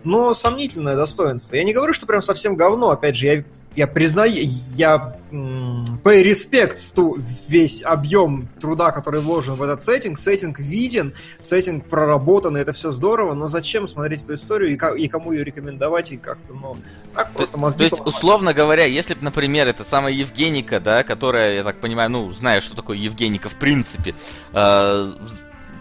но 0.05 0.35
сомнительное 0.35 0.97
достоинство. 0.97 1.57
Я 1.57 1.65
не 1.65 1.73
говорю, 1.73 1.93
что 1.93 2.07
прям 2.07 2.23
совсем 2.23 2.57
говно, 2.57 2.91
опять 2.91 3.17
же, 3.17 3.27
я, 3.27 3.45
я 3.75 3.87
признаю, 3.87 4.49
я 4.77 5.17
pay 5.33 6.23
respect 6.23 6.79
ту 6.95 7.19
весь 7.49 7.83
объем 7.83 8.49
труда, 8.61 8.93
который 8.93 9.21
вложен 9.21 9.55
в 9.55 9.63
этот 9.63 9.83
сеттинг. 9.83 10.19
Сеттинг 10.19 10.59
виден, 10.61 11.15
сеттинг 11.41 11.87
проработан, 11.87 12.57
и 12.57 12.61
это 12.61 12.73
все 12.73 12.91
здорово, 12.91 13.35
но 13.35 13.49
зачем 13.49 13.89
смотреть 13.89 14.23
эту 14.23 14.35
историю 14.35 14.71
и, 14.71 15.03
и 15.03 15.09
кому 15.09 15.33
ее 15.33 15.43
рекомендовать, 15.43 16.13
и 16.13 16.17
как-то, 16.17 16.53
ну, 16.53 16.77
так 17.15 17.33
просто 17.33 17.59
мозги 17.59 17.79
То 17.79 17.85
есть, 17.85 17.97
поломать. 17.97 18.15
условно 18.15 18.55
говоря, 18.55 18.85
если 18.85 19.15
бы, 19.15 19.25
например, 19.25 19.67
это 19.67 19.85
самая 19.85 20.13
Евгеника, 20.13 20.79
да, 20.79 21.03
которая, 21.03 21.57
я 21.57 21.65
так 21.65 21.81
понимаю, 21.81 22.11
ну, 22.11 22.31
знаю, 22.31 22.63
что 22.63 22.77
такое 22.77 22.97
Евгеника 22.97 23.49
в 23.49 23.55
принципе, 23.55 24.15
э, 24.53 25.13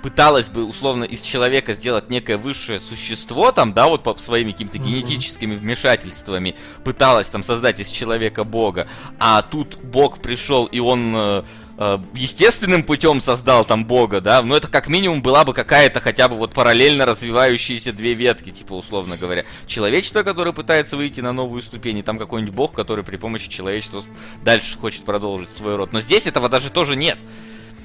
пыталась 0.03 0.49
бы 0.49 0.65
условно 0.65 1.05
из 1.05 1.21
человека 1.21 1.73
сделать 1.73 2.09
некое 2.09 2.37
высшее 2.37 2.79
существо, 2.81 3.53
там, 3.53 3.73
да, 3.73 3.87
вот 3.87 4.03
по 4.03 4.15
своими 4.17 4.51
какими-то 4.51 4.77
генетическими 4.77 5.55
вмешательствами 5.55 6.55
пыталась 6.83 7.27
там 7.27 7.41
создать 7.41 7.79
из 7.79 7.87
человека 7.87 8.43
бога, 8.43 8.87
а 9.17 9.41
тут 9.41 9.77
бог 9.81 10.21
пришел 10.21 10.65
и 10.65 10.79
он 10.79 11.13
э, 11.15 11.43
э, 11.77 11.99
естественным 12.15 12.83
путем 12.83 13.21
создал 13.21 13.63
там 13.63 13.85
бога, 13.85 14.19
да, 14.19 14.41
но 14.41 14.57
это 14.57 14.67
как 14.67 14.89
минимум 14.89 15.21
была 15.21 15.45
бы 15.45 15.53
какая-то 15.53 16.01
хотя 16.01 16.27
бы 16.27 16.35
вот 16.35 16.53
параллельно 16.53 17.05
развивающиеся 17.05 17.93
две 17.93 18.13
ветки, 18.13 18.49
типа 18.49 18.73
условно 18.73 19.15
говоря. 19.15 19.45
Человечество, 19.67 20.23
которое 20.23 20.51
пытается 20.51 20.97
выйти 20.97 21.21
на 21.21 21.31
новую 21.31 21.61
ступень, 21.61 21.99
и 21.99 22.03
там 22.03 22.19
какой-нибудь 22.19 22.53
бог, 22.53 22.73
который 22.73 23.05
при 23.05 23.15
помощи 23.15 23.49
человечества 23.49 24.03
дальше 24.43 24.77
хочет 24.77 25.05
продолжить 25.05 25.49
свой 25.51 25.77
род. 25.77 25.93
Но 25.93 26.01
здесь 26.01 26.27
этого 26.27 26.49
даже 26.49 26.71
тоже 26.71 26.97
нет. 26.97 27.17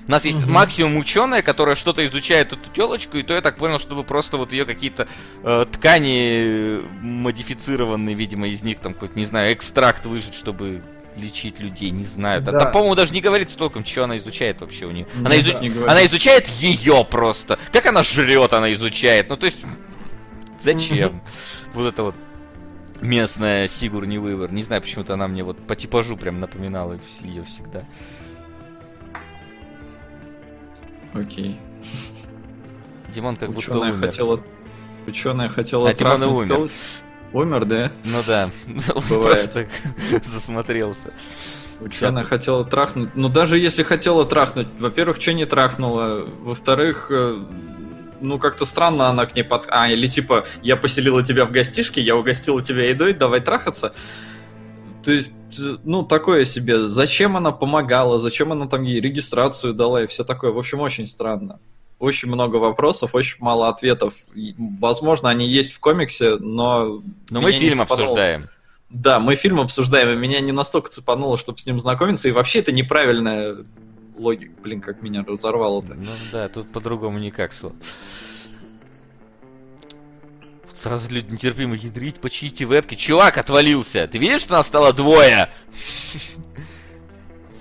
У 0.08 0.10
нас 0.10 0.24
есть 0.24 0.38
угу. 0.38 0.50
максимум 0.50 0.96
ученая, 0.96 1.42
которая 1.42 1.74
что-то 1.74 2.04
изучает 2.06 2.54
эту 2.54 2.70
телочку, 2.70 3.18
и 3.18 3.22
то 3.22 3.34
я 3.34 3.42
так 3.42 3.58
понял, 3.58 3.78
чтобы 3.78 4.04
просто 4.04 4.38
вот 4.38 4.52
ее 4.52 4.64
какие-то 4.64 5.06
э, 5.44 5.66
ткани 5.70 6.80
модифицированные, 7.02 8.14
видимо, 8.14 8.48
из 8.48 8.62
них 8.62 8.80
там 8.80 8.94
какой-то, 8.94 9.18
не 9.18 9.26
знаю, 9.26 9.52
экстракт 9.52 10.06
выжить, 10.06 10.34
чтобы 10.34 10.82
лечить 11.14 11.60
людей, 11.60 11.90
не 11.90 12.04
знаю. 12.04 12.40
Да. 12.40 12.52
Там, 12.52 12.72
по-моему, 12.72 12.94
даже 12.94 13.12
не 13.12 13.20
говорится 13.20 13.58
толком, 13.58 13.84
что 13.84 14.04
она 14.04 14.16
изучает 14.16 14.62
вообще 14.62 14.86
у 14.86 14.92
нее. 14.92 15.06
Она, 15.18 15.38
изу... 15.38 15.54
она 15.86 16.06
изучает 16.06 16.48
ее 16.48 17.04
просто. 17.04 17.58
Как 17.70 17.84
она 17.86 18.02
жрет, 18.02 18.54
она 18.54 18.72
изучает. 18.72 19.28
Ну, 19.28 19.36
то 19.36 19.44
есть, 19.44 19.60
зачем? 20.62 21.20
Вот 21.74 21.86
это 21.86 22.02
вот 22.02 22.14
местная 23.02 23.68
Сигурни 23.68 24.16
Вывер. 24.16 24.52
Не 24.52 24.62
знаю, 24.62 24.80
почему-то 24.80 25.14
она 25.14 25.28
мне 25.28 25.44
вот 25.44 25.58
по 25.66 25.76
типажу 25.76 26.16
прям 26.16 26.40
напоминала 26.40 26.98
ее 27.20 27.44
всегда. 27.44 27.84
Окей. 31.14 31.58
Димон 33.14 33.36
как 33.36 33.52
будто 33.52 33.78
умер. 33.78 34.06
Хотела... 34.06 34.40
Ученая 35.06 35.48
хотела 35.48 35.88
а 35.88 35.94
Димон 35.94 36.22
умер. 36.22 36.70
Умер, 37.32 37.64
да? 37.64 37.92
Ну 38.04 38.18
да. 38.26 38.50
Просто 39.08 39.68
засмотрелся. 40.24 41.12
Ученая 41.80 42.24
хотела 42.24 42.64
трахнуть. 42.64 43.10
Ну 43.14 43.28
даже 43.28 43.58
если 43.58 43.82
хотела 43.82 44.24
трахнуть, 44.26 44.68
во-первых, 44.78 45.20
что 45.20 45.32
не 45.32 45.44
трахнула, 45.44 46.26
во-вторых, 46.40 47.06
э, 47.10 47.38
ну 48.20 48.38
как-то 48.38 48.64
странно 48.64 49.08
она 49.08 49.26
к 49.26 49.36
ней 49.36 49.44
под... 49.44 49.66
А, 49.70 49.88
или 49.88 50.08
типа, 50.08 50.44
я 50.62 50.76
поселила 50.76 51.22
тебя 51.22 51.44
в 51.44 51.52
гостишке, 51.52 52.00
я 52.00 52.16
угостила 52.16 52.62
тебя 52.62 52.88
едой, 52.88 53.12
давай 53.12 53.40
трахаться. 53.40 53.92
То 55.02 55.12
есть, 55.12 55.32
ну, 55.84 56.02
такое 56.02 56.44
себе. 56.44 56.84
Зачем 56.84 57.36
она 57.36 57.52
помогала, 57.52 58.18
зачем 58.18 58.52
она 58.52 58.66
там 58.66 58.82
ей 58.82 59.00
регистрацию 59.00 59.74
дала 59.74 60.02
и 60.02 60.06
все 60.06 60.24
такое. 60.24 60.50
В 60.50 60.58
общем, 60.58 60.80
очень 60.80 61.06
странно. 61.06 61.60
Очень 61.98 62.28
много 62.28 62.56
вопросов, 62.56 63.14
очень 63.14 63.36
мало 63.40 63.68
ответов. 63.68 64.14
Возможно, 64.78 65.30
они 65.30 65.48
есть 65.48 65.72
в 65.72 65.80
комиксе, 65.80 66.36
но... 66.36 67.02
Но 67.30 67.40
мы 67.40 67.52
фильм 67.52 67.80
обсуждаем. 67.80 68.48
Да, 68.90 69.18
мы 69.20 69.34
фильм 69.34 69.60
обсуждаем, 69.60 70.10
и 70.10 70.16
меня 70.16 70.40
не 70.40 70.52
настолько 70.52 70.90
цепануло, 70.90 71.36
чтобы 71.36 71.58
с 71.58 71.66
ним 71.66 71.78
знакомиться. 71.78 72.28
И 72.28 72.32
вообще 72.32 72.60
это 72.60 72.72
неправильная 72.72 73.58
логика. 74.16 74.52
Блин, 74.62 74.80
как 74.80 75.02
меня 75.02 75.24
разорвало-то. 75.26 75.94
Ну 75.94 76.10
да, 76.32 76.48
тут 76.48 76.70
по-другому 76.72 77.18
никак. 77.18 77.52
Сразу 80.78 81.12
люди 81.12 81.32
нетерпимо 81.32 81.74
ядрить, 81.74 82.20
почините 82.20 82.64
вебки. 82.64 82.94
Чувак 82.94 83.36
отвалился. 83.36 84.06
Ты 84.06 84.18
видишь, 84.18 84.42
что 84.42 84.52
нас 84.52 84.68
стало 84.68 84.92
двое? 84.92 85.48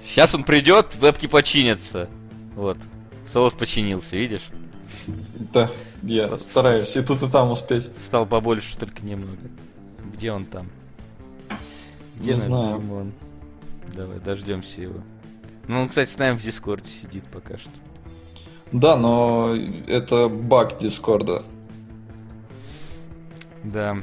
Сейчас 0.03 0.35
он 0.35 0.43
придет, 0.43 0.95
вебки 0.95 1.25
починятся. 1.25 2.09
Вот. 2.55 2.77
Соус 3.25 3.53
починился, 3.53 4.17
видишь? 4.17 4.43
Да, 5.51 5.71
я 6.03 6.35
С 6.35 6.43
стараюсь 6.43 6.95
и 6.95 7.01
тут 7.01 7.23
и 7.23 7.27
там 7.27 7.49
успеть. 7.49 7.89
Стал 7.97 8.27
побольше, 8.27 8.77
только 8.77 9.03
немного. 9.03 9.41
Где 10.13 10.31
он 10.31 10.45
там? 10.45 10.69
Где 12.17 12.33
Не 12.33 12.37
знаю. 12.37 12.75
Он? 12.75 13.13
Давай, 13.95 14.19
дождемся 14.19 14.81
его. 14.81 15.01
Ну, 15.67 15.81
он, 15.81 15.89
кстати, 15.89 16.09
с 16.09 16.17
нами 16.17 16.37
в 16.37 16.43
Дискорде 16.43 16.91
сидит 16.91 17.27
пока 17.29 17.57
что. 17.57 17.71
Да, 18.71 18.95
но 18.95 19.55
это 19.87 20.27
баг 20.27 20.77
Дискорда. 20.77 21.43
Да. 23.71 23.97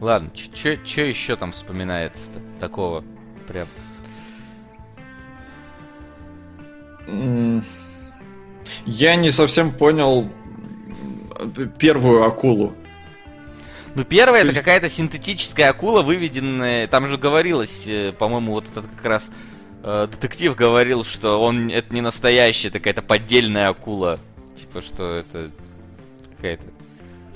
Ладно, 0.00 0.30
что 0.34 0.70
еще 0.70 1.36
там 1.36 1.52
вспоминается-то 1.52 2.40
такого? 2.60 3.04
Прям. 3.46 3.68
Я 8.86 9.16
не 9.16 9.30
совсем 9.30 9.72
понял 9.72 10.30
первую 11.78 12.24
акулу. 12.24 12.74
Ну, 13.94 14.04
первая 14.04 14.44
это 14.44 14.52
какая-то 14.52 14.88
синтетическая 14.88 15.70
акула, 15.70 16.02
выведенная. 16.02 16.86
Там 16.86 17.06
же 17.08 17.16
говорилось, 17.16 17.86
э, 17.86 18.12
по-моему, 18.12 18.52
вот 18.52 18.68
этот 18.68 18.86
как 18.86 19.04
раз 19.04 19.30
э, 19.82 20.06
детектив 20.10 20.54
говорил, 20.54 21.04
что 21.04 21.42
он 21.42 21.70
это 21.70 21.92
не 21.92 22.00
настоящая, 22.00 22.68
это 22.68 22.78
какая-то 22.78 23.02
поддельная 23.02 23.68
акула. 23.68 24.20
Типа, 24.54 24.82
что 24.82 25.16
это 25.16 25.50
какая-то 26.36 26.64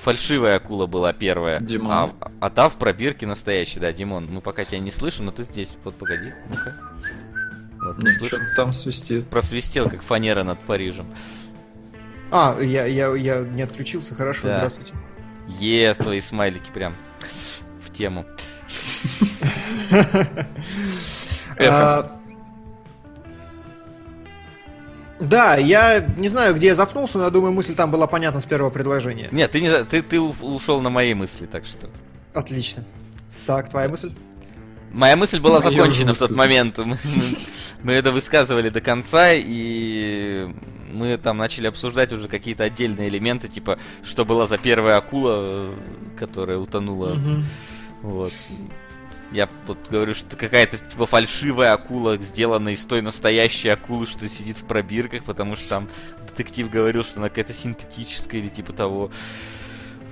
фальшивая 0.03 0.57
акула 0.57 0.87
была 0.87 1.13
первая. 1.13 1.61
Димон. 1.61 2.13
А, 2.21 2.31
а 2.41 2.51
та 2.51 2.69
в 2.69 2.77
пробирке 2.77 3.27
настоящая, 3.27 3.81
да, 3.81 3.93
Димон. 3.93 4.29
Мы 4.31 4.41
пока 4.41 4.65
тебя 4.65 4.81
не 4.81 4.91
слышим, 4.91 5.27
но 5.27 5.31
ты 5.33 5.45
здесь. 5.45 5.77
Вот 5.85 5.95
погоди, 5.95 6.33
ну-ка. 6.51 6.77
Вот, 7.81 7.99
не 8.03 8.11
слышим. 8.11 8.41
там 8.57 8.73
свистит. 8.73 9.29
Просвистел, 9.29 9.89
как 9.89 10.03
фанера 10.03 10.43
над 10.43 10.59
Парижем. 10.61 11.07
А, 12.31 12.59
я, 12.61 12.87
я, 12.87 13.15
я 13.15 13.41
не 13.41 13.63
отключился, 13.63 14.15
хорошо, 14.15 14.49
да. 14.49 14.57
здравствуйте. 14.57 14.95
Есть 15.61 16.01
твои 16.01 16.21
смайлики 16.21 16.71
прям 16.73 16.95
в 17.81 17.93
тему. 17.93 18.25
Да, 25.23 25.57
я 25.57 26.01
не 26.17 26.29
знаю, 26.29 26.55
где 26.55 26.69
я 26.69 26.75
запнулся, 26.75 27.19
но 27.19 27.25
я 27.25 27.31
думаю, 27.31 27.53
мысль 27.53 27.75
там 27.75 27.91
была 27.91 28.07
понятна 28.07 28.41
с 28.41 28.45
первого 28.45 28.71
предложения. 28.71 29.29
Нет, 29.31 29.51
ты, 29.51 29.61
не, 29.61 29.85
ты, 29.85 30.03
ты 30.03 30.21
ушел 30.21 30.81
на 30.81 30.91
мои 30.91 31.15
мысли, 31.15 31.47
так 31.47 31.65
что. 31.65 31.89
Отлично. 32.35 32.85
Так, 33.47 33.69
твоя 33.69 33.89
мысль? 33.89 34.13
Моя 34.93 35.17
мысль 35.17 35.41
была 35.41 35.61
Моя 35.61 35.71
закончена 35.71 36.15
в 36.15 36.19
тот 36.19 36.33
момент. 36.33 36.79
Мы 37.83 37.93
это 37.93 38.13
высказывали 38.13 38.69
до 38.69 38.81
конца, 38.81 39.33
и 39.33 40.49
мы 40.93 41.17
там 41.17 41.39
начали 41.39 41.67
обсуждать 41.67 42.13
уже 42.13 42.29
какие-то 42.29 42.65
отдельные 42.65 43.09
элементы, 43.09 43.49
типа, 43.49 43.79
что 44.05 44.25
была 44.25 44.47
за 44.47 44.59
первая 44.59 44.99
акула, 44.99 45.71
которая 46.19 46.59
утонула. 46.59 47.19
Вот. 48.03 48.33
Я 49.33 49.49
вот 49.67 49.79
говорю, 49.91 50.15
что 50.15 50.37
какая-то 50.37 50.77
типа 50.77 51.07
фальшивая 51.07 51.73
акула, 51.73 52.19
сделанная 52.19 52.75
из 52.75 52.85
той 52.85 53.01
настоящей 53.01 53.71
акулы, 53.71 54.07
что 54.07 54.29
сидит 54.29 54.59
в 54.59 54.65
пробирках, 54.65 55.25
потому 55.25 55.57
что 55.57 55.69
там 55.69 55.89
детектив 56.29 56.69
говорил, 56.71 57.05
что 57.05 57.21
она 57.21 57.29
какая-то 57.29 57.55
синтетическая 57.55 58.41
или 58.41 58.49
типа 58.49 58.73
того. 58.73 59.11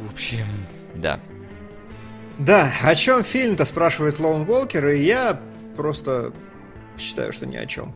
В 0.01 0.13
общем, 0.13 0.47
да. 0.95 1.21
Да, 2.39 2.73
о 2.83 2.95
чем 2.95 3.23
фильм-то 3.23 3.67
спрашивает 3.67 4.19
Лоун 4.19 4.47
Волкер, 4.47 4.89
и 4.89 5.05
я 5.05 5.39
просто 5.77 6.33
считаю, 6.99 7.35
что 7.35 7.45
ни 7.45 7.57
о 7.57 7.67
чем. 7.67 7.95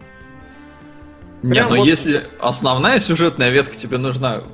Не, 1.42 1.62
но 1.62 1.76
вот... 1.76 1.86
если 1.86 2.24
основная 2.40 3.00
сюжетная 3.00 3.48
ветка 3.48 3.74
тебе 3.74 3.96
нужна, 3.96 4.44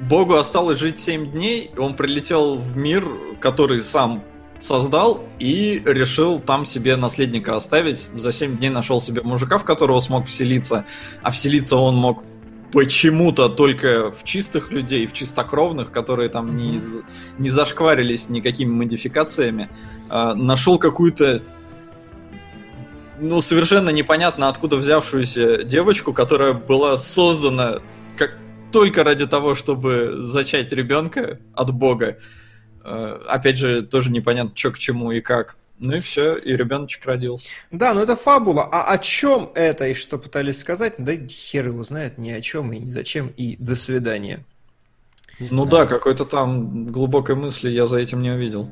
Богу 0.00 0.34
осталось 0.34 0.78
жить 0.78 0.98
7 0.98 1.32
дней, 1.32 1.72
он 1.76 1.94
прилетел 1.94 2.56
в 2.56 2.76
мир, 2.76 3.04
который 3.40 3.82
сам 3.82 4.24
создал 4.60 5.24
и 5.38 5.82
решил 5.84 6.38
там 6.38 6.64
себе 6.64 6.96
наследника 6.96 7.56
оставить. 7.56 8.08
За 8.14 8.30
7 8.30 8.58
дней 8.58 8.70
нашел 8.70 9.00
себе 9.00 9.22
мужика, 9.22 9.58
в 9.58 9.64
которого 9.64 10.00
смог 10.00 10.26
вселиться, 10.26 10.84
а 11.22 11.30
вселиться 11.30 11.76
он 11.76 11.96
мог 11.96 12.22
почему-то 12.72 13.48
только 13.48 14.12
в 14.12 14.22
чистых 14.24 14.70
людей, 14.70 15.06
в 15.06 15.12
чистокровных, 15.12 15.90
которые 15.90 16.28
там 16.28 16.56
не, 16.56 16.78
не 17.38 17.48
зашкварились 17.48 18.28
никакими 18.28 18.70
модификациями. 18.70 19.68
Э, 20.08 20.34
нашел 20.34 20.78
какую-то 20.78 21.42
ну, 23.18 23.40
совершенно 23.40 23.90
непонятно 23.90 24.48
откуда 24.48 24.76
взявшуюся 24.76 25.64
девочку, 25.64 26.12
которая 26.12 26.52
была 26.52 26.96
создана 26.96 27.80
как 28.16 28.36
только 28.72 29.04
ради 29.04 29.26
того, 29.26 29.54
чтобы 29.54 30.12
зачать 30.12 30.72
ребенка 30.72 31.38
от 31.54 31.72
Бога. 31.72 32.18
Э, 32.84 33.20
опять 33.28 33.56
же, 33.56 33.82
тоже 33.82 34.10
непонятно, 34.10 34.52
что 34.54 34.70
к 34.70 34.78
чему 34.78 35.12
и 35.12 35.20
как. 35.20 35.56
Ну 35.78 35.96
и 35.96 36.00
все, 36.00 36.36
и 36.36 36.54
ребеночек 36.54 37.06
родился. 37.06 37.48
Да, 37.70 37.94
ну 37.94 38.00
это 38.00 38.14
фабула. 38.14 38.68
А 38.70 38.92
о 38.92 38.98
чем 38.98 39.50
это 39.54 39.88
и 39.88 39.94
что 39.94 40.18
пытались 40.18 40.60
сказать? 40.60 40.94
Да 40.98 41.16
хер 41.16 41.68
его 41.68 41.82
знает, 41.84 42.18
ни 42.18 42.30
о 42.30 42.40
чем 42.42 42.72
и 42.72 42.78
ни 42.78 42.90
зачем, 42.90 43.28
и 43.28 43.56
до 43.56 43.74
свидания. 43.76 44.44
ну 45.38 45.64
да, 45.64 45.86
какой-то 45.86 46.26
там 46.26 46.86
глубокой 46.86 47.34
мысли 47.34 47.70
я 47.70 47.86
за 47.86 47.98
этим 47.98 48.20
не 48.20 48.30
увидел. 48.30 48.70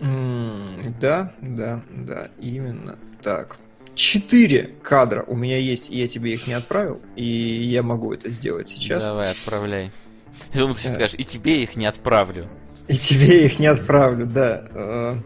Mm, 0.00 0.94
да, 1.00 1.32
да, 1.40 1.82
да, 1.90 2.28
именно 2.38 2.98
так. 3.22 3.56
Четыре 3.94 4.74
кадра 4.82 5.24
у 5.26 5.34
меня 5.34 5.56
есть, 5.56 5.88
и 5.88 5.98
я 5.98 6.06
тебе 6.06 6.34
их 6.34 6.46
не 6.46 6.52
отправил, 6.52 7.00
и 7.16 7.24
я 7.24 7.82
могу 7.82 8.12
это 8.12 8.28
сделать 8.28 8.68
сейчас. 8.68 9.02
Давай, 9.02 9.30
отправляй. 9.30 9.90
Я 10.52 10.60
думаю, 10.60 10.74
ты 10.74 10.82
сейчас 10.82 10.94
скажешь, 10.96 11.18
и 11.18 11.24
тебе 11.24 11.62
их 11.62 11.76
не 11.76 11.86
отправлю. 11.86 12.46
И 12.88 12.96
тебе 12.96 13.46
их 13.46 13.58
не 13.58 13.66
отправлю, 13.66 14.26
да. 14.26 14.64
Э, 14.70 15.16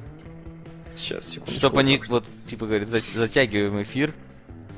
сейчас, 0.97 1.28
секунду. 1.28 1.53
Чтобы 1.53 1.81
они, 1.81 2.01
вот, 2.09 2.24
типа, 2.47 2.66
говорит, 2.66 2.89
затягиваем 2.89 3.82
эфир, 3.82 4.15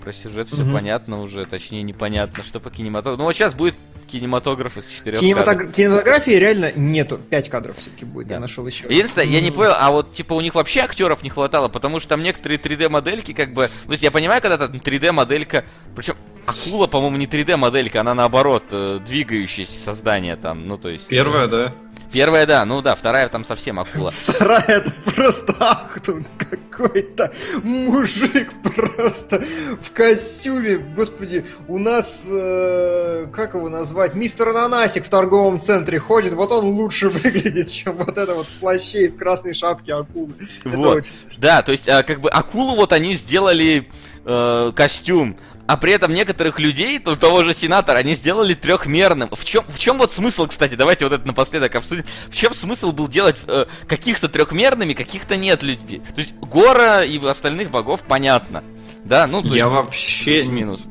про 0.03 0.13
сюжет 0.13 0.49
все 0.49 0.63
угу. 0.63 0.73
понятно 0.73 1.23
уже, 1.23 1.45
точнее 1.45 1.83
непонятно, 1.83 2.43
что 2.43 2.61
по 2.61 2.71
кинематографу. 2.71 3.19
Ну 3.19 3.25
вот 3.25 3.35
сейчас 3.35 3.55
будет 3.55 3.75
кинематограф 4.13 4.77
из 4.77 4.89
четырех 4.89 5.21
Кинематог... 5.21 5.47
кадров. 5.47 5.73
Кинематографии 5.73 6.33
реально 6.33 6.73
нету. 6.75 7.19
Пять 7.19 7.49
кадров 7.49 7.79
все-таки 7.79 8.05
будет, 8.05 8.29
да. 8.29 8.35
я 8.35 8.41
нашел 8.41 8.67
еще. 8.67 8.87
Единственное, 8.89 9.27
я 9.27 9.41
не 9.41 9.51
понял, 9.51 9.73
а 9.77 9.91
вот 9.91 10.13
типа 10.13 10.35
у 10.35 10.41
них 10.41 10.55
вообще 10.55 10.81
актеров 10.81 11.23
не 11.23 11.31
хватало, 11.31 11.69
потому 11.69 12.01
что 12.01 12.11
там 12.11 12.23
некоторые 12.23 12.59
3D-модельки 12.59 13.33
как 13.33 13.55
бы... 13.55 13.71
То 13.87 13.93
есть 13.93 14.03
я 14.03 14.11
понимаю, 14.11 14.43
когда 14.43 14.59
там 14.59 14.77
3D-моделька... 14.77 15.65
Причем 15.97 16.17
акула, 16.45 16.89
по-моему, 16.89 17.17
не 17.17 17.27
3D-моделька, 17.27 18.01
она 18.01 18.15
наоборот, 18.15 18.65
э, 18.73 18.99
двигающееся 19.07 19.81
создание 19.81 20.37
там, 20.37 20.67
ну 20.67 20.77
то 20.77 20.89
есть... 20.89 21.09
Первая, 21.09 21.47
да? 21.47 21.73
Первая, 22.13 22.45
да, 22.45 22.65
ну 22.67 22.83
да, 22.83 22.95
вторая 22.95 23.29
там 23.29 23.43
совсем 23.45 23.81
акула. 23.81 24.11
Вторая 24.27 24.65
это 24.67 24.93
просто 25.05 25.55
ахтун 25.59 26.27
какой-то 26.39 27.33
мужик 27.63 28.53
просто 28.63 29.43
в 29.81 29.93
костюме. 29.93 30.77
Господи, 30.77 31.47
у 31.69 31.79
нас, 31.79 32.27
э, 32.31 33.27
как 33.33 33.55
его 33.55 33.71
назвать, 33.71 34.15
мистер 34.15 34.51
Ананасик 34.51 35.07
в 35.07 35.09
торговом 35.09 35.61
центре 35.61 35.99
ходит, 35.99 36.35
вот 36.35 36.53
он 36.53 36.67
лучше 36.67 37.09
выглядит, 37.11 37.71
чем 37.71 37.97
вот 37.97 38.19
это 38.19 38.35
вот 38.35 38.47
в 38.47 38.61
плаще 38.61 39.07
и 39.07 39.09
в 39.09 39.17
красной 39.17 39.55
шапке 39.55 39.95
акулы. 39.95 40.35
Вот, 40.65 41.05
да, 41.39 41.63
то 41.63 41.73
есть 41.73 41.89
э, 41.89 42.03
как 42.03 42.21
бы 42.21 42.29
акулу 42.29 42.75
вот 42.75 42.93
они 42.93 43.15
сделали 43.15 43.89
э, 44.25 44.73
костюм, 44.75 45.37
а 45.67 45.77
при 45.77 45.93
этом 45.93 46.13
некоторых 46.13 46.59
людей, 46.59 46.99
то, 46.99 47.17
того 47.17 47.45
же 47.45 47.55
сенатора, 47.55 47.99
они 47.99 48.15
сделали 48.15 48.55
трехмерным. 48.55 49.29
В 49.31 49.45
чем, 49.45 49.65
в 49.69 49.79
чем 49.79 49.99
вот 49.99 50.13
смысл, 50.13 50.47
кстати, 50.47 50.75
давайте 50.75 51.05
вот 51.05 51.13
это 51.13 51.27
напоследок 51.27 51.75
обсудим. 51.75 52.05
В 52.29 52.35
чем 52.35 52.53
смысл 52.53 52.93
был 52.93 53.09
делать 53.09 53.37
э, 53.47 53.67
каких-то 53.87 54.29
трехмерными, 54.29 54.93
каких-то 54.93 55.37
нет 55.37 55.63
людьми? 55.63 56.03
То 56.15 56.21
есть 56.21 56.35
Гора 56.35 57.05
и 57.05 57.25
остальных 57.25 57.71
богов 57.71 58.03
понятно. 58.07 58.65
Да, 59.05 59.27
ну, 59.27 59.43
то 59.43 59.49
Я 59.49 59.65
есть, 59.65 59.71
вообще... 59.71 60.45
Минус. 60.45 60.85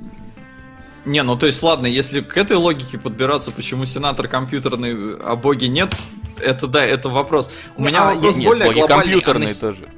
Не, 1.06 1.24
ну 1.24 1.36
то 1.36 1.48
есть 1.48 1.62
ладно, 1.64 1.88
если 1.88 2.22
к 2.22 2.38
этой 2.38 2.58
логике 2.58 3.00
подбираться, 3.00 3.52
почему 3.52 3.86
сенатор 3.86 4.28
компьютерный, 4.28 5.18
а 5.18 5.36
боги 5.36 5.66
нет, 5.66 5.96
это 6.40 6.68
да, 6.68 6.86
это 6.86 7.10
вопрос. 7.10 7.50
У 7.76 7.84
меня 7.84 8.10
а, 8.10 8.14
вопрос 8.14 8.36
нет, 8.36 8.48
более 8.48 8.66
боги 8.68 8.80
глобальный. 8.80 9.04
компьютерные 9.04 9.52
а 9.52 9.56
тоже. 9.56 9.90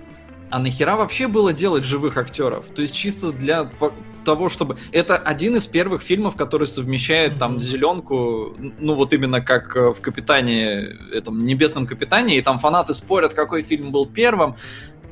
А 0.50 0.60
нахера 0.60 0.95
вообще 0.95 1.28
было 1.28 1.52
делать 1.52 1.84
живых 1.84 2.16
актеров? 2.16 2.68
То 2.74 2.82
есть 2.82 2.95
чисто 2.95 3.32
для 3.32 3.70
того, 4.24 4.50
чтобы... 4.50 4.78
Это 4.91 5.18
один 5.18 5.56
из 5.56 5.68
первых 5.68 6.02
фильмов, 6.02 6.36
который 6.36 6.68
совмещает 6.68 7.38
там 7.38 7.62
зеленку, 7.62 8.56
ну 8.80 8.95
вот 8.95 9.14
именно 9.14 9.41
как 9.41 9.76
э, 9.76 9.94
в 9.94 10.02
Капитане, 10.02 10.98
этом 11.14 11.45
Небесном 11.45 11.88
Капитане, 11.88 12.38
и 12.38 12.41
там 12.41 12.60
фанаты 12.60 12.94
спорят, 12.94 13.34
какой 13.34 13.62
фильм 13.62 13.91
был 13.91 14.06
первым. 14.06 14.56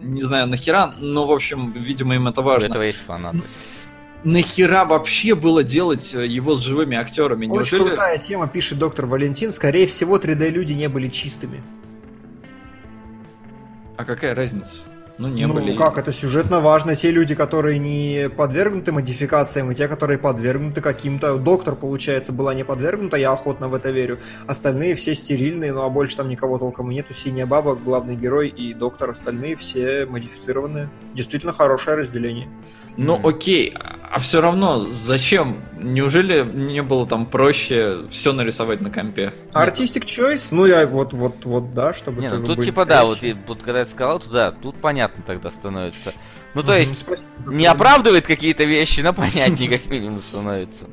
Не 0.02 0.22
знаю, 0.22 0.48
нахера, 0.48 0.94
но, 1.00 1.28
в 1.28 1.32
общем, 1.32 1.72
видимо, 1.74 2.16
им 2.16 2.28
это 2.28 2.42
важно. 2.42 2.68
У 2.68 2.72
этого 2.72 2.84
есть 2.84 3.00
фанаты. 3.00 3.42
Нахера 4.24 4.86
вообще 4.86 5.36
было 5.36 5.64
делать 5.64 6.14
э, 6.14 6.26
его 6.28 6.56
с 6.56 6.62
живыми 6.62 6.96
актерами? 6.96 7.48
Очень 7.48 7.56
Неужели... 7.56 7.88
крутая 7.88 8.18
тема, 8.20 8.48
пишет 8.48 8.78
доктор 8.78 9.06
Валентин. 9.08 9.52
Скорее 9.52 9.88
всего, 9.88 10.18
3D-люди 10.18 10.74
не 10.74 10.90
были 10.90 11.08
чистыми. 11.08 11.62
А 13.98 14.06
какая 14.06 14.36
разница? 14.36 14.91
Ну, 15.22 15.28
не 15.28 15.46
ну, 15.46 15.54
были. 15.54 15.78
как, 15.78 16.00
это 16.00 16.12
сюжетно 16.12 16.62
важно. 16.62 16.96
Те 16.96 17.12
люди, 17.12 17.36
которые 17.36 17.78
не 17.78 18.28
подвергнуты 18.28 18.92
модификациям, 18.92 19.72
и 19.72 19.76
те, 19.76 19.88
которые 19.88 20.18
подвергнуты 20.18 20.82
каким-то... 20.82 21.38
Доктор, 21.38 21.76
получается, 21.76 22.32
была 22.32 22.56
не 22.56 22.66
подвергнута, 22.66 23.18
я 23.18 23.32
охотно 23.32 23.70
в 23.70 23.76
это 23.76 23.92
верю. 23.92 24.18
Остальные 24.48 24.96
все 24.96 25.14
стерильные, 25.14 25.74
ну 25.74 25.84
а 25.84 25.90
больше 25.90 26.18
там 26.18 26.28
никого 26.28 26.58
толком 26.58 26.90
и 26.90 26.96
нету. 26.96 27.14
Синяя 27.14 27.46
баба, 27.46 27.76
главный 27.76 28.16
герой 28.16 28.48
и 28.48 28.74
доктор, 28.74 29.12
остальные 29.12 29.58
все 29.58 30.08
модифицированные. 30.08 30.90
Действительно 31.14 31.54
хорошее 31.54 31.98
разделение. 31.98 32.48
Ну 32.98 33.20
окей, 33.24 33.76
а 34.14 34.20
все 34.20 34.42
равно 34.42 34.88
зачем? 34.90 35.62
Неужели 35.78 36.44
не 36.44 36.82
было 36.82 37.08
там 37.08 37.26
проще 37.26 38.06
все 38.10 38.34
нарисовать 38.34 38.82
на 38.82 38.90
компе? 38.90 39.34
Artistic 39.54 40.04
choice? 40.04 40.48
Ну 40.52 40.66
я 40.66 40.86
вот 40.86 41.14
вот 41.14 41.46
вот 41.46 41.74
да, 41.74 41.94
чтобы. 41.94 42.22
Не, 42.22 42.30
ну 42.30 42.46
тут 42.46 42.64
типа 42.64 42.86
да, 42.86 43.06
вот, 43.06 43.20
вот 43.48 43.64
когда 43.64 43.80
я 43.80 43.86
сказал, 43.86 44.20
то 44.20 44.30
да, 44.30 44.52
тут 44.52 44.76
понятно 44.76 45.24
тогда 45.26 45.50
становится. 45.50 46.14
Ну 46.54 46.62
то 46.62 46.78
есть 46.78 47.00
Спасибо. 47.00 47.30
не 47.46 47.66
оправдывает 47.66 48.28
какие-то 48.28 48.66
вещи, 48.66 49.00
но 49.00 49.14
понятнее 49.14 49.70
как 49.70 49.90
минимум 49.90 50.20
становится. 50.20 50.88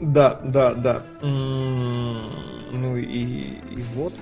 Да, 0.00 0.38
да, 0.44 0.74
да. 0.74 1.02
Ну 1.22 2.96
и, 2.96 3.58
и 3.70 3.84
вот. 3.94 4.12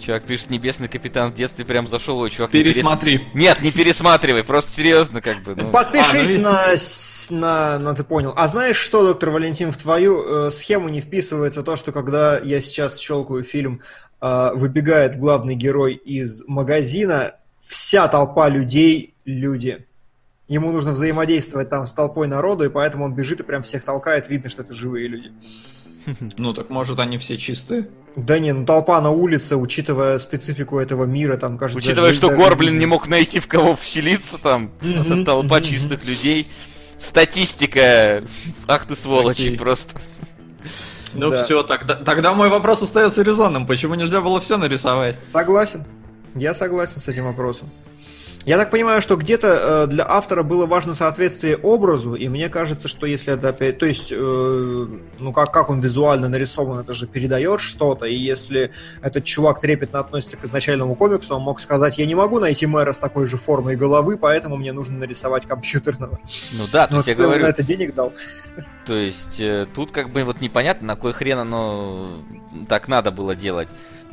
Чувак 0.00 0.24
пишет, 0.24 0.50
небесный 0.50 0.88
капитан 0.88 1.32
в 1.32 1.34
детстве 1.34 1.64
прям 1.64 1.86
зашел, 1.86 2.18
ой, 2.18 2.30
чувак. 2.30 2.50
Пересмотри. 2.50 3.18
перес... 3.18 3.34
Нет, 3.34 3.62
не 3.62 3.72
пересматривай, 3.72 4.44
просто 4.44 4.72
серьезно 4.72 5.20
как 5.20 5.42
бы. 5.42 5.54
Ну. 5.56 5.70
Подпишись 5.72 6.36
а, 6.36 6.76
ну... 7.30 7.36
на, 7.36 7.76
на, 7.76 7.78
на, 7.78 7.94
ты 7.94 8.04
понял. 8.04 8.32
А 8.36 8.46
знаешь 8.48 8.76
что, 8.76 9.04
доктор 9.04 9.30
Валентин, 9.30 9.72
в 9.72 9.76
твою 9.76 10.22
э, 10.22 10.50
схему 10.50 10.88
не 10.88 11.00
вписывается 11.00 11.62
то, 11.62 11.76
что 11.76 11.92
когда 11.92 12.38
я 12.38 12.60
сейчас 12.60 12.98
щелкаю 12.98 13.42
фильм, 13.42 13.82
э, 14.20 14.50
выбегает 14.54 15.18
главный 15.18 15.56
герой 15.56 15.94
из 15.94 16.42
магазина, 16.46 17.34
вся 17.60 18.08
толпа 18.08 18.48
людей 18.48 19.14
люди. 19.24 19.84
Ему 20.48 20.72
нужно 20.72 20.92
взаимодействовать 20.92 21.68
там 21.68 21.84
с 21.84 21.92
толпой 21.92 22.26
народу, 22.26 22.64
и 22.64 22.70
поэтому 22.70 23.04
он 23.04 23.14
бежит 23.14 23.40
и 23.40 23.42
прям 23.42 23.62
всех 23.62 23.84
толкает, 23.84 24.28
видно, 24.28 24.48
что 24.48 24.62
это 24.62 24.74
живые 24.74 25.08
люди. 25.08 25.32
Ну 26.38 26.54
так 26.54 26.70
может 26.70 26.98
они 26.98 27.18
все 27.18 27.36
чистые? 27.36 27.88
Да 28.16 28.38
не, 28.38 28.52
ну 28.52 28.66
толпа 28.66 29.00
на 29.00 29.10
улице, 29.10 29.56
учитывая 29.56 30.18
специфику 30.18 30.78
этого 30.78 31.04
мира, 31.04 31.36
там 31.36 31.56
кажется... 31.56 31.78
Учитывая, 31.78 32.12
что 32.12 32.30
Горблин 32.30 32.76
не 32.76 32.86
мог 32.86 33.06
найти 33.06 33.38
в 33.38 33.46
кого 33.46 33.76
вселиться, 33.76 34.38
там, 34.38 34.70
это 34.82 35.24
толпа 35.24 35.60
чистых 35.60 36.04
людей. 36.04 36.48
Статистика. 36.98 38.24
Ах 38.66 38.86
ты 38.86 38.96
сволочи, 38.96 39.56
просто. 39.56 40.00
Ну 41.14 41.30
да. 41.30 41.42
все, 41.42 41.62
тогда, 41.62 41.94
тогда 41.94 42.34
мой 42.34 42.48
вопрос 42.48 42.82
остается 42.82 43.22
резонным. 43.22 43.66
Почему 43.66 43.94
нельзя 43.94 44.20
было 44.20 44.40
все 44.40 44.56
нарисовать? 44.56 45.16
Согласен. 45.32 45.84
Я 46.34 46.54
согласен 46.54 47.00
с 47.00 47.08
этим 47.08 47.24
вопросом. 47.24 47.70
Я 48.48 48.56
так 48.56 48.70
понимаю, 48.70 49.02
что 49.02 49.16
где-то 49.16 49.48
э, 49.48 49.86
для 49.88 50.06
автора 50.08 50.42
было 50.42 50.64
важно 50.64 50.94
соответствие 50.94 51.58
образу, 51.58 52.14
и 52.14 52.28
мне 52.28 52.48
кажется, 52.48 52.88
что 52.88 53.04
если 53.04 53.34
это 53.34 53.50
опять... 53.50 53.78
То 53.78 53.84
есть, 53.84 54.10
э, 54.10 54.86
ну 55.18 55.32
как, 55.34 55.52
как 55.52 55.68
он 55.68 55.80
визуально 55.80 56.30
нарисован, 56.30 56.78
это 56.78 56.94
же 56.94 57.06
передает 57.06 57.60
что-то, 57.60 58.06
и 58.06 58.14
если 58.14 58.72
этот 59.02 59.24
чувак 59.24 59.60
трепетно 59.60 59.98
относится 59.98 60.38
к 60.38 60.46
изначальному 60.46 60.94
комиксу, 60.94 61.36
он 61.36 61.42
мог 61.42 61.60
сказать, 61.60 61.98
я 61.98 62.06
не 62.06 62.14
могу 62.14 62.40
найти 62.40 62.66
мэра 62.66 62.92
с 62.92 62.96
такой 62.96 63.26
же 63.26 63.36
формой 63.36 63.76
головы, 63.76 64.16
поэтому 64.16 64.56
мне 64.56 64.72
нужно 64.72 64.96
нарисовать 64.96 65.44
компьютерного. 65.44 66.18
Ну 66.52 66.64
да, 66.72 66.86
то 66.86 66.96
есть 66.96 67.08
я 67.08 67.14
говорю... 67.16 67.42
на 67.42 67.48
это 67.48 67.62
денег 67.62 67.94
дал. 67.94 68.14
То 68.86 68.94
есть 68.94 69.42
э, 69.42 69.66
тут 69.74 69.90
как 69.90 70.10
бы 70.10 70.24
вот 70.24 70.40
непонятно, 70.40 70.86
на 70.86 70.96
кой 70.96 71.12
хрен 71.12 71.36
оно 71.36 72.08
так 72.66 72.88
надо 72.88 73.10
было 73.10 73.36
делать 73.36 73.68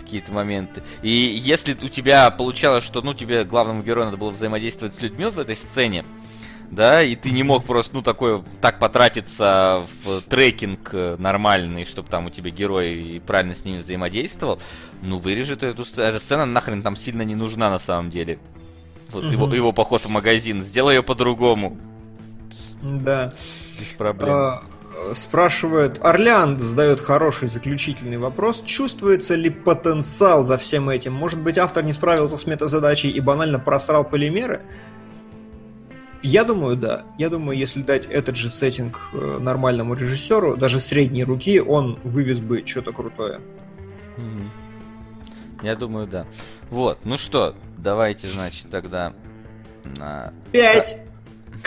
какие-то 0.05 0.31
моменты. 0.31 0.83
И 1.01 1.09
если 1.09 1.73
у 1.73 1.89
тебя 1.89 2.29
получалось, 2.31 2.83
что 2.83 3.01
ну 3.01 3.13
тебе 3.13 3.43
главному 3.43 3.83
герою 3.83 4.05
надо 4.05 4.17
было 4.17 4.31
взаимодействовать 4.31 4.93
с 4.93 5.01
людьми 5.01 5.25
в 5.25 5.39
этой 5.39 5.55
сцене, 5.55 6.05
да, 6.71 7.03
и 7.03 7.15
ты 7.15 7.31
не 7.31 7.43
мог 7.43 7.65
просто, 7.65 7.95
ну, 7.95 8.01
такой, 8.01 8.43
так 8.59 8.79
потратиться 8.79 9.83
в 10.03 10.21
трекинг 10.21 10.93
нормальный, 11.17 11.85
чтобы 11.85 12.09
там 12.09 12.25
у 12.25 12.29
тебя 12.29 12.49
герой 12.49 13.21
правильно 13.25 13.55
с 13.55 13.65
ними 13.65 13.77
взаимодействовал, 13.77 14.59
ну, 15.01 15.17
вырежи 15.17 15.55
ты 15.55 15.67
эту 15.67 15.85
сцену. 15.85 16.07
Эта 16.07 16.19
сцена 16.19 16.45
нахрен 16.45 16.81
там 16.81 16.95
сильно 16.95 17.21
не 17.21 17.35
нужна 17.35 17.69
на 17.69 17.79
самом 17.79 18.09
деле. 18.09 18.39
Вот 19.09 19.25
угу. 19.25 19.31
его, 19.31 19.53
его 19.53 19.71
поход 19.71 20.03
в 20.03 20.09
магазин. 20.09 20.63
Сделай 20.63 20.95
ее 20.95 21.03
по-другому. 21.03 21.77
Да. 22.81 23.33
Без 23.79 23.87
проблем. 23.93 24.29
А, 24.29 24.63
спрашивает, 25.13 26.03
Орлеан 26.03 26.59
задает 26.59 26.99
хороший 26.99 27.47
заключительный 27.47 28.17
вопрос. 28.17 28.61
Чувствуется 28.65 29.35
ли 29.35 29.49
потенциал 29.49 30.43
за 30.43 30.57
всем 30.57 30.89
этим? 30.89 31.13
Может 31.13 31.41
быть, 31.41 31.57
автор 31.57 31.83
не 31.83 31.93
справился 31.93 32.37
с 32.37 32.45
метазадачей 32.45 33.09
и 33.09 33.19
банально 33.19 33.59
просрал 33.59 34.03
полимеры? 34.03 34.61
Я 36.21 36.43
думаю, 36.43 36.75
да. 36.75 37.05
Я 37.19 37.29
думаю, 37.29 37.57
если 37.57 37.83
дать 37.83 38.07
этот 38.07 38.35
же 38.35 38.49
сеттинг 38.49 38.99
э, 39.13 39.37
нормальному 39.39 39.93
режиссеру, 39.93 40.57
даже 40.57 40.79
средней 40.79 41.23
руки, 41.23 41.59
он 41.59 41.99
вывез 42.03 42.39
бы 42.39 42.63
что-то 42.65 42.93
крутое. 42.93 43.41
Я 45.61 45.75
думаю, 45.75 46.07
да. 46.07 46.25
Вот, 46.69 46.99
ну 47.05 47.17
что, 47.17 47.55
давайте, 47.77 48.27
значит, 48.27 48.69
тогда 48.69 49.13
на... 49.97 50.33
Пять! 50.51 51.04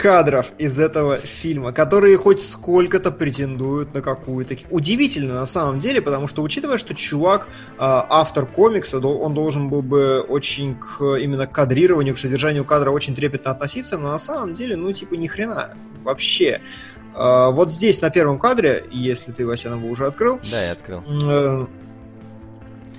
Кадров 0.01 0.53
из 0.59 0.79
этого 0.79 1.17
фильма, 1.17 1.73
которые 1.73 2.17
хоть 2.17 2.41
сколько-то 2.41 3.11
претендуют 3.11 3.93
на 3.95 4.01
какую-то... 4.01 4.57
Удивительно 4.71 5.35
на 5.35 5.47
самом 5.47 5.81
деле, 5.81 6.01
потому 6.01 6.29
что 6.29 6.43
учитывая, 6.43 6.79
что 6.79 6.95
чувак, 6.95 7.49
а, 7.79 8.07
автор 8.09 8.47
комикса, 8.47 8.99
он 8.99 9.35
должен 9.35 9.69
был 9.69 9.83
бы 9.83 10.21
очень 10.21 10.77
к 10.77 11.17
именно 11.17 11.47
кадрированию, 11.47 12.15
к 12.15 12.19
содержанию 12.19 12.65
кадра 12.65 12.91
очень 12.91 13.17
трепетно 13.17 13.51
относиться, 13.51 13.99
но 13.99 14.09
на 14.09 14.19
самом 14.19 14.55
деле, 14.55 14.77
ну, 14.77 14.93
типа, 14.93 15.15
ни 15.15 15.27
хрена 15.27 15.75
вообще. 16.05 16.61
А, 17.15 17.51
вот 17.51 17.71
здесь 17.73 18.01
на 18.01 18.11
первом 18.11 18.39
кадре, 18.39 18.85
если 18.93 19.33
ты, 19.33 19.45
Вася, 19.45 19.71
его 19.71 19.89
уже 19.89 20.07
открыл... 20.07 20.39
Да, 20.49 20.65
я 20.65 20.73
открыл 20.73 21.03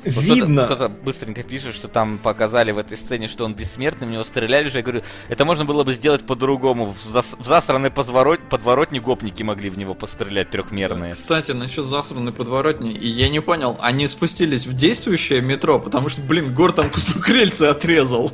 э, 0.03 0.09
вот 0.11 0.23
Видно. 0.23 0.65
Кто-то, 0.65 0.89
кто 0.89 1.03
быстренько 1.03 1.43
пишет, 1.43 1.75
что 1.75 1.87
там 1.87 2.17
показали 2.17 2.71
в 2.71 2.77
этой 2.77 2.97
сцене, 2.97 3.27
что 3.27 3.45
он 3.45 3.53
бессмертный, 3.53 4.07
в 4.07 4.11
него 4.11 4.23
стреляли 4.23 4.69
же. 4.69 4.77
Я 4.77 4.83
говорю, 4.83 5.03
это 5.27 5.45
можно 5.45 5.65
было 5.65 5.83
бы 5.83 5.93
сделать 5.93 6.25
по-другому. 6.25 6.93
В, 6.93 7.11
зас, 7.11 7.35
в 7.37 7.45
засранной 7.45 7.91
подворот, 7.91 8.39
подворотне 8.49 8.99
гопники 8.99 9.43
могли 9.43 9.69
в 9.69 9.77
него 9.77 9.93
пострелять 9.93 10.49
трехмерные. 10.49 11.13
Кстати, 11.13 11.51
насчет 11.51 11.85
засранной 11.85 12.33
подворотни, 12.33 12.93
и 12.93 13.07
я 13.07 13.29
не 13.29 13.41
понял, 13.41 13.77
они 13.81 14.07
спустились 14.07 14.65
в 14.65 14.75
действующее 14.75 15.41
метро, 15.41 15.79
потому 15.79 16.09
что, 16.09 16.21
блин, 16.21 16.53
Гор 16.53 16.71
там 16.71 16.89
кусок 16.89 17.27
рельсы 17.29 17.63
отрезал. 17.63 18.31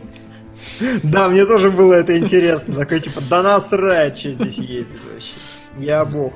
Да, 1.03 1.29
мне 1.29 1.45
тоже 1.45 1.71
было 1.71 1.93
это 1.93 2.17
интересно. 2.17 2.75
Такой 2.75 2.99
типа, 2.99 3.21
да 3.29 3.41
насрать, 3.41 4.17
что 4.17 4.33
здесь 4.33 4.57
ездит 4.57 4.99
вообще. 5.11 5.31
Я 5.77 6.05
бог. 6.05 6.33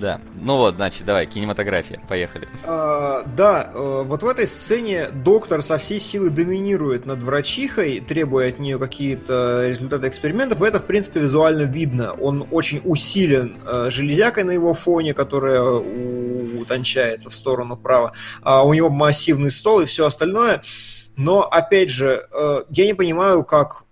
Да. 0.00 0.20
Ну 0.34 0.56
вот, 0.56 0.76
значит, 0.76 1.04
давай, 1.04 1.26
кинематография. 1.26 2.00
Поехали. 2.08 2.48
А, 2.64 3.22
да, 3.36 3.70
э, 3.72 4.02
вот 4.04 4.22
в 4.22 4.28
этой 4.28 4.46
сцене 4.46 5.08
доктор 5.10 5.62
со 5.62 5.78
всей 5.78 6.00
силы 6.00 6.30
доминирует 6.30 7.06
над 7.06 7.22
врачихой, 7.22 8.00
требуя 8.00 8.48
от 8.48 8.58
нее 8.58 8.78
какие-то 8.78 9.66
результаты 9.68 10.08
экспериментов. 10.08 10.62
Это, 10.62 10.80
в 10.80 10.84
принципе, 10.84 11.20
визуально 11.20 11.62
видно. 11.62 12.12
Он 12.14 12.46
очень 12.50 12.80
усилен 12.84 13.58
э, 13.66 13.90
железякой 13.90 14.44
на 14.44 14.50
его 14.50 14.74
фоне, 14.74 15.14
которая 15.14 15.62
утончается 15.62 17.30
в 17.30 17.34
сторону 17.34 17.76
права. 17.76 18.12
А 18.42 18.64
у 18.64 18.74
него 18.74 18.90
массивный 18.90 19.50
стол 19.50 19.82
и 19.82 19.84
все 19.86 20.06
остальное. 20.06 20.62
Но, 21.16 21.42
опять 21.42 21.90
же, 21.90 22.26
э, 22.32 22.62
я 22.70 22.86
не 22.86 22.94
понимаю, 22.94 23.44
как 23.44 23.84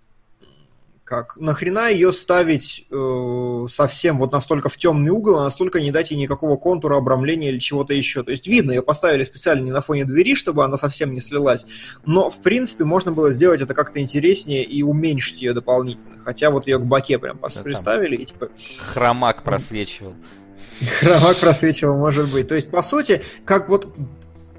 как 1.03 1.35
нахрена 1.37 1.89
ее 1.89 2.13
ставить 2.13 2.85
э, 2.89 3.65
совсем 3.69 4.17
вот 4.17 4.31
настолько 4.31 4.69
в 4.69 4.77
темный 4.77 5.11
угол, 5.11 5.39
а 5.39 5.43
настолько 5.43 5.81
не 5.81 5.91
дать 5.91 6.11
ей 6.11 6.17
никакого 6.17 6.55
контура, 6.55 6.97
обрамления 6.97 7.49
или 7.49 7.59
чего-то 7.59 7.93
еще. 7.93 8.23
То 8.23 8.31
есть 8.31 8.47
видно, 8.47 8.71
ее 8.71 8.81
поставили 8.81 9.23
специально 9.23 9.63
не 9.65 9.71
на 9.71 9.81
фоне 9.81 10.05
двери, 10.05 10.33
чтобы 10.33 10.63
она 10.63 10.77
совсем 10.77 11.13
не 11.13 11.19
слилась, 11.19 11.65
но 12.05 12.29
в 12.29 12.41
принципе 12.41 12.85
можно 12.85 13.11
было 13.11 13.31
сделать 13.31 13.61
это 13.61 13.73
как-то 13.73 13.99
интереснее 13.99 14.63
и 14.63 14.81
уменьшить 14.81 15.41
ее 15.41 15.53
дополнительно. 15.53 16.19
Хотя 16.23 16.49
вот 16.51 16.67
ее 16.67 16.77
к 16.77 16.85
баке 16.85 17.19
прям 17.19 17.37
да, 17.41 17.61
представили 17.61 18.15
и 18.15 18.25
типа... 18.25 18.49
Хромак 18.93 19.43
просвечивал. 19.43 20.15
Хромак 20.99 21.37
просвечивал, 21.37 21.97
может 21.97 22.31
быть. 22.31 22.47
То 22.47 22.55
есть, 22.55 22.71
по 22.71 22.81
сути, 22.81 23.21
как 23.45 23.67
вот 23.67 23.93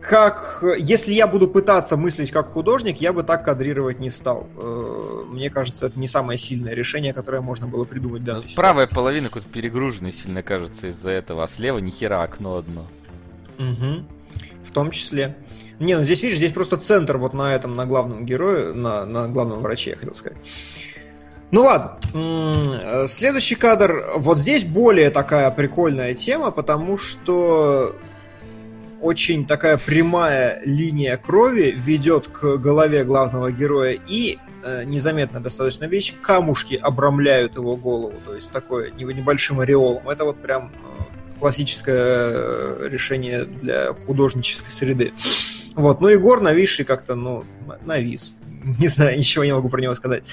как, 0.04 0.62
если 0.78 1.12
я 1.12 1.26
буду 1.26 1.48
пытаться 1.48 1.96
мыслить 1.96 2.30
как 2.30 2.48
художник, 2.50 3.00
я 3.00 3.12
бы 3.12 3.22
так 3.22 3.44
кадрировать 3.44 4.00
не 4.00 4.10
стал. 4.10 4.46
Э, 4.56 5.22
мне 5.28 5.48
кажется, 5.50 5.86
это 5.86 5.98
не 5.98 6.06
самое 6.06 6.38
сильное 6.38 6.74
решение, 6.74 7.12
которое 7.12 7.40
можно 7.40 7.66
было 7.66 7.84
придумать 7.84 8.22
в 8.22 8.24
данной 8.24 8.44
Правая 8.54 8.86
половина 8.86 9.28
какой-то 9.28 9.48
перегруженной 9.48 10.12
сильно 10.12 10.42
кажется 10.42 10.88
из-за 10.88 11.10
этого, 11.10 11.44
а 11.44 11.48
слева 11.48 11.78
ни 11.78 11.90
хера 11.90 12.22
окно 12.22 12.56
одно. 12.58 12.86
Угу. 13.58 14.04
В 14.64 14.70
том 14.72 14.90
числе. 14.90 15.36
Не, 15.78 15.96
ну 15.96 16.04
здесь, 16.04 16.22
видишь, 16.22 16.38
здесь 16.38 16.52
просто 16.52 16.76
центр 16.76 17.16
вот 17.16 17.32
на 17.32 17.54
этом, 17.54 17.74
на 17.74 17.86
главном 17.86 18.26
герое, 18.26 18.74
на, 18.74 19.04
на 19.06 19.26
главном 19.28 19.60
враче, 19.60 19.90
я 19.90 19.96
хотел 19.96 20.14
сказать. 20.14 20.38
Ну 21.50 21.62
ладно, 21.62 21.98
э, 22.12 23.06
следующий 23.08 23.54
кадр. 23.54 24.04
Вот 24.16 24.38
здесь 24.38 24.64
более 24.64 25.10
такая 25.10 25.50
прикольная 25.50 26.14
тема, 26.14 26.50
потому 26.50 26.98
что 26.98 27.96
очень 29.04 29.46
такая 29.46 29.76
прямая 29.76 30.62
линия 30.64 31.18
крови 31.18 31.74
ведет 31.76 32.28
к 32.28 32.56
голове 32.56 33.04
главного 33.04 33.52
героя 33.52 33.98
и 34.08 34.38
э, 34.64 34.84
незаметная 34.84 35.42
достаточно 35.42 35.84
вещь, 35.84 36.14
камушки 36.22 36.74
обрамляют 36.74 37.56
его 37.56 37.76
голову, 37.76 38.14
то 38.24 38.34
есть 38.34 38.50
такое 38.50 38.90
небольшим 38.92 39.60
ореолом. 39.60 40.08
Это 40.08 40.24
вот 40.24 40.40
прям 40.40 40.72
э, 40.72 41.38
классическое 41.38 41.96
э, 41.96 42.88
решение 42.90 43.44
для 43.44 43.92
художнической 43.92 44.70
среды. 44.70 45.12
Вот, 45.74 46.00
ну 46.00 46.08
Егор 46.08 46.40
нависший 46.40 46.86
как-то, 46.86 47.14
ну, 47.14 47.44
навис. 47.84 48.32
не 48.78 48.88
знаю, 48.88 49.18
ничего 49.18 49.44
не 49.44 49.52
могу 49.52 49.68
про 49.68 49.80
него 49.80 49.94
сказать. 49.94 50.24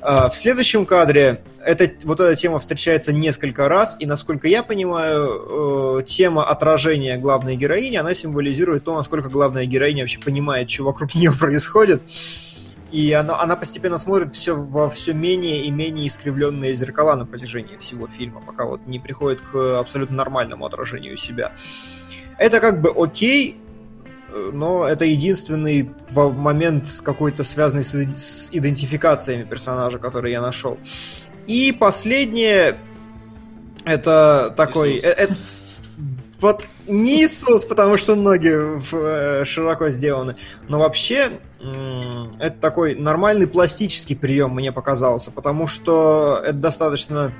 А, 0.00 0.28
в 0.28 0.34
следующем 0.34 0.86
кадре 0.86 1.42
эта, 1.64 1.90
вот 2.04 2.20
эта 2.20 2.34
тема 2.36 2.58
встречается 2.58 3.12
несколько 3.12 3.68
раз, 3.68 3.96
и, 3.98 4.06
насколько 4.06 4.48
я 4.48 4.62
понимаю, 4.62 5.98
э, 5.98 6.02
тема 6.04 6.44
отражения 6.44 7.18
главной 7.18 7.56
героини, 7.56 7.96
она 7.96 8.14
символизирует 8.14 8.84
то, 8.84 8.96
насколько 8.96 9.28
главная 9.28 9.66
героиня 9.66 10.02
вообще 10.02 10.18
понимает, 10.18 10.70
что 10.70 10.84
вокруг 10.84 11.14
нее 11.14 11.32
происходит. 11.32 12.02
И 12.90 13.12
она, 13.12 13.40
она 13.40 13.56
постепенно 13.56 13.98
смотрит 13.98 14.36
все 14.36 14.54
во 14.54 14.88
все 14.88 15.14
менее 15.14 15.64
и 15.64 15.70
менее 15.70 16.06
искривленные 16.06 16.74
зеркала 16.74 17.16
на 17.16 17.26
протяжении 17.26 17.76
всего 17.76 18.06
фильма, 18.06 18.40
пока 18.40 18.66
вот 18.66 18.86
не 18.86 19.00
приходит 19.00 19.40
к 19.40 19.80
абсолютно 19.80 20.16
нормальному 20.16 20.64
отражению 20.64 21.16
себя. 21.16 21.52
Это 22.38 22.60
как 22.60 22.80
бы 22.80 22.92
окей, 22.96 23.56
но 24.52 24.86
это 24.86 25.04
единственный 25.04 25.90
момент 26.14 26.86
какой-то 27.02 27.44
связанный 27.44 27.84
с 27.84 28.48
идентификациями 28.50 29.44
персонажа, 29.44 29.98
который 29.98 30.32
я 30.32 30.40
нашел. 30.40 30.78
И 31.46 31.72
последнее, 31.72 32.76
это 33.84 34.52
такой... 34.56 34.96
Это, 34.96 35.34
э, 35.34 35.36
вот 36.40 36.64
не 36.86 37.24
Иисус, 37.24 37.64
потому 37.64 37.96
что 37.96 38.14
ноги 38.14 38.52
э, 38.92 39.44
широко 39.44 39.88
сделаны, 39.88 40.36
но 40.68 40.78
вообще 40.78 41.32
это 42.38 42.56
такой 42.60 42.94
нормальный 42.94 43.46
пластический 43.46 44.14
прием 44.14 44.54
мне 44.54 44.70
показался, 44.70 45.30
потому 45.30 45.66
что 45.66 46.42
это 46.44 46.58
достаточно 46.58 47.32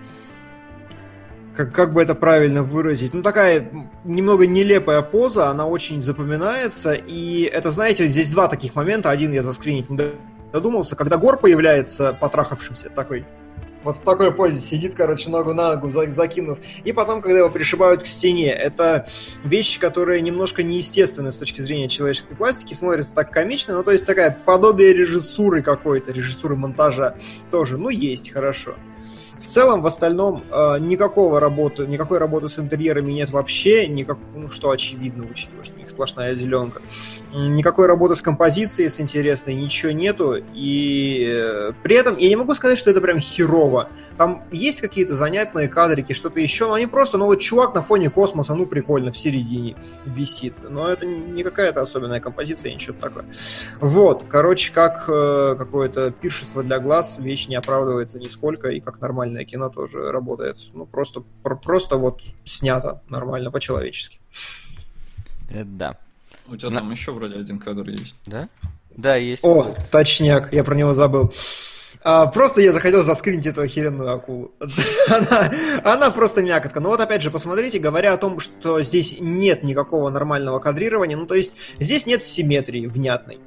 как, 1.56 1.72
как 1.72 1.92
бы 1.92 2.02
это 2.02 2.14
правильно 2.14 2.62
выразить, 2.62 3.14
ну 3.14 3.22
такая 3.22 3.70
немного 4.04 4.46
нелепая 4.46 5.02
поза, 5.02 5.48
она 5.48 5.66
очень 5.66 6.02
запоминается, 6.02 6.92
и 6.92 7.42
это, 7.42 7.70
знаете, 7.70 8.06
здесь 8.08 8.30
два 8.30 8.48
таких 8.48 8.74
момента, 8.74 9.10
один 9.10 9.32
я 9.32 9.42
заскринить 9.42 9.88
не 9.90 9.98
додумался, 10.52 10.96
когда 10.96 11.16
Гор 11.16 11.38
появляется 11.38 12.16
потрахавшимся 12.20 12.88
такой, 12.90 13.24
Вот 13.82 13.96
в 13.96 14.04
такой 14.04 14.32
позе 14.32 14.58
сидит, 14.60 14.94
короче, 14.96 15.30
ногу 15.30 15.52
на 15.52 15.74
ногу 15.74 15.90
закинув. 15.90 16.58
И 16.84 16.92
потом, 16.92 17.20
когда 17.20 17.40
его 17.40 17.50
пришибают 17.50 18.02
к 18.02 18.06
стене, 18.06 18.50
это 18.50 19.06
вещи, 19.44 19.78
которые 19.78 20.22
немножко 20.22 20.62
неестественны 20.62 21.32
с 21.32 21.36
точки 21.36 21.60
зрения 21.60 21.88
человеческой 21.88 22.34
пластики, 22.34 22.72
смотрятся 22.72 23.14
так 23.14 23.30
комично, 23.30 23.74
ну, 23.74 23.82
то 23.82 23.92
есть 23.92 24.06
такая 24.06 24.36
подобие 24.44 24.94
режиссуры 24.94 25.62
какой-то, 25.62 26.12
режиссуры 26.12 26.56
монтажа 26.56 27.16
тоже, 27.50 27.76
ну, 27.76 27.90
есть, 27.90 28.30
хорошо. 28.30 28.74
В 29.44 29.46
целом, 29.46 29.82
в 29.82 29.86
остальном, 29.86 30.42
э, 30.50 30.78
никакого 30.80 31.38
работы, 31.38 31.86
никакой 31.86 32.18
работы 32.18 32.48
с 32.48 32.58
интерьерами 32.58 33.12
нет 33.12 33.30
вообще, 33.30 33.86
никак, 33.86 34.16
ну, 34.34 34.48
что 34.48 34.70
очевидно, 34.70 35.26
учитывая, 35.30 35.64
что 35.64 35.76
у 35.76 35.78
них 35.78 35.90
сплошная 35.90 36.34
зеленка. 36.34 36.80
Никакой 37.34 37.86
работы 37.86 38.16
с 38.16 38.22
композицией, 38.22 38.88
с 38.88 39.00
интересной, 39.00 39.54
ничего 39.54 39.92
нету. 39.92 40.36
И 40.54 41.26
э, 41.28 41.72
при 41.82 41.94
этом 41.94 42.16
я 42.16 42.30
не 42.30 42.36
могу 42.36 42.54
сказать, 42.54 42.78
что 42.78 42.90
это 42.90 43.02
прям 43.02 43.18
херово. 43.18 43.90
Там 44.16 44.44
есть 44.52 44.80
какие-то 44.80 45.14
занятные 45.14 45.68
кадрики, 45.68 46.12
что-то 46.12 46.40
еще, 46.40 46.66
но 46.66 46.74
они 46.74 46.86
просто, 46.86 47.18
ну 47.18 47.26
вот 47.26 47.40
чувак 47.40 47.74
на 47.74 47.82
фоне 47.82 48.10
космоса, 48.10 48.54
ну 48.54 48.66
прикольно, 48.66 49.10
в 49.10 49.18
середине 49.18 49.76
висит. 50.04 50.54
Но 50.68 50.88
это 50.88 51.06
не 51.06 51.42
какая-то 51.42 51.80
особенная 51.80 52.20
композиция, 52.20 52.72
ничего 52.72 52.96
такое. 53.00 53.24
Вот, 53.80 54.24
короче, 54.28 54.72
как 54.72 55.04
э, 55.08 55.56
какое-то 55.58 56.10
пиршество 56.12 56.62
для 56.62 56.78
глаз, 56.78 57.18
вещь 57.18 57.48
не 57.48 57.56
оправдывается 57.56 58.18
нисколько, 58.18 58.68
и 58.68 58.80
как 58.80 59.00
нормальное 59.00 59.44
кино 59.44 59.68
тоже 59.68 60.10
работает. 60.12 60.58
Ну, 60.72 60.86
просто, 60.86 61.22
просто 61.42 61.96
вот 61.96 62.22
снято 62.44 63.02
нормально, 63.08 63.50
по-человечески. 63.50 64.20
Это 65.50 65.64
да. 65.64 65.96
У 66.48 66.56
тебя 66.56 66.70
На... 66.70 66.80
там 66.80 66.90
еще 66.90 67.12
вроде 67.12 67.36
один 67.36 67.58
кадр 67.58 67.88
есть. 67.88 68.14
Да? 68.26 68.48
Да, 68.96 69.16
есть. 69.16 69.44
О, 69.44 69.74
точняк, 69.90 70.52
я 70.52 70.62
про 70.62 70.74
него 70.74 70.94
забыл. 70.94 71.32
А, 72.06 72.26
просто 72.26 72.60
я 72.60 72.70
захотел 72.70 73.02
заскринить 73.02 73.46
эту 73.46 73.62
охеренную 73.62 74.12
акулу. 74.12 74.52
она, 75.08 75.50
она 75.82 76.10
просто 76.10 76.42
мякотка. 76.42 76.80
Но 76.80 76.90
вот 76.90 77.00
опять 77.00 77.22
же, 77.22 77.30
посмотрите, 77.30 77.78
говоря 77.78 78.12
о 78.12 78.18
том, 78.18 78.40
что 78.40 78.82
здесь 78.82 79.16
нет 79.20 79.62
никакого 79.62 80.10
нормального 80.10 80.58
кадрирования, 80.58 81.16
ну 81.16 81.24
то 81.24 81.34
есть 81.34 81.54
здесь 81.78 82.04
нет 82.04 82.22
симметрии 82.22 82.86
внятной. 82.86 83.40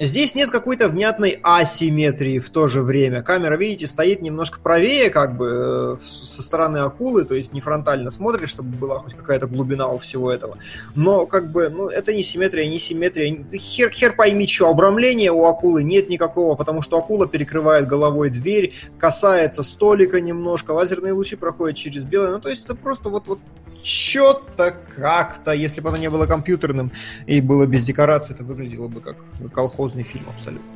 Здесь 0.00 0.36
нет 0.36 0.50
какой-то 0.50 0.88
внятной 0.88 1.40
асимметрии 1.42 2.38
в 2.38 2.50
то 2.50 2.68
же 2.68 2.82
время. 2.82 3.22
Камера, 3.22 3.56
видите, 3.56 3.88
стоит 3.88 4.22
немножко 4.22 4.60
правее, 4.60 5.10
как 5.10 5.36
бы, 5.36 5.96
э, 5.96 5.96
со 6.00 6.40
стороны 6.42 6.78
акулы, 6.78 7.24
то 7.24 7.34
есть 7.34 7.52
не 7.52 7.60
фронтально 7.60 8.10
смотришь, 8.10 8.50
чтобы 8.50 8.76
была 8.76 9.00
хоть 9.00 9.14
какая-то 9.14 9.48
глубина 9.48 9.88
у 9.88 9.98
всего 9.98 10.30
этого. 10.30 10.58
Но, 10.94 11.26
как 11.26 11.50
бы, 11.50 11.68
ну, 11.68 11.88
это 11.88 12.14
не 12.14 12.22
симметрия, 12.22 12.68
не 12.68 12.78
симметрия. 12.78 13.44
Хер, 13.52 13.90
хер 13.90 14.14
пойми, 14.14 14.46
что, 14.46 14.68
обрамления 14.68 15.32
у 15.32 15.44
акулы 15.44 15.82
нет 15.82 16.08
никакого, 16.08 16.54
потому 16.54 16.80
что 16.80 16.96
акула 16.96 17.26
перекрывает 17.26 17.88
головой 17.88 18.30
дверь, 18.30 18.74
касается 18.98 19.64
столика 19.64 20.20
немножко, 20.20 20.70
лазерные 20.70 21.12
лучи 21.12 21.34
проходят 21.34 21.76
через 21.76 22.04
белое. 22.04 22.30
Ну, 22.30 22.38
то 22.38 22.50
есть 22.50 22.64
это 22.64 22.76
просто 22.76 23.08
вот, 23.08 23.26
вот 23.26 23.40
что-то 23.82 24.76
как-то, 24.96 25.52
если 25.52 25.80
бы 25.80 25.88
оно 25.88 25.98
не 25.98 26.10
было 26.10 26.26
компьютерным 26.26 26.92
и 27.26 27.40
было 27.40 27.66
без 27.66 27.84
декораций, 27.84 28.34
это 28.34 28.44
выглядело 28.44 28.88
бы 28.88 29.00
как 29.00 29.16
колхозный 29.54 30.02
фильм 30.02 30.26
абсолютно. 30.28 30.70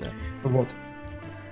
Да. 0.00 0.10
Вот. 0.42 0.68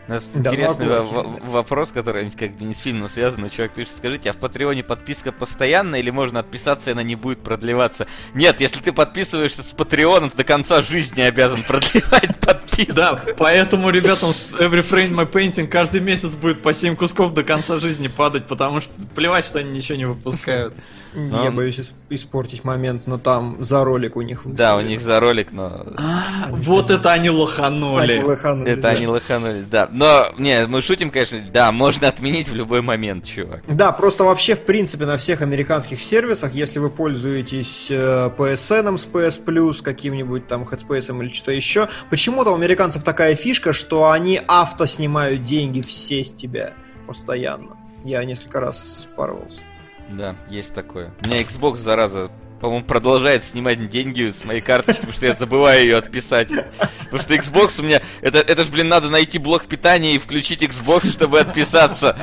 У 0.06 0.10
нас 0.10 0.28
да, 0.34 0.50
интересный 0.50 0.86
в- 0.86 1.50
вопрос, 1.50 1.90
который 1.90 2.30
как 2.30 2.56
бы 2.56 2.64
не 2.64 2.74
с 2.74 2.78
фильмом 2.78 3.08
связан, 3.08 3.40
но 3.40 3.48
человек 3.48 3.72
пишет, 3.72 3.94
скажите, 3.96 4.30
а 4.30 4.32
в 4.34 4.36
Патреоне 4.36 4.84
подписка 4.84 5.32
постоянная 5.32 6.00
или 6.00 6.10
можно 6.10 6.40
отписаться, 6.40 6.90
и 6.90 6.92
она 6.92 7.02
не 7.02 7.16
будет 7.16 7.40
продлеваться? 7.40 8.06
Нет, 8.34 8.60
если 8.60 8.80
ты 8.80 8.92
подписываешься 8.92 9.62
с 9.62 9.68
Патреоном, 9.68 10.28
ты 10.28 10.36
до 10.36 10.44
конца 10.44 10.82
жизни 10.82 11.22
обязан 11.22 11.62
продлевать 11.62 12.38
подписку. 12.40 12.92
Да, 12.92 13.18
поэтому 13.38 13.88
ребятам 13.88 14.32
с 14.34 14.42
Every 14.52 14.86
Frame 14.86 15.14
My 15.14 15.30
Painting 15.30 15.68
каждый 15.68 16.00
месяц 16.02 16.36
будет 16.36 16.62
по 16.62 16.74
7 16.74 16.96
кусков 16.96 17.32
до 17.32 17.42
конца 17.42 17.78
жизни 17.78 18.08
падать, 18.08 18.46
потому 18.46 18.80
что 18.80 18.92
плевать, 19.14 19.46
что 19.46 19.60
они 19.60 19.70
ничего 19.70 19.96
не 19.96 20.04
выпускают. 20.06 20.74
Но... 21.14 21.44
Я 21.44 21.50
боюсь 21.50 21.80
испортить 22.10 22.64
момент, 22.64 23.06
но 23.06 23.18
там 23.18 23.62
за 23.62 23.84
ролик 23.84 24.16
у 24.16 24.22
них. 24.22 24.42
Да, 24.44 24.76
у 24.76 24.80
них 24.80 25.00
за 25.00 25.20
ролик, 25.20 25.52
но. 25.52 25.86
А, 25.96 26.48
вот 26.50 26.90
это 26.90 27.12
они 27.12 27.30
лоханули. 27.30 28.22
Это 28.66 28.88
они 28.88 29.06
лоханули, 29.06 29.64
да. 29.70 29.88
Но, 29.90 30.32
не, 30.38 30.66
мы 30.66 30.82
шутим, 30.82 31.10
конечно, 31.10 31.38
да, 31.52 31.72
можно 31.72 32.08
отменить 32.08 32.48
в 32.48 32.54
любой 32.54 32.82
момент, 32.82 33.24
чувак. 33.24 33.62
Да, 33.68 33.92
просто 33.92 34.24
вообще, 34.24 34.54
в 34.54 34.64
принципе, 34.64 35.06
на 35.06 35.16
всех 35.16 35.42
американских 35.42 36.00
сервисах, 36.00 36.54
если 36.54 36.78
вы 36.78 36.90
пользуетесь 36.90 37.86
э, 37.90 38.30
PSN 38.36 38.98
с 38.98 39.06
PS 39.06 39.44
Plus, 39.44 39.82
каким-нибудь 39.82 40.48
там 40.48 40.62
Headspace 40.62 41.22
или 41.22 41.32
что 41.32 41.52
еще, 41.52 41.88
почему-то 42.10 42.50
у 42.50 42.54
американцев 42.54 43.02
такая 43.04 43.34
фишка, 43.34 43.72
что 43.72 44.10
они 44.10 44.40
авто 44.46 44.86
снимают 44.86 45.44
деньги 45.44 45.80
все 45.80 46.24
с 46.24 46.32
тебя 46.32 46.74
постоянно. 47.06 47.76
Я 48.02 48.24
несколько 48.24 48.60
раз 48.60 49.04
спарывался. 49.04 49.60
Да, 50.16 50.36
есть 50.48 50.74
такое. 50.74 51.12
У 51.24 51.28
меня 51.28 51.40
Xbox, 51.42 51.76
зараза, 51.76 52.30
по-моему, 52.60 52.84
продолжает 52.84 53.44
снимать 53.44 53.88
деньги 53.88 54.30
с 54.30 54.44
моей 54.44 54.60
карточки, 54.60 55.00
потому 55.00 55.12
что 55.12 55.26
я 55.26 55.34
забываю 55.34 55.82
ее 55.82 55.96
отписать. 55.96 56.50
Потому 56.98 57.22
что 57.22 57.34
Xbox 57.34 57.80
у 57.80 57.84
меня... 57.84 58.02
Это, 58.20 58.38
это 58.38 58.64
ж, 58.64 58.68
блин, 58.68 58.88
надо 58.88 59.10
найти 59.10 59.38
блок 59.38 59.66
питания 59.66 60.14
и 60.14 60.18
включить 60.18 60.62
Xbox, 60.62 61.10
чтобы 61.10 61.40
отписаться. 61.40 62.16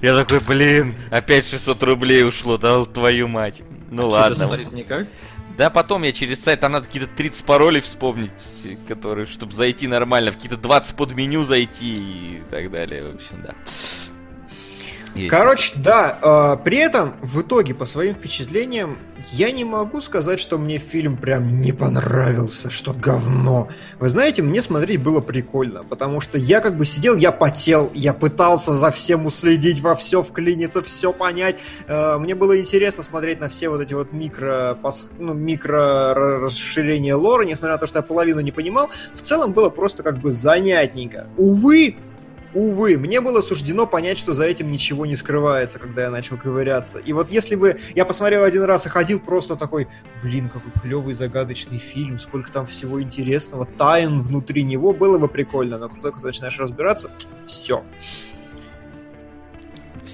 Я 0.00 0.14
такой, 0.16 0.40
блин, 0.40 0.94
опять 1.10 1.46
600 1.48 1.82
рублей 1.82 2.24
ушло, 2.24 2.56
да 2.56 2.84
твою 2.84 3.28
мать. 3.28 3.62
Ну 3.90 4.04
а 4.04 4.06
ладно. 4.06 4.48
Через 4.48 4.72
никак? 4.72 5.06
Да, 5.58 5.68
потом 5.68 6.04
я 6.04 6.12
через 6.12 6.42
сайт, 6.42 6.60
там 6.60 6.72
надо 6.72 6.86
какие-то 6.86 7.08
30 7.08 7.44
паролей 7.44 7.82
вспомнить, 7.82 8.30
которые, 8.88 9.26
чтобы 9.26 9.52
зайти 9.52 9.86
нормально, 9.88 10.30
в 10.30 10.36
какие-то 10.36 10.56
20 10.56 10.96
под 10.96 11.12
меню 11.12 11.44
зайти 11.44 11.98
и 11.98 12.42
так 12.50 12.70
далее, 12.70 13.10
в 13.10 13.16
общем, 13.16 13.42
да. 13.42 13.54
Есть. 15.14 15.30
Короче, 15.30 15.72
да, 15.76 16.56
э, 16.60 16.64
при 16.64 16.78
этом 16.78 17.14
в 17.20 17.40
итоге 17.40 17.74
по 17.74 17.86
своим 17.86 18.14
впечатлениям 18.14 18.98
я 19.32 19.50
не 19.50 19.64
могу 19.64 20.00
сказать, 20.00 20.40
что 20.40 20.56
мне 20.56 20.78
фильм 20.78 21.16
прям 21.16 21.60
не 21.60 21.72
понравился, 21.72 22.70
что 22.70 22.92
говно. 22.92 23.68
Вы 23.98 24.08
знаете, 24.08 24.42
мне 24.42 24.62
смотреть 24.62 25.02
было 25.02 25.20
прикольно, 25.20 25.84
потому 25.84 26.20
что 26.20 26.38
я 26.38 26.60
как 26.60 26.76
бы 26.76 26.84
сидел, 26.84 27.16
я 27.16 27.32
потел, 27.32 27.90
я 27.94 28.14
пытался 28.14 28.72
за 28.72 28.90
всем 28.90 29.26
уследить, 29.26 29.80
во 29.80 29.94
все 29.94 30.22
вклиниться, 30.22 30.82
все 30.82 31.12
понять. 31.12 31.56
Э, 31.86 32.16
мне 32.18 32.34
было 32.34 32.58
интересно 32.58 33.02
смотреть 33.02 33.40
на 33.40 33.48
все 33.48 33.68
вот 33.68 33.80
эти 33.80 33.94
вот 33.94 34.12
микро, 34.12 34.78
ну, 35.18 35.34
микро 35.34 36.14
расширения 36.14 37.14
лора, 37.14 37.44
несмотря 37.44 37.72
на 37.72 37.78
то, 37.78 37.86
что 37.86 37.98
я 37.98 38.02
половину 38.02 38.40
не 38.40 38.52
понимал. 38.52 38.90
В 39.14 39.22
целом 39.22 39.52
было 39.52 39.70
просто 39.70 40.02
как 40.02 40.18
бы 40.18 40.30
занятненько. 40.30 41.26
Увы, 41.36 41.96
Увы, 42.52 42.96
мне 42.98 43.20
было 43.20 43.42
суждено 43.42 43.86
понять, 43.86 44.18
что 44.18 44.32
за 44.32 44.44
этим 44.44 44.70
ничего 44.70 45.06
не 45.06 45.14
скрывается, 45.14 45.78
когда 45.78 46.02
я 46.02 46.10
начал 46.10 46.36
ковыряться. 46.36 46.98
И 46.98 47.12
вот 47.12 47.30
если 47.30 47.54
бы 47.54 47.78
я 47.94 48.04
посмотрел 48.04 48.42
один 48.42 48.64
раз 48.64 48.86
и 48.86 48.88
ходил 48.88 49.20
просто 49.20 49.56
такой, 49.56 49.86
блин, 50.22 50.48
какой 50.48 50.72
клевый 50.82 51.14
загадочный 51.14 51.78
фильм, 51.78 52.18
сколько 52.18 52.50
там 52.50 52.66
всего 52.66 53.00
интересного, 53.00 53.66
тайн 53.66 54.20
внутри 54.20 54.64
него, 54.64 54.92
было 54.92 55.18
бы 55.18 55.28
прикольно. 55.28 55.78
Но 55.78 55.88
когда, 55.88 56.10
когда 56.10 56.28
начинаешь 56.28 56.58
разбираться, 56.58 57.10
все 57.46 57.84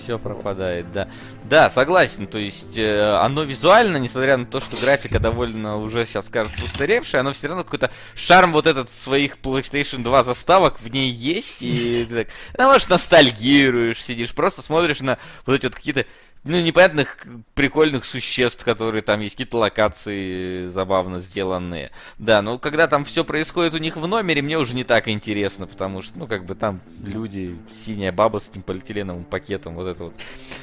все 0.06 0.18
пропадает, 0.18 0.86
да. 0.92 1.08
Да, 1.48 1.70
согласен, 1.70 2.26
то 2.26 2.38
есть 2.40 2.76
э, 2.76 3.14
оно 3.20 3.44
визуально, 3.44 3.98
несмотря 3.98 4.36
на 4.36 4.46
то, 4.46 4.60
что 4.60 4.76
графика 4.76 5.20
довольно 5.20 5.76
уже 5.76 6.04
сейчас 6.04 6.26
кажется 6.28 6.64
устаревшая, 6.64 7.20
оно 7.20 7.32
все 7.32 7.46
равно 7.46 7.62
какой-то 7.62 7.92
шарм 8.16 8.50
вот 8.50 8.66
этот 8.66 8.90
своих 8.90 9.38
PlayStation 9.38 10.02
2 10.02 10.24
заставок 10.24 10.80
в 10.80 10.88
ней 10.88 11.08
есть, 11.08 11.62
и 11.62 12.04
ты 12.08 12.24
так, 12.24 12.34
ну, 12.58 12.64
может, 12.64 12.88
ностальгируешь, 12.88 14.02
сидишь, 14.02 14.34
просто 14.34 14.60
смотришь 14.60 14.98
на 14.98 15.18
вот 15.46 15.54
эти 15.54 15.66
вот 15.66 15.76
какие-то 15.76 16.04
ну, 16.46 16.60
непонятных 16.60 17.26
прикольных 17.54 18.04
существ, 18.04 18.64
которые 18.64 19.02
там 19.02 19.20
есть, 19.20 19.34
какие-то 19.34 19.58
локации 19.58 20.68
забавно 20.68 21.18
сделанные. 21.18 21.90
Да, 22.18 22.40
но 22.40 22.58
когда 22.58 22.86
там 22.86 23.04
все 23.04 23.24
происходит 23.24 23.74
у 23.74 23.78
них 23.78 23.96
в 23.96 24.06
номере, 24.06 24.42
мне 24.42 24.56
уже 24.56 24.74
не 24.74 24.84
так 24.84 25.08
интересно, 25.08 25.66
потому 25.66 26.02
что, 26.02 26.18
ну, 26.18 26.26
как 26.28 26.46
бы 26.46 26.54
там 26.54 26.80
люди, 27.04 27.58
синяя 27.72 28.12
баба 28.12 28.38
с 28.38 28.48
этим 28.48 28.62
полиэтиленовым 28.62 29.24
пакетом, 29.24 29.74
вот 29.74 29.88
это 29.88 30.04
вот 30.04 30.14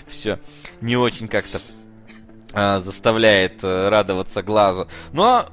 все 0.08 0.40
не 0.80 0.96
очень 0.96 1.28
как-то 1.28 1.62
а, 2.54 2.80
заставляет 2.80 3.60
а, 3.62 3.90
радоваться 3.90 4.42
глазу. 4.42 4.88
Но 5.12 5.50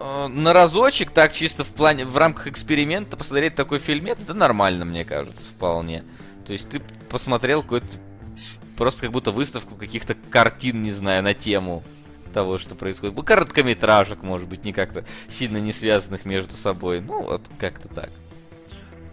а, 0.00 0.28
на 0.28 0.54
разочек, 0.54 1.10
так 1.10 1.34
чисто 1.34 1.64
в 1.64 1.68
плане, 1.68 2.06
в 2.06 2.16
рамках 2.16 2.46
эксперимента 2.46 3.16
посмотреть 3.18 3.56
такой 3.56 3.78
фильмец, 3.78 4.22
это 4.22 4.32
нормально, 4.32 4.86
мне 4.86 5.04
кажется, 5.04 5.50
вполне. 5.50 6.02
То 6.46 6.52
есть 6.52 6.68
ты 6.70 6.80
посмотрел 7.10 7.62
какой-то 7.62 7.86
просто 8.76 9.02
как 9.02 9.12
будто 9.12 9.30
выставку 9.30 9.74
каких-то 9.74 10.16
картин, 10.30 10.82
не 10.82 10.92
знаю, 10.92 11.22
на 11.22 11.34
тему 11.34 11.82
того, 12.32 12.58
что 12.58 12.74
происходит. 12.74 13.14
Короткометражек, 13.22 14.22
может 14.22 14.48
быть, 14.48 14.64
не 14.64 14.72
как-то 14.72 15.04
сильно 15.28 15.58
не 15.58 15.72
связанных 15.72 16.24
между 16.24 16.54
собой. 16.54 17.00
Ну, 17.00 17.22
вот 17.22 17.42
как-то 17.58 17.88
так. 17.88 18.10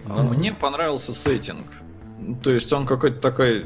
Но... 0.08 0.24
Мне 0.24 0.52
понравился 0.52 1.14
сеттинг. 1.14 1.68
То 2.44 2.52
есть 2.52 2.72
он 2.74 2.86
какой-то 2.86 3.20
такой... 3.20 3.66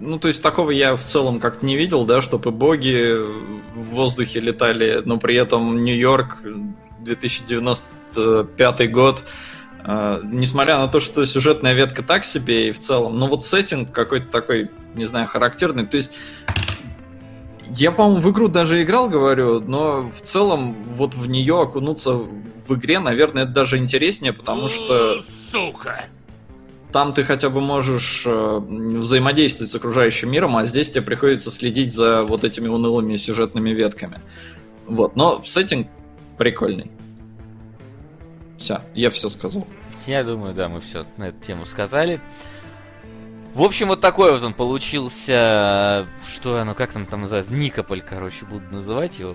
Ну, 0.00 0.18
то 0.18 0.28
есть 0.28 0.42
такого 0.42 0.70
я 0.70 0.96
в 0.96 1.02
целом 1.02 1.40
как-то 1.40 1.66
не 1.66 1.76
видел, 1.76 2.04
да, 2.04 2.20
чтобы 2.20 2.50
боги 2.50 3.12
в 3.74 3.84
воздухе 3.90 4.40
летали, 4.40 5.02
но 5.04 5.18
при 5.18 5.36
этом 5.36 5.84
Нью-Йорк, 5.84 6.38
2095 7.00 8.92
год, 8.92 9.24
Э, 9.84 10.20
несмотря 10.22 10.78
на 10.78 10.88
то, 10.88 11.00
что 11.00 11.24
сюжетная 11.24 11.72
ветка 11.72 12.02
так 12.02 12.24
себе 12.24 12.68
и 12.68 12.72
в 12.72 12.78
целом, 12.78 13.18
но 13.18 13.26
вот 13.26 13.44
сеттинг 13.44 13.90
какой-то 13.90 14.26
такой, 14.28 14.70
не 14.94 15.04
знаю, 15.04 15.26
характерный. 15.28 15.86
То 15.86 15.96
есть 15.96 16.18
я, 17.70 17.90
по-моему, 17.90 18.20
в 18.20 18.30
игру 18.30 18.48
даже 18.48 18.82
играл, 18.82 19.08
говорю, 19.08 19.60
но 19.60 20.08
в 20.08 20.20
целом 20.20 20.74
вот 20.84 21.14
в 21.14 21.26
нее 21.26 21.62
окунуться 21.62 22.12
в 22.12 22.74
игре, 22.74 22.98
наверное, 22.98 23.44
это 23.44 23.52
даже 23.52 23.78
интереснее, 23.78 24.32
потому 24.32 24.68
что... 24.68 25.20
Сука! 25.22 26.04
Там 26.92 27.14
ты 27.14 27.24
хотя 27.24 27.48
бы 27.48 27.62
можешь 27.62 28.24
э, 28.26 28.58
взаимодействовать 28.58 29.70
с 29.70 29.74
окружающим 29.74 30.30
миром, 30.30 30.56
а 30.58 30.66
здесь 30.66 30.90
тебе 30.90 31.00
приходится 31.00 31.50
следить 31.50 31.94
за 31.94 32.22
вот 32.22 32.44
этими 32.44 32.68
унылыми 32.68 33.16
сюжетными 33.16 33.70
ветками. 33.70 34.20
Вот, 34.86 35.16
но 35.16 35.42
сеттинг 35.42 35.88
прикольный. 36.36 36.90
Все, 38.58 38.82
я 38.94 39.08
все 39.08 39.30
сказал. 39.30 39.66
Я 40.06 40.22
думаю, 40.22 40.54
да, 40.54 40.68
мы 40.68 40.80
все 40.80 41.06
на 41.16 41.28
эту 41.28 41.42
тему 41.42 41.64
сказали. 41.64 42.20
В 43.54 43.62
общем, 43.62 43.88
вот 43.88 44.00
такой 44.00 44.32
вот 44.32 44.42
он 44.42 44.54
получился. 44.54 46.06
Что 46.26 46.58
оно, 46.58 46.74
как 46.74 46.92
там 46.92 47.04
там 47.04 47.22
называется? 47.22 47.52
Никополь, 47.52 48.00
короче, 48.00 48.46
буду 48.46 48.64
называть 48.70 49.18
его. 49.18 49.34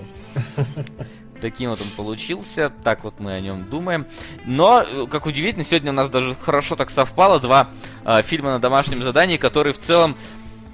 Таким 1.41 1.69
вот 1.69 1.81
он 1.81 1.87
получился, 1.95 2.71
так 2.83 3.03
вот 3.03 3.19
мы 3.19 3.33
о 3.33 3.39
нем 3.39 3.69
думаем. 3.69 4.07
Но, 4.43 4.83
как 5.11 5.27
удивительно, 5.27 5.63
сегодня 5.63 5.91
у 5.91 5.95
нас 5.95 6.09
даже 6.09 6.33
хорошо 6.33 6.75
так 6.75 6.89
совпало 6.89 7.39
два 7.39 7.69
э, 8.05 8.23
фильма 8.23 8.53
на 8.53 8.59
домашнем 8.59 9.03
задании, 9.03 9.37
которые 9.37 9.73
в 9.73 9.77
целом 9.77 10.15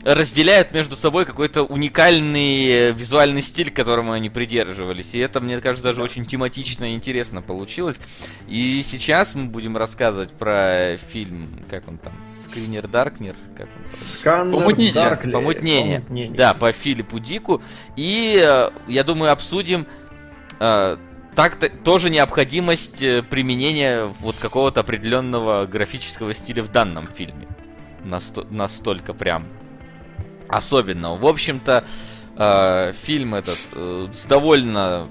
разделяют 0.04 0.72
между 0.74 0.96
собой 0.96 1.26
какой-то 1.26 1.64
уникальный 1.64 2.68
э, 2.68 2.92
визуальный 2.92 3.42
стиль, 3.42 3.72
к 3.72 3.76
которому 3.76 4.12
они 4.12 4.30
придерживались. 4.30 5.16
И 5.16 5.20
это, 5.20 5.40
мне 5.40 5.60
кажется, 5.60 5.84
даже 5.84 6.02
очень 6.02 6.26
тематично 6.26 6.92
и 6.92 6.96
интересно 6.96 7.42
получилось. 7.42 7.98
И 8.48 8.84
сейчас 8.86 9.36
мы 9.36 9.46
будем 9.46 9.78
рассказывать 9.78 10.32
про 10.32 10.98
фильм, 11.10 11.50
как 11.70 11.88
он 11.88 11.98
там, 11.98 12.14
Скринер 12.54 12.88
Даркнер, 12.88 13.36
как 13.58 13.68
он 13.68 14.00
Сканер 14.00 14.54
Помутнение. 14.54 14.94
Даркли. 14.94 15.32
Помутнение. 15.32 16.00
Помутнение. 16.02 16.38
Да, 16.38 16.54
по 16.54 16.72
Филиппу 16.72 17.20
Дику. 17.20 17.64
И, 17.96 18.40
э, 18.40 18.70
я 18.88 19.04
думаю, 19.04 19.32
обсудим 19.32 19.88
э, 20.60 20.98
так 21.36 21.58
-то, 21.58 21.72
тоже 21.84 22.12
необходимость 22.12 23.00
применения 23.30 24.06
вот 24.20 24.36
какого-то 24.36 24.82
определенного 24.82 25.66
графического 25.66 26.34
стиля 26.36 26.62
в 26.62 26.72
данном 26.72 27.08
фильме. 27.08 27.48
Насто 28.04 28.46
настолько 28.52 29.14
прям 29.14 29.48
особенного. 30.48 31.18
В 31.18 31.26
общем-то, 31.26 31.84
э, 32.38 32.94
фильм 33.02 33.34
этот 33.34 33.58
э, 33.74 34.10
с 34.14 34.26
довольно 34.26 35.08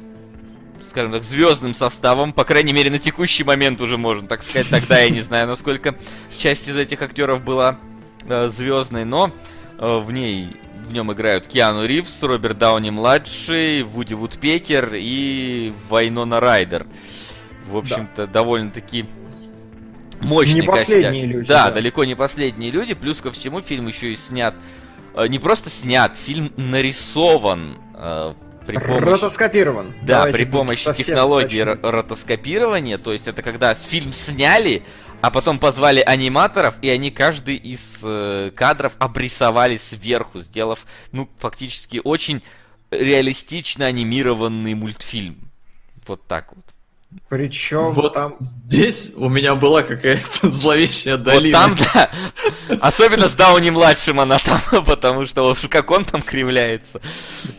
скажем 0.88 1.12
так, 1.12 1.22
звездным 1.22 1.74
составом, 1.74 2.32
по 2.32 2.44
крайней 2.44 2.72
мере, 2.72 2.90
на 2.90 2.98
текущий 2.98 3.44
момент 3.44 3.80
уже 3.80 3.98
можно 3.98 4.26
так 4.28 4.42
сказать. 4.42 4.68
Тогда 4.68 5.00
я 5.00 5.10
не 5.10 5.20
знаю, 5.20 5.46
насколько 5.46 5.94
часть 6.36 6.68
из 6.68 6.78
этих 6.78 7.02
актеров 7.02 7.42
была 7.42 7.78
э, 8.26 8.48
звездной, 8.48 9.04
но 9.04 9.30
э, 9.78 9.98
в 9.98 10.10
ней 10.12 10.56
в 10.86 10.92
нем 10.92 11.12
играют 11.12 11.46
Киану 11.46 11.86
Ривз, 11.86 12.22
Роберт 12.22 12.58
Дауни 12.58 12.90
младший, 12.90 13.82
Вуди 13.82 14.14
Вудпекер 14.14 14.90
и 14.94 15.72
Вайнона 15.88 16.40
Райдер. 16.40 16.86
В 17.68 17.76
общем-то, 17.76 18.26
да. 18.26 18.32
довольно-таки 18.32 19.06
мощный 20.20 20.60
не 20.60 20.66
последние 20.66 21.22
костяк. 21.22 21.36
люди. 21.36 21.48
Да, 21.48 21.64
да, 21.66 21.70
далеко 21.70 22.04
не 22.04 22.16
последние 22.16 22.70
люди. 22.70 22.94
Плюс 22.94 23.20
ко 23.20 23.30
всему 23.30 23.60
фильм 23.60 23.86
еще 23.86 24.12
и 24.12 24.16
снят 24.16 24.54
Э, 25.14 25.26
не 25.26 25.38
просто 25.38 25.70
снят, 25.70 26.16
фильм 26.16 26.52
нарисован 26.56 27.76
э, 27.94 28.34
при 28.66 28.76
помощи... 28.78 29.04
Ротоскопирован. 29.04 29.94
Да, 30.02 30.18
Давайте 30.18 30.38
при 30.38 30.44
помощи 30.44 30.92
технологии 30.94 31.64
точно. 31.64 31.92
ротоскопирования. 31.92 32.98
То 32.98 33.12
есть 33.12 33.28
это 33.28 33.42
когда 33.42 33.74
фильм 33.74 34.12
сняли, 34.12 34.82
а 35.20 35.30
потом 35.30 35.58
позвали 35.58 36.00
аниматоров, 36.00 36.74
и 36.82 36.88
они 36.88 37.10
каждый 37.10 37.56
из 37.56 38.00
э, 38.02 38.50
кадров 38.54 38.94
обрисовали 38.98 39.76
сверху, 39.76 40.40
сделав, 40.40 40.86
ну, 41.12 41.28
фактически 41.38 42.00
очень 42.02 42.42
реалистично 42.90 43.86
анимированный 43.86 44.74
мультфильм. 44.74 45.50
Вот 46.06 46.26
так 46.26 46.52
вот. 46.54 46.64
Причем 47.28 47.92
вот 47.92 48.12
там... 48.12 48.36
Здесь 48.66 49.12
у 49.16 49.30
меня 49.30 49.54
была 49.54 49.82
какая-то 49.82 50.50
зловещая 50.50 51.16
долина. 51.16 51.66
Вот 51.68 51.78
там, 51.78 51.88
да. 51.94 52.10
Особенно 52.80 53.26
с 53.26 53.34
Дауни 53.34 53.70
младшим 53.70 54.20
она 54.20 54.38
там, 54.38 54.84
потому 54.84 55.24
что 55.24 55.54
как 55.70 55.90
он 55.90 56.04
там 56.04 56.20
кривляется. 56.20 57.00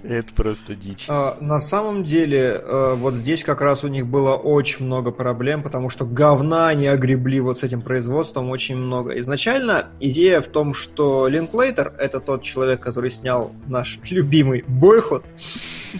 Это 0.03 0.31
просто 0.33 0.75
дичь. 0.75 1.05
А, 1.07 1.37
на 1.41 1.59
самом 1.59 2.03
деле, 2.03 2.61
а, 2.63 2.93
вот 2.95 3.15
здесь 3.15 3.43
как 3.43 3.61
раз 3.61 3.83
у 3.83 3.87
них 3.87 4.05
было 4.05 4.35
очень 4.35 4.85
много 4.85 5.11
проблем, 5.11 5.63
потому 5.63 5.89
что 5.89 6.05
говна 6.05 6.67
они 6.67 6.85
огребли 6.85 7.39
вот 7.39 7.59
с 7.59 7.63
этим 7.63 7.81
производством 7.81 8.51
очень 8.51 8.75
много. 8.75 9.17
Изначально 9.19 9.89
идея 9.99 10.41
в 10.41 10.47
том, 10.47 10.75
что 10.75 11.27
Линклейтер, 11.27 11.93
это 11.97 12.19
тот 12.19 12.43
человек, 12.43 12.79
который 12.79 13.09
снял 13.09 13.51
наш 13.65 13.97
любимый 14.11 14.63
Бойхот, 14.67 15.25
Э, 15.93 15.97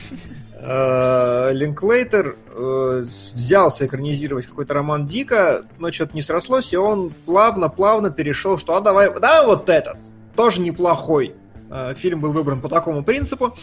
Линклейтер 0.65 2.37
э, 2.55 3.03
взялся 3.03 3.85
экранизировать 3.85 4.45
какой-то 4.45 4.73
роман 4.73 5.05
Дика, 5.05 5.63
но 5.77 5.91
что-то 5.91 6.15
не 6.15 6.21
срослось, 6.21 6.71
и 6.71 6.77
он 6.77 7.11
плавно-плавно 7.25 8.11
перешел, 8.11 8.57
что 8.57 8.77
а 8.77 8.81
давай, 8.81 9.13
да, 9.19 9.45
вот 9.45 9.69
этот, 9.69 9.97
тоже 10.35 10.61
неплохой. 10.61 11.35
Э, 11.75 11.95
фильм 11.97 12.21
был 12.21 12.33
выбран 12.33 12.61
по 12.61 12.69
такому 12.69 13.03
принципу. 13.03 13.57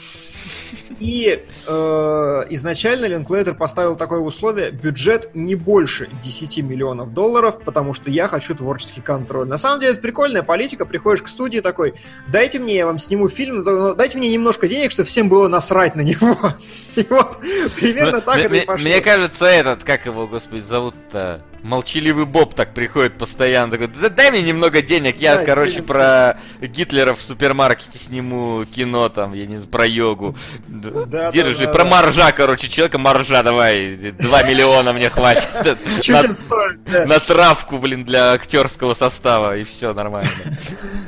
И 0.99 1.45
э, 1.67 2.45
изначально 2.51 3.07
Линклейтер 3.07 3.55
поставил 3.55 3.95
такое 3.95 4.19
условие, 4.19 4.73
бюджет 4.73 5.31
не 5.35 5.55
больше 5.55 6.09
10 6.25 6.59
миллионов 6.59 7.15
долларов, 7.15 7.61
потому 7.65 7.95
что 7.95 8.11
я 8.11 8.27
хочу 8.27 8.57
творческий 8.57 9.01
контроль. 9.01 9.47
На 9.47 9.59
самом 9.59 9.79
деле 9.79 9.93
это 9.93 10.03
прикольная 10.03 10.43
политика, 10.43 10.87
приходишь 10.87 11.23
к 11.23 11.29
студии 11.29 11.61
такой, 11.61 11.95
дайте 12.27 12.59
мне, 12.59 12.79
я 12.79 12.87
вам 12.87 12.99
сниму 12.99 13.29
фильм, 13.29 13.63
дайте 13.97 14.19
мне 14.19 14.29
немножко 14.29 14.67
денег, 14.67 14.91
чтобы 14.91 15.07
всем 15.07 15.29
было 15.29 15.47
насрать 15.47 15.95
на 15.95 16.01
него. 16.01 16.37
И 16.97 17.07
вот 17.09 17.39
примерно 17.77 18.17
ну, 18.17 18.23
так 18.23 18.39
это 18.39 18.57
и 18.57 18.67
пошло. 18.67 18.85
Мне 18.85 19.01
кажется, 19.01 19.45
этот, 19.45 19.85
как 19.85 20.07
его, 20.07 20.27
господи, 20.27 20.63
зовут-то? 20.63 21.45
Молчаливый 21.63 22.25
Боб 22.25 22.55
так 22.55 22.75
приходит 22.75 23.19
постоянно, 23.19 23.73
такой, 23.73 23.89
да 23.89 24.09
дай 24.09 24.31
мне 24.31 24.43
немного 24.43 24.83
денег, 24.83 25.17
я, 25.19 25.37
да, 25.37 25.45
короче, 25.45 25.83
про 25.83 26.39
Гитлера 26.61 27.15
в 27.15 27.21
супермаркете 27.21 27.99
сниму 27.99 28.65
кино 28.65 29.09
там, 29.09 29.35
я 29.35 29.47
не 29.47 29.57
знаю, 29.57 29.71
про 29.71 29.87
йогу. 29.87 30.37
Да, 30.69 31.31
Держи, 31.33 31.67
да, 31.67 31.73
про 31.73 31.85
да. 31.85 31.91
моржа, 31.91 32.33
короче, 32.33 32.69
человека 32.69 32.99
моржа 32.99 33.43
давай, 33.43 34.13
2 34.13 34.43
миллиона 34.45 34.93
мне 34.93 35.11
хватит. 35.11 35.49
На 37.07 37.21
травку, 37.21 37.79
блин, 37.79 38.05
для 38.05 38.33
актерского 38.33 38.95
состава, 38.95 39.57
и 39.57 39.65
все 39.65 39.93
нормально. 39.93 40.31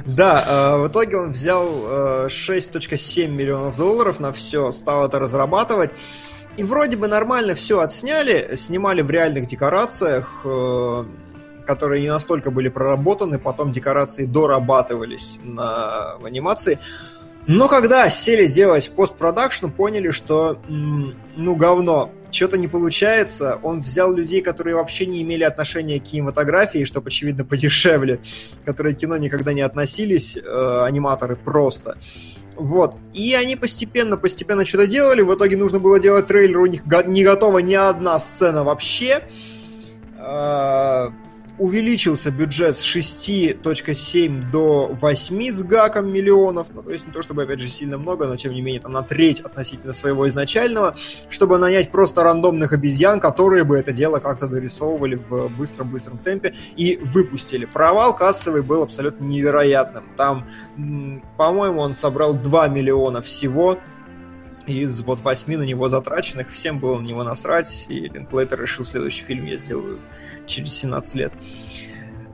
Да, 0.04 0.44
э, 0.46 0.78
в 0.78 0.88
итоге 0.88 1.16
он 1.16 1.30
взял 1.30 1.64
6.7 2.26 3.24
э, 3.24 3.26
миллионов 3.28 3.76
долларов 3.76 4.18
на 4.18 4.32
все, 4.32 4.72
стал 4.72 5.06
это 5.06 5.20
разрабатывать. 5.20 5.92
И 6.56 6.62
вроде 6.64 6.96
бы 6.96 7.08
нормально 7.08 7.54
все 7.54 7.80
отсняли, 7.80 8.56
снимали 8.56 9.00
в 9.00 9.10
реальных 9.10 9.46
декорациях, 9.46 10.42
э, 10.44 11.04
которые 11.66 12.02
не 12.02 12.08
настолько 12.08 12.50
были 12.50 12.68
проработаны, 12.68 13.38
потом 13.38 13.72
декорации 13.72 14.26
дорабатывались 14.26 15.38
на 15.42 16.16
в 16.18 16.26
анимации. 16.26 16.78
Но 17.46 17.68
когда 17.68 18.08
сели 18.10 18.46
делать 18.46 18.90
постпродакшн, 18.94 19.68
поняли, 19.68 20.10
что 20.10 20.60
ну 20.68 21.56
говно, 21.56 22.12
что-то 22.30 22.56
не 22.56 22.68
получается. 22.68 23.58
Он 23.62 23.80
взял 23.80 24.12
людей, 24.12 24.42
которые 24.42 24.76
вообще 24.76 25.06
не 25.06 25.22
имели 25.22 25.44
отношения 25.44 25.98
к 26.00 26.04
кинематографии, 26.04 26.84
чтобы, 26.84 27.08
очевидно, 27.08 27.44
подешевле, 27.44 28.20
которые 28.64 28.94
к 28.94 28.98
кино 28.98 29.16
никогда 29.16 29.52
не 29.52 29.62
относились, 29.62 30.36
э, 30.36 30.82
аниматоры 30.84 31.36
просто. 31.36 31.96
Вот. 32.56 32.96
И 33.14 33.34
они 33.34 33.56
постепенно-постепенно 33.56 34.64
что-то 34.64 34.86
делали. 34.86 35.22
В 35.22 35.34
итоге 35.34 35.56
нужно 35.56 35.78
было 35.78 35.98
делать 35.98 36.26
трейлер. 36.26 36.58
У 36.58 36.66
них 36.66 36.82
не 37.06 37.24
готова 37.24 37.58
ни 37.58 37.74
одна 37.74 38.18
сцена 38.18 38.64
вообще. 38.64 39.22
Увеличился 41.62 42.32
бюджет 42.32 42.76
с 42.76 42.84
6.7 42.84 44.50
до 44.50 44.88
8 44.88 45.50
с 45.52 45.62
гаком 45.62 46.12
миллионов. 46.12 46.66
Ну, 46.74 46.82
то 46.82 46.90
есть 46.90 47.06
не 47.06 47.12
то 47.12 47.22
чтобы, 47.22 47.44
опять 47.44 47.60
же, 47.60 47.68
сильно 47.68 47.98
много, 47.98 48.26
но 48.26 48.34
тем 48.34 48.52
не 48.52 48.60
менее 48.60 48.80
там 48.80 48.90
на 48.90 49.04
треть 49.04 49.38
относительно 49.38 49.92
своего 49.92 50.26
изначального, 50.26 50.96
чтобы 51.30 51.58
нанять 51.58 51.92
просто 51.92 52.24
рандомных 52.24 52.72
обезьян, 52.72 53.20
которые 53.20 53.62
бы 53.62 53.78
это 53.78 53.92
дело 53.92 54.18
как-то 54.18 54.48
дорисовывали 54.48 55.14
в 55.14 55.50
быстром-быстром 55.56 56.18
темпе 56.18 56.52
и 56.74 56.98
выпустили. 57.00 57.64
Провал 57.64 58.16
кассовый 58.16 58.62
был 58.62 58.82
абсолютно 58.82 59.24
невероятным. 59.24 60.02
Там, 60.16 60.48
по-моему, 61.38 61.80
он 61.80 61.94
собрал 61.94 62.34
2 62.34 62.66
миллиона 62.66 63.22
всего, 63.22 63.78
из 64.66 65.00
вот 65.02 65.20
восьми 65.20 65.56
на 65.56 65.62
него 65.62 65.88
затраченных, 65.88 66.50
всем 66.50 66.78
было 66.78 66.98
на 66.98 67.04
него 67.04 67.22
насрать, 67.24 67.86
и 67.88 68.08
Линклейтер 68.08 68.60
решил, 68.60 68.84
следующий 68.84 69.22
фильм 69.22 69.44
я 69.44 69.56
сделаю 69.56 70.00
через 70.46 70.74
17 70.74 71.14
лет. 71.14 71.32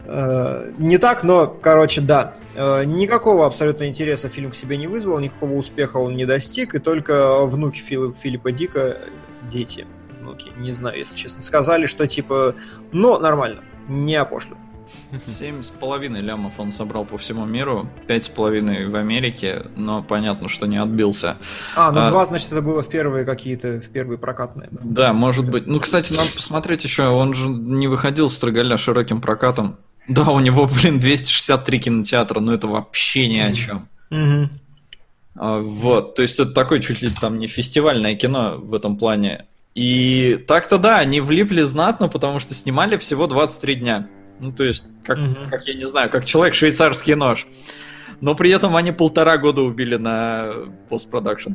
Э, 0.05 0.73
не 0.79 0.99
так, 0.99 1.23
но, 1.23 1.47
короче, 1.47 2.01
да. 2.01 2.35
Э, 2.55 2.85
никакого 2.85 3.47
абсолютно 3.47 3.87
интереса 3.87 4.29
фильм 4.29 4.51
к 4.51 4.55
себе 4.55 4.77
не 4.77 4.87
вызвал, 4.87 5.19
никакого 5.19 5.53
успеха 5.53 5.99
он 5.99 6.17
не 6.17 6.25
достиг, 6.25 6.75
и 6.75 6.79
только 6.79 7.45
внуки 7.45 7.79
Филиппа, 7.79 8.15
Филиппа 8.15 8.53
Дика, 8.53 8.97
дети, 9.53 9.87
внуки, 10.19 10.51
не 10.57 10.73
знаю, 10.73 10.99
если 10.99 11.15
честно, 11.15 11.43
сказали, 11.43 11.87
что 11.87 12.07
типа, 12.07 12.55
ну, 12.93 13.19
нормально. 13.19 13.63
не 13.87 14.17
опошлю. 14.17 14.57
Семь 15.27 15.63
с 15.63 15.71
половиной 15.71 16.21
лямов 16.21 16.59
он 16.59 16.73
собрал 16.73 17.05
по 17.05 17.19
всему 17.19 17.45
миру, 17.45 17.89
пять 18.07 18.25
с 18.25 18.29
половиной 18.29 18.87
в 18.87 18.97
Америке, 18.97 19.67
но 19.77 20.03
понятно, 20.03 20.49
что 20.49 20.67
не 20.67 20.77
отбился. 20.77 21.37
А, 21.77 21.93
ну 21.93 22.01
а, 22.01 22.11
два, 22.11 22.27
значит, 22.27 22.53
это 22.53 22.63
было 22.63 22.83
в 22.83 22.89
первые 22.89 23.25
какие-то, 23.25 23.81
в 23.81 23.89
первые 23.89 24.19
прокатные. 24.19 24.69
Да, 24.71 25.13
может 25.13 25.49
быть. 25.49 25.67
Ну, 25.67 25.81
кстати, 25.81 26.13
надо 26.13 26.29
посмотреть 26.35 26.85
еще, 26.85 27.09
он 27.09 27.35
же 27.35 27.49
не 27.49 27.89
выходил 27.89 28.31
с 28.31 28.39
Трогаля 28.39 28.77
широким 28.77 29.21
прокатом. 29.21 29.77
Да, 30.09 30.31
у 30.31 30.41
него, 30.41 30.67
блин, 30.67 31.01
263 31.01 31.81
кинотеатра, 31.81 32.41
но 32.41 32.55
это 32.55 32.67
вообще 32.67 33.29
ни 33.29 33.39
о 33.39 33.53
чем. 33.53 33.89
Mm-hmm. 34.11 34.49
А, 35.37 35.59
вот, 35.61 36.15
то 36.15 36.23
есть 36.23 36.41
это 36.41 36.51
такое 36.51 36.81
чуть 36.81 37.03
ли 37.03 37.09
там 37.09 37.39
не 37.39 37.47
фестивальное 37.47 38.15
кино 38.17 38.57
в 38.59 38.75
этом 38.75 38.97
плане. 38.97 39.47
И 39.75 40.43
так-то 40.49 40.79
да, 40.79 40.99
они 40.99 41.21
влипли 41.21 41.63
знатно, 41.63 42.09
потому 42.09 42.41
что 42.41 42.53
снимали 42.55 42.97
всего 42.97 43.27
23 43.27 43.75
дня. 43.77 44.09
Ну, 44.41 44.53
то 44.53 44.65
есть, 44.65 44.85
как, 45.05 45.19
mm-hmm. 45.19 45.49
как 45.49 45.67
я 45.67 45.75
не 45.75 45.87
знаю, 45.87 46.11
как 46.11 46.25
человек 46.25 46.55
швейцарский 46.55 47.15
нож. 47.15 47.47
Но 48.21 48.35
при 48.35 48.51
этом 48.51 48.77
они 48.77 48.93
полтора 48.93 49.37
года 49.39 49.63
убили 49.63 49.97
на 49.97 50.53
постпродакшн. 50.89 51.53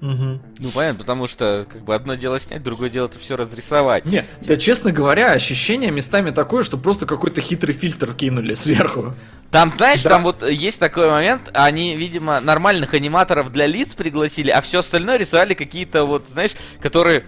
Угу. 0.00 0.40
Ну 0.60 0.70
понятно, 0.72 1.00
потому 1.00 1.26
что 1.26 1.66
как 1.70 1.82
бы 1.82 1.94
одно 1.94 2.14
дело 2.14 2.40
снять, 2.40 2.62
другое 2.62 2.88
дело 2.88 3.06
это 3.06 3.18
все 3.18 3.36
разрисовать. 3.36 4.06
Не, 4.06 4.24
да 4.40 4.56
честно 4.56 4.92
говоря, 4.92 5.32
ощущение 5.32 5.90
местами 5.90 6.30
такое, 6.30 6.62
что 6.62 6.78
просто 6.78 7.04
какой-то 7.04 7.42
хитрый 7.42 7.74
фильтр 7.74 8.14
кинули 8.14 8.54
сверху. 8.54 9.14
Там, 9.50 9.70
знаешь, 9.76 10.02
да. 10.02 10.10
там 10.10 10.22
вот 10.22 10.42
есть 10.48 10.80
такой 10.80 11.10
момент, 11.10 11.50
они, 11.52 11.96
видимо, 11.96 12.40
нормальных 12.40 12.94
аниматоров 12.94 13.52
для 13.52 13.66
лиц 13.66 13.94
пригласили, 13.94 14.48
а 14.48 14.62
все 14.62 14.78
остальное 14.78 15.18
рисовали 15.18 15.52
какие-то 15.52 16.04
вот, 16.06 16.28
знаешь, 16.28 16.52
которые 16.80 17.24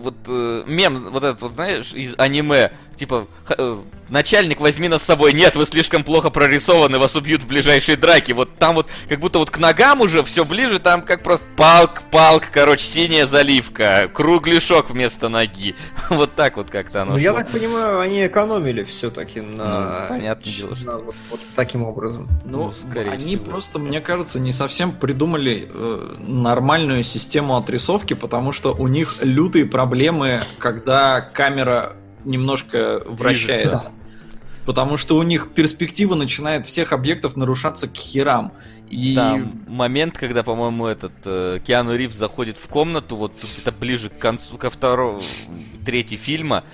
вот 0.00 0.14
э, 0.26 0.62
мем, 0.66 1.10
вот 1.10 1.24
этот 1.24 1.42
вот, 1.42 1.52
знаешь, 1.52 1.92
из 1.92 2.14
аниме, 2.16 2.72
типа, 2.98 3.26
э, 3.56 3.78
начальник, 4.08 4.60
возьми 4.60 4.88
нас 4.88 5.02
с 5.02 5.06
собой, 5.06 5.32
нет, 5.32 5.56
вы 5.56 5.64
слишком 5.64 6.04
плохо 6.04 6.30
прорисованы, 6.30 6.98
вас 6.98 7.14
убьют 7.16 7.42
в 7.42 7.46
ближайшей 7.46 7.96
драке. 7.96 8.34
Вот 8.34 8.54
там 8.56 8.74
вот, 8.74 8.88
как 9.08 9.20
будто 9.20 9.38
вот 9.38 9.50
к 9.50 9.58
ногам 9.58 10.00
уже 10.00 10.22
все 10.24 10.44
ближе, 10.44 10.78
там 10.78 11.02
как 11.02 11.22
просто 11.22 11.46
палк, 11.56 12.02
палк, 12.10 12.44
короче, 12.52 12.84
синяя 12.84 13.26
заливка, 13.26 14.10
кругляшок 14.12 14.90
вместо 14.90 15.28
ноги. 15.28 15.74
вот 16.10 16.34
так 16.34 16.56
вот 16.56 16.70
как-то 16.70 17.02
оно 17.02 17.12
Ну, 17.12 17.18
я 17.18 17.32
так 17.32 17.48
понимаю, 17.48 18.00
они 18.00 18.26
экономили 18.26 18.82
все-таки 18.82 19.40
на... 19.40 20.00
Ну, 20.02 20.08
понятное 20.08 20.52
дело, 20.52 20.76
что... 20.76 20.98
Вот, 20.98 21.14
вот 21.30 21.40
таким 21.54 21.84
образом. 21.84 22.28
Ну, 22.44 22.64
ну 22.64 22.90
скорее 22.90 23.12
они 23.12 23.24
всего. 23.24 23.44
просто, 23.44 23.78
мне 23.78 24.00
кажется, 24.00 24.40
не 24.40 24.52
совсем 24.52 24.92
придумали 24.92 25.68
э, 25.72 26.14
нормальную 26.18 27.04
систему 27.04 27.56
отрисовки, 27.56 28.14
потому 28.14 28.52
что 28.52 28.74
у 28.74 28.88
них 28.88 29.16
лютые 29.20 29.66
проблемы, 29.66 30.42
когда 30.58 31.20
камера 31.20 31.94
немножко 32.24 33.02
вращается. 33.06 33.90
Потому 34.64 34.98
что 34.98 35.16
у 35.16 35.22
них 35.22 35.52
перспектива 35.54 36.14
начинает 36.14 36.66
всех 36.66 36.92
объектов 36.92 37.36
нарушаться 37.36 37.88
к 37.88 37.96
херам. 37.96 38.52
И... 38.90 39.14
Там 39.14 39.62
момент, 39.66 40.18
когда, 40.18 40.42
по-моему, 40.42 40.86
этот 40.86 41.12
э, 41.24 41.60
Киану 41.66 41.94
Ривз 41.96 42.14
заходит 42.14 42.58
в 42.58 42.68
комнату, 42.68 43.16
вот 43.16 43.32
где-то 43.40 43.72
ближе 43.72 44.10
к 44.10 44.18
концу, 44.18 44.56
ко 44.56 44.68
второму, 44.68 45.22
третьей 45.84 46.18
фильма, 46.18 46.64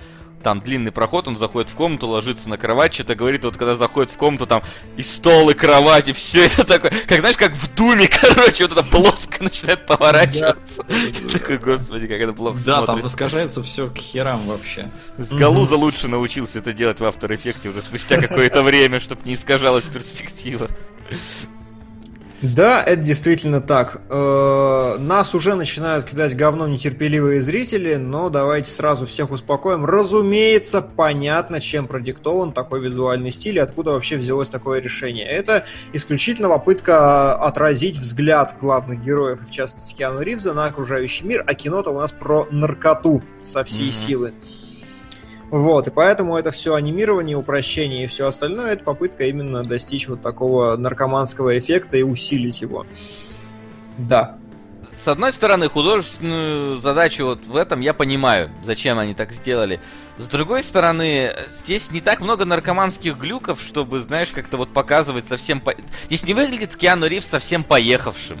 там 0.45 0.61
длинный 0.61 0.91
проход, 0.91 1.27
он 1.27 1.37
заходит 1.37 1.71
в 1.71 1.73
комнату, 1.73 2.07
ложится 2.07 2.49
на 2.49 2.59
кровать, 2.59 2.93
что-то 2.93 3.15
говорит, 3.15 3.43
вот 3.43 3.57
когда 3.57 3.75
заходит 3.75 4.11
в 4.11 4.15
комнату, 4.15 4.45
там 4.45 4.61
и 4.95 5.01
стол, 5.01 5.49
и 5.49 5.55
кровать, 5.55 6.07
и 6.07 6.13
все 6.13 6.45
это 6.45 6.63
такое, 6.63 6.93
как 7.07 7.21
знаешь, 7.21 7.35
как 7.35 7.53
в 7.53 7.73
Думе, 7.73 8.07
короче, 8.21 8.67
вот 8.67 8.73
это 8.77 8.83
плоско 8.83 9.43
начинает 9.43 9.87
поворачиваться. 9.87 10.85
Такой, 11.33 11.57
господи, 11.57 12.05
как 12.05 12.19
это 12.19 12.33
плохо 12.33 12.59
Да, 12.63 12.85
там 12.85 13.07
искажается 13.07 13.63
все 13.63 13.89
к 13.89 13.97
херам 13.97 14.45
вообще. 14.45 14.91
С 15.17 15.29
Галуза 15.29 15.77
лучше 15.77 16.07
научился 16.07 16.59
это 16.59 16.73
делать 16.73 16.99
в 16.99 17.03
After 17.03 17.27
Effects 17.27 17.67
уже 17.67 17.81
спустя 17.81 18.21
какое-то 18.21 18.61
время, 18.61 18.99
чтобы 18.99 19.21
не 19.25 19.33
искажалась 19.33 19.85
перспектива. 19.85 20.69
Да, 22.53 22.83
это 22.83 23.01
действительно 23.01 23.61
так. 23.61 24.01
Э, 24.09 24.97
нас 24.99 25.33
уже 25.33 25.55
начинают 25.55 26.05
кидать 26.05 26.35
говно 26.35 26.67
нетерпеливые 26.67 27.41
зрители, 27.41 27.95
но 27.95 28.29
давайте 28.29 28.69
сразу 28.69 29.05
всех 29.07 29.31
успокоим. 29.31 29.85
Разумеется, 29.85 30.81
понятно, 30.81 31.59
чем 31.59 31.87
продиктован 31.87 32.51
такой 32.51 32.81
визуальный 32.81 33.31
стиль 33.31 33.55
и 33.55 33.59
откуда 33.59 33.91
вообще 33.91 34.17
взялось 34.17 34.49
такое 34.49 34.79
решение. 34.79 35.25
Это 35.25 35.65
исключительно 35.93 36.49
попытка 36.49 37.35
отразить 37.35 37.97
взгляд 37.97 38.55
главных 38.61 39.03
героев, 39.03 39.39
в 39.47 39.51
частности 39.51 39.95
Киану 39.95 40.21
Ривза, 40.21 40.53
на 40.53 40.65
окружающий 40.65 41.25
мир, 41.25 41.43
а 41.47 41.53
кино-то 41.53 41.91
у 41.91 41.99
нас 41.99 42.11
про 42.11 42.47
наркоту 42.51 43.23
со 43.41 43.63
всей 43.63 43.89
mm-hmm. 43.89 44.05
силы. 44.05 44.33
Вот, 45.51 45.87
и 45.87 45.91
поэтому 45.91 46.37
это 46.37 46.51
все 46.51 46.73
анимирование, 46.75 47.37
упрощение 47.37 48.05
и 48.05 48.07
все 48.07 48.27
остальное, 48.27 48.73
это 48.73 48.83
попытка 48.83 49.25
именно 49.25 49.63
достичь 49.63 50.07
вот 50.07 50.21
такого 50.21 50.75
наркоманского 50.75 51.57
эффекта 51.57 51.97
и 51.97 52.03
усилить 52.03 52.61
его. 52.61 52.85
Да. 53.97 54.37
С 55.03 55.07
одной 55.07 55.31
стороны, 55.31 55.69
художественную 55.69 56.79
задачу 56.79 57.25
вот 57.25 57.45
в 57.45 57.55
этом 57.55 57.79
я 57.79 57.93
понимаю, 57.93 58.49
зачем 58.63 58.97
они 58.97 59.13
так 59.13 59.33
сделали. 59.33 59.79
С 60.17 60.25
другой 60.27 60.63
стороны, 60.63 61.31
здесь 61.49 61.91
не 61.91 62.01
так 62.01 62.21
много 62.21 62.45
наркоманских 62.45 63.17
глюков, 63.17 63.61
чтобы, 63.61 63.99
знаешь, 63.99 64.31
как-то 64.31 64.57
вот 64.57 64.73
показывать 64.73 65.25
совсем... 65.25 65.61
По... 65.61 65.75
Здесь 66.05 66.25
не 66.25 66.33
выглядит 66.33 66.75
Киану 66.75 67.05
Ривз 67.05 67.27
совсем 67.27 67.63
поехавшим 67.63 68.39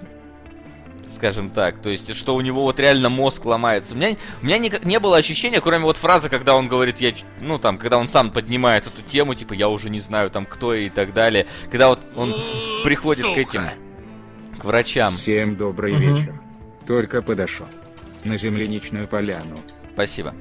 скажем 1.15 1.49
так. 1.49 1.79
То 1.79 1.89
есть, 1.89 2.15
что 2.15 2.35
у 2.35 2.41
него 2.41 2.63
вот 2.63 2.79
реально 2.79 3.09
мозг 3.09 3.45
ломается. 3.45 3.93
У 3.93 3.97
меня, 3.97 4.15
у 4.41 4.45
меня 4.45 4.57
не, 4.57 4.71
не 4.83 4.99
было 4.99 5.17
ощущения, 5.17 5.61
кроме 5.61 5.85
вот 5.85 5.97
фразы, 5.97 6.29
когда 6.29 6.55
он 6.55 6.67
говорит, 6.67 6.99
я, 7.01 7.13
ну 7.41 7.57
там, 7.57 7.77
когда 7.77 7.97
он 7.97 8.07
сам 8.07 8.31
поднимает 8.31 8.87
эту 8.87 9.01
тему, 9.01 9.33
типа, 9.33 9.53
я 9.53 9.69
уже 9.69 9.89
не 9.89 9.99
знаю 9.99 10.29
там 10.29 10.45
кто 10.45 10.73
и 10.73 10.89
так 10.89 11.13
далее. 11.13 11.47
Когда 11.71 11.89
вот 11.89 11.99
он 12.15 12.35
приходит 12.83 13.25
Сука. 13.25 13.35
к 13.35 13.37
этим, 13.37 13.63
к 14.59 14.65
врачам. 14.65 15.11
Всем 15.11 15.55
добрый 15.55 15.93
угу. 15.93 16.01
вечер. 16.01 16.39
Только 16.87 17.21
подошел 17.21 17.67
на 18.23 18.37
земляничную 18.37 19.07
поляну. 19.07 19.57
Спасибо. 19.93 20.33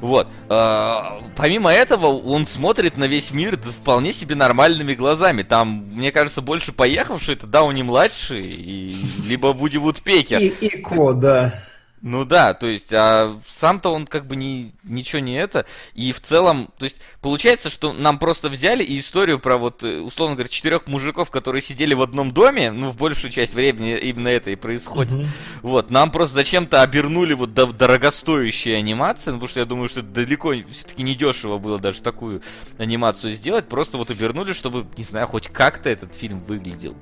Вот. 0.00 0.28
А, 0.48 1.20
помимо 1.36 1.70
этого, 1.70 2.06
он 2.06 2.46
смотрит 2.46 2.96
на 2.96 3.04
весь 3.04 3.30
мир 3.30 3.58
вполне 3.58 4.12
себе 4.12 4.34
нормальными 4.34 4.94
глазами. 4.94 5.42
Там, 5.42 5.86
мне 5.92 6.12
кажется, 6.12 6.42
больше 6.42 6.72
поехавший 6.72 7.34
это 7.34 7.46
Дауни 7.46 7.82
младший, 7.82 8.44
и... 8.44 8.96
либо 9.26 9.48
Вуди 9.48 9.78
Вудпекер. 9.78 10.40
И, 10.40 10.46
и 10.48 10.82
Ко, 10.82 11.12
да. 11.12 11.67
Ну 12.00 12.24
да, 12.24 12.54
то 12.54 12.66
есть, 12.66 12.92
а 12.92 13.36
сам-то 13.56 13.92
он 13.92 14.06
как 14.06 14.26
бы 14.26 14.36
не, 14.36 14.72
ничего 14.84 15.20
не 15.20 15.34
это. 15.34 15.66
И 15.94 16.12
в 16.12 16.20
целом, 16.20 16.70
то 16.78 16.84
есть, 16.84 17.00
получается, 17.20 17.70
что 17.70 17.92
нам 17.92 18.18
просто 18.18 18.48
взяли 18.48 18.84
и 18.84 18.98
историю 19.00 19.40
про 19.40 19.56
вот, 19.56 19.82
э, 19.82 19.98
условно 19.98 20.36
говоря, 20.36 20.48
четырех 20.48 20.86
мужиков, 20.86 21.30
которые 21.30 21.60
сидели 21.60 21.94
в 21.94 22.02
одном 22.02 22.32
доме, 22.32 22.70
ну, 22.70 22.90
в 22.90 22.96
большую 22.96 23.32
часть 23.32 23.54
времени 23.54 23.96
именно 23.98 24.28
это 24.28 24.50
и 24.50 24.56
происходит. 24.56 25.12
Mm-hmm. 25.12 25.26
Вот, 25.62 25.90
нам 25.90 26.12
просто 26.12 26.34
зачем-то 26.34 26.82
обернули 26.82 27.34
вот 27.34 27.52
до, 27.52 27.66
дорогостоящие 27.66 28.76
анимации, 28.76 29.30
ну, 29.30 29.36
потому 29.36 29.48
что 29.48 29.60
я 29.60 29.66
думаю, 29.66 29.88
что 29.88 30.00
это 30.00 30.10
далеко 30.10 30.54
все-таки 30.70 31.02
не 31.02 31.16
дешево 31.16 31.58
было 31.58 31.78
даже 31.80 32.00
такую 32.00 32.42
анимацию 32.78 33.32
сделать, 33.34 33.68
просто 33.68 33.98
вот 33.98 34.10
обернули, 34.10 34.52
чтобы, 34.52 34.86
не 34.96 35.04
знаю, 35.04 35.26
хоть 35.26 35.48
как-то 35.48 35.88
этот 35.88 36.14
фильм 36.14 36.40
выглядел. 36.44 36.96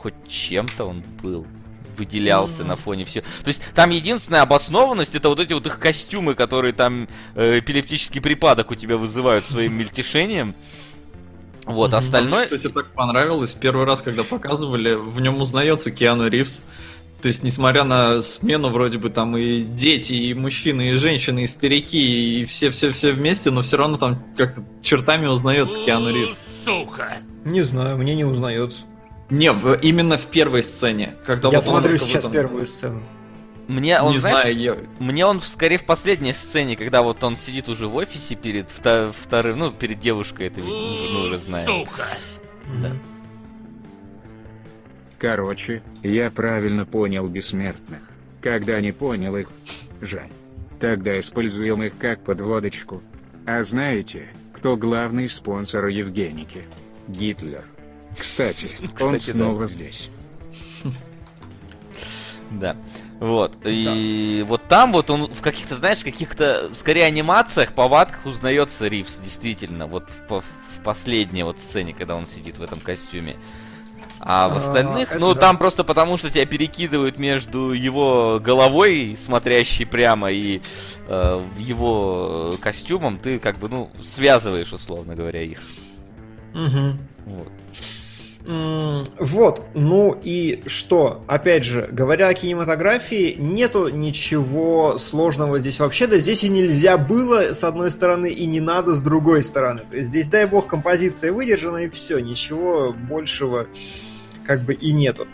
Хоть 0.00 0.14
чем-то 0.28 0.84
он 0.84 1.02
был 1.22 1.46
выделялся 2.00 2.62
mm-hmm. 2.62 2.66
на 2.66 2.76
фоне 2.76 3.04
всего. 3.04 3.24
То 3.44 3.48
есть 3.48 3.62
там 3.74 3.90
единственная 3.90 4.42
обоснованность 4.42 5.14
это 5.14 5.28
вот 5.28 5.38
эти 5.38 5.52
вот 5.52 5.66
их 5.66 5.78
костюмы, 5.78 6.34
которые 6.34 6.72
там 6.72 7.08
э, 7.34 7.58
эпилептический 7.58 8.22
припадок 8.22 8.70
у 8.70 8.74
тебя 8.74 8.96
вызывают 8.96 9.44
своим 9.44 9.74
мельтешением. 9.74 10.54
Вот, 11.66 11.92
mm-hmm. 11.92 11.96
остальное... 11.96 12.46
Мне, 12.46 12.56
кстати, 12.56 12.72
так 12.72 12.86
понравилось. 12.92 13.52
Первый 13.52 13.84
раз, 13.84 14.00
когда 14.00 14.24
показывали, 14.24 14.94
в 14.94 15.20
нем 15.20 15.40
узнается 15.42 15.90
Киану 15.90 16.28
Ривз. 16.28 16.62
То 17.20 17.28
есть, 17.28 17.42
несмотря 17.42 17.84
на 17.84 18.22
смену, 18.22 18.70
вроде 18.70 18.96
бы 18.96 19.10
там 19.10 19.36
и 19.36 19.60
дети, 19.60 20.14
и 20.14 20.32
мужчины, 20.32 20.92
и 20.92 20.94
женщины, 20.94 21.44
и 21.44 21.46
старики, 21.46 22.40
и 22.40 22.44
все-все-все 22.46 23.12
вместе, 23.12 23.50
но 23.50 23.60
все 23.60 23.76
равно 23.76 23.98
там 23.98 24.24
как-то 24.38 24.64
чертами 24.82 25.26
узнается 25.26 25.84
Киану 25.84 26.10
Ривз. 26.10 26.40
Сука! 26.64 27.18
Не 27.44 27.60
знаю, 27.60 27.98
мне 27.98 28.14
не 28.14 28.24
узнается. 28.24 28.80
Не, 29.30 29.52
в, 29.52 29.74
именно 29.80 30.18
в 30.18 30.26
первой 30.26 30.62
сцене. 30.62 31.14
Когда 31.24 31.48
я 31.48 31.58
вот 31.58 31.64
смотрю 31.64 31.98
сейчас 31.98 32.24
там... 32.24 32.32
первую 32.32 32.66
сцену. 32.66 33.02
Мне 33.68 34.00
он, 34.00 34.12
не 34.12 34.18
знаешь, 34.18 34.40
знаю, 34.40 34.58
я... 34.58 34.76
мне 34.98 35.24
он 35.24 35.38
скорее 35.38 35.78
в 35.78 35.84
последней 35.84 36.32
сцене, 36.32 36.74
когда 36.74 37.02
вот 37.02 37.22
он 37.22 37.36
сидит 37.36 37.68
уже 37.68 37.86
в 37.86 37.94
офисе 37.94 38.34
перед 38.34 38.68
втор- 38.68 39.14
вторым, 39.16 39.60
ну, 39.60 39.70
перед 39.70 40.00
девушкой, 40.00 40.48
это 40.48 40.60
ведь 40.60 40.74
мы, 40.74 41.08
мы 41.08 41.24
уже 41.26 41.38
знаем. 41.38 41.66
Сука! 41.66 42.04
Да. 42.82 42.90
Короче, 45.18 45.82
я 46.02 46.30
правильно 46.30 46.84
понял 46.84 47.28
бессмертных. 47.28 48.00
Когда 48.40 48.80
не 48.80 48.90
понял 48.90 49.36
их, 49.36 49.48
жаль. 50.00 50.30
Тогда 50.80 51.20
используем 51.20 51.82
их 51.84 51.96
как 51.96 52.24
подводочку. 52.24 53.02
А 53.46 53.62
знаете, 53.62 54.30
кто 54.52 54.76
главный 54.76 55.28
спонсор 55.28 55.86
Евгеники? 55.86 56.62
Гитлер. 57.06 57.62
Кстати, 58.18 58.70
он 59.00 59.18
снова 59.18 59.66
здесь. 59.66 60.10
Да. 62.50 62.76
Вот. 63.20 63.58
И 63.64 64.44
вот 64.48 64.66
там 64.66 64.92
вот 64.92 65.10
он 65.10 65.26
в 65.26 65.42
каких-то, 65.42 65.76
знаешь, 65.76 65.98
каких-то, 65.98 66.70
скорее, 66.74 67.04
анимациях, 67.04 67.74
повадках 67.74 68.24
узнается 68.24 68.88
Ривз, 68.88 69.18
действительно. 69.18 69.86
Вот 69.86 70.08
в, 70.28 70.40
в 70.40 70.82
последней 70.82 71.42
вот 71.42 71.58
сцене, 71.58 71.92
когда 71.92 72.16
он 72.16 72.26
сидит 72.26 72.58
в 72.58 72.62
этом 72.62 72.80
костюме. 72.80 73.36
А 74.22 74.48
в 74.48 74.54
а, 74.54 74.56
остальных, 74.56 75.16
а, 75.16 75.18
ну 75.18 75.32
да. 75.32 75.40
там 75.40 75.56
просто 75.56 75.82
потому, 75.82 76.18
что 76.18 76.30
тебя 76.30 76.44
перекидывают 76.44 77.16
между 77.16 77.72
его 77.72 78.38
головой, 78.38 79.16
смотрящей 79.18 79.86
прямо, 79.86 80.30
и 80.30 80.60
э, 81.08 81.42
его 81.58 82.58
костюмом, 82.60 83.18
ты 83.18 83.38
как 83.38 83.56
бы, 83.56 83.70
ну, 83.70 83.90
связываешь, 84.04 84.74
условно 84.74 85.14
говоря, 85.14 85.42
их. 85.42 85.62
Угу. 86.52 86.98
Вот. 87.26 87.52
Вот, 89.18 89.62
ну 89.74 90.18
и 90.22 90.62
что? 90.66 91.22
Опять 91.28 91.64
же, 91.64 91.88
говоря 91.92 92.28
о 92.28 92.34
кинематографии, 92.34 93.36
нету 93.38 93.88
ничего 93.88 94.98
сложного 94.98 95.58
здесь 95.60 95.78
вообще, 95.78 96.08
да 96.08 96.18
здесь 96.18 96.42
и 96.42 96.48
нельзя 96.48 96.98
было 96.98 97.52
с 97.52 97.62
одной 97.62 97.90
стороны, 97.90 98.30
и 98.30 98.46
не 98.46 98.60
надо 98.60 98.94
с 98.94 99.02
другой 99.02 99.42
стороны. 99.42 99.82
То 99.88 99.96
есть 99.96 100.08
здесь, 100.08 100.28
дай 100.28 100.46
бог, 100.46 100.66
композиция 100.66 101.32
выдержана, 101.32 101.78
и 101.78 101.90
все, 101.90 102.18
ничего 102.18 102.92
большего 102.92 103.68
как 104.46 104.62
бы 104.62 104.74
и 104.74 104.90
нету. 104.90 105.28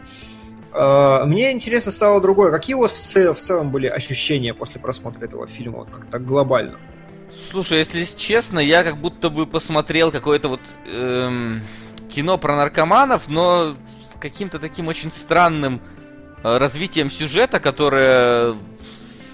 А, 0.72 1.24
мне 1.24 1.52
интересно 1.52 1.93
стало 1.93 2.20
другое. 2.20 2.51
Какие 2.51 2.74
у 2.74 2.80
вас 2.80 2.93
в, 2.93 2.98
цел, 2.98 3.32
в 3.32 3.40
целом 3.40 3.70
были 3.70 3.86
ощущения 3.86 4.52
после 4.52 4.78
просмотра 4.78 5.24
этого 5.24 5.47
фильма, 5.47 5.78
вот 5.78 5.88
как-то 5.90 6.18
глобально? 6.18 6.78
Слушай, 7.51 7.78
если 7.78 8.05
честно, 8.05 8.59
я 8.59 8.84
как 8.84 9.01
будто 9.01 9.30
бы 9.30 9.47
посмотрел 9.47 10.12
какое-то 10.12 10.48
вот 10.48 10.60
эм, 10.86 11.62
кино 12.10 12.38
про 12.38 12.56
наркоманов, 12.56 13.28
но 13.28 13.74
с 14.12 14.18
каким-то 14.18 14.58
таким 14.58 14.88
очень 14.88 15.12
странным 15.12 15.80
э, 16.42 16.58
развитием 16.58 17.10
сюжета, 17.10 17.60
которое 17.60 18.54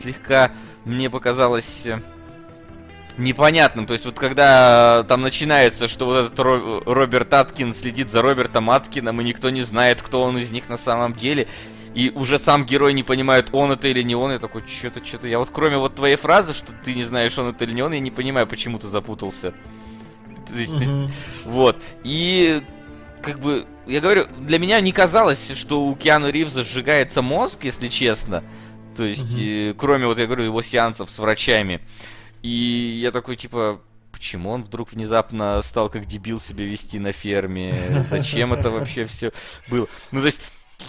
слегка 0.01 0.53
мне 0.85 1.11
показалось 1.11 1.86
э, 1.86 2.01
непонятным. 3.19 3.86
То 3.86 3.93
есть 3.93 4.05
вот 4.05 4.19
когда 4.19 5.05
там 5.09 5.23
начинается, 5.23 5.89
что 5.89 6.07
вот 6.07 6.27
этот 6.27 6.39
Ро- 6.39 6.82
Роберт 6.85 7.32
Аткин 7.32 7.74
следит 7.74 8.11
за 8.11 8.23
Робертом 8.23 8.70
Аткином, 8.70 9.20
и 9.20 9.24
никто 9.24 9.51
не 9.51 9.62
знает, 9.62 10.03
кто 10.03 10.23
он 10.23 10.39
из 10.39 10.51
них 10.51 10.69
на 10.69 10.77
самом 10.77 11.15
деле, 11.15 11.49
и 11.94 12.11
уже 12.15 12.39
сам 12.39 12.65
герой 12.65 12.94
не 12.94 13.03
понимает, 13.03 13.51
он 13.53 13.70
это 13.70 13.89
или 13.89 14.03
не 14.03 14.15
он, 14.15 14.32
я 14.32 14.39
такой, 14.39 14.62
что-то, 14.66 15.05
что-то... 15.05 15.27
Я 15.27 15.39
вот 15.39 15.51
кроме 15.53 15.77
вот 15.77 15.94
твоей 15.94 16.16
фразы, 16.16 16.55
что 16.55 16.73
ты 16.85 16.94
не 16.94 17.05
знаешь, 17.05 17.36
он 17.39 17.49
это 17.49 17.65
или 17.65 17.73
не 17.73 17.82
он, 17.82 17.93
я 17.93 18.01
не 18.01 18.11
понимаю, 18.11 18.47
почему 18.47 18.78
ты 18.78 18.89
запутался. 18.89 19.53
То 20.48 20.55
есть, 20.55 20.74
вот. 21.44 21.77
И 22.05 22.62
как 23.23 23.39
бы, 23.40 23.66
я 23.86 24.01
говорю, 24.01 24.24
для 24.40 24.59
меня 24.59 24.81
не 24.81 24.93
казалось, 24.93 25.52
что 25.55 25.85
у 25.86 25.97
Киану 25.97 26.31
Ривза 26.31 26.64
сжигается 26.64 27.23
мозг, 27.23 27.64
если 27.64 27.89
честно. 27.89 28.43
То 28.97 29.05
есть, 29.05 29.39
э, 29.39 29.74
кроме, 29.77 30.06
вот 30.06 30.19
я 30.19 30.27
говорю, 30.27 30.44
его 30.44 30.62
сеансов 30.62 31.09
с 31.09 31.19
врачами. 31.19 31.81
И 32.43 32.98
я 33.01 33.10
такой, 33.10 33.36
типа, 33.36 33.81
почему 34.10 34.51
он 34.51 34.64
вдруг 34.64 34.93
внезапно 34.93 35.60
стал 35.62 35.89
как 35.89 36.05
дебил 36.06 36.40
себя 36.40 36.64
вести 36.64 36.98
на 36.98 37.12
ферме? 37.12 38.05
Зачем 38.10 38.52
это 38.52 38.70
вообще 38.70 39.06
все 39.06 39.32
было? 39.69 39.89
Ну, 40.10 40.20
то 40.20 40.27
есть, 40.27 40.40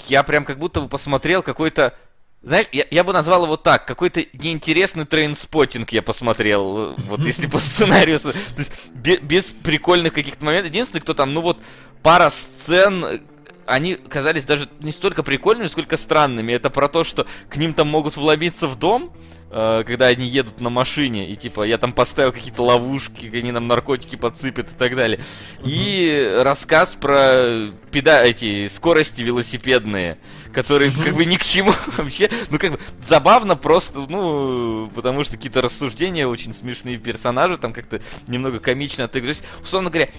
я 0.08 0.24
прям 0.24 0.44
как 0.44 0.60
будто 0.60 0.82
бы 0.82 0.90
посмотрел 0.90 1.44
какой-то 1.44 1.96
знаешь, 2.44 2.68
я, 2.74 2.86
я 2.92 3.04
бы 3.06 3.14
назвал 3.14 3.46
его 3.46 3.56
так, 3.56 3.88
какой-то 3.88 4.26
неинтересный 4.34 5.06
Trainspotting 5.06 5.92
я 5.92 6.02
посмотрел, 6.02 6.94
вот 6.98 7.22
если 7.22 7.48
по 7.48 7.58
сценарию, 7.58 8.20
то 8.20 8.34
есть 8.58 8.74
без, 8.94 9.20
без 9.20 9.46
прикольных 9.46 10.14
каких-то 10.14 10.44
моментов. 10.44 10.70
Единственный, 10.70 11.00
кто 11.00 11.14
там, 11.14 11.34
ну 11.34 11.42
вот, 11.42 11.60
пара 12.02 12.30
сцен, 12.30 13.22
они 13.66 13.96
казались 13.96 14.44
даже 14.44 14.68
не 14.82 14.92
столько 14.92 15.24
прикольными, 15.24 15.68
сколько 15.68 15.96
странными. 15.96 16.52
Это 16.52 16.70
про 16.70 16.90
то, 16.90 17.06
что 17.06 17.26
к 17.50 17.56
ним 17.56 17.74
там 17.74 17.88
могут 17.88 18.18
вломиться 18.18 18.68
в 18.68 18.78
дом, 18.78 19.14
Э, 19.56 19.84
когда 19.86 20.08
они 20.08 20.26
едут 20.26 20.60
на 20.62 20.72
машине, 20.72 21.30
и 21.30 21.36
типа 21.36 21.62
я 21.62 21.78
там 21.78 21.94
поставил 21.94 22.32
какие-то 22.32 22.64
ловушки, 22.64 23.30
они 23.38 23.52
нам 23.52 23.68
наркотики 23.68 24.16
подсыпят 24.16 24.72
и 24.72 24.76
так 24.76 24.96
далее. 24.96 25.20
Угу. 25.60 25.70
И 25.70 26.40
рассказ 26.42 26.98
про 27.00 27.70
педа 27.92 28.24
эти 28.26 28.68
скорости 28.68 29.22
велосипедные, 29.22 30.18
которые 30.54 30.92
как 30.92 31.16
бы 31.16 31.26
ни 31.26 31.36
к 31.36 31.44
чему 31.44 31.74
вообще. 31.98 32.30
Ну 32.50 32.60
как 32.60 32.74
бы 32.74 32.80
забавно 33.08 33.56
просто, 33.56 34.00
ну, 34.08 34.90
потому 34.96 35.24
что 35.24 35.36
какие-то 35.36 35.62
рассуждения 35.62 36.28
очень 36.28 36.54
смешные 36.54 36.98
персонажи, 36.98 37.58
там 37.58 37.74
как-то 37.74 38.02
немного 38.28 38.60
комично 38.60 39.06
отыгрывались. 39.06 39.44
Условно 39.62 39.90
говоря, 39.90 40.10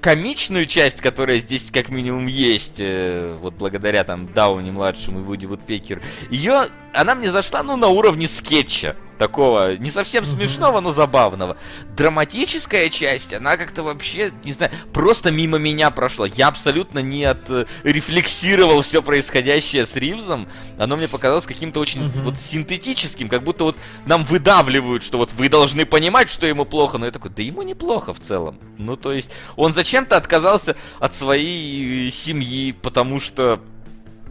комичную 0.00 0.66
часть, 0.66 1.00
которая 1.00 1.38
здесь 1.38 1.70
как 1.70 1.90
минимум 1.90 2.26
есть, 2.26 2.76
э, 2.78 3.38
вот 3.40 3.54
благодаря 3.54 4.02
там 4.02 4.32
Дауни 4.32 4.70
младшему 4.70 5.20
и 5.20 5.22
Вуди 5.22 5.46
Вудпекер, 5.46 6.02
ее, 6.30 6.66
она 6.92 7.14
мне 7.14 7.30
зашла, 7.30 7.62
ну, 7.62 7.76
на 7.76 7.88
уровне 7.88 8.26
скетча 8.26 8.96
такого 9.22 9.76
не 9.76 9.88
совсем 9.88 10.24
смешного, 10.24 10.80
но 10.80 10.90
забавного. 10.90 11.56
Драматическая 11.96 12.88
часть, 12.90 13.32
она 13.32 13.56
как-то 13.56 13.84
вообще, 13.84 14.32
не 14.42 14.50
знаю, 14.50 14.72
просто 14.92 15.30
мимо 15.30 15.58
меня 15.58 15.92
прошла. 15.92 16.26
Я 16.26 16.48
абсолютно 16.48 16.98
не 16.98 17.24
отрефлексировал 17.24 18.80
э, 18.80 18.82
все 18.82 19.00
происходящее 19.00 19.86
с 19.86 19.94
Ривзом. 19.94 20.48
Оно 20.76 20.96
мне 20.96 21.06
показалось 21.06 21.46
каким-то 21.46 21.78
очень 21.78 22.02
mm-hmm. 22.02 22.22
вот 22.24 22.36
синтетическим, 22.36 23.28
как 23.28 23.44
будто 23.44 23.62
вот 23.62 23.76
нам 24.06 24.24
выдавливают, 24.24 25.04
что 25.04 25.18
вот 25.18 25.32
вы 25.34 25.48
должны 25.48 25.86
понимать, 25.86 26.28
что 26.28 26.44
ему 26.48 26.64
плохо. 26.64 26.98
Но 26.98 27.06
я 27.06 27.12
такой, 27.12 27.30
да 27.30 27.44
ему 27.44 27.62
неплохо 27.62 28.12
в 28.12 28.18
целом. 28.18 28.58
Ну, 28.78 28.96
то 28.96 29.12
есть, 29.12 29.30
он 29.54 29.72
зачем-то 29.72 30.16
отказался 30.16 30.74
от 30.98 31.14
своей 31.14 32.10
семьи, 32.10 32.72
потому 32.72 33.20
что 33.20 33.60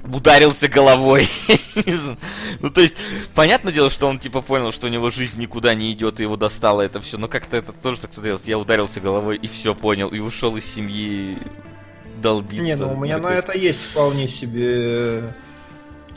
ударился 0.03 0.67
головой. 0.67 1.27
ну, 2.59 2.69
то 2.69 2.81
есть, 2.81 2.95
понятное 3.35 3.73
дело, 3.73 3.89
что 3.89 4.07
он, 4.07 4.19
типа, 4.19 4.41
понял, 4.41 4.71
что 4.71 4.87
у 4.87 4.89
него 4.89 5.09
жизнь 5.09 5.39
никуда 5.39 5.73
не 5.75 5.91
идет, 5.91 6.19
и 6.19 6.23
его 6.23 6.37
достало 6.37 6.81
это 6.81 7.01
все. 7.01 7.17
Но 7.17 7.27
как-то 7.27 7.57
это 7.57 7.71
тоже 7.71 8.01
так 8.01 8.13
смотрелось. 8.13 8.43
Я 8.45 8.57
ударился 8.57 8.99
головой 8.99 9.37
и 9.37 9.47
все 9.47 9.75
понял, 9.75 10.09
и 10.09 10.19
ушел 10.19 10.55
из 10.57 10.65
семьи 10.65 11.37
долбиться. 12.21 12.63
Не, 12.63 12.75
ну 12.75 12.93
у 12.93 12.95
меня 12.95 13.17
на 13.17 13.27
это 13.27 13.57
есть 13.57 13.79
вполне 13.79 14.27
себе 14.27 15.33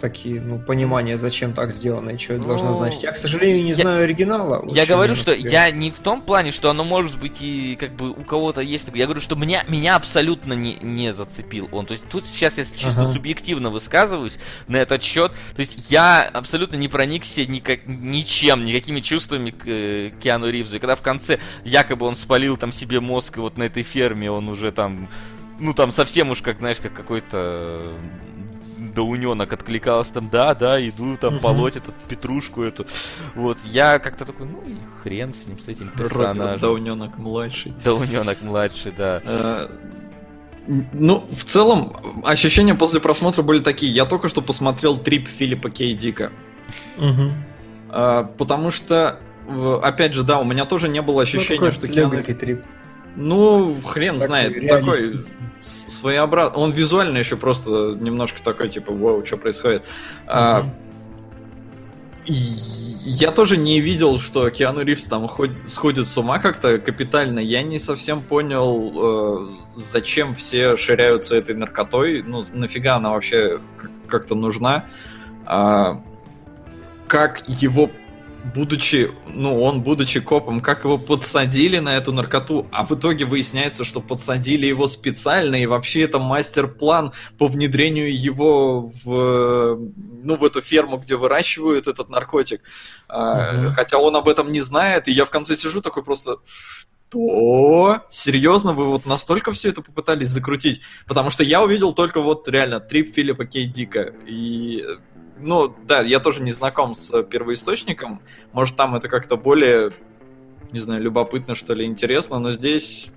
такие, 0.01 0.41
ну, 0.41 0.59
понимания, 0.59 1.19
зачем 1.19 1.53
так 1.53 1.71
сделано 1.71 2.11
и 2.11 2.19
что 2.19 2.35
это 2.35 2.43
ну, 2.43 2.49
должно 2.49 2.75
значить. 2.75 3.03
Я, 3.03 3.13
к 3.13 3.17
сожалению, 3.17 3.65
не 3.65 3.71
я, 3.71 3.77
знаю 3.77 4.05
оригинала. 4.05 4.65
Я 4.69 4.87
говорю, 4.87 5.15
что 5.15 5.33
я 5.33 5.71
не 5.71 5.91
в 5.91 5.99
том 5.99 6.21
плане, 6.21 6.51
что 6.51 6.71
оно 6.71 6.85
может 6.85 7.19
быть 7.19 7.39
и 7.41 7.77
как 7.79 7.95
бы 7.95 8.11
у 8.11 8.25
кого-то 8.25 8.61
есть 8.61 8.87
такое. 8.87 9.01
Я 9.01 9.07
говорю, 9.07 9.21
что 9.21 9.37
меня, 9.37 9.65
меня 9.69 9.97
абсолютно 9.97 10.53
не, 10.53 10.77
не 10.81 11.13
зацепил 11.13 11.69
он. 11.73 11.87
То 11.87 11.93
есть 11.93 12.05
тут 12.09 12.27
сейчас 12.27 12.59
я 12.59 12.65
чисто 12.65 13.03
ага. 13.03 13.13
субъективно 13.13 13.71
высказываюсь 13.71 14.39
на 14.69 14.77
этот 14.77 15.03
счет. 15.03 15.33
То 15.55 15.61
есть 15.61 15.91
я 15.91 16.23
абсолютно 16.23 16.77
не 16.77 16.89
проникся 16.89 17.47
никак, 17.47 17.87
ничем, 17.87 18.65
никакими 18.65 19.01
чувствами 19.01 19.51
к 19.51 19.67
э, 19.67 20.13
Киану 20.23 20.49
Ривзу. 20.49 20.77
И 20.77 20.79
когда 20.79 20.95
в 20.95 21.03
конце 21.03 21.39
якобы 21.65 22.07
он 22.07 22.17
спалил 22.17 22.57
там 22.57 22.73
себе 22.73 23.01
мозг, 23.01 23.37
и 23.37 23.41
вот 23.41 23.57
на 23.57 23.65
этой 23.65 23.83
ферме 23.83 24.31
он 24.31 24.49
уже 24.49 24.73
там 24.73 25.09
ну 25.59 25.73
там 25.73 25.93
совсем 25.93 26.31
уж 26.31 26.43
как, 26.43 26.59
знаешь, 26.59 26.79
как 26.81 26.93
какой-то 26.93 27.93
дауненок 28.95 29.53
откликалась 29.53 30.09
там, 30.09 30.29
да, 30.31 30.55
да, 30.55 30.87
иду 30.87 31.17
там 31.17 31.41
полоть 31.41 31.77
эту 31.77 31.93
петрушку 32.09 32.63
эту. 32.63 32.87
Вот, 33.35 33.59
я 33.65 33.99
как-то 33.99 34.25
такой, 34.25 34.47
ну 34.47 34.63
и 34.67 34.77
хрен 35.03 35.33
с 35.33 35.47
ним, 35.47 35.59
с 35.59 35.69
этим 35.69 35.89
персонажем. 35.89 36.61
Дауненок 36.61 37.19
младший. 37.19 37.75
Дауненок 37.85 38.43
младший, 38.43 38.93
да. 38.97 39.21
Э, 39.25 39.69
ну, 40.67 41.27
в 41.31 41.45
целом, 41.45 41.93
ощущения 42.25 42.75
после 42.75 43.01
просмотра 43.01 43.43
были 43.43 43.59
такие. 43.59 43.93
Я 43.93 44.07
только 44.07 44.29
что 44.29 44.41
посмотрел 44.41 44.97
трип 44.97 45.29
Филиппа 45.29 45.71
Кей 45.71 45.95
Дика. 45.95 46.33
Угу. 46.97 47.31
потому 48.39 48.71
что, 48.71 49.21
опять 49.83 50.15
же, 50.15 50.23
да, 50.23 50.39
у 50.39 50.45
меня 50.45 50.65
тоже 50.65 50.89
не 50.89 51.03
было 51.03 51.17
ну, 51.17 51.21
ощущения, 51.21 51.71
что 51.73 51.87
Киану... 51.87 52.23
трип. 52.23 52.65
Ну, 53.17 53.77
хрен 53.85 54.15
такой 54.15 54.27
знает, 54.27 54.53
реалист. 54.53 54.71
такой 54.71 55.27
своеобразный. 55.61 56.59
Он 56.59 56.73
визуально 56.73 57.19
еще 57.19 57.37
просто 57.37 57.97
немножко 57.99 58.43
такой, 58.43 58.69
типа, 58.69 58.93
вау, 58.93 59.25
что 59.25 59.37
происходит. 59.37 59.83
Mm-hmm. 59.83 60.29
А, 60.29 60.71
я 62.27 63.31
тоже 63.31 63.57
не 63.57 63.81
видел, 63.81 64.19
что 64.19 64.49
Киану 64.51 64.83
Ривз 64.83 65.07
там 65.07 65.29
ход... 65.29 65.51
сходит 65.67 66.09
с 66.09 66.17
ума 66.17 66.39
как-то 66.39 66.79
капитально. 66.79 67.39
Я 67.39 67.63
не 67.63 67.79
совсем 67.79 68.23
понял, 68.23 69.59
э, 69.77 69.77
зачем 69.77 70.35
все 70.35 70.77
ширяются 70.77 71.37
этой 71.37 71.55
наркотой. 71.55 72.23
Ну, 72.23 72.45
нафига 72.53 72.97
она 72.97 73.11
вообще 73.11 73.61
как-то 74.09 74.35
нужна. 74.35 74.87
А, 75.45 76.03
как 77.07 77.47
его 77.47 77.91
будучи, 78.53 79.11
ну, 79.27 79.63
он, 79.63 79.83
будучи 79.83 80.21
копом, 80.21 80.61
как 80.61 80.85
его 80.85 80.99
подсадили 80.99 81.79
на 81.79 81.97
эту 81.97 82.13
наркоту, 82.13 82.67
а 82.71 82.85
в 82.85 82.93
итоге 82.93 83.25
выясняется, 83.25 83.85
что 83.85 84.01
подсадили 84.01 84.67
его 84.67 84.87
специально, 84.87 85.57
и 85.57 85.67
вообще 85.67 86.03
это 86.03 86.19
мастер-план 86.19 87.13
по 87.39 87.47
внедрению 87.47 88.15
его 88.15 88.93
в, 89.05 89.79
ну, 90.23 90.37
в 90.37 90.45
эту 90.45 90.61
ферму, 90.61 90.99
где 90.99 91.17
выращивают 91.17 91.87
этот 91.87 92.11
наркотик. 92.11 92.63
Uh-huh. 93.09 93.71
Хотя 93.71 93.99
он 93.99 94.17
об 94.17 94.29
этом 94.29 94.53
не 94.53 94.61
знает, 94.61 95.09
и 95.09 95.13
я 95.13 95.25
в 95.25 95.31
конце 95.31 95.57
сижу 95.57 95.81
такой 95.81 96.03
просто, 96.03 96.39
что? 96.45 98.03
Серьезно, 98.11 98.73
вы 98.73 98.85
вот 98.85 99.07
настолько 99.07 99.53
все 99.53 99.69
это 99.69 99.83
попытались 99.83 100.29
закрутить? 100.29 100.81
Потому 101.07 101.31
что 101.31 101.45
я 101.45 101.63
увидел 101.63 101.93
только 101.93 102.21
вот 102.21 102.49
реально 102.49 102.81
трип 102.81 103.15
Филиппа 103.15 103.45
Кей 103.47 103.67
Дика, 103.67 104.13
и 104.27 104.85
ну, 105.39 105.75
да, 105.87 106.01
я 106.01 106.21
тоже 106.21 106.43
не 106.43 106.53
знаком 106.53 106.95
с 106.95 107.23
первоисточником. 107.25 108.21
Может, 108.53 108.77
там 108.77 108.95
это 108.95 109.09
как-то 109.09 109.37
более, 109.37 109.91
не 110.73 110.79
знаю, 110.79 111.03
любопытно, 111.03 111.55
что 111.55 111.75
ли, 111.75 111.85
интересно, 111.85 112.39
но 112.39 112.51
здесь 112.53 113.11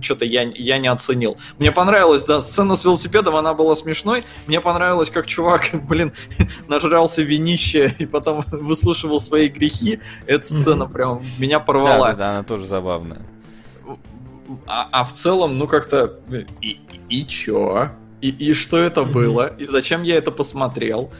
что-то 0.00 0.24
я, 0.24 0.42
я 0.42 0.78
не 0.78 0.88
оценил. 0.88 1.36
Мне 1.58 1.72
понравилась, 1.72 2.24
да, 2.24 2.40
сцена 2.40 2.76
с 2.76 2.84
велосипедом, 2.84 3.36
она 3.36 3.54
была 3.54 3.74
смешной. 3.74 4.24
Мне 4.46 4.60
понравилось, 4.60 5.10
как 5.10 5.26
чувак, 5.26 5.70
блин, 5.88 6.12
нажрался 6.68 7.22
винище 7.22 7.94
и 7.98 8.06
потом 8.06 8.44
выслушивал 8.52 9.20
свои 9.20 9.48
грехи. 9.48 10.00
Эта 10.26 10.46
сцена 10.46 10.86
прям 10.86 11.22
меня 11.38 11.60
порвала. 11.60 12.08
Да, 12.08 12.12
да, 12.12 12.16
да 12.16 12.30
она 12.30 12.42
тоже 12.44 12.66
забавная. 12.66 13.22
А, 14.66 14.88
а 14.90 15.04
в 15.04 15.12
целом, 15.12 15.58
ну 15.58 15.66
как-то... 15.66 16.20
И, 16.60 16.66
и, 16.68 17.00
и 17.08 17.26
чё? 17.26 17.90
И, 18.20 18.30
и 18.30 18.54
что 18.54 18.78
это 18.78 19.04
было? 19.04 19.54
И 19.58 19.66
зачем 19.66 20.02
я 20.02 20.16
это 20.16 20.30
посмотрел? 20.30 21.10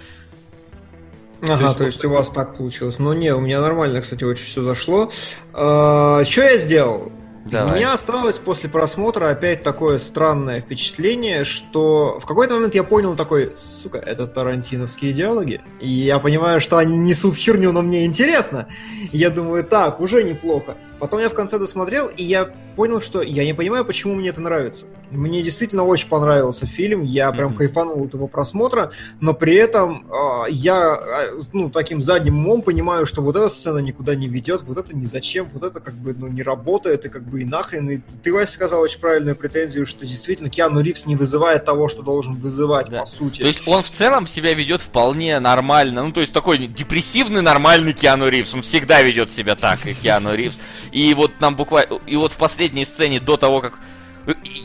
Ага, 1.42 1.56
то 1.58 1.64
есть, 1.64 1.78
то 1.78 1.84
есть 1.86 2.04
у 2.04 2.10
вас 2.10 2.28
так 2.28 2.56
получилось. 2.56 2.98
Ну 2.98 3.12
не, 3.12 3.34
у 3.34 3.40
меня 3.40 3.60
нормально, 3.60 4.00
кстати, 4.00 4.22
очень 4.24 4.46
все 4.46 4.62
зашло. 4.62 5.10
А, 5.52 6.24
что 6.24 6.42
я 6.42 6.58
сделал? 6.58 7.10
Давай. 7.44 7.72
У 7.72 7.76
меня 7.76 7.92
осталось 7.94 8.36
после 8.36 8.68
просмотра 8.68 9.28
опять 9.28 9.62
такое 9.62 9.98
странное 9.98 10.60
впечатление, 10.60 11.42
что 11.42 12.20
в 12.20 12.26
какой-то 12.26 12.54
момент 12.54 12.74
я 12.76 12.84
понял 12.84 13.16
такой, 13.16 13.52
сука, 13.56 13.98
это 13.98 14.28
тарантиновские 14.28 15.12
диалоги. 15.12 15.60
И 15.80 15.88
я 15.88 16.20
понимаю, 16.20 16.60
что 16.60 16.78
они 16.78 16.96
несут 16.96 17.34
херню, 17.34 17.72
но 17.72 17.82
мне 17.82 18.06
интересно. 18.06 18.68
Я 19.10 19.30
думаю, 19.30 19.64
так, 19.64 20.00
уже 20.00 20.22
неплохо. 20.22 20.76
Потом 21.02 21.18
я 21.18 21.28
в 21.28 21.34
конце 21.34 21.58
досмотрел, 21.58 22.06
и 22.06 22.22
я 22.22 22.54
понял, 22.76 23.00
что 23.00 23.22
я 23.22 23.44
не 23.44 23.54
понимаю, 23.54 23.84
почему 23.84 24.14
мне 24.14 24.28
это 24.28 24.40
нравится. 24.40 24.86
Мне 25.10 25.42
действительно 25.42 25.82
очень 25.84 26.08
понравился 26.08 26.64
фильм, 26.64 27.02
я 27.02 27.32
прям 27.32 27.54
mm-hmm. 27.54 27.56
кайфанул 27.56 28.04
от 28.04 28.14
его 28.14 28.28
просмотра, 28.28 28.92
но 29.20 29.34
при 29.34 29.56
этом 29.56 30.06
э, 30.08 30.50
я 30.50 30.94
э, 30.94 31.40
ну, 31.52 31.70
таким 31.70 32.02
задним 32.02 32.38
умом 32.38 32.62
понимаю, 32.62 33.04
что 33.04 33.20
вот 33.20 33.34
эта 33.34 33.48
сцена 33.48 33.78
никуда 33.78 34.14
не 34.14 34.28
ведет, 34.28 34.62
вот 34.62 34.78
это 34.78 34.96
ни 34.96 35.04
зачем, 35.04 35.48
вот 35.52 35.64
это 35.64 35.80
как 35.80 35.94
бы 35.94 36.14
ну, 36.14 36.28
не 36.28 36.44
работает, 36.44 37.04
и 37.04 37.08
как 37.08 37.28
бы 37.28 37.42
и 37.42 37.44
нахрен. 37.44 37.90
И 37.90 37.98
ты, 38.22 38.32
Вася, 38.32 38.52
сказал 38.52 38.80
очень 38.80 39.00
правильную 39.00 39.34
претензию, 39.34 39.86
что 39.86 40.06
действительно 40.06 40.50
Киану 40.50 40.82
Ривз 40.82 41.06
не 41.06 41.16
вызывает 41.16 41.64
того, 41.64 41.88
что 41.88 42.02
должен 42.02 42.36
вызывать, 42.36 42.88
да. 42.90 43.00
по 43.00 43.06
сути. 43.06 43.42
То 43.42 43.48
есть 43.48 43.66
он 43.66 43.82
в 43.82 43.90
целом 43.90 44.28
себя 44.28 44.54
ведет 44.54 44.80
вполне 44.80 45.40
нормально, 45.40 46.04
ну 46.04 46.12
то 46.12 46.20
есть 46.20 46.32
такой 46.32 46.58
депрессивный 46.58 47.42
нормальный 47.42 47.92
Киану 47.92 48.28
Ривз, 48.28 48.54
он 48.54 48.62
всегда 48.62 49.02
ведет 49.02 49.32
себя 49.32 49.56
так, 49.56 49.84
и 49.84 49.94
Киану 49.94 50.32
Ривз. 50.32 50.60
И 50.92 51.14
вот 51.14 51.40
нам 51.40 51.56
буквально... 51.56 51.98
И 52.06 52.16
вот 52.16 52.32
в 52.32 52.36
последней 52.36 52.84
сцене 52.84 53.18
до 53.18 53.36
того, 53.36 53.60
как... 53.60 53.80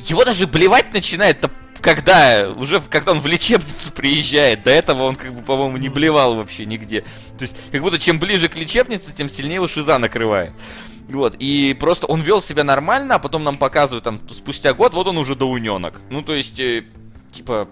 Его 0.08 0.24
даже 0.24 0.45
блевать 0.45 0.94
начинает 0.94 1.44
-то 1.44 1.49
когда? 1.82 2.49
Уже 2.58 2.82
когда 2.82 3.14
он 3.14 3.20
в 3.20 3.28
лечебницу 3.28 3.91
приезжает. 3.91 4.64
До 4.64 4.72
этого 4.72 5.04
он, 5.04 5.16
как 5.16 5.34
бы, 5.34 5.41
по-моему, 5.41 5.78
не 5.78 5.90
блевал 5.90 6.36
вообще 6.36 6.66
нигде. 6.66 7.02
То 7.38 7.44
есть, 7.44 7.56
как 7.72 7.82
будто 7.82 7.99
чем 7.99 8.20
ближе 8.20 8.49
к 8.49 8.56
лечебнице, 8.56 9.14
тем 9.16 9.30
сильнее 9.30 9.56
его 9.56 9.68
шиза 9.68 9.98
накрывает. 9.98 10.54
Вот, 11.10 11.36
и 11.40 11.76
просто 11.80 12.06
он 12.06 12.22
вел 12.22 12.41
себя 12.41 12.66
нормально, 12.66 13.16
а 13.16 13.20
потом 13.20 13.44
нам 13.44 13.56
показывают 13.56 14.04
там 14.04 14.20
спустя 14.30 14.74
год, 14.74 14.94
вот 14.94 15.08
он 15.08 15.18
уже 15.18 15.36
доуненок. 15.36 16.02
Ну, 16.10 16.22
то 16.22 16.36
есть, 16.36 16.60
э, 16.60 16.84
типа, 17.32 17.70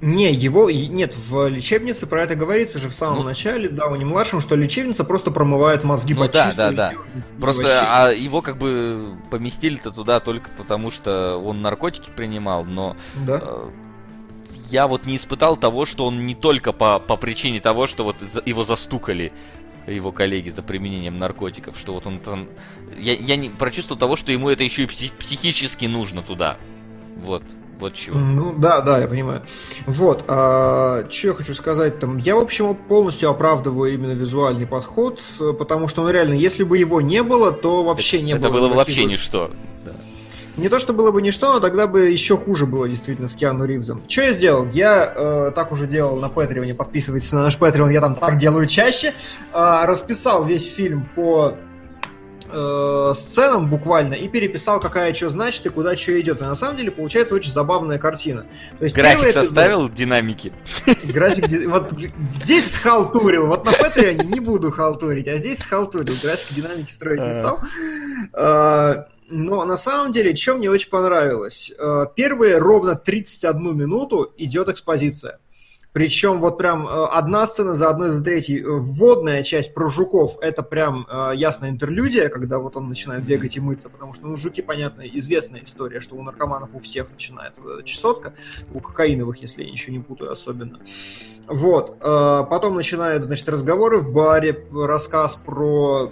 не, 0.00 0.32
его 0.32 0.70
нет, 0.70 1.16
в 1.16 1.48
лечебнице 1.48 2.06
про 2.06 2.22
это 2.22 2.34
говорится 2.34 2.78
же 2.78 2.88
в 2.88 2.92
самом 2.92 3.20
ну, 3.20 3.24
начале, 3.24 3.68
да, 3.68 3.86
у 3.88 3.96
не 3.96 4.04
младшем, 4.04 4.40
что 4.40 4.54
лечебница 4.54 5.04
просто 5.04 5.30
промывает 5.30 5.84
мозги 5.84 6.12
ну, 6.12 6.28
да, 6.28 6.52
да, 6.54 6.70
да. 6.70 6.92
Просто 7.40 7.82
а 7.82 8.10
его 8.10 8.42
как 8.42 8.58
бы 8.58 9.16
поместили-то 9.30 9.90
туда 9.90 10.20
только 10.20 10.50
потому, 10.50 10.90
что 10.90 11.38
он 11.38 11.62
наркотики 11.62 12.10
принимал, 12.14 12.64
но 12.64 12.96
да. 13.14 13.40
э, 13.42 13.68
я 14.70 14.86
вот 14.86 15.06
не 15.06 15.16
испытал 15.16 15.56
того, 15.56 15.86
что 15.86 16.06
он 16.06 16.26
не 16.26 16.34
только 16.34 16.72
по, 16.72 16.98
по 16.98 17.16
причине 17.16 17.60
того, 17.60 17.86
что 17.86 18.04
вот 18.04 18.16
его 18.44 18.64
застукали 18.64 19.32
его 19.86 20.12
коллеги 20.12 20.50
за 20.50 20.62
применением 20.62 21.16
наркотиков, 21.16 21.78
что 21.78 21.94
вот 21.94 22.06
он 22.06 22.18
там... 22.18 22.48
Я, 22.98 23.14
я 23.14 23.36
не 23.36 23.48
прочувствовал 23.48 23.98
того, 23.98 24.16
что 24.16 24.32
ему 24.32 24.50
это 24.50 24.64
еще 24.64 24.82
и 24.82 24.86
психически 24.86 25.86
нужно 25.86 26.22
туда. 26.22 26.56
Вот. 27.16 27.42
Вот 27.78 27.92
чего. 27.92 28.18
Ну 28.18 28.54
да, 28.56 28.80
да, 28.80 28.98
я 28.98 29.06
понимаю. 29.06 29.42
Вот, 29.86 30.24
а, 30.28 31.06
что 31.10 31.28
я 31.28 31.34
хочу 31.34 31.54
сказать 31.54 31.98
там. 31.98 32.16
Я, 32.16 32.36
в 32.36 32.38
общем, 32.38 32.74
полностью 32.74 33.28
оправдываю 33.28 33.92
именно 33.92 34.12
визуальный 34.12 34.66
подход, 34.66 35.20
потому 35.58 35.88
что, 35.88 36.02
ну 36.02 36.10
реально, 36.10 36.34
если 36.34 36.64
бы 36.64 36.78
его 36.78 37.00
не 37.00 37.22
было, 37.22 37.52
то 37.52 37.84
вообще 37.84 38.16
это, 38.16 38.26
не 38.26 38.32
это 38.32 38.40
было. 38.42 38.48
Это 38.48 38.58
было 38.58 38.68
бы 38.68 38.74
вообще 38.76 39.04
ничто. 39.04 39.50
Да. 39.84 39.92
Не 40.56 40.70
то, 40.70 40.78
что 40.78 40.94
было 40.94 41.10
бы 41.10 41.20
ничто, 41.20 41.52
но 41.52 41.60
тогда 41.60 41.86
бы 41.86 42.08
еще 42.08 42.38
хуже 42.38 42.64
было 42.64 42.88
действительно 42.88 43.28
с 43.28 43.34
Киану 43.34 43.66
Ривзом. 43.66 44.02
Что 44.08 44.22
я 44.22 44.32
сделал? 44.32 44.66
Я 44.72 45.12
э, 45.14 45.52
так 45.54 45.70
уже 45.70 45.86
делал 45.86 46.16
на 46.16 46.30
Патреоне, 46.30 46.74
подписывайтесь 46.74 47.30
на 47.32 47.42
наш 47.42 47.58
Патреон, 47.58 47.90
я 47.90 48.00
там 48.00 48.14
так 48.14 48.38
делаю 48.38 48.66
чаще. 48.66 49.12
Э, 49.52 49.84
расписал 49.84 50.44
весь 50.46 50.66
фильм 50.72 51.06
по 51.14 51.56
э, 52.48 53.12
сценам 53.14 53.68
буквально 53.68 54.14
и 54.14 54.28
переписал, 54.28 54.80
какая 54.80 55.12
что 55.14 55.28
значит 55.28 55.66
и 55.66 55.68
куда 55.68 55.96
что 55.96 56.18
идет. 56.20 56.40
И 56.40 56.44
на 56.44 56.54
самом 56.54 56.76
деле 56.76 56.90
получается 56.90 57.34
очень 57.34 57.52
забавная 57.52 57.98
картина. 57.98 58.46
То 58.78 58.84
есть 58.84 58.96
График 58.96 59.32
составил 59.32 59.86
эпизод... 59.86 59.94
динамики. 59.94 60.52
График 61.04 61.46
вот 61.68 61.92
здесь 62.42 62.72
схалтурил. 62.74 63.46
Вот 63.46 63.64
на 63.64 63.72
Патреоне 63.72 64.24
не 64.24 64.40
буду 64.40 64.70
халтурить, 64.70 65.28
а 65.28 65.36
здесь 65.36 65.58
схалтурил. 65.58 66.14
График 66.22 66.54
динамики 66.54 66.90
строить 66.90 67.20
не 67.20 67.32
стал. 67.32 67.60
А, 68.32 69.06
но 69.28 69.64
на 69.64 69.76
самом 69.76 70.12
деле, 70.12 70.36
что 70.36 70.54
мне 70.54 70.70
очень 70.70 70.90
понравилось? 70.90 71.72
Э, 71.78 72.06
первые 72.14 72.58
ровно 72.58 72.94
31 72.94 73.76
минуту 73.76 74.32
идет 74.36 74.68
экспозиция. 74.68 75.40
Причем 75.96 76.40
вот 76.40 76.58
прям 76.58 76.86
э, 76.86 76.90
одна 77.06 77.46
сцена 77.46 77.72
за 77.72 77.88
одной 77.88 78.10
за 78.10 78.22
третьей. 78.22 78.62
Вводная 78.62 79.42
часть 79.42 79.72
про 79.72 79.88
жуков– 79.88 80.36
это 80.42 80.62
прям 80.62 81.06
э, 81.08 81.30
ясная 81.36 81.70
интерлюдия, 81.70 82.28
когда 82.28 82.58
вот 82.58 82.76
он 82.76 82.90
начинает 82.90 83.24
бегать 83.24 83.56
и 83.56 83.60
мыться, 83.60 83.88
потому 83.88 84.12
что, 84.12 84.26
ну, 84.26 84.36
жуки, 84.36 84.60
понятно, 84.60 85.08
известная 85.08 85.62
история, 85.64 86.00
что 86.00 86.16
у 86.16 86.22
наркоманов 86.22 86.74
у 86.74 86.80
всех 86.80 87.10
начинается 87.10 87.62
вот 87.62 87.78
эта 87.78 87.82
чесотка, 87.82 88.34
у 88.74 88.80
кокаиновых, 88.80 89.38
если 89.38 89.64
я 89.64 89.70
ничего 89.70 89.94
не 89.94 90.02
путаю 90.02 90.32
особенно. 90.32 90.80
Вот. 91.48 91.96
Э, 92.00 92.44
потом 92.50 92.74
начинают, 92.74 93.24
значит, 93.24 93.48
разговоры 93.48 93.98
в 93.98 94.12
баре, 94.12 94.66
рассказ 94.72 95.36
про 95.36 96.10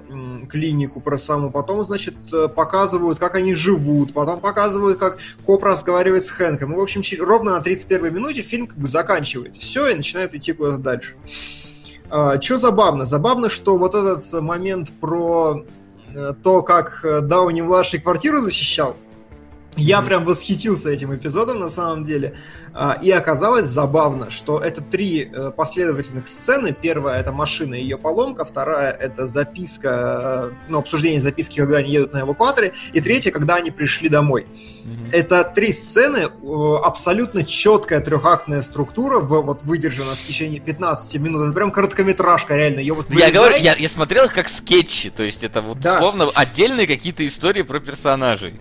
клинику, 0.48 1.00
про 1.00 1.18
саму. 1.18 1.50
Потом, 1.50 1.84
значит, 1.84 2.14
э, 2.32 2.48
показывают, 2.48 3.18
как 3.18 3.34
они 3.34 3.54
живут. 3.54 4.12
Потом 4.12 4.40
показывают, 4.40 4.98
как 4.98 5.18
коп 5.44 5.64
разговаривает 5.64 6.24
с 6.24 6.30
Хэнком. 6.30 6.70
Ну, 6.70 6.76
в 6.78 6.82
общем, 6.82 7.02
ровно 7.22 7.52
на 7.52 7.60
31 7.60 8.14
минуте 8.14 8.42
фильм 8.42 8.66
как 8.66 8.78
бы 8.78 8.86
заканчивается. 8.86 9.60
Все, 9.74 9.88
и 9.88 9.94
начинает 9.96 10.32
идти 10.36 10.52
куда-то 10.52 10.78
дальше. 10.78 11.16
Э, 12.08 12.40
Что 12.40 12.58
забавно? 12.58 13.06
Забавно, 13.06 13.48
что 13.48 13.76
вот 13.76 13.96
этот 13.96 14.32
момент 14.40 14.92
про 15.00 15.64
то, 16.44 16.62
как 16.62 17.04
Дауни-младший 17.22 17.98
квартиру 18.00 18.38
защищал, 18.40 18.94
я 19.76 20.02
прям 20.02 20.24
восхитился 20.24 20.90
этим 20.90 21.14
эпизодом 21.14 21.60
на 21.60 21.68
самом 21.68 22.04
деле. 22.04 22.34
А, 22.72 22.98
и 23.00 23.10
оказалось 23.10 23.66
забавно, 23.66 24.30
что 24.30 24.58
это 24.58 24.80
три 24.80 25.30
э, 25.32 25.50
последовательных 25.56 26.26
сцены. 26.28 26.72
Первая 26.72 27.20
это 27.20 27.32
машина 27.32 27.74
и 27.74 27.82
ее 27.82 27.98
поломка, 27.98 28.44
вторая 28.44 28.90
это 28.92 29.26
записка, 29.26 30.50
э, 30.50 30.70
ну, 30.70 30.78
обсуждение 30.78 31.20
записки, 31.20 31.58
когда 31.58 31.78
они 31.78 31.92
едут 31.92 32.12
на 32.12 32.20
эвакуаторе, 32.20 32.72
и 32.92 33.00
третья, 33.00 33.30
когда 33.30 33.56
они 33.56 33.70
пришли 33.70 34.08
домой. 34.08 34.46
Mm-hmm. 34.84 35.12
Это 35.12 35.44
три 35.44 35.72
сцены, 35.72 36.28
абсолютно 36.84 37.44
четкая 37.44 38.00
трехактная 38.00 38.62
структура, 38.62 39.20
вот 39.20 39.62
выдержана 39.62 40.14
в 40.14 40.26
течение 40.26 40.60
15 40.60 41.14
минут. 41.20 41.46
Это 41.46 41.54
прям 41.54 41.70
короткометражка, 41.70 42.56
реально. 42.56 42.80
Ее 42.80 42.94
вот 42.94 43.10
я, 43.10 43.30
говорю, 43.30 43.56
я, 43.56 43.74
я 43.74 43.88
смотрел 43.88 44.24
их 44.24 44.34
как 44.34 44.48
скетчи, 44.48 45.10
то 45.10 45.22
есть 45.22 45.44
это 45.44 45.62
вот 45.62 45.80
да. 45.80 45.98
словно 45.98 46.28
отдельные 46.34 46.86
какие-то 46.86 47.26
истории 47.26 47.62
про 47.62 47.80
персонажей. 47.80 48.54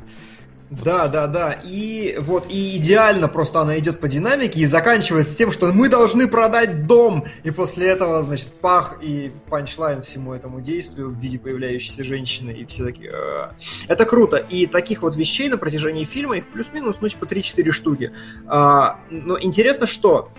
Да, 0.82 1.08
да, 1.08 1.28
да. 1.28 1.60
И 1.64 2.16
вот 2.20 2.46
и 2.50 2.78
идеально 2.78 3.28
просто 3.28 3.60
она 3.60 3.78
идет 3.78 4.00
по 4.00 4.08
динамике 4.08 4.62
и 4.62 4.66
заканчивается 4.66 5.36
тем, 5.36 5.52
что 5.52 5.72
мы 5.72 5.90
должны 5.90 6.28
продать 6.28 6.88
дом. 6.88 7.26
И 7.44 7.52
после 7.52 7.88
этого, 7.88 8.24
значит, 8.24 8.48
пах 8.60 8.96
и 9.02 9.32
панчлайн 9.50 10.02
всему 10.02 10.34
этому 10.34 10.62
действию 10.62 11.10
в 11.10 11.20
виде 11.20 11.38
появляющейся 11.38 12.04
женщины. 12.04 12.52
И 12.52 12.66
все 12.66 12.86
такие... 12.86 13.12
«Э». 13.12 13.52
Это 13.88 14.06
круто. 14.06 14.38
И 14.38 14.66
таких 14.66 15.04
вот 15.04 15.16
вещей 15.16 15.50
на 15.50 15.58
протяжении 15.58 16.06
фильма, 16.06 16.38
их 16.38 16.48
плюс-минус, 16.48 16.98
ну, 17.02 17.08
типа 17.08 17.26
3-4 17.26 17.72
штуки. 17.72 18.12
А, 18.48 19.00
но 19.10 19.38
интересно, 19.40 19.86
что... 19.86 20.30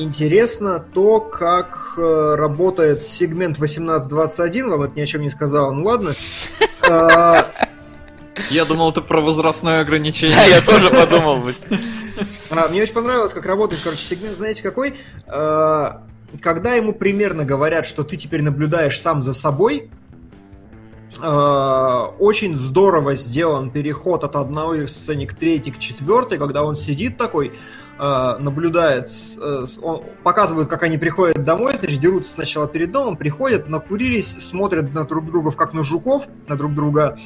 Интересно 0.00 0.78
то, 0.78 1.18
как 1.18 1.94
э, 1.96 2.34
работает 2.36 3.02
сегмент 3.02 3.56
1821. 3.56 4.70
Вам 4.70 4.82
это 4.84 4.94
ни 4.94 5.00
о 5.00 5.06
чем 5.06 5.22
не 5.22 5.30
сказал. 5.30 5.74
Ну 5.74 5.82
ладно. 5.82 6.14
А, 8.38 8.52
я 8.52 8.64
думал, 8.64 8.90
это 8.90 9.00
про 9.02 9.20
возрастное 9.20 9.80
ограничение. 9.80 10.36
Да, 10.36 10.44
я 10.44 10.60
тоже 10.60 10.90
подумал. 10.90 11.42
А, 12.50 12.68
мне 12.68 12.82
очень 12.82 12.94
понравилось, 12.94 13.32
как 13.32 13.46
работает, 13.46 13.80
короче, 13.82 14.02
сегмент, 14.02 14.36
знаете, 14.36 14.62
какой? 14.62 14.94
А, 15.26 16.02
когда 16.40 16.74
ему 16.74 16.92
примерно 16.92 17.44
говорят, 17.44 17.86
что 17.86 18.02
ты 18.02 18.16
теперь 18.16 18.42
наблюдаешь 18.42 19.00
сам 19.00 19.22
за 19.22 19.34
собой, 19.34 19.90
Э, 21.20 22.06
очень 22.18 22.56
здорово 22.56 23.16
сделан 23.16 23.70
переход 23.70 24.24
от 24.24 24.36
одной 24.36 24.86
сцены 24.88 25.26
к 25.26 25.34
третьей, 25.34 25.72
к 25.72 25.78
четвертой, 25.78 26.38
когда 26.38 26.62
он 26.62 26.76
сидит 26.76 27.16
такой, 27.16 27.52
наблюдает, 28.38 29.10
э, 29.36 29.66
он 29.82 30.04
показывает, 30.22 30.68
как 30.68 30.82
они 30.84 30.98
приходят 30.98 31.44
домой, 31.44 31.74
значит, 31.78 31.98
дерутся 32.00 32.32
сначала 32.34 32.68
перед 32.68 32.92
домом, 32.92 33.16
приходят, 33.16 33.68
накурились, 33.68 34.36
смотрят 34.38 34.94
на 34.94 35.04
друг 35.04 35.26
друга 35.26 35.50
как 35.50 35.74
на 35.74 35.82
жуков, 35.82 36.26
на 36.46 36.56
друг 36.56 36.74
друга. 36.74 37.18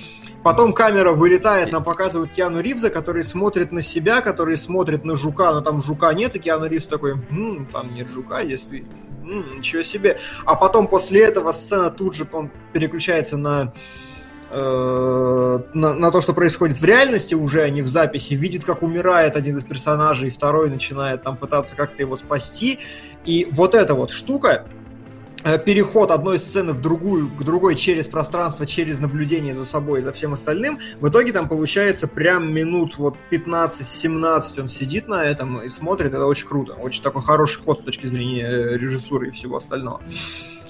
Потом 0.43 0.73
камера 0.73 1.13
вылетает, 1.13 1.71
нам 1.71 1.85
показывают 1.85 2.33
Киану 2.33 2.61
Ривза, 2.61 2.91
который 2.91 3.23
смотрит 3.23 3.71
на 3.71 3.81
себя, 3.81 4.23
который 4.23 4.57
смотрит 4.57 5.05
на 5.05 5.15
жука, 5.15 5.53
но 5.53 5.61
там 5.61 5.81
жука 5.81 6.13
нет, 6.15 6.35
и 6.35 6.41
Киану 6.41 6.67
Ривз 6.67 6.87
такой, 6.87 7.13
м-м, 7.13 7.67
там 7.67 7.95
нет 7.95 8.09
жука, 8.09 8.43
действительно 8.43 8.93
м-м, 9.23 9.59
ничего 9.59 9.83
себе. 9.83 10.19
А 10.45 10.57
потом 10.57 10.89
после 10.89 11.23
этого 11.23 11.53
сцена 11.53 11.91
тут 11.91 12.15
же 12.15 12.27
он 12.33 12.51
переключается 12.73 13.37
на 13.37 13.73
э, 14.53 15.59
на, 15.75 15.95
на 15.95 16.11
то, 16.11 16.21
что 16.21 16.35
происходит 16.35 16.79
в 16.79 16.85
реальности 16.85 17.35
уже, 17.35 17.63
а 17.63 17.71
не 17.71 17.83
в 17.83 17.89
записи, 17.89 18.35
видит, 18.35 18.65
как 18.65 18.83
умирает 18.83 19.37
один 19.37 19.57
из 19.57 19.65
персонажей, 19.65 20.31
второй 20.31 20.71
начинает 20.71 21.23
там 21.23 21.37
пытаться 21.37 21.75
как-то 21.75 22.03
его 22.03 22.17
спасти. 22.17 22.79
И 23.25 23.49
вот 23.51 23.75
эта 23.75 23.95
вот 23.95 24.11
штука, 24.11 24.67
Э, 25.45 25.59
переход 25.59 26.13
одной 26.13 26.39
сцены 26.39 26.73
в 26.73 26.81
другую, 26.81 27.29
к 27.29 27.43
другой 27.43 27.75
через 27.75 28.07
пространство, 28.07 28.65
через 28.65 29.01
наблюдение 29.01 29.55
за 29.55 29.65
собой 29.65 30.01
и 30.01 30.03
за 30.03 30.13
всем 30.13 30.35
остальным, 30.35 30.79
в 31.01 31.09
итоге 31.09 31.33
там 31.33 31.49
получается 31.49 32.07
прям 32.07 32.53
минут 32.53 32.97
вот 32.97 33.17
15-17 33.31 34.61
он 34.61 34.69
сидит 34.69 35.09
на 35.09 35.25
этом 35.25 35.61
и 35.61 35.69
смотрит, 35.69 36.15
это 36.15 36.27
очень 36.27 36.47
круто. 36.47 36.75
Очень 36.75 37.03
такой 37.03 37.23
хороший 37.23 37.61
ход 37.61 37.81
с 37.81 37.83
точки 37.83 38.07
зрения 38.07 38.47
э, 38.47 38.79
режиссуры 38.79 39.29
и 39.29 39.31
всего 39.33 39.57
остального. 39.57 40.01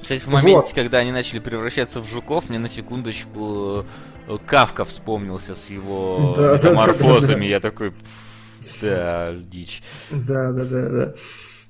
Кстати, 0.02 0.20
в 0.20 0.26
моменте, 0.26 0.56
вот. 0.56 0.72
когда 0.74 0.98
они 0.98 1.12
начали 1.12 1.38
превращаться 1.38 2.00
в 2.00 2.06
жуков, 2.08 2.48
мне 2.48 2.58
на 2.58 2.68
секундочку 2.68 3.86
э, 4.28 4.38
Кавка 4.46 4.84
вспомнился 4.84 5.54
с 5.54 5.70
его 5.70 6.34
да, 6.36 6.54
метаморфозами. 6.54 7.08
Да, 7.08 7.20
да, 7.20 7.20
да, 7.20 7.36
да. 7.38 7.44
Я 7.44 7.60
такой, 7.60 7.92
да, 8.80 9.32
дичь. 9.34 9.82
Да, 10.10 10.52
да, 10.52 10.64
да, 10.64 10.88
да. 10.88 11.14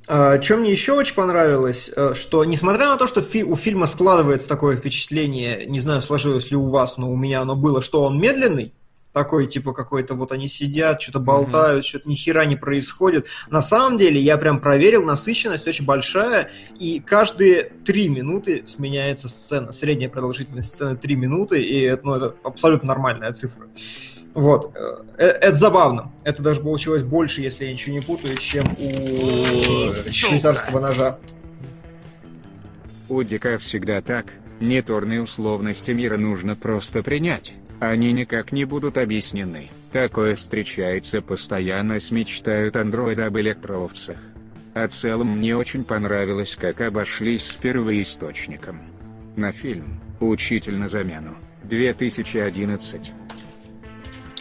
А, 0.08 0.38
Чем 0.38 0.60
мне 0.60 0.72
еще 0.72 0.92
очень 0.92 1.14
понравилось, 1.14 1.90
э, 1.94 2.14
что 2.14 2.44
несмотря 2.44 2.88
на 2.88 2.96
то, 2.96 3.06
что 3.06 3.20
у 3.20 3.56
фильма 3.56 3.86
складывается 3.86 4.48
такое 4.48 4.76
впечатление, 4.76 5.64
не 5.66 5.80
знаю, 5.80 6.02
сложилось 6.02 6.50
ли 6.50 6.56
у 6.56 6.68
вас, 6.68 6.96
но 6.96 7.10
у 7.10 7.16
меня 7.16 7.42
оно 7.42 7.54
было, 7.54 7.82
что 7.82 8.02
он 8.02 8.20
медленный, 8.20 8.74
такой, 9.12 9.46
типа, 9.46 9.72
какой-то 9.72 10.14
вот 10.14 10.32
они 10.32 10.48
сидят, 10.48 11.00
что-то 11.02 11.20
болтают, 11.20 11.84
mm-hmm. 11.84 11.88
что-то 11.88 12.08
ни 12.08 12.14
хера 12.14 12.44
не 12.44 12.56
происходит. 12.56 13.26
На 13.50 13.62
самом 13.62 13.98
деле, 13.98 14.20
я 14.20 14.38
прям 14.38 14.60
проверил, 14.60 15.04
насыщенность 15.04 15.66
очень 15.66 15.84
большая, 15.84 16.50
и 16.78 17.00
каждые 17.00 17.72
три 17.84 18.08
минуты 18.08 18.64
сменяется 18.66 19.28
сцена. 19.28 19.72
Средняя 19.72 20.08
продолжительность 20.08 20.72
сцены 20.72 20.96
три 20.96 21.16
минуты, 21.16 21.62
и 21.62 21.96
ну, 22.02 22.14
это 22.14 22.34
абсолютно 22.42 22.88
нормальная 22.88 23.32
цифра. 23.32 23.66
Вот. 24.34 24.74
Э, 24.74 25.02
э, 25.18 25.26
это 25.26 25.54
забавно. 25.56 26.12
Это 26.24 26.42
даже 26.42 26.62
получилось 26.62 27.02
больше, 27.02 27.42
если 27.42 27.66
я 27.66 27.72
ничего 27.72 27.94
не 27.94 28.00
путаю, 28.00 28.36
чем 28.36 28.64
у 28.78 29.92
швейцарского 30.10 30.80
ножа. 30.80 31.18
У 33.08 33.22
Дика 33.22 33.58
всегда 33.58 34.00
так. 34.00 34.26
Неторные 34.60 35.20
условности 35.20 35.90
мира 35.90 36.16
нужно 36.16 36.54
просто 36.56 37.02
принять. 37.02 37.54
Они 37.82 38.12
никак 38.12 38.52
не 38.52 38.64
будут 38.64 38.96
объяснены. 38.96 39.68
Такое 39.90 40.36
встречается 40.36 41.20
постоянно 41.20 41.98
с 41.98 42.12
мечтают 42.12 42.76
андроида 42.76 43.26
об 43.26 43.36
электроовцах. 43.38 44.18
А 44.72 44.86
целом 44.86 45.38
мне 45.38 45.56
очень 45.56 45.82
понравилось, 45.82 46.54
как 46.54 46.80
обошлись 46.80 47.44
с 47.44 47.56
первоисточником. 47.56 48.82
На 49.34 49.50
фильм 49.50 50.00
«Учитель 50.20 50.76
на 50.76 50.86
замену» 50.86 51.34
2011 51.64 53.12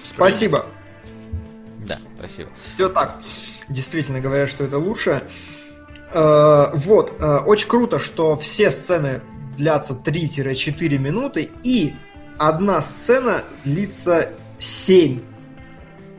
Спасибо. 0.03 0.67
Да, 1.87 1.97
спасибо. 2.15 2.49
Все 2.75 2.89
так. 2.89 3.23
Действительно 3.69 4.19
говорят, 4.19 4.49
что 4.49 4.65
это 4.65 4.77
лучше. 4.77 5.23
Э, 6.13 6.67
вот, 6.75 7.15
э, 7.19 7.37
очень 7.37 7.69
круто, 7.69 7.97
что 7.97 8.35
все 8.35 8.69
сцены 8.69 9.21
длятся 9.57 9.95
3-4 9.95 10.99
минуты, 10.99 11.49
и 11.63 11.95
одна 12.41 12.81
сцена 12.81 13.43
длится 13.63 14.29
7. 14.57 15.21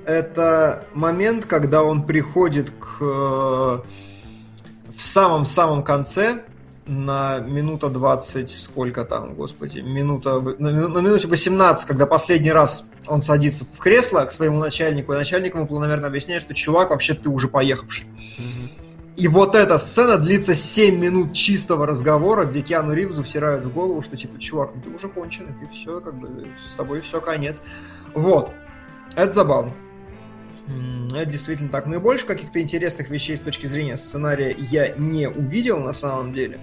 Это 0.04 0.84
момент, 0.94 1.46
когда 1.46 1.82
он 1.82 2.04
приходит 2.04 2.70
к 2.70 2.98
э, 3.00 3.04
в 3.04 3.82
самом-самом 5.00 5.82
конце 5.82 6.42
на 6.86 7.38
минута 7.40 7.88
20, 7.88 8.50
сколько 8.50 9.04
там, 9.04 9.34
господи, 9.34 9.80
минута, 9.80 10.40
на, 10.40 10.88
на 10.88 10.98
минуте 10.98 11.26
18, 11.26 11.86
когда 11.86 12.06
последний 12.06 12.52
раз 12.52 12.84
он 13.06 13.20
садится 13.20 13.64
в 13.64 13.78
кресло 13.78 14.20
к 14.20 14.32
своему 14.32 14.58
начальнику, 14.58 15.12
и 15.12 15.16
начальник 15.16 15.54
ему 15.54 15.66
планомерно 15.66 16.06
объясняет, 16.06 16.42
что 16.42 16.54
чувак, 16.54 16.90
вообще 16.90 17.14
ты 17.14 17.28
уже 17.28 17.48
поехавший. 17.48 18.06
И 19.16 19.28
вот 19.28 19.54
эта 19.54 19.76
сцена 19.76 20.16
длится 20.16 20.54
7 20.54 20.98
минут 20.98 21.34
чистого 21.34 21.86
разговора, 21.86 22.44
где 22.44 22.62
Киану 22.62 22.94
Ривзу 22.94 23.22
всирают 23.22 23.64
в 23.64 23.72
голову, 23.72 24.00
что 24.00 24.16
типа, 24.16 24.38
чувак, 24.38 24.70
ну 24.74 24.82
ты 24.82 24.90
уже 24.90 25.08
конченый, 25.08 25.52
ты 25.60 25.68
все, 25.70 26.00
как 26.00 26.14
бы, 26.14 26.46
с 26.58 26.74
тобой 26.76 27.02
все, 27.02 27.20
конец. 27.20 27.58
Вот. 28.14 28.52
Это 29.14 29.32
забавно. 29.32 29.72
Это 31.14 31.26
действительно 31.26 31.68
так. 31.68 31.86
Ну 31.86 31.96
и 31.96 31.98
больше 31.98 32.24
каких-то 32.24 32.60
интересных 32.62 33.10
вещей 33.10 33.36
с 33.36 33.40
точки 33.40 33.66
зрения 33.66 33.98
сценария 33.98 34.56
я 34.58 34.94
не 34.96 35.28
увидел 35.28 35.80
на 35.80 35.92
самом 35.92 36.32
деле. 36.32 36.58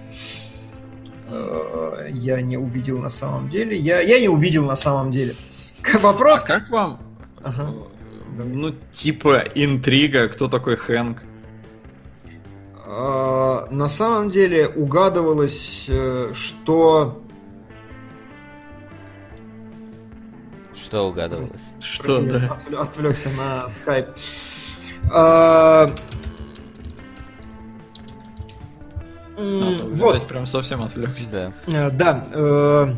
Э, 1.28 2.08
я 2.10 2.40
не 2.42 2.56
увидел 2.56 2.98
на 2.98 3.10
самом 3.10 3.48
деле. 3.48 3.76
Я, 3.78 4.00
я 4.00 4.18
не 4.18 4.28
увидел 4.28 4.66
на 4.66 4.76
самом 4.76 5.12
деле. 5.12 5.34
Вопрос... 6.00 6.42
А 6.44 6.46
как 6.46 6.70
вам? 6.70 7.00
Ага. 7.42 7.72
Ну, 8.36 8.74
типа 8.90 9.44
интрига, 9.54 10.28
кто 10.28 10.48
такой 10.48 10.76
Хэнк? 10.76 11.22
А, 12.92 13.68
на 13.70 13.88
самом 13.88 14.30
деле 14.30 14.66
угадывалось, 14.66 15.86
э, 15.88 16.32
что... 16.34 17.22
Что 20.74 21.08
угадывалось? 21.08 21.62
Что, 21.78 22.20
да? 22.22 22.58
Отвлекся 22.78 23.28
на 23.30 23.68
скайп. 23.68 24.08
А... 25.12 25.88
А, 29.36 29.76
вот. 29.84 30.26
Прям 30.26 30.46
совсем 30.46 30.82
отвлекся. 30.82 31.28
Да. 31.30 31.52
Э, 31.68 31.90
да. 31.90 32.96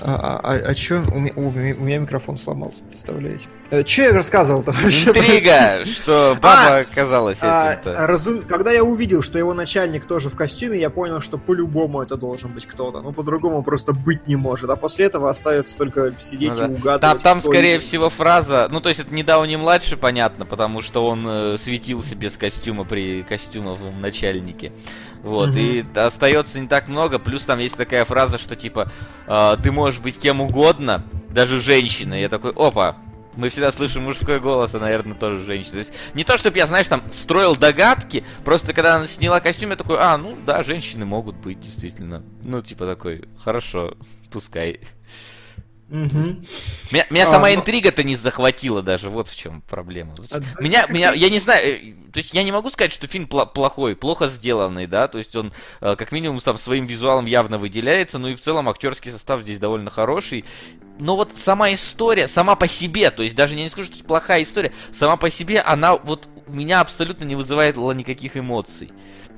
Э, 0.00 0.04
а, 0.06 0.40
а, 0.42 0.52
а 0.54 0.74
чё? 0.74 1.02
У 1.12 1.18
меня, 1.18 1.32
у 1.36 1.50
меня 1.50 1.98
микрофон 1.98 2.38
сломался, 2.38 2.82
представляете? 2.84 3.46
Э, 3.70 3.82
че 3.82 4.04
я 4.04 4.12
рассказывал-то 4.12 4.72
вообще? 4.82 5.08
Интрига, 5.08 5.84
что 5.84 6.36
папа 6.40 6.76
а, 6.76 6.80
оказалась 6.80 7.38
этим-то. 7.38 7.94
А, 7.96 8.06
разум... 8.06 8.42
Когда 8.42 8.70
я 8.70 8.84
увидел, 8.84 9.22
что 9.22 9.38
его 9.38 9.54
начальник 9.54 10.06
тоже 10.06 10.30
в 10.30 10.36
костюме, 10.36 10.78
я 10.78 10.90
понял, 10.90 11.20
что 11.20 11.38
по-любому 11.38 12.02
это 12.02 12.16
должен 12.16 12.52
быть 12.52 12.66
кто-то. 12.66 13.00
Ну, 13.00 13.12
по-другому 13.12 13.62
просто 13.62 13.92
быть 13.92 14.26
не 14.26 14.36
может. 14.36 14.70
А 14.70 14.76
после 14.76 15.06
этого 15.06 15.30
остается 15.30 15.76
только 15.76 16.14
сидеть 16.20 16.50
ну, 16.50 16.56
да. 16.56 16.66
и 16.66 16.70
угадывать. 16.70 17.00
Там, 17.00 17.18
там 17.18 17.40
скорее 17.40 17.78
всего, 17.78 18.10
фраза... 18.10 18.68
Ну, 18.70 18.80
то 18.80 18.88
есть, 18.88 19.00
это 19.00 19.12
не 19.12 19.22
Дауни 19.22 19.56
младший, 19.56 19.96
понятно, 19.96 20.46
потому 20.46 20.80
что 20.82 21.06
он 21.06 21.24
э, 21.26 21.56
светился 21.58 22.14
без 22.14 22.36
костюма 22.36 22.84
при 22.84 23.22
костюмовом 23.22 24.00
начальнике. 24.00 24.72
Вот, 25.26 25.48
угу. 25.48 25.58
и 25.58 25.84
остается 25.96 26.60
не 26.60 26.68
так 26.68 26.86
много. 26.86 27.18
Плюс 27.18 27.44
там 27.44 27.58
есть 27.58 27.76
такая 27.76 28.04
фраза, 28.04 28.38
что 28.38 28.54
типа 28.54 28.92
э, 29.26 29.56
ты 29.60 29.72
можешь 29.72 29.98
быть 29.98 30.20
кем 30.20 30.40
угодно, 30.40 31.04
даже 31.30 31.58
женщиной. 31.58 32.20
Я 32.20 32.28
такой, 32.28 32.52
опа, 32.52 32.94
мы 33.34 33.48
всегда 33.48 33.72
слышим 33.72 34.04
мужской 34.04 34.38
голос, 34.38 34.76
а, 34.76 34.78
наверное, 34.78 35.16
тоже 35.16 35.44
женщина. 35.44 35.72
То 35.72 35.78
есть, 35.78 35.92
не 36.14 36.22
то, 36.22 36.38
чтобы 36.38 36.58
я, 36.58 36.68
знаешь, 36.68 36.86
там, 36.86 37.02
строил 37.10 37.56
догадки, 37.56 38.22
просто 38.44 38.72
когда 38.72 38.98
она 38.98 39.08
сняла 39.08 39.40
костюм, 39.40 39.70
я 39.70 39.76
такой, 39.76 39.96
а, 39.98 40.16
ну, 40.16 40.38
да, 40.46 40.62
женщины 40.62 41.04
могут 41.04 41.34
быть, 41.34 41.58
действительно. 41.58 42.22
Ну, 42.44 42.60
типа 42.60 42.86
такой, 42.86 43.24
хорошо, 43.36 43.96
пускай. 44.30 44.78
Угу. 45.88 46.18
Меня, 46.90 47.06
меня 47.10 47.22
а, 47.24 47.30
сама 47.30 47.48
но... 47.48 47.54
интрига-то 47.54 48.02
не 48.02 48.16
захватила 48.16 48.82
даже, 48.82 49.08
вот 49.08 49.28
в 49.28 49.36
чем 49.36 49.62
проблема. 49.62 50.14
А, 50.32 50.40
меня, 50.60 50.84
да, 50.86 50.92
меня, 50.92 51.12
я 51.12 51.30
не 51.30 51.38
знаю, 51.38 51.64
э, 51.64 51.92
то 52.12 52.18
есть 52.18 52.34
я 52.34 52.42
не 52.42 52.50
могу 52.50 52.70
сказать, 52.70 52.92
что 52.92 53.06
фильм 53.06 53.28
плохой, 53.28 53.94
плохо 53.94 54.26
сделанный, 54.26 54.88
да, 54.88 55.06
то 55.06 55.18
есть 55.18 55.36
он 55.36 55.52
э, 55.80 55.94
как 55.96 56.10
минимум 56.10 56.40
там 56.40 56.58
своим 56.58 56.86
визуалом 56.86 57.26
явно 57.26 57.56
выделяется, 57.58 58.18
ну 58.18 58.28
и 58.28 58.34
в 58.34 58.40
целом 58.40 58.68
актерский 58.68 59.12
состав 59.12 59.42
здесь 59.42 59.60
довольно 59.60 59.90
хороший. 59.90 60.44
Но 60.98 61.14
вот 61.14 61.32
сама 61.36 61.72
история, 61.72 62.26
сама 62.26 62.56
по 62.56 62.66
себе, 62.66 63.12
то 63.12 63.22
есть 63.22 63.36
даже 63.36 63.54
я 63.54 63.62
не 63.62 63.68
скажу, 63.68 63.86
что 63.86 63.96
это 63.96 64.04
плохая 64.04 64.42
история, 64.42 64.72
сама 64.92 65.16
по 65.16 65.30
себе, 65.30 65.60
она 65.60 65.96
вот 65.96 66.28
меня 66.48 66.80
абсолютно 66.80 67.24
не 67.24 67.36
вызывает 67.36 67.76
никаких 67.76 68.36
эмоций. 68.36 68.90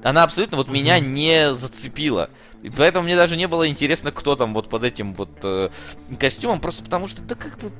Она 0.02 0.24
абсолютно 0.24 0.56
вот 0.56 0.68
меня 0.68 1.00
не 1.00 1.52
зацепила. 1.54 2.30
И 2.62 2.70
поэтому 2.70 3.04
мне 3.04 3.16
даже 3.16 3.36
не 3.36 3.46
было 3.46 3.68
интересно, 3.68 4.10
кто 4.10 4.36
там 4.36 4.54
вот 4.54 4.68
под 4.68 4.82
этим 4.84 5.14
вот 5.14 5.30
э, 5.42 5.70
костюмом, 6.18 6.60
просто 6.60 6.82
потому 6.82 7.06
что, 7.06 7.22
да 7.22 7.34
как 7.34 7.56
бы, 7.58 7.70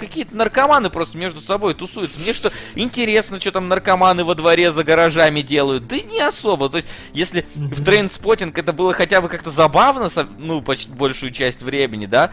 какие-то 0.00 0.34
наркоманы 0.34 0.90
просто 0.90 1.18
между 1.18 1.40
собой 1.40 1.74
тусуются. 1.74 2.18
Мне 2.20 2.32
что, 2.32 2.50
интересно, 2.74 3.38
что 3.38 3.52
там 3.52 3.68
наркоманы 3.68 4.24
во 4.24 4.34
дворе 4.34 4.72
за 4.72 4.82
гаражами 4.82 5.42
делают? 5.42 5.86
Да 5.86 6.00
не 6.00 6.20
особо. 6.20 6.70
То 6.70 6.78
есть, 6.78 6.88
если 7.12 7.46
в 7.54 7.84
Trainspotting 7.84 8.56
это 8.56 8.72
было 8.72 8.92
хотя 8.92 9.20
бы 9.20 9.28
как-то 9.28 9.50
забавно, 9.50 10.08
ну, 10.38 10.62
почти 10.62 10.90
большую 10.90 11.32
часть 11.32 11.62
времени, 11.62 12.06
да, 12.06 12.32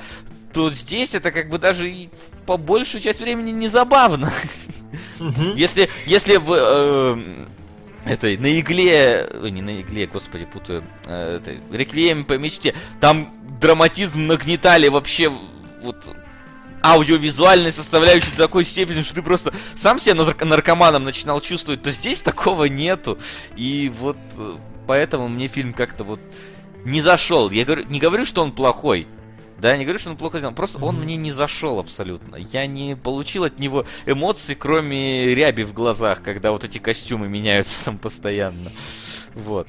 то 0.54 0.72
здесь 0.72 1.14
это 1.14 1.32
как 1.32 1.50
бы 1.50 1.60
даже 1.60 1.90
и 1.90 2.10
по 2.46 2.58
большую 2.58 3.02
часть 3.02 3.20
времени 3.20 3.52
не 3.52 3.68
забавно. 3.68 4.32
Если, 5.56 5.90
если 6.06 6.38
в 6.38 6.54
э, 6.54 7.46
этой 8.08 8.38
на 8.38 8.60
игле, 8.60 9.30
не 9.50 9.62
на 9.62 9.82
игле, 9.82 10.08
господи, 10.08 10.46
путаю, 10.46 10.84
э, 11.06 11.40
это, 11.42 11.76
реквием 11.76 12.26
по 12.26 12.38
мечте, 12.38 12.74
там 13.00 13.34
драматизм 13.60 14.28
нагнетали 14.28 14.88
вообще 14.88 15.32
вот 15.82 16.16
аудиовизуальной 16.84 17.72
составляющей 17.72 18.32
до 18.32 18.38
такой 18.38 18.64
степени, 18.64 19.02
что 19.02 19.16
ты 19.16 19.22
просто 19.22 19.54
сам 19.76 20.00
себя 20.00 20.16
наркоманом 20.16 21.04
начинал 21.04 21.42
чувствовать, 21.42 21.82
то 21.82 21.92
здесь 21.92 22.22
такого 22.22 22.66
нету. 22.66 23.18
И 23.56 23.92
вот 24.00 24.18
э, 24.38 24.58
поэтому 24.86 25.28
мне 25.28 25.48
фильм 25.48 25.74
как-то 25.74 26.04
вот 26.04 26.20
не 26.86 27.02
зашел. 27.02 27.52
Я 27.52 27.66
говорю, 27.66 27.86
не 27.90 28.00
говорю, 28.00 28.26
что 28.26 28.42
он 28.42 28.52
плохой. 28.52 29.08
Да, 29.60 29.72
я 29.72 29.78
не 29.78 29.86
говорю, 29.86 30.00
что 30.00 30.12
он 30.12 30.18
плохо 30.18 30.38
сделан, 30.38 30.54
просто 30.54 30.80
mm-hmm. 30.80 30.86
он 30.86 30.96
мне 31.00 31.16
не 31.16 31.32
зашел 31.32 31.80
абсолютно. 31.80 32.36
Я 32.36 32.68
не 32.68 32.96
получил 32.96 33.44
от 33.44 33.58
него 33.60 33.86
эмоций, 34.06 34.56
кроме 34.56 35.34
ряби 35.34 35.64
в 35.64 35.74
глазах, 35.74 36.22
когда 36.22 36.52
вот 36.52 36.64
эти 36.64 36.78
костюмы 36.78 37.28
меняются 37.28 37.86
там 37.86 37.98
постоянно. 37.98 38.72
Вот. 39.34 39.68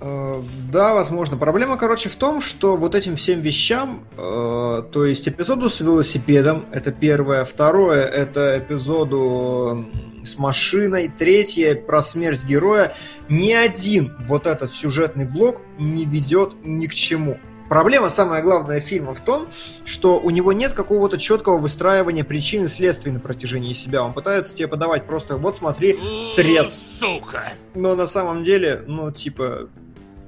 Э, 0.00 0.42
да, 0.70 0.94
возможно. 0.94 1.36
Проблема, 1.36 1.76
короче, 1.76 2.08
в 2.08 2.16
том, 2.16 2.40
что 2.40 2.76
вот 2.76 2.94
этим 2.94 3.16
всем 3.16 3.40
вещам, 3.40 4.04
э, 4.16 4.82
то 4.92 5.04
есть 5.04 5.28
эпизоду 5.28 5.70
с 5.70 5.80
велосипедом, 5.80 6.66
это 6.72 6.92
первое, 6.92 7.44
второе, 7.44 8.04
это 8.04 8.58
эпизоду 8.58 9.86
с 10.24 10.38
машиной, 10.38 11.08
третье 11.08 11.74
про 11.74 12.02
смерть 12.02 12.44
героя, 12.44 12.92
ни 13.28 13.52
один 13.52 14.14
вот 14.20 14.46
этот 14.46 14.70
сюжетный 14.72 15.24
блок 15.24 15.60
не 15.78 16.04
ведет 16.04 16.54
ни 16.62 16.86
к 16.86 16.94
чему. 16.94 17.38
Проблема, 17.68 18.10
самая 18.10 18.42
главная 18.42 18.80
фильма 18.80 19.14
в 19.14 19.20
том, 19.20 19.48
что 19.84 20.20
у 20.20 20.30
него 20.30 20.52
нет 20.52 20.72
какого-то 20.72 21.18
четкого 21.18 21.58
выстраивания 21.58 22.22
причин 22.22 22.64
и 22.64 22.68
следствий 22.68 23.10
на 23.10 23.18
протяжении 23.18 23.72
себя. 23.72 24.04
Он 24.04 24.12
пытается 24.12 24.54
тебе 24.54 24.68
подавать 24.68 25.06
просто, 25.06 25.36
вот 25.36 25.56
смотри, 25.56 25.98
срез. 26.22 26.98
Сука! 27.00 27.52
Но 27.74 27.96
на 27.96 28.06
самом 28.06 28.44
деле, 28.44 28.84
ну, 28.86 29.10
типа, 29.10 29.68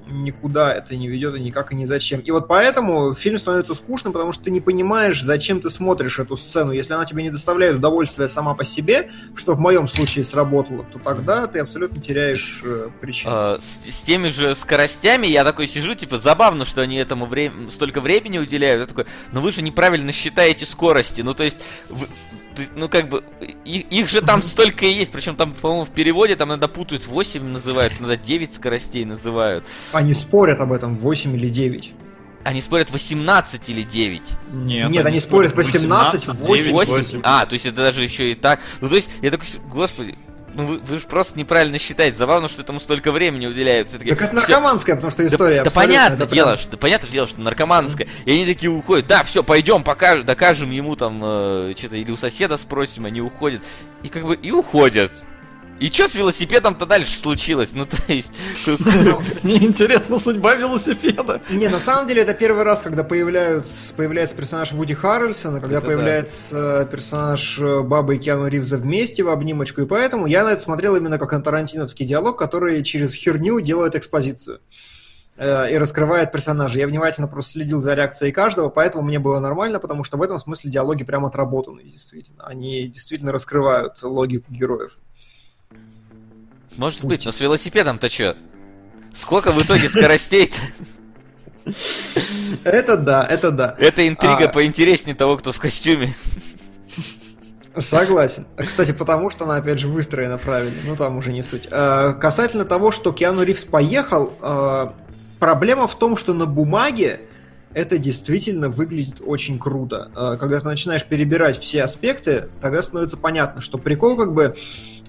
никуда 0.09 0.73
это 0.73 0.95
не 0.95 1.07
ведет 1.07 1.35
и 1.35 1.39
никак 1.39 1.71
и 1.71 1.75
ни 1.75 1.85
зачем. 1.85 2.19
И 2.19 2.31
вот 2.31 2.47
поэтому 2.47 3.13
фильм 3.13 3.37
становится 3.37 3.73
скучным, 3.73 4.13
потому 4.13 4.31
что 4.31 4.45
ты 4.45 4.51
не 4.51 4.61
понимаешь, 4.61 5.21
зачем 5.23 5.61
ты 5.61 5.69
смотришь 5.69 6.19
эту 6.19 6.35
сцену. 6.35 6.71
Если 6.71 6.93
она 6.93 7.05
тебе 7.05 7.23
не 7.23 7.29
доставляет 7.29 7.77
удовольствия 7.77 8.27
сама 8.27 8.53
по 8.55 8.65
себе, 8.65 9.09
что 9.35 9.53
в 9.53 9.59
моем 9.59 9.87
случае 9.87 10.25
сработало, 10.25 10.85
то 10.91 10.99
тогда 10.99 11.47
ты 11.47 11.59
абсолютно 11.59 12.01
теряешь 12.01 12.61
э, 12.63 12.89
причину. 12.99 13.33
А, 13.33 13.59
с, 13.59 13.89
с 13.89 14.01
теми 14.01 14.29
же 14.29 14.55
скоростями 14.55 15.27
я 15.27 15.43
такой 15.43 15.67
сижу, 15.67 15.95
типа, 15.95 16.17
забавно, 16.17 16.65
что 16.65 16.81
они 16.81 16.97
этому 16.97 17.25
время, 17.25 17.69
столько 17.69 18.01
времени 18.01 18.37
уделяют. 18.37 18.81
Я 18.81 18.87
такой, 18.87 19.05
ну 19.31 19.41
вы 19.41 19.51
же 19.51 19.61
неправильно 19.61 20.11
считаете 20.11 20.65
скорости. 20.65 21.21
Ну, 21.21 21.33
то 21.33 21.43
есть, 21.43 21.57
вы, 21.89 22.07
ну 22.75 22.89
как 22.89 23.09
бы, 23.09 23.23
их, 23.65 23.85
их 23.91 24.09
же 24.09 24.21
там 24.21 24.41
столько 24.43 24.85
и 24.85 24.91
есть, 24.91 25.11
причем 25.11 25.35
там, 25.35 25.53
по-моему, 25.53 25.85
в 25.85 25.89
переводе 25.89 26.35
там 26.35 26.49
иногда 26.49 26.67
путают 26.67 27.07
8 27.07 27.43
называют, 27.43 27.93
иногда 27.99 28.15
9 28.15 28.53
скоростей 28.53 29.05
называют. 29.05 29.65
Они 29.91 30.13
спорят 30.13 30.59
об 30.59 30.71
этом, 30.71 30.95
8 30.95 31.35
или 31.35 31.49
9. 31.49 31.93
Они 32.43 32.61
спорят 32.61 32.89
18 32.89 33.69
или 33.69 33.83
9? 33.83 34.21
Нет, 34.53 34.89
Нет 34.89 35.05
они, 35.05 35.13
они 35.15 35.19
спорят 35.19 35.55
18, 35.55 36.27
18 36.27 36.47
8. 36.47 36.71
8. 36.71 36.93
8. 36.93 37.21
А, 37.23 37.45
то 37.45 37.53
есть 37.53 37.65
это 37.65 37.77
даже 37.77 38.01
еще 38.01 38.31
и 38.31 38.35
так. 38.35 38.61
Ну, 38.79 38.87
то 38.87 38.95
есть, 38.95 39.09
я 39.21 39.29
такой, 39.29 39.47
господи, 39.69 40.17
ну 40.59 40.67
вы, 40.67 40.77
вы 40.79 40.99
же 40.99 41.07
просто 41.07 41.37
неправильно 41.37 41.79
считаете. 41.79 42.17
Забавно, 42.17 42.49
что 42.49 42.61
этому 42.61 42.79
столько 42.79 43.11
времени 43.11 43.47
уделяют. 43.47 43.89
Все-таки, 43.89 44.09
так 44.09 44.21
это 44.21 44.35
наркоманская, 44.35 44.95
потому 44.95 45.11
что 45.11 45.25
история. 45.25 45.57
Да, 45.57 45.63
да 45.65 45.71
понятное 45.71 46.27
дело, 46.27 46.47
прям... 46.47 46.57
что, 46.57 46.71
да, 46.71 46.77
понятное 46.77 47.09
дело, 47.09 47.27
что 47.27 47.41
наркоманская. 47.41 48.07
Mm-hmm. 48.07 48.25
И 48.25 48.31
они 48.31 48.45
такие 48.45 48.69
уходят. 48.69 49.07
Да, 49.07 49.23
все, 49.23 49.43
пойдем, 49.43 49.83
покажем, 49.83 50.25
докажем 50.25 50.71
ему 50.71 50.95
там 50.95 51.21
э, 51.23 51.73
что-то 51.77 51.95
или 51.95 52.11
у 52.11 52.17
соседа 52.17 52.57
спросим, 52.57 53.05
они 53.05 53.21
уходят. 53.21 53.61
И 54.03 54.09
как 54.09 54.23
бы 54.23 54.35
и 54.35 54.51
уходят. 54.51 55.11
И 55.79 55.89
что 55.89 56.09
с 56.09 56.15
велосипедом-то 56.15 56.85
дальше 56.85 57.17
случилось? 57.17 57.71
Ну, 57.73 57.85
то 57.85 57.97
есть... 58.07 58.33
Мне 59.43 59.57
интересна 59.57 60.17
судьба 60.17 60.55
велосипеда. 60.55 61.41
Не, 61.49 61.69
на 61.69 61.79
самом 61.79 62.07
деле, 62.07 62.23
это 62.23 62.33
первый 62.33 62.63
раз, 62.63 62.81
когда 62.81 63.03
появляются, 63.03 63.93
появляется 63.93 64.35
персонаж 64.35 64.73
Вуди 64.73 64.93
Харрельсона, 64.93 65.61
когда 65.61 65.77
это 65.77 65.87
появляется 65.87 66.79
да. 66.79 66.85
персонаж 66.85 67.59
э, 67.59 67.81
Бабы 67.81 68.17
и 68.17 68.19
Киану 68.19 68.47
Ривза 68.47 68.77
вместе 68.77 69.23
в 69.23 69.29
обнимочку, 69.29 69.81
и 69.81 69.85
поэтому 69.85 70.25
я 70.25 70.43
на 70.43 70.49
это 70.49 70.61
смотрел 70.61 70.95
именно 70.95 71.17
как 71.17 71.31
на 71.31 71.41
тарантиновский 71.41 72.05
диалог, 72.05 72.37
который 72.37 72.83
через 72.83 73.13
херню 73.13 73.61
делает 73.61 73.95
экспозицию 73.95 74.59
э, 75.37 75.71
и 75.73 75.77
раскрывает 75.77 76.33
персонажа. 76.33 76.79
Я 76.79 76.87
внимательно 76.87 77.27
просто 77.27 77.53
следил 77.53 77.79
за 77.79 77.93
реакцией 77.93 78.33
каждого, 78.33 78.69
поэтому 78.69 79.05
мне 79.05 79.19
было 79.19 79.39
нормально, 79.39 79.79
потому 79.79 80.03
что 80.03 80.17
в 80.17 80.21
этом 80.21 80.39
смысле 80.39 80.71
диалоги 80.71 81.05
прям 81.05 81.25
отработаны, 81.25 81.83
действительно. 81.83 82.43
Они 82.43 82.87
действительно 82.87 83.31
раскрывают 83.31 84.03
логику 84.03 84.51
героев. 84.51 84.97
Может 86.79 87.03
быть, 87.03 87.25
но 87.25 87.33
с 87.33 87.41
велосипедом-то 87.41 88.09
что? 88.09 88.37
Сколько 89.13 89.51
в 89.51 89.61
итоге 89.61 89.89
скоростей-то? 89.89 90.55
Это 92.63 92.95
да, 92.95 93.27
это 93.29 93.51
да. 93.51 93.75
Это 93.77 94.07
интрига 94.07 94.45
а... 94.45 94.47
поинтереснее 94.47 95.13
того, 95.13 95.35
кто 95.37 95.51
в 95.51 95.59
костюме. 95.59 96.15
Согласен. 97.75 98.45
Кстати, 98.55 98.93
потому 98.93 99.29
что 99.29 99.43
она, 99.43 99.57
опять 99.57 99.79
же, 99.79 99.89
выстроена 99.89 100.37
правильно. 100.37 100.77
Ну, 100.85 100.95
там 100.95 101.17
уже 101.17 101.33
не 101.33 101.41
суть. 101.41 101.67
А, 101.69 102.13
касательно 102.13 102.63
того, 102.63 102.91
что 102.91 103.11
Киану 103.11 103.43
Ривз 103.43 103.65
поехал, 103.65 104.33
а, 104.39 104.93
проблема 105.37 105.85
в 105.85 105.99
том, 105.99 106.15
что 106.15 106.33
на 106.33 106.45
бумаге 106.45 107.19
это 107.73 107.97
действительно 107.97 108.69
выглядит 108.69 109.17
очень 109.19 109.59
круто. 109.59 110.11
А, 110.15 110.37
когда 110.37 110.61
ты 110.61 110.65
начинаешь 110.67 111.03
перебирать 111.03 111.59
все 111.59 111.83
аспекты, 111.83 112.47
тогда 112.61 112.81
становится 112.81 113.17
понятно, 113.17 113.59
что 113.59 113.77
прикол 113.77 114.15
как 114.15 114.33
бы 114.33 114.55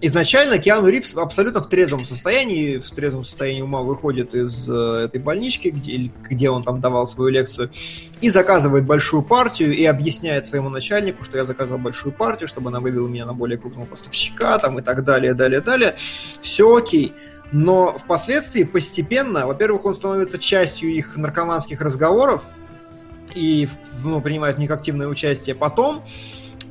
изначально 0.01 0.59
Киану 0.59 0.89
Ривз 0.89 1.17
абсолютно 1.17 1.61
в 1.61 1.69
трезвом 1.69 2.05
состоянии, 2.05 2.79
в 2.79 2.91
трезвом 2.91 3.25
состоянии 3.25 3.63
ума 3.63 3.83
выходит 3.83 4.35
из 4.35 4.69
э, 4.69 5.05
этой 5.05 5.21
больнички, 5.21 5.69
где, 5.69 6.11
где 6.29 6.51
он 6.51 6.63
там 6.63 6.81
давал 6.81 7.07
свою 7.07 7.31
лекцию, 7.31 7.71
и 8.21 8.31
заказывает 8.31 8.87
большую 8.87 9.23
партию, 9.23 9.75
и 9.77 9.85
объясняет 9.85 10.47
своему 10.47 10.69
начальнику, 10.69 11.25
что 11.25 11.39
я 11.39 11.45
заказал 11.45 11.79
большую 11.79 12.13
партию, 12.13 12.49
чтобы 12.49 12.71
она 12.71 12.81
вывела 12.81 13.09
меня 13.09 13.27
на 13.27 13.35
более 13.35 13.59
крупного 13.59 13.87
поставщика, 13.87 14.59
там, 14.59 14.79
и 14.79 14.83
так 14.83 15.05
далее, 15.05 15.35
далее, 15.35 15.61
далее. 15.61 15.97
Все 16.41 16.77
окей. 16.77 17.13
Но 17.53 17.97
впоследствии 17.99 18.63
постепенно, 18.63 19.47
во-первых, 19.47 19.85
он 19.85 19.95
становится 19.95 20.39
частью 20.39 20.91
их 20.91 21.17
наркоманских 21.17 21.81
разговоров, 21.81 22.45
и 23.35 23.69
ну, 24.05 24.21
принимает 24.21 24.57
в 24.57 24.59
них 24.59 24.71
активное 24.71 25.09
участие. 25.09 25.55
Потом 25.55 26.03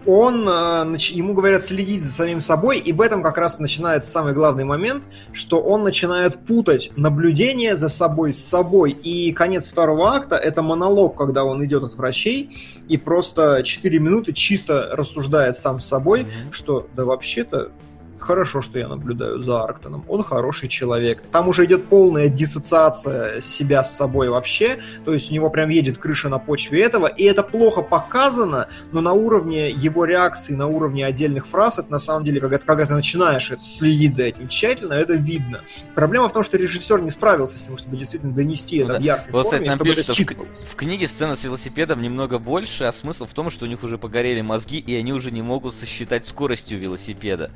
он, 0.06 0.48
э, 0.48 0.98
ему 1.12 1.34
говорят 1.34 1.64
следить 1.64 2.04
за 2.04 2.12
самим 2.12 2.42
собой, 2.42 2.80
и 2.80 2.94
в 2.94 3.02
этом 3.02 3.24
как 3.24 3.38
раз 3.38 3.60
начинается 3.60 4.12
самый 4.12 4.34
главный 4.34 4.64
момент, 4.64 5.04
что 5.34 5.62
он 5.62 5.84
начинает 5.84 6.38
путать 6.46 6.92
наблюдение 6.96 7.76
за 7.76 7.90
собой 7.90 8.34
с 8.34 8.44
собой. 8.44 8.92
И 8.92 9.32
конец 9.34 9.70
второго 9.70 10.14
акта— 10.14 10.36
это 10.38 10.62
монолог, 10.62 11.16
когда 11.16 11.44
он 11.44 11.64
идет 11.66 11.84
от 11.84 11.96
врачей 11.96 12.80
и 12.88 12.98
просто 12.98 13.64
4 13.64 14.00
минуты 14.00 14.34
чисто 14.34 14.90
рассуждает 14.92 15.56
сам 15.56 15.80
с 15.80 15.86
собой, 15.86 16.22
mm-hmm. 16.22 16.52
что 16.52 16.88
да 16.96 17.06
вообще-то 17.06 17.72
хорошо, 18.20 18.62
что 18.62 18.80
я 18.80 18.88
наблюдаю 18.88 19.40
за 19.40 19.64
Арктоном. 19.64 20.06
Он 20.08 20.24
хороший 20.24 20.68
человек. 20.68 21.24
Там 21.32 21.48
уже 21.48 21.66
идет 21.66 21.86
полная 21.86 22.28
диссоциация 22.28 23.42
себя 23.42 23.84
с 23.84 23.96
собой 23.96 24.30
вообще. 24.30 24.80
То 25.06 25.14
есть 25.14 25.32
у 25.32 25.34
него 25.34 25.50
прям 25.50 25.70
едет 25.70 25.98
крыша 25.98 26.30
на 26.30 26.40
почве 26.40 26.82
этого. 26.82 27.08
И 27.08 27.24
это 27.24 27.44
плохо 27.44 27.82
показано, 27.82 28.68
но 28.92 29.02
на 29.02 29.14
уровне 29.14 29.70
его 29.70 30.06
реакции, 30.06 30.54
на 30.54 30.68
уровне 30.68 31.06
отдельных 31.06 31.48
фраз, 31.48 31.80
это 31.80 31.92
на 31.92 32.00
самом 32.00 32.26
деле, 32.26 32.40
когда, 32.40 32.58
когда 32.58 32.86
ты 32.86 32.94
начинаешь 32.94 33.52
следить 33.60 34.16
за 34.16 34.24
этим 34.24 34.48
тщательно, 34.48 34.94
это 34.94 35.14
видно. 35.14 35.62
Проблема 35.96 36.30
в 36.30 36.34
том, 36.34 36.44
что 36.44 36.58
режиссер 36.58 37.02
не 37.02 37.12
справился 37.12 37.58
с 37.58 37.62
тем, 37.62 37.78
чтобы 37.78 37.98
действительно 37.98 38.34
донести 38.34 38.84
ну, 38.84 38.86
это 38.86 38.94
да. 38.94 39.00
в 39.00 39.04
яркой 39.04 39.32
вот, 39.32 39.44
форме, 39.48 39.60
кстати, 39.60 39.88
нам 39.88 39.96
пишут, 39.96 40.08
в, 40.08 40.72
в 40.72 40.76
книге 40.76 41.08
сцена 41.08 41.36
с 41.36 41.44
велосипедом 41.44 42.02
немного 42.02 42.40
больше, 42.40 42.84
а 42.84 42.92
смысл 42.92 43.26
в 43.26 43.34
том, 43.34 43.50
что 43.50 43.66
у 43.66 43.68
них 43.68 43.84
уже 43.84 43.98
погорели 43.98 44.42
мозги, 44.42 44.78
и 44.80 44.96
они 44.96 45.14
уже 45.14 45.32
не 45.32 45.42
могут 45.42 45.76
сосчитать 45.76 46.26
скоростью 46.26 46.80
велосипеда. 46.80 47.52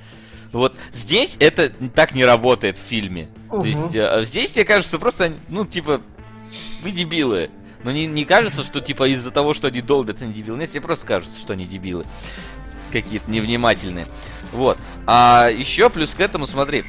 Вот 0.53 0.75
здесь 0.93 1.35
это 1.39 1.69
так 1.93 2.13
не 2.13 2.23
работает 2.23 2.77
в 2.77 2.81
фильме. 2.81 3.27
Угу. 3.49 3.61
То 3.61 3.67
есть 3.67 3.95
э, 3.95 4.23
здесь, 4.23 4.55
мне 4.55 4.63
кажется, 4.63 4.99
просто, 4.99 5.33
ну, 5.49 5.65
типа, 5.65 6.01
вы 6.83 6.91
дебилы. 6.91 7.49
Но 7.83 7.91
не, 7.91 8.05
не 8.05 8.23
кажется, 8.23 8.63
что, 8.63 8.79
типа, 8.79 9.09
из-за 9.09 9.31
того, 9.31 9.53
что 9.53 9.67
они 9.67 9.81
долбят, 9.81 10.21
они 10.21 10.31
дебилы. 10.31 10.57
Нет, 10.57 10.69
тебе 10.69 10.81
просто 10.81 11.05
кажется, 11.05 11.37
что 11.37 11.53
они 11.53 11.65
дебилы. 11.65 12.05
Какие-то 12.91 13.29
невнимательные. 13.29 14.05
Вот. 14.53 14.77
А 15.07 15.49
еще 15.49 15.89
плюс 15.89 16.11
к 16.11 16.19
этому, 16.19 16.45
смотри, 16.45 16.85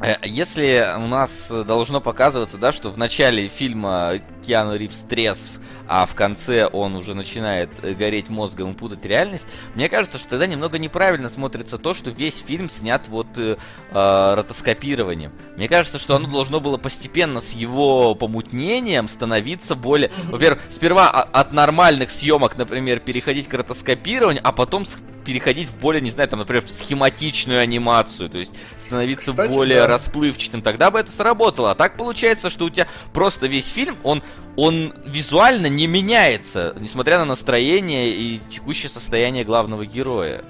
э, 0.00 0.16
если 0.24 0.94
у 0.98 1.06
нас 1.06 1.50
должно 1.50 2.02
показываться, 2.02 2.58
да, 2.58 2.70
что 2.70 2.90
в 2.90 2.98
начале 2.98 3.48
фильма 3.48 4.20
Киану 4.48 4.76
Ривз 4.76 5.04
трезв, 5.06 5.60
а 5.86 6.06
в 6.06 6.14
конце 6.14 6.66
он 6.66 6.96
уже 6.96 7.14
начинает 7.14 7.68
э, 7.82 7.92
гореть 7.92 8.30
мозгом 8.30 8.72
и 8.72 8.74
путать 8.74 9.04
реальность, 9.04 9.46
мне 9.74 9.90
кажется, 9.90 10.16
что 10.16 10.30
тогда 10.30 10.46
немного 10.46 10.78
неправильно 10.78 11.28
смотрится 11.28 11.76
то, 11.76 11.92
что 11.92 12.10
весь 12.10 12.38
фильм 12.38 12.70
снят 12.70 13.02
вот 13.08 13.26
э, 13.36 13.56
э, 13.90 14.34
ротоскопированием. 14.34 15.32
Мне 15.56 15.68
кажется, 15.68 15.98
что 15.98 16.16
оно 16.16 16.28
должно 16.28 16.60
было 16.60 16.78
постепенно 16.78 17.42
с 17.42 17.52
его 17.52 18.14
помутнением 18.14 19.08
становиться 19.08 19.74
более... 19.74 20.10
Во-первых, 20.30 20.62
сперва 20.70 21.10
от 21.10 21.52
нормальных 21.52 22.10
съемок, 22.10 22.56
например, 22.56 23.00
переходить 23.00 23.48
к 23.48 23.54
ротоскопированию, 23.54 24.40
а 24.42 24.52
потом 24.52 24.86
переходить 25.28 25.68
в 25.68 25.78
более, 25.78 26.00
не 26.00 26.10
знаю, 26.10 26.26
там, 26.26 26.38
например, 26.38 26.64
в 26.64 26.70
схематичную 26.70 27.60
анимацию, 27.60 28.30
то 28.30 28.38
есть 28.38 28.52
становиться 28.78 29.32
Кстати, 29.32 29.52
более 29.52 29.80
да. 29.80 29.86
расплывчатым, 29.86 30.62
тогда 30.62 30.90
бы 30.90 30.98
это 30.98 31.12
сработало. 31.12 31.72
А 31.72 31.74
так 31.74 31.98
получается, 31.98 32.48
что 32.48 32.64
у 32.64 32.70
тебя 32.70 32.88
просто 33.12 33.46
весь 33.46 33.68
фильм, 33.68 33.98
он, 34.04 34.22
он 34.56 34.92
визуально 35.06 35.66
не 35.66 35.86
меняется, 35.86 36.76
несмотря 36.80 37.18
на 37.18 37.24
настроение 37.24 38.10
и 38.10 38.40
текущее 38.48 38.88
состояние 38.88 39.44
главного 39.44 39.86
героя. 39.86 40.44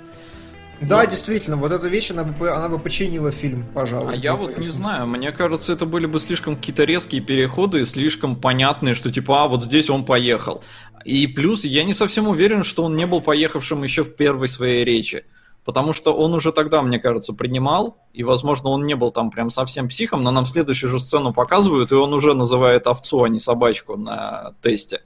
Да, 0.80 1.02
Но... 1.02 1.10
действительно, 1.10 1.56
вот 1.56 1.72
эта 1.72 1.88
вещь, 1.88 2.10
она 2.10 2.24
бы, 2.24 2.50
она 2.50 2.68
бы 2.68 2.78
починила 2.78 3.32
фильм, 3.32 3.66
пожалуй. 3.74 4.14
А 4.14 4.16
я 4.16 4.36
вот 4.36 4.58
не 4.58 4.68
знаю, 4.68 5.06
мне 5.06 5.32
кажется, 5.32 5.72
это 5.72 5.86
были 5.86 6.06
бы 6.06 6.20
слишком 6.20 6.56
какие-то 6.56 6.84
резкие 6.84 7.20
переходы, 7.20 7.84
слишком 7.84 8.36
понятные, 8.36 8.94
что 8.94 9.10
типа, 9.10 9.44
а 9.44 9.48
вот 9.48 9.64
здесь 9.64 9.90
он 9.90 10.04
поехал. 10.04 10.62
И 11.04 11.26
плюс 11.26 11.64
я 11.64 11.84
не 11.84 11.94
совсем 11.94 12.28
уверен, 12.28 12.62
что 12.62 12.84
он 12.84 12.96
не 12.96 13.06
был 13.06 13.20
поехавшим 13.20 13.82
еще 13.82 14.04
в 14.04 14.14
первой 14.14 14.48
своей 14.48 14.84
речи. 14.84 15.24
Потому 15.64 15.92
что 15.92 16.14
он 16.14 16.34
уже 16.34 16.52
тогда, 16.52 16.80
мне 16.82 16.98
кажется, 16.98 17.34
принимал, 17.34 17.98
и, 18.12 18.24
возможно, 18.24 18.70
он 18.70 18.86
не 18.86 18.94
был 18.94 19.10
там 19.10 19.30
прям 19.30 19.50
совсем 19.50 19.88
психом, 19.88 20.22
но 20.22 20.30
нам 20.30 20.46
следующую 20.46 20.90
же 20.90 20.98
сцену 20.98 21.32
показывают, 21.32 21.92
и 21.92 21.94
он 21.94 22.14
уже 22.14 22.34
называет 22.34 22.86
овцу, 22.86 23.22
а 23.22 23.28
не 23.28 23.38
собачку 23.38 23.96
на 23.96 24.54
тесте. 24.62 25.02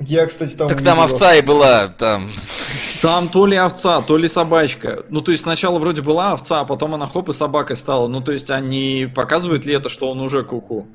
Я, 0.00 0.26
кстати, 0.26 0.54
там... 0.54 0.68
Так 0.68 0.82
там 0.82 1.00
овца 1.00 1.34
и 1.34 1.42
была, 1.42 1.88
там... 1.88 2.32
Там 3.02 3.28
то 3.28 3.46
ли 3.46 3.56
овца, 3.56 4.02
то 4.02 4.16
ли 4.16 4.28
собачка. 4.28 5.04
Ну, 5.08 5.22
то 5.22 5.32
есть 5.32 5.44
сначала 5.44 5.78
вроде 5.78 6.02
была 6.02 6.32
овца, 6.32 6.60
а 6.60 6.64
потом 6.64 6.94
она 6.94 7.06
хоп 7.06 7.30
и 7.30 7.32
собакой 7.32 7.76
стала. 7.76 8.08
Ну, 8.08 8.20
то 8.20 8.32
есть 8.32 8.50
они 8.50 9.10
показывают 9.14 9.64
ли 9.64 9.74
это, 9.74 9.88
что 9.88 10.10
он 10.10 10.20
уже 10.20 10.42
куку? 10.42 10.80
-ку? 10.80 10.86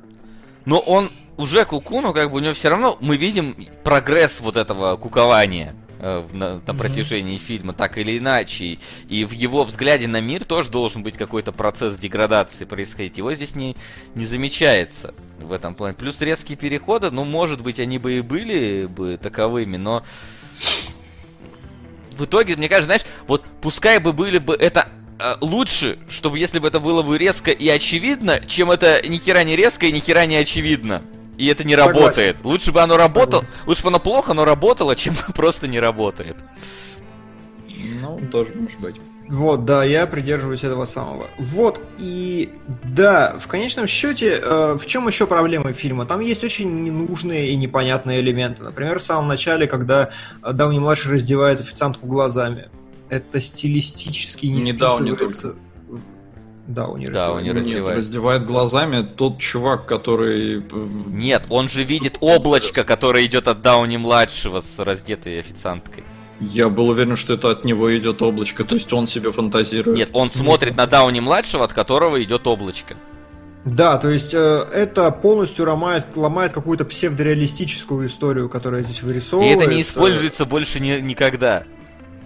Но 0.65 0.79
он 0.79 1.09
уже 1.37 1.65
куку, 1.65 2.01
но 2.01 2.13
как 2.13 2.31
бы 2.31 2.37
у 2.37 2.39
него 2.39 2.53
все 2.53 2.69
равно 2.69 2.97
мы 2.99 3.17
видим 3.17 3.55
прогресс 3.83 4.39
вот 4.39 4.55
этого 4.55 4.95
кукования 4.97 5.75
на, 5.99 6.61
на 6.65 6.73
протяжении 6.75 7.37
фильма, 7.37 7.73
так 7.73 7.97
или 7.97 8.17
иначе. 8.17 8.79
И 9.09 9.25
в 9.25 9.31
его 9.31 9.63
взгляде 9.63 10.07
на 10.07 10.21
мир 10.21 10.45
тоже 10.45 10.69
должен 10.69 11.03
быть 11.03 11.17
какой-то 11.17 11.51
процесс 11.51 11.95
деградации 11.95 12.65
происходить. 12.65 13.17
Его 13.17 13.33
здесь 13.33 13.55
не, 13.55 13.75
не 14.15 14.25
замечается 14.25 15.13
в 15.39 15.51
этом 15.51 15.75
плане. 15.75 15.95
Плюс 15.95 16.19
резкие 16.21 16.57
переходы, 16.57 17.11
ну, 17.11 17.23
может 17.23 17.61
быть, 17.61 17.79
они 17.79 17.97
бы 17.97 18.13
и 18.13 18.21
были 18.21 18.85
бы 18.85 19.17
таковыми, 19.17 19.77
но 19.77 20.03
в 22.17 22.25
итоге, 22.25 22.55
мне 22.55 22.69
кажется, 22.69 22.85
знаешь, 22.85 23.05
вот 23.27 23.43
пускай 23.61 23.99
бы 23.99 24.13
были 24.13 24.37
бы 24.37 24.53
это 24.55 24.89
Э, 25.17 25.35
лучше, 25.39 25.97
чтобы 26.09 26.39
если 26.39 26.59
бы 26.59 26.67
это 26.67 26.79
было 26.79 27.01
бы 27.01 27.17
резко 27.17 27.51
и 27.51 27.69
очевидно, 27.69 28.41
чем 28.47 28.69
это 28.69 29.01
ни 29.07 29.17
хера 29.17 29.43
не 29.43 29.55
резко 29.55 29.85
и 29.85 29.91
ни 29.91 29.99
хера 29.99 30.25
не 30.25 30.35
очевидно. 30.35 31.03
И 31.37 31.47
это 31.47 31.63
не 31.63 31.75
Согласен. 31.75 31.99
работает. 31.99 32.37
Лучше 32.43 32.71
бы 32.71 32.81
оно 32.81 32.97
работало, 32.97 33.41
Согласен. 33.41 33.67
лучше 33.67 33.83
бы 33.83 33.89
оно 33.89 33.99
плохо, 33.99 34.33
но 34.33 34.45
работало, 34.45 34.95
чем 34.95 35.15
просто 35.35 35.67
не 35.67 35.79
работает. 35.79 36.37
Ну, 38.01 38.19
тоже 38.31 38.51
может 38.55 38.79
быть. 38.79 38.95
Вот, 39.27 39.65
да, 39.65 39.83
я 39.83 40.05
придерживаюсь 40.05 40.63
этого 40.63 40.85
самого. 40.85 41.27
Вот, 41.39 41.81
и 41.97 42.51
да, 42.83 43.35
в 43.39 43.47
конечном 43.47 43.87
счете, 43.87 44.39
э, 44.41 44.77
в 44.79 44.85
чем 44.85 45.07
еще 45.07 45.25
проблема 45.25 45.73
фильма? 45.73 46.05
Там 46.05 46.19
есть 46.19 46.43
очень 46.43 46.83
ненужные 46.83 47.49
и 47.49 47.55
непонятные 47.55 48.19
элементы. 48.19 48.61
Например, 48.61 48.99
в 48.99 49.03
самом 49.03 49.27
начале, 49.27 49.65
когда 49.65 50.11
Дауни-младший 50.43 51.13
раздевает 51.13 51.59
официантку 51.59 52.05
глазами 52.05 52.69
это 53.09 53.41
стилистически 53.41 54.47
не, 54.47 54.61
не 54.61 54.73
Дауни 54.73 55.15
только. 55.15 55.55
Дауни 56.67 57.05
да, 57.07 57.31
он 57.31 57.43
не 57.43 57.51
раздевает. 57.51 57.87
Нет, 57.89 57.97
раздевает 57.97 58.45
глазами 58.45 59.01
тот 59.03 59.37
чувак, 59.37 59.85
который... 59.85 60.59
Э, 60.59 60.87
Нет, 61.07 61.43
он 61.49 61.69
же 61.69 61.83
видит 61.83 62.17
облачко, 62.21 62.83
которое 62.83 63.25
идет 63.25 63.47
от 63.47 63.61
Дауни-младшего 63.61 64.61
с 64.61 64.79
раздетой 64.79 65.39
официанткой. 65.39 66.03
Я 66.39 66.69
был 66.69 66.89
уверен, 66.89 67.15
что 67.15 67.35
это 67.35 67.51
от 67.51 67.65
него 67.65 67.95
идет 67.95 68.21
облачко, 68.21 68.65
то 68.65 68.75
есть 68.75 68.91
он 68.93 69.07
себе 69.07 69.31
фантазирует. 69.31 69.97
Нет, 69.97 70.09
он 70.13 70.31
смотрит 70.31 70.75
на 70.75 70.87
Дауни-младшего, 70.87 71.63
от 71.63 71.73
которого 71.73 72.21
идет 72.21 72.47
облачко. 72.47 72.95
Да, 73.63 73.97
то 73.97 74.09
есть 74.09 74.33
э, 74.33 74.67
это 74.73 75.09
полностью 75.11 75.67
ломает, 75.67 76.05
ломает 76.15 76.51
какую-то 76.51 76.85
псевдореалистическую 76.85 78.05
историю, 78.05 78.47
которая 78.47 78.83
здесь 78.83 79.01
вырисовывается. 79.01 79.59
И 79.59 79.63
это 79.63 79.73
не 79.73 79.81
используется 79.81 80.45
больше 80.45 80.79
ни, 80.79 80.99
никогда. 80.99 81.63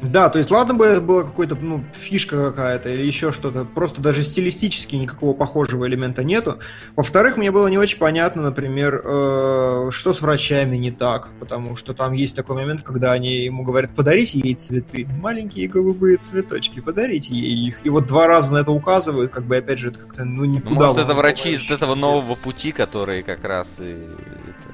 Да, 0.01 0.29
то 0.29 0.39
есть 0.39 0.49
ладно 0.49 0.73
бы 0.75 0.85
это 0.85 1.01
была 1.01 1.23
какая-то 1.23 1.55
ну, 1.55 1.83
фишка 1.93 2.49
какая-то 2.49 2.89
или 2.89 3.05
еще 3.05 3.31
что-то, 3.31 3.65
просто 3.65 4.01
даже 4.01 4.23
стилистически 4.23 4.95
никакого 4.95 5.33
похожего 5.33 5.85
элемента 5.87 6.23
нету. 6.23 6.59
Во-вторых, 6.95 7.35
мне 7.35 7.51
было 7.51 7.67
не 7.67 7.77
очень 7.77 7.99
понятно, 7.99 8.41
например, 8.41 9.01
э, 9.03 9.89
что 9.91 10.13
с 10.13 10.21
врачами 10.21 10.77
не 10.77 10.91
так, 10.91 11.29
потому 11.39 11.75
что 11.75 11.93
там 11.93 12.13
есть 12.13 12.35
такой 12.35 12.55
момент, 12.55 12.81
когда 12.83 13.11
они 13.11 13.39
ему 13.43 13.63
говорят, 13.63 13.91
подарите 13.93 14.39
ей 14.39 14.55
цветы, 14.55 15.05
маленькие 15.19 15.67
голубые 15.67 16.17
цветочки, 16.17 16.79
подарите 16.79 17.35
ей 17.35 17.67
их. 17.67 17.85
И 17.85 17.89
вот 17.89 18.07
два 18.07 18.27
раза 18.27 18.53
на 18.53 18.59
это 18.59 18.71
указывают, 18.71 19.31
как 19.31 19.43
бы 19.43 19.57
опять 19.57 19.79
же 19.79 19.89
это 19.89 19.99
как-то 19.99 20.23
ну 20.23 20.45
никуда. 20.45 20.69
Ну, 20.69 20.75
может 20.75 21.03
это 21.03 21.13
врачи 21.13 21.51
из 21.51 21.69
этого 21.69 21.95
нового 21.95 22.35
пути, 22.35 22.71
которые 22.71 23.21
как 23.23 23.43
раз 23.43 23.67
и... 23.79 24.07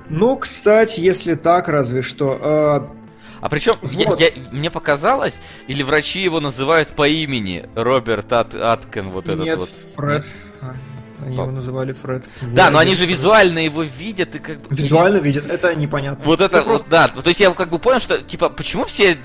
Ну, 0.09 0.37
кстати, 0.37 0.99
если 0.99 1.33
так, 1.33 1.67
разве 1.67 2.03
что. 2.03 2.89
Э, 2.91 3.04
а 3.45 3.49
причем, 3.49 3.75
вот. 3.83 4.19
я, 4.19 4.25
я, 4.25 4.31
мне 4.51 4.71
показалось, 4.71 5.35
или 5.67 5.83
врачи 5.83 6.19
его 6.19 6.39
называют 6.39 6.89
по 6.89 7.07
имени 7.07 7.69
Роберт 7.75 8.33
Ат, 8.33 8.55
Аткен, 8.55 9.11
вот 9.11 9.27
Нет, 9.27 9.39
этот 9.39 9.59
вот. 9.59 9.69
Фред. 9.95 10.25
Нет? 10.63 10.75
Они 11.23 11.35
его 11.35 11.51
называли 11.51 11.93
Фред. 11.93 12.25
Да, 12.41 12.71
но 12.71 12.79
они 12.79 12.95
же 12.95 13.05
визуально 13.05 13.59
его 13.59 13.83
видят 13.83 14.33
и 14.33 14.39
как 14.39 14.61
бы... 14.61 14.75
Визуально 14.75 15.17
видят, 15.17 15.47
это 15.47 15.75
непонятно. 15.75 16.25
Вот 16.25 16.41
это, 16.41 16.57
это 16.57 16.65
просто... 16.65 16.89
да, 16.89 17.07
то 17.07 17.27
есть 17.27 17.39
я 17.39 17.51
как 17.51 17.69
бы 17.69 17.77
понял, 17.77 17.99
что, 17.99 18.19
типа, 18.19 18.49
почему 18.49 18.85
все 18.85 19.15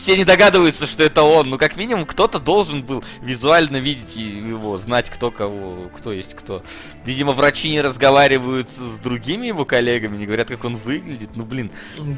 все 0.00 0.16
не 0.16 0.24
догадываются, 0.24 0.86
что 0.86 1.04
это 1.04 1.22
он. 1.22 1.50
Ну, 1.50 1.58
как 1.58 1.76
минимум, 1.76 2.06
кто-то 2.06 2.38
должен 2.38 2.82
был 2.82 3.04
визуально 3.20 3.76
видеть 3.76 4.16
его, 4.16 4.76
знать, 4.76 5.10
кто 5.10 5.30
кого, 5.30 5.90
кто 5.94 6.12
есть 6.12 6.34
кто. 6.34 6.62
Видимо, 7.04 7.32
врачи 7.32 7.70
не 7.70 7.80
разговаривают 7.80 8.68
с 8.68 8.98
другими 8.98 9.46
его 9.46 9.64
коллегами, 9.64 10.16
не 10.16 10.26
говорят, 10.26 10.48
как 10.48 10.64
он 10.64 10.76
выглядит. 10.76 11.30
Ну, 11.34 11.44
блин. 11.44 11.70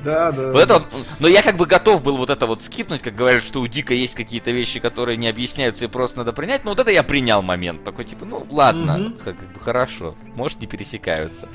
Да, 0.05 0.33
да. 0.33 0.53
Вот 0.53 0.61
это 0.61 0.75
вот, 0.75 0.87
но 1.19 1.29
я 1.29 1.43
как 1.43 1.57
бы 1.57 1.67
готов 1.67 2.03
был 2.03 2.17
вот 2.17 2.31
это 2.31 2.47
вот 2.47 2.63
скипнуть, 2.63 3.03
как 3.03 3.15
говорят, 3.17 3.45
что 3.45 3.61
у 3.61 3.67
Дика 3.67 3.95
есть 3.95 4.15
какие-то 4.15 4.51
вещи, 4.53 4.81
которые 4.81 5.17
не 5.17 5.29
объясняются 5.29 5.85
и 5.85 5.89
просто 5.89 6.19
надо 6.19 6.33
принять. 6.33 6.65
Но 6.65 6.71
вот 6.71 6.81
это 6.81 6.91
я 6.91 7.03
принял 7.03 7.43
момент. 7.43 7.85
Такой, 7.85 8.05
типа, 8.05 8.25
ну, 8.25 8.47
ладно, 8.51 9.07
угу. 9.07 9.15
как 9.25 9.37
бы 9.37 9.61
хорошо. 9.61 10.15
Может, 10.35 10.61
не 10.61 10.67
пересекаются. 10.67 11.49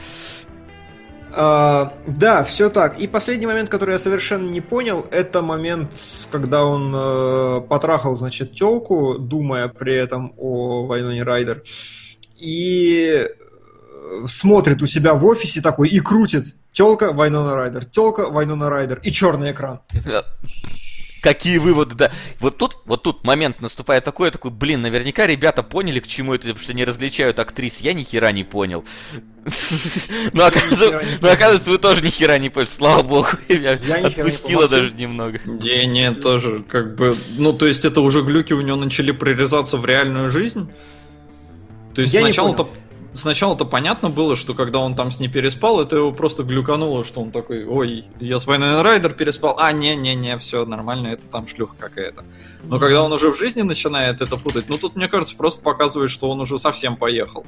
Uh, 1.36 1.92
да, 2.08 2.44
все 2.44 2.70
так. 2.70 3.00
И 3.00 3.08
последний 3.08 3.46
момент, 3.46 3.70
который 3.70 3.94
я 3.94 4.00
совершенно 4.00 4.50
не 4.50 4.62
понял, 4.62 5.06
это 5.12 5.42
момент, 5.42 5.92
когда 6.32 6.66
он 6.66 6.96
uh, 6.96 7.62
потрахал, 7.62 8.18
значит, 8.18 8.54
телку, 8.54 9.18
думая 9.20 9.68
при 9.68 9.94
этом 9.94 10.34
о 10.38 10.86
Вайноне 10.88 11.24
Райдер, 11.24 11.64
и 12.38 13.28
э, 13.28 14.26
смотрит 14.28 14.82
у 14.82 14.86
себя 14.86 15.14
в 15.14 15.26
офисе 15.26 15.62
такой 15.62 15.90
и 15.90 16.00
крутит 16.00 16.56
телка 16.72 17.12
Вайнона 17.12 17.56
Райдер, 17.56 17.86
телка 17.86 18.30
Вайнона 18.30 18.70
Райдер 18.70 19.00
и 19.04 19.12
черный 19.12 19.52
экран. 19.52 19.82
Какие 21.22 21.58
выводы, 21.58 21.96
да. 21.96 22.12
Вот 22.40 22.58
тут, 22.58 22.78
вот 22.86 23.04
тут 23.04 23.24
момент 23.24 23.62
наступает 23.62 24.04
такой, 24.04 24.32
такой, 24.32 24.52
блин, 24.52 24.82
наверняка 24.82 25.26
ребята 25.26 25.64
поняли, 25.64 26.00
к 26.00 26.08
чему 26.08 26.34
это, 26.34 26.48
потому 26.48 26.62
что 26.62 26.74
не 26.74 26.86
различают 26.86 27.40
актрис. 27.40 27.80
Я 27.80 27.94
ни 27.94 28.04
хера 28.04 28.32
не 28.32 28.44
понял. 28.44 28.86
Но 30.34 30.46
оказывается, 30.46 31.72
вы 31.72 31.78
тоже 31.78 32.02
ни 32.04 32.10
хера 32.10 32.38
не 32.38 32.50
поняли. 32.50 32.70
Слава 32.70 33.04
богу, 33.04 33.30
я 33.50 33.74
отпустила 33.74 34.68
даже 34.68 34.92
немного. 34.92 35.40
Не, 35.46 35.86
не, 35.86 36.12
тоже, 36.14 36.64
как 36.68 36.96
бы, 36.96 37.18
ну, 37.38 37.54
то 37.54 37.66
есть 37.66 37.86
это 37.86 38.02
уже 38.02 38.22
глюки 38.22 38.54
у 38.54 38.62
него 38.62 38.78
начали 38.78 39.12
прорезаться 39.12 39.78
в 39.78 39.86
реальную 39.86 40.30
жизнь? 40.30 40.70
То 41.96 42.02
есть 42.02 42.14
сначала-то 42.14 42.70
сначала-то 43.18 43.66
понятно 43.66 44.10
было, 44.10 44.36
что 44.36 44.54
когда 44.54 44.80
он 44.80 44.96
там 44.96 45.12
с 45.12 45.20
ней 45.20 45.28
переспал, 45.28 45.82
это 45.82 45.98
его 45.98 46.12
просто 46.12 46.44
глюкануло, 46.44 47.04
что 47.04 47.22
он 47.22 47.32
такой, 47.32 47.66
ой, 47.66 48.06
я 48.20 48.40
с 48.40 48.48
Вайнон 48.48 48.82
Райдер 48.82 49.14
переспал, 49.14 49.58
а, 49.60 49.72
не-не-не, 49.72 50.38
все 50.38 50.66
нормально, 50.66 51.08
это 51.08 51.28
там 51.28 51.48
шлюха 51.48 51.76
какая-то. 51.78 52.24
Но 52.64 52.80
когда 52.80 53.04
он 53.04 53.12
уже 53.12 53.32
в 53.34 53.38
жизни 53.38 53.62
начинает 53.62 54.22
это 54.22 54.38
путать, 54.38 54.70
ну 54.70 54.78
тут, 54.78 54.96
мне 54.96 55.08
кажется, 55.08 55.36
просто 55.36 55.62
показывает, 55.62 56.12
что 56.12 56.30
он 56.30 56.40
уже 56.42 56.58
совсем 56.60 56.96
поехал. 56.96 57.46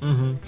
Угу. 0.00 0.38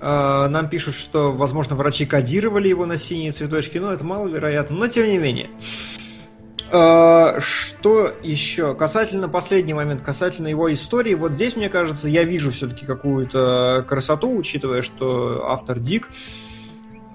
Нам 0.00 0.68
пишут, 0.68 0.94
что, 0.94 1.32
возможно, 1.32 1.76
врачи 1.76 2.04
кодировали 2.04 2.68
его 2.68 2.84
на 2.84 2.98
синие 2.98 3.32
цветочки, 3.32 3.78
но 3.78 3.92
это 3.92 4.04
маловероятно, 4.04 4.76
но 4.76 4.88
тем 4.88 5.06
не 5.06 5.18
менее. 5.18 5.48
А, 6.70 7.36
что 7.40 8.12
еще? 8.22 8.74
Касательно 8.74 9.28
последний 9.28 9.74
момент, 9.74 10.02
касательно 10.02 10.48
его 10.48 10.72
истории, 10.72 11.14
вот 11.14 11.32
здесь, 11.32 11.56
мне 11.56 11.68
кажется, 11.68 12.08
я 12.08 12.24
вижу 12.24 12.50
все-таки 12.50 12.86
какую-то 12.86 13.84
красоту, 13.88 14.36
учитывая, 14.36 14.82
что 14.82 15.46
автор 15.46 15.78
Дик. 15.78 16.08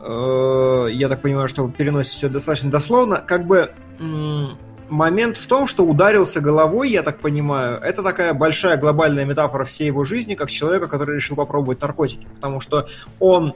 э, 0.01 0.87
я 0.91 1.09
так 1.09 1.21
понимаю, 1.21 1.47
что 1.47 1.67
переносит 1.69 2.13
все 2.13 2.29
достаточно 2.29 2.69
дословно, 2.69 3.17
как 3.17 3.47
бы 3.47 3.73
момент 4.89 5.37
в 5.37 5.47
том, 5.47 5.67
что 5.67 5.85
ударился 5.85 6.41
головой, 6.41 6.89
я 6.89 7.03
так 7.03 7.19
понимаю, 7.19 7.79
это 7.79 8.03
такая 8.03 8.33
большая 8.33 8.77
глобальная 8.77 9.25
метафора 9.25 9.63
всей 9.63 9.87
его 9.87 10.03
жизни, 10.03 10.35
как 10.35 10.49
человека, 10.49 10.87
который 10.87 11.15
решил 11.15 11.35
попробовать 11.35 11.81
наркотики, 11.81 12.27
потому 12.35 12.59
что 12.59 12.87
он 13.19 13.53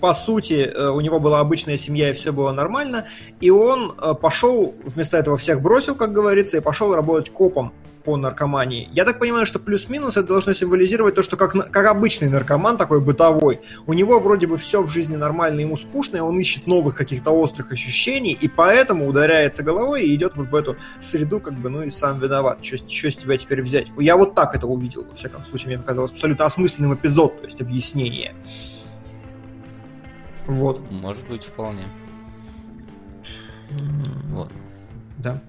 по 0.00 0.14
сути, 0.14 0.70
э, 0.72 0.90
у 0.90 1.00
него 1.00 1.20
была 1.20 1.40
обычная 1.40 1.76
семья 1.76 2.10
и 2.10 2.12
все 2.12 2.32
было 2.32 2.52
нормально, 2.52 3.06
и 3.40 3.50
он 3.50 3.94
э, 4.00 4.14
пошел, 4.14 4.74
вместо 4.84 5.16
этого 5.16 5.36
всех 5.36 5.60
бросил, 5.62 5.94
как 5.94 6.12
говорится, 6.12 6.56
и 6.56 6.60
пошел 6.60 6.94
работать 6.94 7.30
копом 7.30 7.72
по 8.08 8.16
наркомании. 8.16 8.88
Я 8.92 9.04
так 9.04 9.18
понимаю, 9.18 9.44
что 9.44 9.58
плюс-минус 9.58 10.16
это 10.16 10.28
должно 10.28 10.54
символизировать 10.54 11.14
то, 11.14 11.22
что 11.22 11.36
как, 11.36 11.52
как 11.70 11.86
обычный 11.86 12.30
наркоман, 12.30 12.78
такой 12.78 13.02
бытовой, 13.02 13.60
у 13.86 13.92
него 13.92 14.18
вроде 14.18 14.46
бы 14.46 14.56
все 14.56 14.82
в 14.82 14.88
жизни 14.88 15.14
нормально, 15.14 15.60
ему 15.60 15.76
скучно, 15.76 16.16
и 16.16 16.20
он 16.20 16.38
ищет 16.38 16.66
новых 16.66 16.94
каких-то 16.94 17.32
острых 17.32 17.70
ощущений, 17.70 18.32
и 18.40 18.48
поэтому 18.48 19.06
ударяется 19.06 19.62
головой 19.62 20.04
и 20.04 20.14
идет 20.14 20.36
вот 20.36 20.46
в 20.46 20.54
эту 20.54 20.76
среду, 21.00 21.38
как 21.38 21.52
бы, 21.54 21.68
ну 21.68 21.82
и 21.82 21.90
сам 21.90 22.18
виноват. 22.18 22.64
Что, 22.64 22.78
с 22.78 23.16
тебя 23.16 23.36
теперь 23.36 23.60
взять? 23.60 23.88
Я 23.98 24.16
вот 24.16 24.34
так 24.34 24.54
это 24.54 24.66
увидел, 24.66 25.04
во 25.04 25.14
всяком 25.14 25.42
случае, 25.44 25.68
мне 25.68 25.78
показалось 25.78 26.12
абсолютно 26.12 26.46
осмысленным 26.46 26.94
эпизод, 26.94 27.40
то 27.40 27.44
есть 27.44 27.60
объяснение. 27.60 28.34
Вот. 30.48 30.90
Может 30.90 31.28
быть, 31.28 31.44
вполне. 31.44 31.84
Вот. 34.30 34.50
Да. 35.18 35.40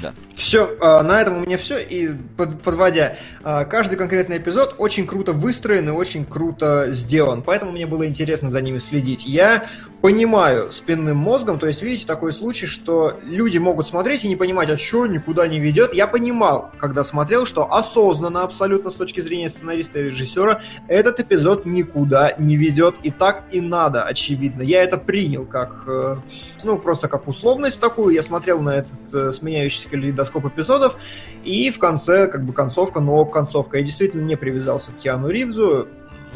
Да. 0.00 0.14
Все, 0.34 0.76
а, 0.80 1.02
на 1.02 1.20
этом 1.20 1.38
у 1.38 1.40
меня 1.40 1.56
все. 1.56 1.78
И 1.78 2.10
подводя, 2.36 3.16
а, 3.42 3.64
каждый 3.64 3.96
конкретный 3.96 4.38
эпизод 4.38 4.74
очень 4.78 5.06
круто 5.06 5.32
выстроен 5.32 5.88
и 5.88 5.92
очень 5.92 6.24
круто 6.24 6.86
сделан. 6.90 7.42
Поэтому 7.42 7.72
мне 7.72 7.86
было 7.86 8.06
интересно 8.06 8.50
за 8.50 8.60
ними 8.60 8.78
следить. 8.78 9.26
Я 9.26 9.64
понимаю 10.04 10.70
спинным 10.70 11.16
мозгом, 11.16 11.58
то 11.58 11.66
есть, 11.66 11.80
видите, 11.80 12.06
такой 12.06 12.30
случай, 12.34 12.66
что 12.66 13.18
люди 13.24 13.56
могут 13.56 13.86
смотреть 13.86 14.24
и 14.24 14.28
не 14.28 14.36
понимать, 14.36 14.68
а 14.68 14.76
что 14.76 15.06
никуда 15.06 15.46
не 15.46 15.58
ведет. 15.58 15.94
Я 15.94 16.06
понимал, 16.06 16.72
когда 16.78 17.04
смотрел, 17.04 17.46
что 17.46 17.72
осознанно 17.72 18.42
абсолютно 18.42 18.90
с 18.90 18.94
точки 18.94 19.20
зрения 19.20 19.48
сценариста 19.48 20.00
и 20.00 20.02
режиссера 20.02 20.60
этот 20.88 21.20
эпизод 21.20 21.64
никуда 21.64 22.34
не 22.36 22.58
ведет. 22.58 22.96
И 23.02 23.10
так 23.10 23.44
и 23.50 23.62
надо, 23.62 24.02
очевидно. 24.02 24.60
Я 24.60 24.82
это 24.82 24.98
принял 24.98 25.46
как, 25.46 25.84
э, 25.86 26.16
ну, 26.64 26.76
просто 26.76 27.08
как 27.08 27.26
условность 27.26 27.80
такую. 27.80 28.14
Я 28.14 28.20
смотрел 28.20 28.60
на 28.60 28.76
этот 28.76 29.14
э, 29.14 29.32
сменяющийся 29.32 29.88
калейдоскоп 29.88 30.23
эпизодов, 30.30 30.96
и 31.44 31.70
в 31.70 31.78
конце, 31.78 32.26
как 32.26 32.44
бы, 32.44 32.52
концовка, 32.52 33.00
но 33.00 33.24
концовка. 33.24 33.78
Я 33.78 33.82
действительно 33.82 34.24
не 34.24 34.36
привязался 34.36 34.92
к 34.92 34.98
Киану 34.98 35.28
Ривзу. 35.28 35.88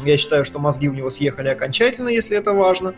Я 0.03 0.17
считаю, 0.17 0.45
что 0.45 0.59
мозги 0.59 0.87
у 0.87 0.93
него 0.93 1.09
съехали 1.09 1.49
окончательно, 1.49 2.09
если 2.09 2.37
это 2.37 2.53
важно 2.53 2.95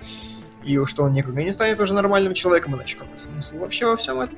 и 0.64 0.80
что 0.86 1.04
он 1.04 1.14
никогда 1.14 1.42
не 1.44 1.52
станет 1.52 1.80
уже 1.80 1.94
нормальным 1.94 2.34
человеком, 2.34 2.76
иначе 2.76 2.98
какой 2.98 3.18
смысл 3.20 3.58
вообще 3.58 3.86
во 3.86 3.96
всем 3.96 4.20
этом? 4.20 4.38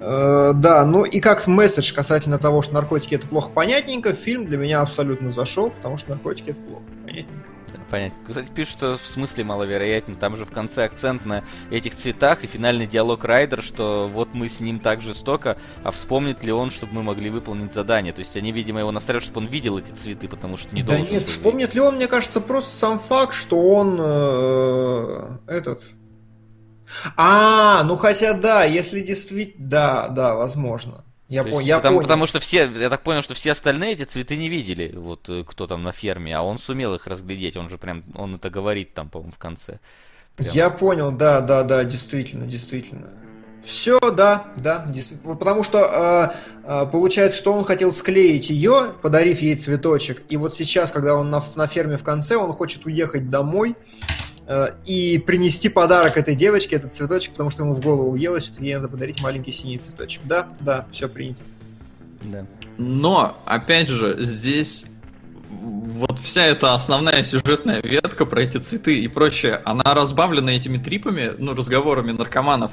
Э, 0.00 0.52
да, 0.54 0.84
ну 0.84 1.04
и 1.04 1.20
как 1.20 1.46
месседж 1.46 1.94
касательно 1.94 2.38
того, 2.38 2.62
что 2.62 2.74
наркотики 2.74 3.14
это 3.14 3.26
плохо, 3.26 3.50
понятненько, 3.50 4.14
фильм 4.14 4.46
для 4.46 4.58
меня 4.58 4.80
абсолютно 4.80 5.30
зашел, 5.30 5.70
потому 5.70 5.96
что 5.96 6.10
наркотики 6.10 6.50
это 6.50 6.60
плохо, 6.60 6.84
понятненько 7.04 7.45
понятно. 7.90 8.18
Кстати, 8.26 8.48
пишут, 8.54 8.76
что 8.76 8.96
в 8.96 9.06
смысле 9.06 9.44
маловероятно. 9.44 10.16
Там 10.16 10.36
же 10.36 10.44
в 10.44 10.50
конце 10.50 10.84
акцент 10.84 11.24
на 11.24 11.44
этих 11.70 11.96
цветах 11.96 12.44
и 12.44 12.46
финальный 12.46 12.86
диалог 12.86 13.24
Райдер, 13.24 13.62
что 13.62 14.08
вот 14.12 14.34
мы 14.34 14.48
с 14.48 14.60
ним 14.60 14.80
так 14.80 15.00
жестоко, 15.00 15.56
а 15.82 15.90
вспомнит 15.90 16.44
ли 16.44 16.52
он, 16.52 16.70
чтобы 16.70 16.94
мы 16.94 17.02
могли 17.02 17.30
выполнить 17.30 17.72
задание. 17.72 18.12
То 18.12 18.20
есть 18.20 18.36
они, 18.36 18.52
видимо, 18.52 18.80
его 18.80 18.92
настраивают, 18.92 19.24
чтобы 19.24 19.40
он 19.40 19.46
видел 19.46 19.78
эти 19.78 19.92
цветы, 19.92 20.28
потому 20.28 20.56
что 20.56 20.74
не 20.74 20.82
да 20.82 20.96
должен. 20.96 21.06
Да 21.06 21.12
нет, 21.12 21.24
вспомнит 21.24 21.74
ли 21.74 21.80
он, 21.80 21.96
мне 21.96 22.06
кажется, 22.06 22.40
просто 22.40 22.76
сам 22.76 22.98
факт, 22.98 23.34
что 23.34 23.60
он 23.60 23.98
э, 24.00 25.38
этот... 25.46 25.82
А, 27.16 27.82
ну 27.84 27.96
хотя 27.96 28.32
да, 28.32 28.64
если 28.64 29.00
действительно... 29.00 29.68
Да, 29.68 30.08
да, 30.08 30.34
возможно. 30.34 31.05
Я, 31.28 31.42
по, 31.42 31.48
есть, 31.48 31.62
я 31.62 31.78
потому, 31.78 31.96
понял. 31.96 32.06
потому 32.06 32.26
что 32.26 32.40
все, 32.40 32.70
я 32.70 32.88
так 32.88 33.02
понял, 33.02 33.20
что 33.20 33.34
все 33.34 33.50
остальные 33.50 33.94
эти 33.94 34.04
цветы 34.04 34.36
не 34.36 34.48
видели, 34.48 34.92
вот 34.94 35.28
э, 35.28 35.42
кто 35.44 35.66
там 35.66 35.82
на 35.82 35.90
ферме, 35.90 36.36
а 36.36 36.42
он 36.42 36.58
сумел 36.58 36.94
их 36.94 37.08
разглядеть, 37.08 37.56
он 37.56 37.68
же 37.68 37.78
прям, 37.78 38.04
он 38.14 38.36
это 38.36 38.48
говорит 38.48 38.94
там, 38.94 39.08
по-моему, 39.08 39.32
в 39.32 39.38
конце. 39.38 39.80
Прям. 40.36 40.52
Я 40.52 40.70
понял, 40.70 41.10
да, 41.10 41.40
да, 41.40 41.64
да, 41.64 41.82
действительно, 41.82 42.46
действительно. 42.46 43.08
Все, 43.64 43.98
да, 43.98 44.44
да, 44.58 44.86
потому 45.24 45.64
что 45.64 46.32
э, 46.62 46.62
э, 46.62 46.86
получается, 46.86 47.36
что 47.36 47.52
он 47.52 47.64
хотел 47.64 47.92
склеить 47.92 48.48
ее, 48.48 48.92
подарив 49.02 49.40
ей 49.40 49.56
цветочек, 49.56 50.22
и 50.28 50.36
вот 50.36 50.54
сейчас, 50.54 50.92
когда 50.92 51.16
он 51.16 51.30
на, 51.30 51.42
на 51.56 51.66
ферме 51.66 51.96
в 51.96 52.04
конце, 52.04 52.36
он 52.36 52.52
хочет 52.52 52.86
уехать 52.86 53.28
домой, 53.28 53.74
и 54.84 55.18
принести 55.18 55.68
подарок 55.68 56.16
этой 56.16 56.36
девочке, 56.36 56.76
этот 56.76 56.94
цветочек, 56.94 57.32
потому 57.32 57.50
что 57.50 57.64
ему 57.64 57.74
в 57.74 57.80
голову 57.80 58.12
уелось, 58.12 58.46
что 58.46 58.62
ей 58.62 58.74
надо 58.74 58.88
подарить 58.88 59.20
маленький 59.20 59.52
синий 59.52 59.78
цветочек. 59.78 60.22
Да, 60.24 60.48
да, 60.60 60.86
все 60.92 61.08
принято. 61.08 61.40
Да. 62.22 62.46
Но, 62.78 63.36
опять 63.44 63.88
же, 63.88 64.16
здесь 64.20 64.86
вот 65.50 66.18
вся 66.18 66.44
эта 66.46 66.74
основная 66.74 67.22
сюжетная 67.22 67.80
ветка 67.80 68.26
про 68.26 68.42
эти 68.42 68.58
цветы 68.58 69.00
и 69.00 69.08
прочее, 69.08 69.60
она 69.64 69.94
разбавлена 69.94 70.50
этими 70.50 70.78
трипами, 70.78 71.32
ну, 71.38 71.54
разговорами 71.54 72.12
наркоманов. 72.12 72.72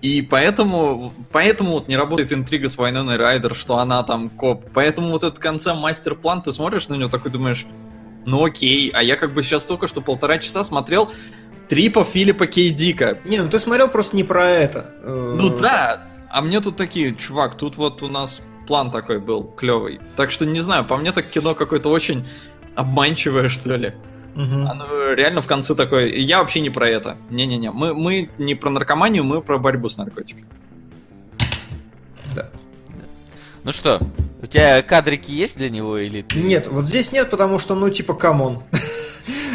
И 0.00 0.22
поэтому, 0.22 1.12
поэтому 1.32 1.72
вот 1.72 1.88
не 1.88 1.96
работает 1.96 2.32
интрига 2.32 2.68
с 2.68 2.76
Вайноной 2.76 3.16
Райдер, 3.16 3.54
что 3.54 3.78
она 3.78 4.02
там 4.02 4.28
коп. 4.28 4.66
Поэтому 4.74 5.10
вот 5.10 5.22
этот 5.22 5.38
конце 5.38 5.74
мастер-план, 5.74 6.42
ты 6.42 6.52
смотришь 6.52 6.88
на 6.88 6.94
него 6.94 7.08
такой 7.08 7.30
думаешь, 7.30 7.66
ну 8.26 8.44
окей, 8.44 8.90
а 8.90 9.02
я 9.02 9.16
как 9.16 9.34
бы 9.34 9.42
сейчас 9.42 9.64
только 9.64 9.88
что 9.88 10.00
полтора 10.00 10.38
часа 10.38 10.64
смотрел 10.64 11.10
трипа 11.68 12.04
Филиппа 12.04 12.46
Кейдика. 12.46 13.18
Не, 13.24 13.42
ну 13.42 13.48
ты 13.48 13.58
смотрел 13.58 13.88
просто 13.88 14.16
не 14.16 14.24
про 14.24 14.46
это. 14.46 14.94
Э, 15.02 15.36
ну 15.38 15.56
да, 15.56 16.08
а 16.30 16.40
мне 16.42 16.60
тут 16.60 16.76
такие, 16.76 17.14
чувак, 17.14 17.56
тут 17.56 17.76
вот 17.76 18.02
у 18.02 18.08
нас 18.08 18.40
план 18.66 18.90
такой 18.90 19.20
был 19.20 19.44
клевый. 19.44 20.00
Так 20.16 20.30
что 20.30 20.46
не 20.46 20.60
знаю, 20.60 20.84
по 20.84 20.96
мне 20.96 21.12
так 21.12 21.28
кино 21.28 21.54
какое-то 21.54 21.90
очень 21.90 22.26
обманчивое, 22.74 23.48
что 23.48 23.76
ли. 23.76 23.94
Угу. 24.34 24.66
Оно 24.68 25.12
реально 25.12 25.42
в 25.42 25.46
конце 25.46 25.74
такое. 25.74 26.08
Я 26.08 26.40
вообще 26.40 26.60
не 26.60 26.70
про 26.70 26.88
это. 26.88 27.16
Не-не-не. 27.30 27.70
Мы, 27.70 27.94
мы 27.94 28.30
не 28.38 28.56
про 28.56 28.70
наркоманию, 28.70 29.22
мы 29.22 29.40
про 29.40 29.58
борьбу 29.58 29.88
с 29.88 29.96
наркотиками. 29.96 30.46
Да. 32.34 32.50
Ну 33.62 33.70
что, 33.70 34.00
у 34.44 34.46
тебя 34.46 34.82
кадрики 34.82 35.30
есть 35.30 35.56
для 35.56 35.70
него 35.70 35.96
или 35.96 36.20
ты... 36.20 36.38
Нет, 36.38 36.68
вот 36.68 36.86
здесь 36.86 37.12
нет, 37.12 37.30
потому 37.30 37.58
что, 37.58 37.74
ну, 37.74 37.88
типа, 37.88 38.14
come 38.14 38.41
on. 38.41 38.62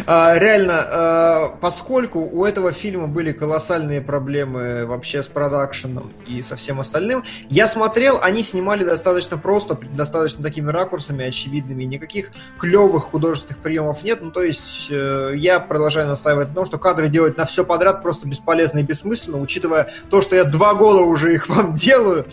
А, 0.07 0.40
реально, 0.40 0.80
а, 0.80 1.57
поскольку 1.61 2.22
у 2.22 2.44
этого 2.44 2.72
фильма 2.72 3.06
были 3.06 3.32
колоссальные 3.32 4.02
проблемы 4.02 4.88
вообще 4.88 5.22
с 5.22 5.28
продакшеном 5.28 6.11
и 6.26 6.41
со 6.41 6.56
всем 6.56 6.80
остальным, 6.80 7.24
я 7.49 7.68
смотрел, 7.68 8.18
они 8.24 8.41
снимали 8.41 8.84
достаточно 8.84 9.38
просто, 9.38 9.78
достаточно 9.94 10.41
такими 10.41 10.72
ракурсами 10.72 11.26
очевидными, 11.26 11.84
никаких 11.84 12.32
клевых 12.57 13.03
художественных 13.03 13.61
приемов 13.61 14.02
нет, 14.02 14.22
ну 14.22 14.32
то 14.32 14.41
есть 14.41 14.88
э, 14.90 15.34
я 15.36 15.60
продолжаю 15.60 16.07
настаивать 16.07 16.48
на 16.48 16.56
том, 16.56 16.66
что 16.66 16.80
кадры 16.80 17.07
делать 17.07 17.38
на 17.38 17.45
все 17.45 17.64
подряд 17.64 18.02
просто 18.02 18.28
бесполезно 18.28 18.80
и 18.80 18.84
бессмысленно, 18.84 19.40
учитывая 19.40 19.91
то, 20.10 20.24
что 20.24 20.36
я 20.36 20.45
два 20.45 20.74
года 20.74 21.02
уже 21.02 21.36
их 21.36 21.48
вам 21.49 21.74
делаю, 21.74 22.26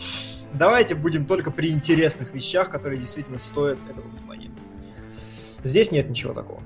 Давайте 0.59 0.95
будем 0.95 1.27
только 1.27 1.51
при 1.51 1.71
интересных 1.71 2.33
вещах, 2.33 2.71
которые 2.71 2.99
действительно 2.99 3.39
стоят 3.39 3.79
этого 3.91 4.07
внимания. 4.09 4.51
Здесь 5.65 5.91
нет 5.91 6.09
ничего 6.09 6.33
такого. 6.33 6.63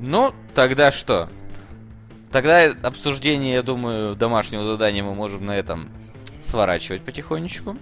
Ну, 0.00 0.34
тогда 0.54 0.92
что? 0.92 1.28
Тогда 2.30 2.64
обсуждение, 2.82 3.54
я 3.54 3.62
думаю, 3.62 4.16
домашнего 4.16 4.64
задания 4.64 5.04
мы 5.04 5.14
можем 5.14 5.46
на 5.46 5.56
этом 5.56 5.88
сворачивать 6.42 7.02
потихонечку. 7.02 7.76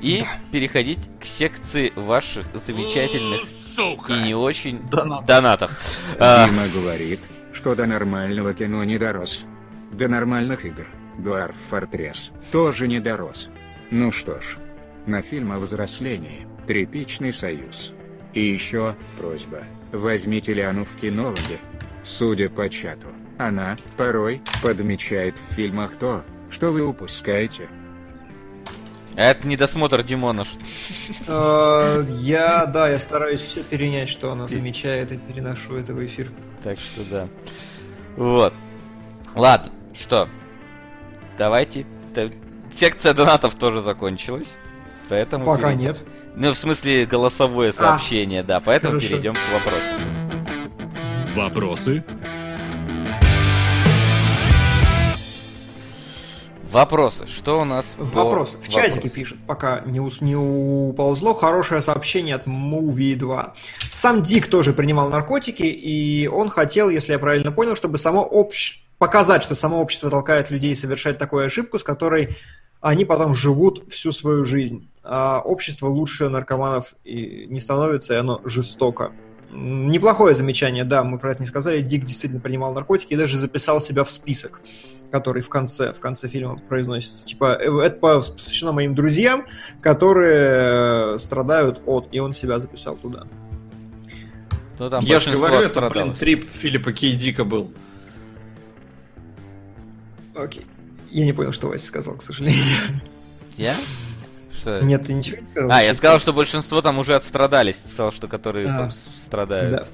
И 0.00 0.20
да. 0.20 0.26
переходить 0.50 0.98
к 1.20 1.26
секции 1.26 1.92
ваших 1.94 2.46
замечательных 2.54 3.42
Сука. 3.46 4.12
и 4.14 4.22
не 4.22 4.34
очень 4.34 4.80
Донат. 4.88 5.26
донатов. 5.26 6.00
А. 6.18 6.48
Дима 6.48 6.68
говорит, 6.68 7.20
что 7.52 7.74
до 7.74 7.84
нормального 7.84 8.54
кино 8.54 8.82
не 8.84 8.96
дорос. 8.96 9.46
До 9.92 10.08
нормальных 10.08 10.64
игр. 10.64 10.86
Dwarf 11.18 11.54
Fortress 11.70 12.32
тоже 12.50 12.88
не 12.88 12.98
дорос. 12.98 13.50
Ну 13.90 14.12
что 14.12 14.40
ж, 14.40 14.56
на 15.06 15.20
фильм 15.20 15.50
о 15.50 15.58
взрослении, 15.58 16.46
тряпичный 16.66 17.32
союз. 17.32 17.92
И 18.34 18.40
еще 18.40 18.94
просьба, 19.18 19.64
возьмите 19.90 20.54
Лиану 20.54 20.84
в 20.84 20.94
кинологи. 20.94 21.58
Судя 22.04 22.48
по 22.48 22.70
чату, 22.70 23.08
она, 23.36 23.76
порой, 23.96 24.42
подмечает 24.62 25.36
в 25.36 25.54
фильмах 25.54 25.96
то, 25.98 26.22
что 26.50 26.70
вы 26.70 26.86
упускаете. 26.86 27.68
Это 29.16 29.48
недосмотр 29.48 30.04
Димона. 30.04 30.44
Э, 31.26 32.04
я, 32.20 32.66
да, 32.66 32.88
я 32.88 32.98
стараюсь 33.00 33.40
все 33.40 33.64
перенять, 33.64 34.08
что 34.08 34.30
она 34.30 34.46
замечает, 34.46 35.10
и 35.10 35.18
переношу 35.18 35.74
это 35.74 35.92
в 35.94 36.06
эфир. 36.06 36.30
Так 36.62 36.78
что 36.78 37.02
да. 37.10 37.28
Вот. 38.16 38.54
Ладно, 39.34 39.72
что? 39.94 40.28
Давайте 41.36 41.86
Секция 42.80 43.12
донатов 43.12 43.56
тоже 43.56 43.82
закончилась. 43.82 44.56
Поэтому 45.10 45.44
Пока 45.44 45.66
перейдем. 45.66 45.80
нет. 45.88 46.02
Ну, 46.34 46.54
в 46.54 46.56
смысле, 46.56 47.04
голосовое 47.04 47.68
а. 47.68 47.72
сообщение, 47.74 48.40
а, 48.40 48.44
да. 48.44 48.60
Поэтому 48.60 48.92
хорошо. 48.92 49.08
перейдем 49.08 49.34
к 49.34 49.52
вопросам. 49.52 50.00
Вопросы? 51.36 52.02
Вопросы. 56.72 57.26
Что 57.26 57.60
у 57.60 57.64
нас? 57.66 57.96
Вопрос. 57.98 58.56
В 58.58 58.70
чатике 58.70 58.94
вопросу? 58.94 59.14
пишет, 59.14 59.38
пока 59.46 59.82
не, 59.84 60.00
ус, 60.00 60.22
не 60.22 60.36
уползло, 60.36 61.34
хорошее 61.34 61.82
сообщение 61.82 62.36
от 62.36 62.46
Movie 62.46 63.14
2. 63.14 63.54
Сам 63.90 64.22
Дик 64.22 64.46
тоже 64.46 64.72
принимал 64.72 65.10
наркотики, 65.10 65.64
и 65.64 66.28
он 66.28 66.48
хотел, 66.48 66.88
если 66.88 67.12
я 67.12 67.18
правильно 67.18 67.52
понял, 67.52 67.76
чтобы 67.76 67.98
само 67.98 68.22
общество 68.22 68.86
показать, 69.00 69.42
что 69.42 69.54
само 69.54 69.80
общество 69.80 70.10
толкает 70.10 70.50
людей 70.50 70.76
совершать 70.76 71.16
такую 71.16 71.46
ошибку, 71.46 71.78
с 71.78 71.82
которой 71.82 72.36
они 72.80 73.04
потом 73.04 73.34
живут 73.34 73.90
всю 73.90 74.12
свою 74.12 74.44
жизнь. 74.44 74.88
А 75.02 75.40
общество 75.40 75.86
лучше 75.86 76.28
наркоманов 76.28 76.94
и 77.04 77.46
не 77.48 77.60
становится, 77.60 78.14
и 78.14 78.18
оно 78.18 78.40
жестоко. 78.44 79.12
Неплохое 79.50 80.34
замечание, 80.34 80.84
да, 80.84 81.02
мы 81.02 81.18
про 81.18 81.32
это 81.32 81.42
не 81.42 81.48
сказали. 81.48 81.80
Дик 81.80 82.04
действительно 82.04 82.40
принимал 82.40 82.72
наркотики 82.72 83.14
и 83.14 83.16
даже 83.16 83.36
записал 83.36 83.80
себя 83.80 84.04
в 84.04 84.10
список 84.10 84.60
который 85.10 85.42
в 85.42 85.48
конце, 85.48 85.92
в 85.92 86.00
конце 86.00 86.28
фильма 86.28 86.56
произносится. 86.56 87.24
Типа, 87.24 87.58
э, 87.60 87.80
это 87.80 87.98
посвящено 87.98 88.72
моим 88.72 88.94
друзьям, 88.94 89.44
которые 89.80 91.14
э, 91.14 91.18
страдают 91.18 91.82
от, 91.86 92.08
и 92.12 92.20
он 92.20 92.32
себя 92.32 92.58
записал 92.58 92.96
туда. 92.96 93.26
Ну, 94.78 94.88
там 94.88 95.04
Я 95.04 95.18
же 95.18 95.32
говорю, 95.32 95.56
это, 95.56 95.90
блин, 95.90 96.14
трип 96.14 96.48
Филиппа 96.50 96.92
Кейдика 96.92 97.44
был. 97.44 97.72
Окей. 100.34 100.64
Я 101.10 101.24
не 101.24 101.32
понял, 101.32 101.52
что 101.52 101.68
Вася 101.68 101.86
сказал, 101.86 102.14
к 102.14 102.22
сожалению. 102.22 102.62
Я? 103.56 103.76
Что? 104.56 104.80
Нет, 104.82 105.06
ты 105.06 105.12
ничего 105.12 105.38
не 105.40 105.46
сказал. 105.48 105.70
А, 105.72 105.82
я 105.82 105.94
сказал, 105.94 106.20
что 106.20 106.32
большинство 106.32 106.82
там 106.82 106.98
уже 106.98 107.14
отстрадались. 107.14 107.76
Ты 107.76 107.88
сказал, 107.88 108.12
что 108.12 108.28
которые 108.28 108.68
а, 108.68 108.78
там 108.78 108.90
страдают. 108.90 109.72
Да. 109.72 109.86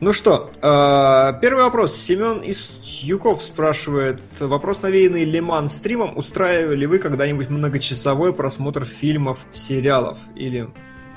Ну 0.00 0.12
что, 0.12 0.52
э, 0.62 1.40
первый 1.40 1.64
вопрос. 1.64 1.96
Семен 1.96 2.38
из 2.40 2.78
Юков 3.02 3.42
спрашивает. 3.42 4.20
Вопрос, 4.38 4.82
навеянный 4.82 5.24
Лиман 5.24 5.68
стримом. 5.68 6.16
Устраивали 6.16 6.86
вы 6.86 6.98
когда-нибудь 6.98 7.48
многочасовой 7.48 8.32
просмотр 8.32 8.84
фильмов, 8.84 9.44
сериалов? 9.50 10.18
Или 10.36 10.68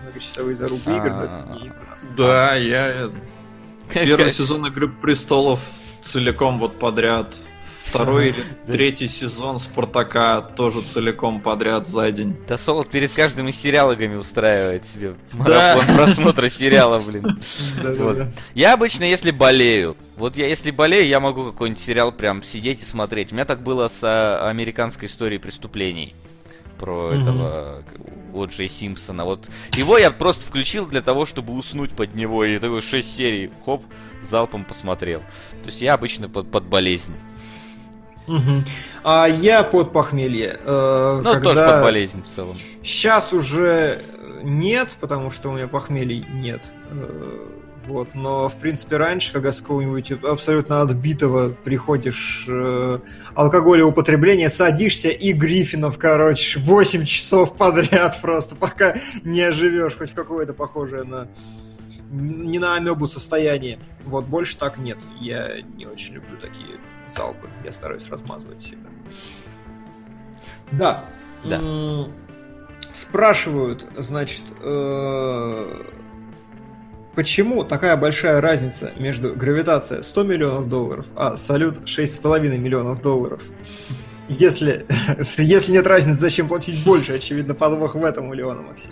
многочасовые 0.02 0.56
зарубы 0.56 0.92
игр? 0.92 1.12
А. 1.12 1.60
Да, 2.18 2.56
я... 2.56 3.12
Первый 3.94 4.32
сезон 4.32 4.66
Игры 4.66 4.88
Престолов 4.88 5.60
целиком 6.02 6.58
вот 6.58 6.80
подряд 6.80 7.36
Второй 7.92 8.30
или 8.30 8.44
третий 8.68 9.08
сезон 9.08 9.60
Спартака 9.60 10.42
тоже 10.42 10.82
целиком 10.82 11.42
подряд 11.42 11.88
за 11.88 12.12
день. 12.12 12.36
Да 12.48 12.58
Солод 12.58 12.90
перед 12.90 13.12
каждым 13.12 13.48
из 13.50 13.60
сериалогами 13.60 14.16
устраивает 14.16 14.86
себе 14.86 15.16
марафон 15.32 15.96
просмотра 15.96 16.50
сериала, 16.50 17.00
блин. 17.00 17.40
Я 18.54 18.74
обычно, 18.74 19.04
если 19.04 19.32
болею, 19.32 19.96
вот 20.16 20.38
я 20.38 20.48
если 20.48 20.72
болею, 20.72 21.08
я 21.08 21.20
могу 21.20 21.46
какой-нибудь 21.46 21.82
сериал 21.82 22.12
прям 22.12 22.44
сидеть 22.44 22.82
и 22.82 22.86
смотреть. 22.86 23.32
У 23.32 23.36
меня 23.36 23.46
так 23.46 23.62
было 23.62 23.88
с 23.88 24.00
а, 24.04 24.50
американской 24.50 25.08
историей 25.08 25.40
преступлений 25.40 26.16
про 26.80 27.12
mm-hmm. 27.12 27.22
этого 27.22 27.84
вот 28.32 28.52
Джей 28.52 28.70
Симпсона. 28.70 29.26
Вот 29.26 29.50
его 29.74 29.98
я 29.98 30.12
просто 30.12 30.46
включил 30.46 30.86
для 30.86 31.02
того, 31.02 31.26
чтобы 31.26 31.54
уснуть 31.54 31.92
под 31.92 32.16
него. 32.16 32.44
И 32.44 32.60
такой 32.60 32.82
6 32.82 33.16
серий, 33.16 33.52
хоп, 33.66 33.84
залпом 34.22 34.66
посмотрел. 34.66 35.20
То 35.64 35.68
есть 35.68 35.82
я 35.82 35.94
обычно 35.94 36.30
под, 36.30 36.50
под 36.50 36.64
болезнь. 36.66 37.14
Угу. 38.28 38.64
А 39.04 39.28
я 39.28 39.64
под 39.64 39.92
похмелье. 39.92 40.60
Э, 40.64 41.22
ну, 41.24 41.32
когда... 41.32 41.50
тоже 41.50 41.72
под 41.72 41.82
болезнь 41.82 42.24
в 42.24 42.28
целом. 42.28 42.58
Сейчас 42.84 43.34
уже 43.34 44.02
нет, 44.44 44.96
потому 45.00 45.32
что 45.32 45.50
у 45.50 45.54
меня 45.54 45.68
похмелий 45.68 46.26
нет. 46.30 46.64
Э, 46.90 47.48
вот, 47.88 48.14
но 48.14 48.48
в 48.48 48.56
принципе 48.56 48.98
раньше, 48.98 49.34
когда 49.34 49.52
с 49.52 49.60
какого-нибудь 49.60 50.12
абсолютно 50.24 50.82
отбитого 50.82 51.50
приходишь 51.50 52.46
э, 52.48 53.00
алкоголя 53.34 53.86
употребления, 53.86 54.50
садишься 54.50 55.10
и 55.10 55.32
Гриффинов, 55.32 55.98
короче, 55.98 56.60
8 56.60 57.06
часов 57.06 57.56
подряд 57.56 58.22
просто, 58.22 58.56
пока 58.56 58.96
не 59.24 59.42
оживешь 59.42 59.98
хоть 59.98 60.12
какое-то 60.12 60.54
похожее 60.54 61.04
на 61.04 61.28
не 62.12 62.60
на 62.60 62.76
амебу 62.76 63.08
состояние. 63.08 63.80
Вот 64.06 64.26
больше 64.26 64.58
так 64.58 64.78
нет. 64.78 64.98
Я 65.20 65.62
не 65.78 65.86
очень 65.86 66.16
люблю 66.16 66.38
такие 66.38 66.78
залпы. 67.16 67.50
Я 67.64 67.72
стараюсь 67.72 68.10
размазывать 68.10 68.62
всегда. 68.62 68.90
Да. 70.72 71.06
Да. 71.44 72.08
Спрашивают, 72.94 73.86
значит, 73.98 74.44
э, 74.60 75.84
почему 77.16 77.64
такая 77.64 77.96
большая 77.96 78.42
разница 78.42 78.92
между 78.98 79.34
гравитацией 79.34 80.04
100 80.04 80.24
миллионов 80.24 80.70
долларов, 80.70 81.06
а 81.16 81.38
салют 81.38 81.80
6,5 81.86 82.58
миллионов 82.58 83.02
долларов? 83.02 83.42
Если, 84.28 84.86
если 85.38 85.72
нет 85.72 85.88
разницы, 85.88 86.20
зачем 86.20 86.48
платить 86.48 86.84
больше? 86.84 87.14
Очевидно, 87.14 87.54
подвох 87.54 87.96
в 87.96 88.04
этом 88.04 88.30
миллиона, 88.30 88.62
Максим. 88.62 88.92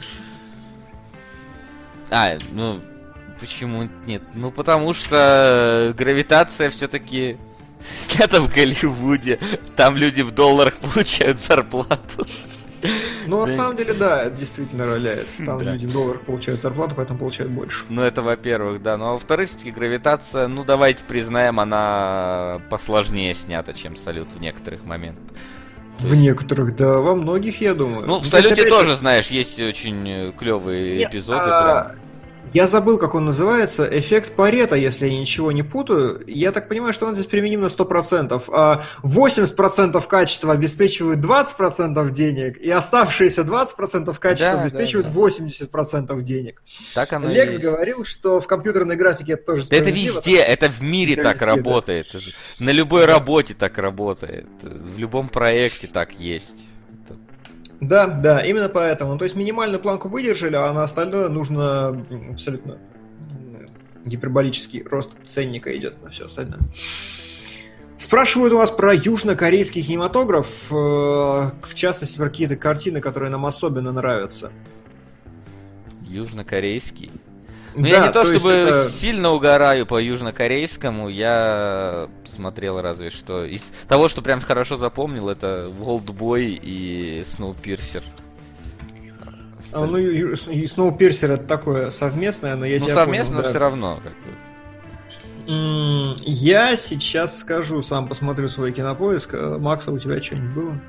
А, 2.09 2.37
ну, 2.51 2.79
почему 3.39 3.87
нет? 4.07 4.23
Ну, 4.33 4.51
потому 4.51 4.93
что 4.93 5.93
гравитация 5.97 6.69
все-таки 6.69 7.37
снято 7.81 8.41
в 8.41 8.53
Голливуде. 8.53 9.39
Там 9.75 9.95
люди 9.95 10.21
в 10.21 10.31
долларах 10.31 10.73
получают 10.81 11.39
зарплату. 11.39 12.27
Ну, 13.27 13.45
на 13.45 13.55
самом 13.55 13.75
деле, 13.75 13.93
да, 13.93 14.23
это 14.23 14.37
действительно 14.37 14.85
роляет. 14.85 15.27
Там 15.45 15.61
люди 15.61 15.85
в 15.85 15.91
долларах 15.91 16.21
получают 16.21 16.61
зарплату, 16.61 16.95
поэтому 16.95 17.19
получают 17.19 17.51
больше. 17.51 17.83
Ну, 17.89 18.01
это 18.01 18.21
во-первых, 18.21 18.81
да. 18.81 18.97
Ну, 18.97 19.05
а 19.05 19.11
во-вторых, 19.13 19.49
все-таки 19.49 19.71
гравитация, 19.71 20.47
ну, 20.47 20.63
давайте 20.63 21.03
признаем, 21.03 21.59
она 21.59 22.61
посложнее 22.69 23.33
снята, 23.33 23.73
чем 23.73 23.95
салют 23.95 24.31
в 24.31 24.39
некоторых 24.39 24.85
моментах. 24.85 25.23
В 25.99 26.15
некоторых, 26.15 26.77
да, 26.77 26.99
во 26.99 27.13
многих, 27.13 27.59
я 27.59 27.73
думаю. 27.73 28.07
Ну, 28.07 28.19
в 28.19 28.25
салюте 28.25 28.65
тоже, 28.69 28.95
знаешь, 28.95 29.27
есть 29.27 29.59
очень 29.59 30.33
клевые 30.37 31.03
эпизоды. 31.03 31.97
Я 32.53 32.67
забыл, 32.67 32.97
как 32.97 33.15
он 33.15 33.25
называется. 33.25 33.87
Эффект 33.91 34.33
Парета, 34.35 34.75
если 34.75 35.07
я 35.07 35.19
ничего 35.19 35.51
не 35.51 35.63
путаю. 35.63 36.21
Я 36.27 36.51
так 36.51 36.67
понимаю, 36.67 36.93
что 36.93 37.05
он 37.05 37.13
здесь 37.13 37.27
применим 37.27 37.61
на 37.61 37.67
100%. 37.67 38.43
А 38.51 38.83
80% 39.03 40.07
качества 40.07 40.53
обеспечивают 40.53 41.19
20% 41.19 42.09
денег, 42.11 42.57
и 42.57 42.69
оставшиеся 42.69 43.41
20% 43.41 44.17
качества 44.17 44.53
да, 44.53 44.61
обеспечивают 44.61 45.07
да, 45.07 45.13
да. 45.13 45.19
80% 45.19 46.21
денег. 46.21 46.63
Так 46.93 47.13
оно 47.13 47.29
Лекс 47.29 47.57
говорил, 47.57 48.05
что 48.05 48.39
в 48.39 48.47
компьютерной 48.47 48.95
графике 48.95 49.33
это 49.33 49.53
тоже 49.53 49.63
Это 49.69 49.89
везде, 49.89 50.37
это 50.37 50.69
в 50.69 50.81
мире 50.81 51.13
это 51.13 51.23
так 51.23 51.35
везде, 51.35 51.45
работает. 51.45 52.07
Да. 52.13 52.19
На 52.59 52.71
любой 52.71 53.05
работе 53.05 53.53
так 53.53 53.77
работает. 53.77 54.47
В 54.61 54.97
любом 54.97 55.29
проекте 55.29 55.87
так 55.87 56.13
есть. 56.13 56.68
Да, 57.81 58.07
да, 58.07 58.41
именно 58.41 58.69
поэтому. 58.69 59.17
То 59.17 59.23
есть 59.23 59.35
минимальную 59.35 59.81
планку 59.81 60.09
выдержали, 60.09 60.55
а 60.55 60.71
на 60.73 60.83
остальное 60.83 61.29
нужно 61.29 62.05
абсолютно 62.31 62.77
гиперболический 64.05 64.83
рост 64.83 65.11
ценника 65.25 65.75
идет 65.77 66.01
на 66.03 66.09
все 66.09 66.25
остальное. 66.25 66.59
Спрашивают 67.97 68.53
у 68.53 68.57
вас 68.57 68.71
про 68.71 68.93
южнокорейский 68.93 69.83
кинематограф, 69.83 70.71
э, 70.71 70.73
в 70.73 71.75
частности, 71.75 72.17
про 72.17 72.29
какие-то 72.29 72.55
картины, 72.55 73.01
которые 73.01 73.29
нам 73.29 73.45
особенно 73.45 73.91
нравятся. 73.91 74.51
Южнокорейский? 76.03 77.11
Ну, 77.79 77.83
да, 77.83 77.89
я 77.89 78.07
не 78.07 78.13
то, 78.13 78.25
то 78.25 78.25
чтобы 78.25 78.51
это... 78.51 78.89
сильно 78.89 79.31
угораю 79.31 79.85
по 79.85 80.01
южнокорейскому, 80.01 81.07
я 81.07 82.09
смотрел 82.25 82.81
разве 82.81 83.09
что. 83.09 83.45
Из 83.45 83.71
того, 83.87 84.09
что 84.09 84.21
прям 84.21 84.41
хорошо 84.41 84.75
запомнил, 84.75 85.29
это 85.29 85.71
Волдбой 85.79 86.59
и 86.61 87.23
Сноупирсер. 87.25 88.03
А, 89.71 89.85
ну, 89.85 89.97
и, 89.97 90.35
и 90.35 90.67
Сноупирсер 90.67 91.31
это 91.31 91.45
такое 91.45 91.89
совместное, 91.89 92.55
но 92.55 92.65
я 92.65 92.79
Ну, 92.79 92.89
совместно, 92.89 93.35
понял, 93.35 93.37
но 93.37 93.41
да. 93.43 93.49
все 93.49 93.59
равно. 93.59 93.99
Как 94.03 94.13
бы. 94.25 94.33
Я 96.25 96.75
сейчас 96.75 97.39
скажу, 97.39 97.81
сам 97.81 98.07
посмотрю 98.09 98.49
свой 98.49 98.73
кинопоиск. 98.73 99.33
Э, 99.33 99.57
Макса, 99.57 99.91
у 99.91 99.97
тебя 99.97 100.21
что-нибудь 100.21 100.53
было? 100.53 100.81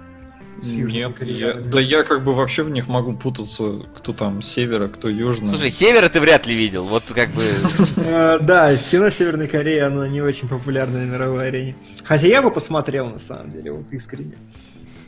С 0.63 0.67
Нет, 0.75 1.23
я, 1.23 1.55
да 1.55 1.81
я 1.81 2.03
как 2.03 2.23
бы 2.23 2.33
вообще 2.33 2.63
в 2.63 2.71
них 2.71 2.89
могу 2.89 3.15
путаться, 3.15 3.83
кто 3.97 4.13
там 4.13 4.43
севера, 4.43 4.89
кто 4.89 5.09
южный. 5.09 5.49
Слушай, 5.49 5.71
севера 5.71 6.09
ты 6.09 6.21
вряд 6.21 6.47
ли 6.47 6.55
видел, 6.55 6.85
вот 6.85 7.05
как 7.15 7.31
бы... 7.31 7.43
Э, 7.97 8.39
да, 8.41 8.77
кино 8.77 9.11
Северной 9.11 9.47
Кореи, 9.47 9.79
оно 9.79 10.07
не 10.07 10.21
очень 10.21 10.49
популярно 10.49 10.99
на 10.99 11.11
мировой 11.11 11.49
арене. 11.49 11.77
Хотя 12.05 12.27
я 12.27 12.43
бы 12.43 12.51
посмотрел, 12.51 13.09
на 13.09 13.19
самом 13.19 13.53
деле, 13.53 13.73
вот 13.73 13.87
искренне. 13.91 14.35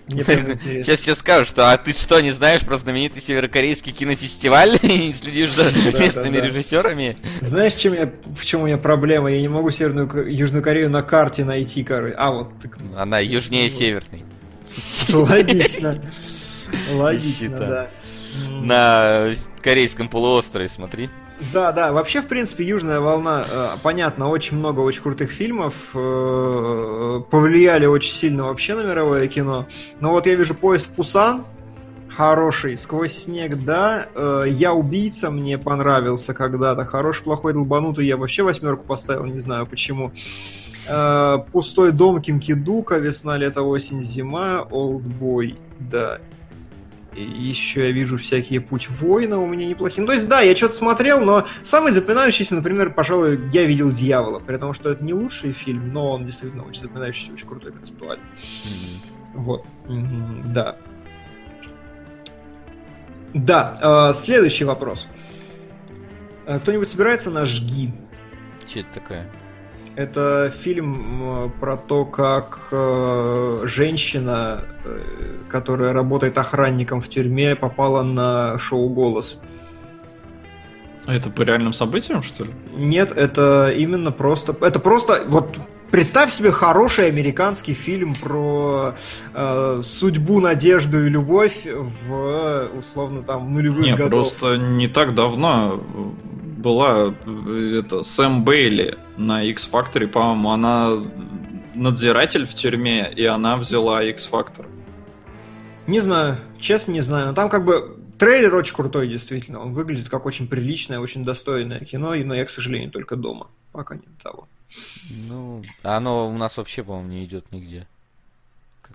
Сейчас 0.08 1.00
тебе 1.00 1.14
скажу, 1.14 1.44
что 1.44 1.72
а 1.72 1.76
ты 1.78 1.92
что, 1.92 2.20
не 2.20 2.32
знаешь 2.32 2.62
про 2.62 2.76
знаменитый 2.76 3.22
северокорейский 3.22 3.92
кинофестиваль 3.92 4.78
и 4.82 5.12
следишь 5.12 5.52
за 5.52 5.64
местными 5.98 6.38
режиссерами? 6.38 7.16
Знаешь, 7.40 7.74
чем 7.74 7.94
я, 7.94 8.12
в 8.36 8.44
чем 8.44 8.62
у 8.62 8.66
меня 8.66 8.78
проблема? 8.78 9.30
Я 9.30 9.40
не 9.40 9.48
могу 9.48 9.70
Северную 9.70 10.10
Южную 10.30 10.62
Корею 10.62 10.90
на 10.90 11.02
карте 11.02 11.44
найти, 11.44 11.84
короче. 11.84 12.14
А 12.14 12.30
вот. 12.32 12.50
Она 12.96 13.20
южнее 13.20 13.70
северной. 13.70 14.24
Логично. 15.12 16.02
Логично, 16.92 17.58
да. 17.58 17.90
На 18.50 19.34
корейском 19.62 20.08
полуострове, 20.08 20.68
смотри. 20.68 21.10
Да, 21.52 21.72
да. 21.72 21.92
Вообще, 21.92 22.20
в 22.20 22.26
принципе, 22.26 22.64
Южная 22.64 23.00
волна, 23.00 23.44
э, 23.50 23.68
понятно, 23.82 24.28
очень 24.28 24.58
много 24.58 24.80
очень 24.80 25.02
крутых 25.02 25.30
фильмов, 25.30 25.74
э, 25.94 27.20
повлияли 27.30 27.86
очень 27.86 28.12
сильно 28.14 28.44
вообще 28.44 28.74
на 28.74 28.82
мировое 28.82 29.26
кино. 29.26 29.66
Но 30.00 30.12
вот 30.12 30.26
я 30.26 30.34
вижу 30.34 30.54
поезд 30.54 30.88
Пусан, 30.90 31.44
хороший, 32.08 32.78
сквозь 32.78 33.12
снег, 33.12 33.64
да. 33.64 34.06
Э, 34.14 34.44
я 34.46 34.72
убийца, 34.72 35.30
мне 35.30 35.58
понравился 35.58 36.32
когда-то. 36.34 36.84
Хороший, 36.84 37.24
плохой, 37.24 37.54
долбанутый, 37.54 38.06
я 38.06 38.16
вообще 38.16 38.42
восьмерку 38.42 38.84
поставил, 38.84 39.24
не 39.24 39.40
знаю 39.40 39.66
почему. 39.66 40.12
Пустой 41.52 41.92
дом 41.92 42.20
Кимкидука, 42.20 42.98
весна, 42.98 43.36
лето, 43.36 43.62
осень, 43.62 44.02
зима, 44.02 44.66
Олдбой, 44.70 45.56
да. 45.78 46.18
Еще 47.14 47.88
я 47.88 47.90
вижу 47.90 48.16
всякие 48.16 48.60
путь 48.60 48.88
воина 48.88 49.38
у 49.38 49.46
меня 49.46 49.66
неплохие. 49.66 50.00
Ну, 50.00 50.06
то 50.06 50.14
есть, 50.14 50.28
да, 50.28 50.40
я 50.40 50.56
что-то 50.56 50.74
смотрел, 50.74 51.22
но 51.22 51.46
самый 51.62 51.92
запоминающийся, 51.92 52.54
например, 52.54 52.94
пожалуй, 52.94 53.38
я 53.52 53.64
видел 53.64 53.92
Дьявола. 53.92 54.40
При 54.40 54.56
том, 54.56 54.72
что 54.72 54.90
это 54.90 55.04
не 55.04 55.12
лучший 55.12 55.52
фильм, 55.52 55.92
но 55.92 56.12
он 56.12 56.24
действительно 56.24 56.64
очень 56.64 56.82
запоминающийся, 56.82 57.32
очень 57.32 57.46
крутой 57.46 57.72
концептуальный. 57.72 58.24
Mm-hmm. 58.24 59.34
Вот. 59.34 59.64
Mm-hmm, 59.86 60.52
да. 60.54 60.76
Да, 63.34 64.10
э, 64.10 64.14
следующий 64.14 64.64
вопрос. 64.64 65.06
Э, 66.46 66.58
кто-нибудь 66.60 66.88
собирается 66.88 67.30
на 67.30 67.44
жги? 67.44 67.92
Че 68.66 68.80
это 68.80 68.94
такое? 68.94 69.30
Это 69.94 70.50
фильм 70.50 71.52
про 71.60 71.76
то, 71.76 72.04
как 72.06 72.68
э, 72.70 73.62
женщина, 73.64 74.62
э, 74.84 75.00
которая 75.50 75.92
работает 75.92 76.38
охранником 76.38 77.00
в 77.00 77.08
тюрьме, 77.08 77.54
попала 77.56 78.02
на 78.02 78.58
шоу 78.58 78.88
«Голос». 78.88 79.38
А 81.04 81.14
это 81.14 81.30
по 81.30 81.42
реальным 81.42 81.72
событиям, 81.72 82.22
что 82.22 82.44
ли? 82.44 82.54
Нет, 82.74 83.12
это 83.12 83.72
именно 83.76 84.12
просто... 84.12 84.56
Это 84.60 84.78
просто... 84.78 85.24
Вот 85.26 85.58
представь 85.90 86.32
себе 86.32 86.50
хороший 86.52 87.08
американский 87.08 87.74
фильм 87.74 88.14
про 88.14 88.94
э, 89.34 89.82
судьбу, 89.84 90.40
надежду 90.40 91.04
и 91.04 91.10
любовь 91.10 91.66
в, 91.66 92.68
условно, 92.78 93.22
там, 93.22 93.52
нулевых 93.52 93.84
Не, 93.84 93.94
годов. 93.94 94.10
просто 94.10 94.56
не 94.56 94.86
так 94.86 95.14
давно 95.14 95.82
была 96.62 97.14
э, 97.26 97.80
это 97.80 98.02
Сэм 98.02 98.44
Бейли 98.44 98.96
на 99.16 99.42
X 99.42 99.68
Factor, 99.70 100.06
по-моему, 100.06 100.50
она 100.50 100.92
надзиратель 101.74 102.46
в 102.46 102.54
тюрьме, 102.54 103.12
и 103.14 103.24
она 103.24 103.56
взяла 103.56 104.02
X 104.02 104.28
Factor. 104.30 104.66
Не 105.86 106.00
знаю, 106.00 106.36
честно 106.58 106.92
не 106.92 107.00
знаю. 107.00 107.28
Но 107.28 107.32
там 107.34 107.48
как 107.50 107.64
бы 107.64 107.98
трейлер 108.18 108.54
очень 108.54 108.74
крутой, 108.74 109.08
действительно. 109.08 109.60
Он 109.60 109.72
выглядит 109.72 110.08
как 110.08 110.26
очень 110.26 110.46
приличное, 110.46 111.00
очень 111.00 111.24
достойное 111.24 111.80
кино, 111.80 112.14
но 112.14 112.34
я, 112.34 112.44
к 112.44 112.50
сожалению, 112.50 112.90
только 112.90 113.16
дома. 113.16 113.48
Пока 113.72 113.96
не 113.96 114.02
того. 114.22 114.48
Ну, 115.28 115.62
оно 115.82 116.28
у 116.28 116.32
нас 116.32 116.56
вообще, 116.56 116.82
по-моему, 116.82 117.08
не 117.08 117.24
идет 117.24 117.50
нигде. 117.50 117.86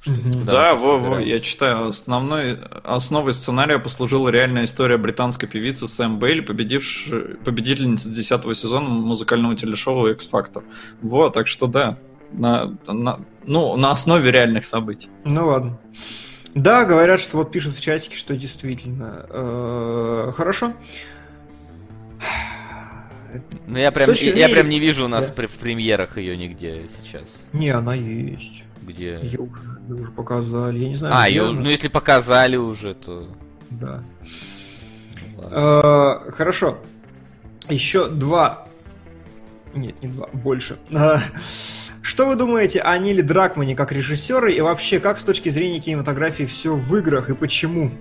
Да, 0.06 0.76
во, 0.76 1.00
во, 1.00 1.20
я 1.20 1.40
читаю. 1.40 1.90
Основной 1.90 2.60
основой 2.84 3.34
сценария 3.34 3.80
послужила 3.80 4.30
реальная 4.30 4.66
история 4.66 4.98
британской 4.98 5.48
певицы 5.48 5.88
Сэм 5.88 6.20
Бейль, 6.20 6.42
победившей 6.42 7.36
победительницы 7.44 8.10
10 8.10 8.58
сезона 8.58 8.90
музыкального 8.90 9.56
телешоу 9.56 10.08
X 10.08 10.30
Factor. 10.32 10.64
Вот, 11.02 11.34
так 11.34 11.48
что 11.48 11.68
да, 11.68 11.98
на, 12.32 12.70
на, 12.88 13.20
ну, 13.46 13.76
на 13.76 13.92
основе 13.92 14.32
реальных 14.32 14.66
событий. 14.66 15.10
Ну 15.24 15.48
ладно. 15.48 15.80
Да, 16.54 16.86
говорят, 16.86 17.20
что 17.20 17.38
вот 17.38 17.52
пишут 17.52 17.76
в 17.76 17.82
чатике, 17.82 18.18
что 18.18 18.36
действительно. 18.36 19.26
Э, 19.30 20.32
хорошо. 20.36 20.74
Ну 23.68 23.78
я 23.78 23.92
прям, 23.92 24.12
я, 24.12 24.34
я 24.34 24.50
прям 24.50 24.70
не 24.70 24.80
вижу 24.80 25.06
у 25.06 25.08
нас 25.08 25.30
да. 25.30 25.48
в 25.48 25.52
премьерах 25.52 26.18
ее 26.18 26.38
нигде 26.38 26.88
сейчас. 27.04 27.44
Не, 27.54 27.70
она 27.70 27.94
есть. 27.94 28.64
Где? 28.88 29.20
Ее 29.22 29.40
уже, 29.40 29.62
ее 29.90 29.96
уже 29.96 30.12
показали. 30.12 30.80
Я 30.80 30.88
не 30.88 30.96
знаю. 30.96 31.14
А, 31.16 31.28
ее, 31.28 31.52
ну 31.52 31.70
если 31.70 31.90
показали 31.90 32.56
уже, 32.56 32.94
то. 32.94 33.28
Да. 33.70 34.02
А, 35.40 36.32
хорошо. 36.32 36.78
Еще 37.68 38.08
два. 38.08 38.66
Нет, 39.74 40.02
не 40.02 40.08
два, 40.08 40.28
больше. 40.32 40.78
А, 40.96 41.20
что 42.02 42.28
вы 42.28 42.38
думаете 42.38 42.80
о 42.80 42.98
Ниле 42.98 43.22
Дракмане 43.22 43.76
как 43.76 43.92
режиссере 43.92 44.56
и 44.56 44.62
вообще 44.62 45.02
как 45.02 45.20
с 45.20 45.24
точки 45.24 45.50
зрения 45.50 45.82
кинематографии 45.82 46.46
все 46.46 46.74
в 46.74 46.96
играх 46.96 47.30
и 47.30 47.36
почему? 47.36 47.92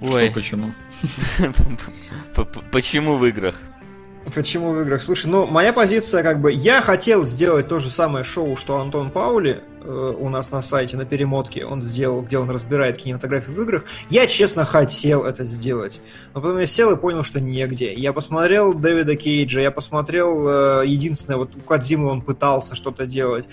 Ой. 0.00 0.26
Что 0.26 0.34
почему? 0.34 0.74
Почему 2.72 3.16
в 3.18 3.26
играх? 3.26 3.54
Почему 4.34 4.72
в 4.72 4.82
играх? 4.82 5.02
Слушай, 5.02 5.26
ну, 5.26 5.46
моя 5.46 5.72
позиция, 5.72 6.22
как 6.22 6.40
бы, 6.40 6.52
я 6.52 6.82
хотел 6.82 7.26
сделать 7.26 7.68
то 7.68 7.78
же 7.78 7.88
самое 7.88 8.22
шоу, 8.22 8.54
что 8.54 8.78
Антон 8.78 9.10
Паули 9.10 9.62
э, 9.82 10.14
у 10.18 10.28
нас 10.28 10.50
на 10.50 10.60
сайте, 10.60 10.98
на 10.98 11.06
перемотке, 11.06 11.64
он 11.64 11.82
сделал, 11.82 12.20
где 12.22 12.38
он 12.38 12.50
разбирает 12.50 12.98
кинематографию 12.98 13.56
в 13.56 13.62
играх. 13.62 13.84
Я, 14.10 14.26
честно, 14.26 14.64
хотел 14.64 15.24
это 15.24 15.44
сделать. 15.44 16.00
Но 16.34 16.42
потом 16.42 16.58
я 16.58 16.66
сел 16.66 16.92
и 16.92 17.00
понял, 17.00 17.24
что 17.24 17.40
негде. 17.40 17.94
Я 17.94 18.12
посмотрел 18.12 18.74
Дэвида 18.74 19.16
Кейджа, 19.16 19.62
я 19.62 19.70
посмотрел, 19.70 20.82
э, 20.82 20.86
единственное, 20.86 21.38
вот 21.38 21.56
у 21.56 21.60
Кадзимы 21.60 22.08
он 22.08 22.20
пытался 22.20 22.74
что-то 22.74 23.06
делать 23.06 23.48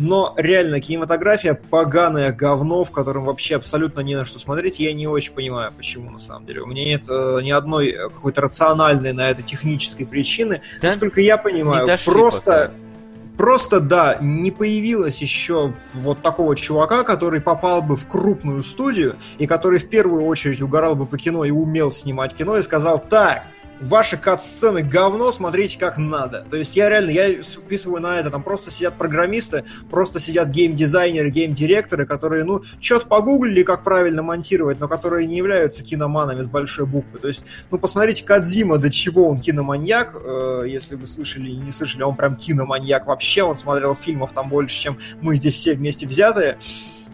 но 0.00 0.32
реально 0.38 0.80
кинематография 0.80 1.52
поганое 1.52 2.32
говно, 2.32 2.84
в 2.84 2.90
котором 2.90 3.26
вообще 3.26 3.56
абсолютно 3.56 4.00
не 4.00 4.14
на 4.14 4.24
что 4.24 4.38
смотреть. 4.38 4.80
Я 4.80 4.94
не 4.94 5.06
очень 5.06 5.34
понимаю, 5.34 5.72
почему 5.76 6.10
на 6.10 6.18
самом 6.18 6.46
деле. 6.46 6.62
У 6.62 6.66
меня 6.66 6.86
нет 6.86 7.02
э, 7.06 7.40
ни 7.42 7.50
одной 7.50 7.92
какой-то 7.92 8.40
рациональной 8.40 9.12
на 9.12 9.28
это 9.28 9.42
технической 9.42 10.06
причины. 10.06 10.62
Да? 10.80 10.88
Насколько 10.88 11.20
я 11.20 11.36
понимаю, 11.36 11.86
просто... 12.04 12.72
Пока. 12.72 12.90
Просто, 13.36 13.80
да, 13.80 14.18
не 14.20 14.50
появилось 14.50 15.22
еще 15.22 15.74
вот 15.94 16.20
такого 16.20 16.54
чувака, 16.56 17.04
который 17.04 17.40
попал 17.40 17.80
бы 17.80 17.96
в 17.96 18.06
крупную 18.06 18.62
студию 18.62 19.16
и 19.38 19.46
который 19.46 19.78
в 19.78 19.88
первую 19.88 20.26
очередь 20.26 20.60
угорал 20.60 20.94
бы 20.94 21.06
по 21.06 21.16
кино 21.16 21.44
и 21.44 21.50
умел 21.50 21.90
снимать 21.90 22.34
кино 22.34 22.58
и 22.58 22.62
сказал, 22.62 22.98
так, 22.98 23.44
ваши 23.80 24.16
кат-сцены 24.16 24.82
говно, 24.82 25.32
смотрите 25.32 25.78
как 25.78 25.98
надо. 25.98 26.44
То 26.48 26.56
есть 26.56 26.76
я 26.76 26.88
реально, 26.88 27.10
я 27.10 27.42
списываю 27.42 28.02
на 28.02 28.18
это, 28.18 28.30
там 28.30 28.42
просто 28.42 28.70
сидят 28.70 28.94
программисты, 28.94 29.64
просто 29.90 30.20
сидят 30.20 30.48
гейм-дизайнеры, 30.48 31.30
гейм-директоры, 31.30 32.06
которые, 32.06 32.44
ну, 32.44 32.62
что-то 32.80 33.06
погуглили, 33.06 33.62
как 33.62 33.82
правильно 33.82 34.22
монтировать, 34.22 34.80
но 34.80 34.88
которые 34.88 35.26
не 35.26 35.36
являются 35.36 35.82
киноманами 35.82 36.42
с 36.42 36.46
большой 36.46 36.86
буквы. 36.86 37.18
То 37.18 37.28
есть, 37.28 37.42
ну, 37.70 37.78
посмотрите 37.78 38.24
Кадзима, 38.24 38.78
до 38.78 38.90
чего 38.90 39.28
он 39.28 39.40
киноманьяк, 39.40 40.14
э, 40.14 40.64
если 40.66 40.94
вы 40.94 41.06
слышали 41.06 41.48
или 41.48 41.60
не 41.60 41.72
слышали, 41.72 42.02
он 42.02 42.16
прям 42.16 42.36
киноманьяк 42.36 43.06
вообще, 43.06 43.42
он 43.42 43.56
смотрел 43.56 43.94
фильмов 43.94 44.32
там 44.32 44.48
больше, 44.48 44.80
чем 44.80 44.98
мы 45.20 45.36
здесь 45.36 45.54
все 45.54 45.74
вместе 45.74 46.06
взятые. 46.06 46.58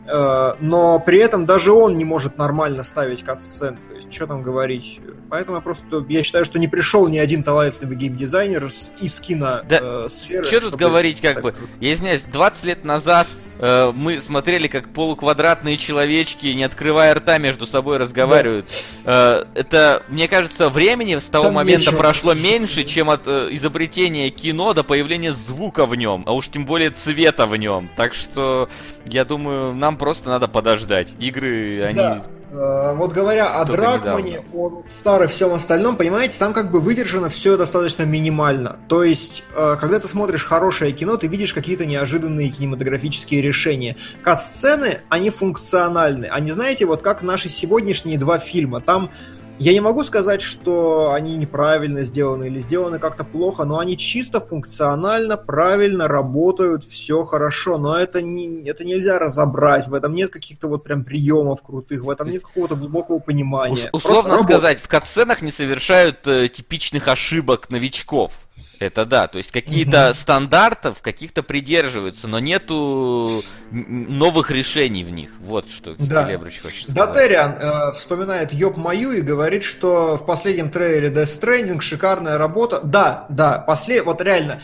Э, 0.07 0.55
но 0.61 0.99
при 1.01 1.19
этом 1.19 1.47
даже 1.47 1.73
он 1.73 1.97
не 1.97 2.05
может 2.05 2.39
нормально 2.39 2.85
ставить 2.85 3.23
кат-сцены. 3.23 3.79
Что 4.11 4.27
там 4.27 4.43
говорить. 4.43 5.01
Поэтому 5.31 5.57
я 5.57 5.63
просто, 5.63 6.05
я 6.09 6.23
считаю, 6.23 6.45
что 6.45 6.59
не 6.59 6.69
пришел 6.69 7.09
ни 7.09 7.19
один 7.19 7.43
талантливый 7.43 7.97
геймдизайнер 7.97 8.65
из 9.01 9.21
киносферы. 9.21 9.67
Да, 9.69 9.81
э, 9.81 10.45
что 10.45 10.61
тут 10.61 10.77
говорить, 10.77 11.21
как 11.21 11.43
бы, 11.43 11.55
я 11.81 11.93
извиняюсь, 11.93 12.23
20 12.23 12.65
лет 12.65 12.85
назад 12.85 13.27
э, 13.59 13.93
мы 13.95 14.21
смотрели, 14.21 14.69
как 14.69 14.89
полуквадратные 14.89 15.77
человечки, 15.77 16.47
не 16.47 16.65
открывая 16.65 17.15
рта, 17.15 17.39
между 17.39 17.67
собой 17.67 17.99
разговаривают. 17.99 18.67
Да. 19.05 19.45
Э, 19.55 19.61
это, 19.61 20.03
мне 20.09 20.29
кажется, 20.29 20.69
времени 20.69 21.17
с 21.19 21.27
того 21.27 21.45
Там 21.45 21.55
момента 21.55 21.93
прошло 21.93 22.35
меньше, 22.35 22.85
чем 22.85 23.11
от 23.11 23.23
э, 23.27 23.49
изобретения 23.53 24.31
кино 24.31 24.73
до 24.73 24.83
появления 24.83 25.33
звука 25.33 25.87
в 25.87 25.95
нем, 25.95 26.23
а 26.27 26.35
уж 26.35 26.49
тем 26.49 26.67
более 26.67 26.91
цвета 26.91 27.47
в 27.47 27.57
нем. 27.57 27.91
Так 27.97 28.15
что, 28.15 28.69
я 29.07 29.25
думаю, 29.25 29.75
нам 29.75 29.97
просто 29.97 30.29
надо 30.29 30.49
подождать. 30.49 31.09
Игры, 31.19 31.83
они... 31.83 31.97
Да. 31.97 32.25
Э, 32.51 32.95
вот 32.95 33.13
говоря 33.13 33.49
о 33.49 33.65
Дракмане, 33.65 34.43
о 34.55 34.83
старой 34.91 35.27
всем 35.29 35.53
остальном, 35.53 35.97
понимаете, 35.97 36.39
там 36.39 36.53
как 36.53 36.71
бы 36.71 36.81
выдержано 36.81 37.29
все 37.29 37.57
достаточно 37.57 38.05
минимально. 38.05 38.77
То 38.89 39.03
есть, 39.03 39.45
э, 39.55 39.77
когда 39.81 39.99
ты 39.99 40.09
смотришь 40.09 40.45
хорошее 40.45 40.93
кино, 40.93 41.17
ты 41.17 41.27
видишь 41.27 41.53
какие-то 41.53 41.87
неожиданные 41.87 42.49
кинематографические 42.51 43.43
решения. 43.47 43.97
Кат-сцены, 44.23 45.01
они 45.09 45.31
функциональны. 45.31 46.27
Они, 46.27 46.53
знаете, 46.53 46.87
вот 46.87 47.03
как 47.03 47.23
наши 47.23 47.49
сегодняшние 47.49 48.19
два 48.19 48.39
фильма. 48.39 48.81
Там 48.81 49.11
я 49.59 49.73
не 49.73 49.81
могу 49.81 50.05
сказать, 50.05 50.43
что 50.43 51.13
они 51.13 51.35
неправильно 51.37 52.05
сделаны 52.05 52.49
или 52.49 52.59
сделаны 52.59 52.99
как-то 52.99 53.25
плохо, 53.25 53.65
но 53.65 53.79
они 53.79 53.97
чисто 53.97 54.39
функционально, 54.39 55.39
правильно 55.39 56.09
работают, 56.09 56.85
все 56.85 57.25
хорошо. 57.25 57.79
Но 57.79 57.97
это, 57.97 58.21
не, 58.21 58.69
это 58.69 58.85
нельзя 58.85 59.19
разобрать, 59.19 59.89
в 59.89 59.95
этом 59.95 60.15
нет 60.15 60.31
каких-то 60.31 60.69
вот 60.69 60.85
прям 60.85 61.05
приемов 61.05 61.63
крутых, 61.63 62.03
в 62.03 62.11
этом 62.11 62.29
нет 62.29 62.43
какого-то 62.43 62.77
глубокого 62.77 63.19
понимания. 63.19 63.89
условно 63.93 64.43
сказать, 64.43 64.79
в 64.79 64.89
катсценах 64.89 65.41
не 65.41 65.51
совершают 65.51 66.27
э, 66.29 66.49
типичных 66.49 67.09
ошибок 67.09 67.71
новичков. 67.71 68.46
Это 68.79 69.07
да, 69.07 69.27
то 69.27 69.39
есть 69.39 69.53
какие-то 69.53 70.13
стандартов 70.13 71.01
каких-то 71.01 71.43
придерживаются, 71.43 72.29
но 72.29 72.39
нету 72.39 73.43
новых 73.71 74.51
решений 74.51 75.05
в 75.05 75.11
них. 75.11 75.31
Вот 75.41 75.69
что 75.71 75.95
да. 75.99 76.25
Келебрич 76.25 76.61
хочет 76.61 76.91
сказать. 76.91 77.15
Дотериан 77.15 77.53
э, 77.61 77.93
вспоминает 77.93 78.53
Йоп 78.53 78.77
Мою 78.77 79.13
и 79.13 79.23
говорит, 79.23 79.65
что 79.65 80.17
в 80.17 80.27
последнем 80.27 80.71
трейлере 80.71 81.09
Death 81.09 81.41
Stranding 81.41 81.81
шикарная 81.81 82.39
работа. 82.39 82.81
Да, 82.83 83.27
да, 83.29 83.59
после, 83.67 84.03
вот 84.03 84.21
реально, 84.21 84.61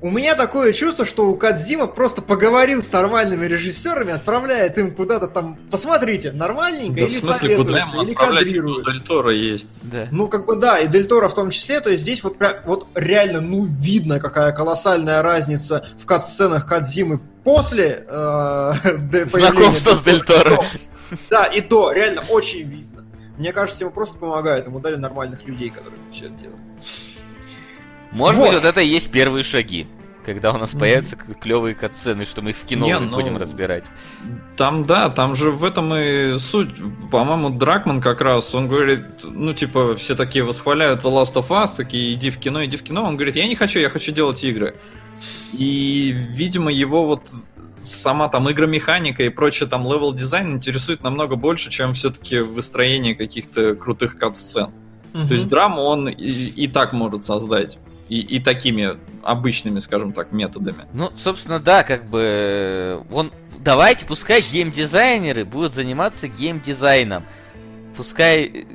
у 0.00 0.10
меня 0.10 0.34
такое 0.34 0.72
чувство, 0.72 1.04
что 1.04 1.28
у 1.28 1.36
Кадзима 1.36 1.86
просто 1.86 2.20
поговорил 2.22 2.82
с 2.82 2.92
нормальными 2.92 3.46
режиссерами, 3.46 4.12
отправляет 4.12 4.76
им 4.78 4.94
куда-то 4.94 5.26
там, 5.26 5.56
посмотрите, 5.70 6.32
нормальненько, 6.32 7.00
да, 7.00 7.06
или 7.06 7.18
в 7.18 7.22
смысле, 7.22 7.56
куда 7.56 7.78
ему 7.80 8.02
или 8.02 8.14
кадрирует. 8.14 8.86
Дель 8.86 9.00
Торо 9.00 9.32
есть. 9.32 9.68
Да. 9.82 10.06
Ну, 10.10 10.28
как 10.28 10.46
бы 10.46 10.56
да, 10.56 10.78
и 10.78 10.86
Дель 10.86 11.06
Торо 11.06 11.28
в 11.28 11.34
том 11.34 11.50
числе, 11.50 11.80
то 11.80 11.90
есть 11.90 12.02
здесь 12.02 12.22
вот, 12.22 12.36
вот 12.64 12.86
реально, 12.94 13.40
ну, 13.40 13.64
видно, 13.64 14.20
какая 14.20 14.52
колоссальная 14.52 15.22
разница 15.22 15.86
в 15.98 16.04
кат-сценах 16.04 16.66
Кадзимы 16.66 17.20
после 17.42 18.04
э, 18.06 18.72
Знакомства 19.26 19.94
с 19.94 20.02
Дель 20.02 20.22
Торо. 20.22 20.64
Да, 21.30 21.44
и 21.44 21.60
до, 21.60 21.92
реально 21.92 22.22
очень 22.28 22.62
видно. 22.62 23.04
Мне 23.38 23.52
кажется, 23.52 23.84
ему 23.84 23.92
просто 23.92 24.16
помогает, 24.18 24.66
ему 24.66 24.80
дали 24.80 24.96
нормальных 24.96 25.46
людей, 25.46 25.70
которые 25.70 26.00
все 26.10 26.26
это 26.26 26.34
делают. 26.34 26.60
Может 28.12 28.38
вот. 28.38 28.46
быть, 28.48 28.54
вот 28.56 28.64
это 28.64 28.80
и 28.80 28.88
есть 28.88 29.10
первые 29.10 29.44
шаги. 29.44 29.86
Когда 30.24 30.52
у 30.52 30.58
нас 30.58 30.74
появятся 30.74 31.14
клевые 31.14 31.76
катсцены, 31.76 32.24
что 32.24 32.42
мы 32.42 32.50
их 32.50 32.56
в 32.56 32.64
кино 32.66 32.84
Не, 32.84 32.98
ну, 32.98 33.14
будем 33.14 33.36
разбирать. 33.36 33.84
Там, 34.56 34.84
да, 34.84 35.08
там 35.08 35.36
же 35.36 35.52
в 35.52 35.62
этом 35.62 35.94
и 35.94 36.36
суть. 36.40 36.70
По-моему, 37.12 37.50
Дракман 37.50 38.00
как 38.00 38.20
раз, 38.20 38.52
он 38.52 38.66
говорит, 38.66 39.04
ну, 39.22 39.54
типа, 39.54 39.94
все 39.94 40.16
такие 40.16 40.42
восхваляют 40.42 41.04
The 41.04 41.12
Last 41.12 41.34
of 41.34 41.46
Us, 41.50 41.76
такие, 41.76 42.12
иди 42.14 42.30
в 42.30 42.38
кино, 42.38 42.64
иди 42.64 42.76
в 42.76 42.82
кино. 42.82 43.04
Он 43.04 43.14
говорит, 43.14 43.36
я 43.36 43.46
не 43.46 43.54
хочу, 43.54 43.78
я 43.78 43.88
хочу 43.88 44.10
делать 44.10 44.42
игры. 44.42 44.74
И, 45.52 46.10
видимо, 46.10 46.72
его 46.72 47.06
вот 47.06 47.30
сама 47.82 48.28
там 48.28 48.50
игромеханика 48.50 49.22
и 49.22 49.28
прочее 49.28 49.68
там 49.68 49.84
level 49.84 50.12
design 50.12 50.54
интересует 50.54 51.04
намного 51.04 51.36
больше, 51.36 51.70
чем 51.70 51.94
все-таки 51.94 52.40
выстроение 52.40 53.14
каких-то 53.14 53.76
крутых 53.76 54.18
кат-сцен. 54.18 54.70
Угу. 55.14 55.28
То 55.28 55.34
есть 55.34 55.46
драму 55.46 55.82
он 55.82 56.08
и, 56.08 56.24
и 56.24 56.66
так 56.66 56.92
может 56.92 57.22
создать. 57.22 57.78
И, 58.08 58.20
и 58.20 58.38
такими 58.38 58.96
обычными, 59.22 59.80
скажем 59.80 60.12
так, 60.12 60.32
методами. 60.32 60.86
Ну, 60.92 61.10
собственно, 61.16 61.58
да, 61.58 61.82
как 61.82 62.08
бы 62.08 63.02
он. 63.10 63.32
Давайте, 63.58 64.06
пускай 64.06 64.42
геймдизайнеры 64.42 65.44
будут 65.44 65.74
заниматься 65.74 66.28
геймдизайном. 66.28 67.24
Пускай 67.96 68.66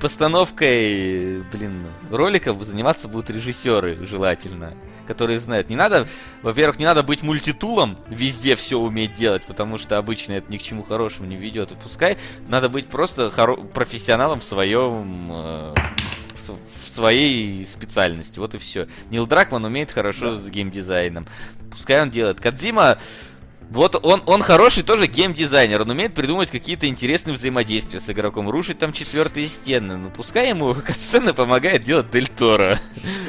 постановкой, 0.00 1.42
блин, 1.52 1.84
роликов 2.10 2.62
заниматься 2.62 3.08
будут 3.08 3.30
режиссеры, 3.30 4.04
желательно 4.06 4.74
которые 5.08 5.40
знают. 5.40 5.70
Не 5.70 5.76
надо, 5.76 6.06
во-первых, 6.42 6.78
не 6.78 6.84
надо 6.84 7.02
быть 7.02 7.22
мультитулом, 7.22 7.96
везде 8.08 8.54
все 8.56 8.78
уметь 8.78 9.14
делать, 9.14 9.42
потому 9.46 9.78
что 9.78 9.96
обычно 9.96 10.34
это 10.34 10.52
ни 10.52 10.58
к 10.58 10.62
чему 10.62 10.82
хорошему 10.82 11.26
не 11.26 11.36
ведет. 11.36 11.72
И 11.72 11.74
пускай 11.82 12.18
надо 12.46 12.68
быть 12.68 12.88
просто 12.88 13.32
хоро- 13.34 13.66
профессионалом 13.68 14.40
в 14.40 14.44
своем 14.44 15.30
э, 15.32 15.74
в 16.36 16.87
своей 16.98 17.64
специальности. 17.64 18.38
Вот 18.38 18.54
и 18.54 18.58
все. 18.58 18.88
Нил 19.10 19.26
Дракман 19.26 19.64
умеет 19.64 19.90
хорошо 19.92 20.36
да. 20.36 20.42
с 20.42 20.50
геймдизайном. 20.50 21.26
Пускай 21.70 22.02
он 22.02 22.10
делает. 22.10 22.40
Кадзима 22.40 22.98
вот 23.70 24.00
он, 24.02 24.22
он 24.24 24.40
хороший 24.40 24.82
тоже 24.82 25.06
геймдизайнер, 25.06 25.82
он 25.82 25.90
умеет 25.90 26.14
придумать 26.14 26.50
какие-то 26.50 26.88
интересные 26.88 27.34
взаимодействия 27.34 28.00
с 28.00 28.08
игроком, 28.08 28.48
рушить 28.48 28.78
там 28.78 28.94
четвертые 28.94 29.46
стены. 29.46 29.98
Ну 29.98 30.10
пускай 30.10 30.48
ему 30.48 30.74
сцена 30.88 31.34
помогает 31.34 31.82
делать 31.82 32.10
Дель 32.10 32.28
Торо. 32.28 32.78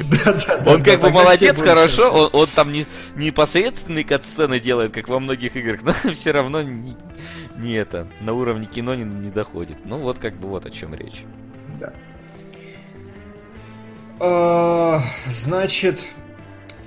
Он 0.66 0.82
как 0.82 1.00
бы 1.00 1.10
молодец, 1.10 1.60
хорошо, 1.60 2.30
он, 2.32 2.48
там 2.54 2.72
не, 2.72 2.86
непосредственные 3.16 4.04
катсцены 4.04 4.60
делает, 4.60 4.92
как 4.92 5.08
во 5.08 5.20
многих 5.20 5.56
играх, 5.56 5.82
но 6.04 6.12
все 6.12 6.30
равно 6.30 6.62
не, 6.62 7.74
это, 7.74 8.08
на 8.20 8.32
уровне 8.32 8.66
кино 8.66 8.94
не, 8.94 9.04
не 9.04 9.30
доходит. 9.30 9.76
Ну 9.84 9.98
вот 9.98 10.18
как 10.18 10.36
бы 10.36 10.48
вот 10.48 10.64
о 10.64 10.70
чем 10.70 10.94
речь. 10.94 11.24
Да. 11.78 11.92
А, 14.20 15.02
значит, 15.28 16.06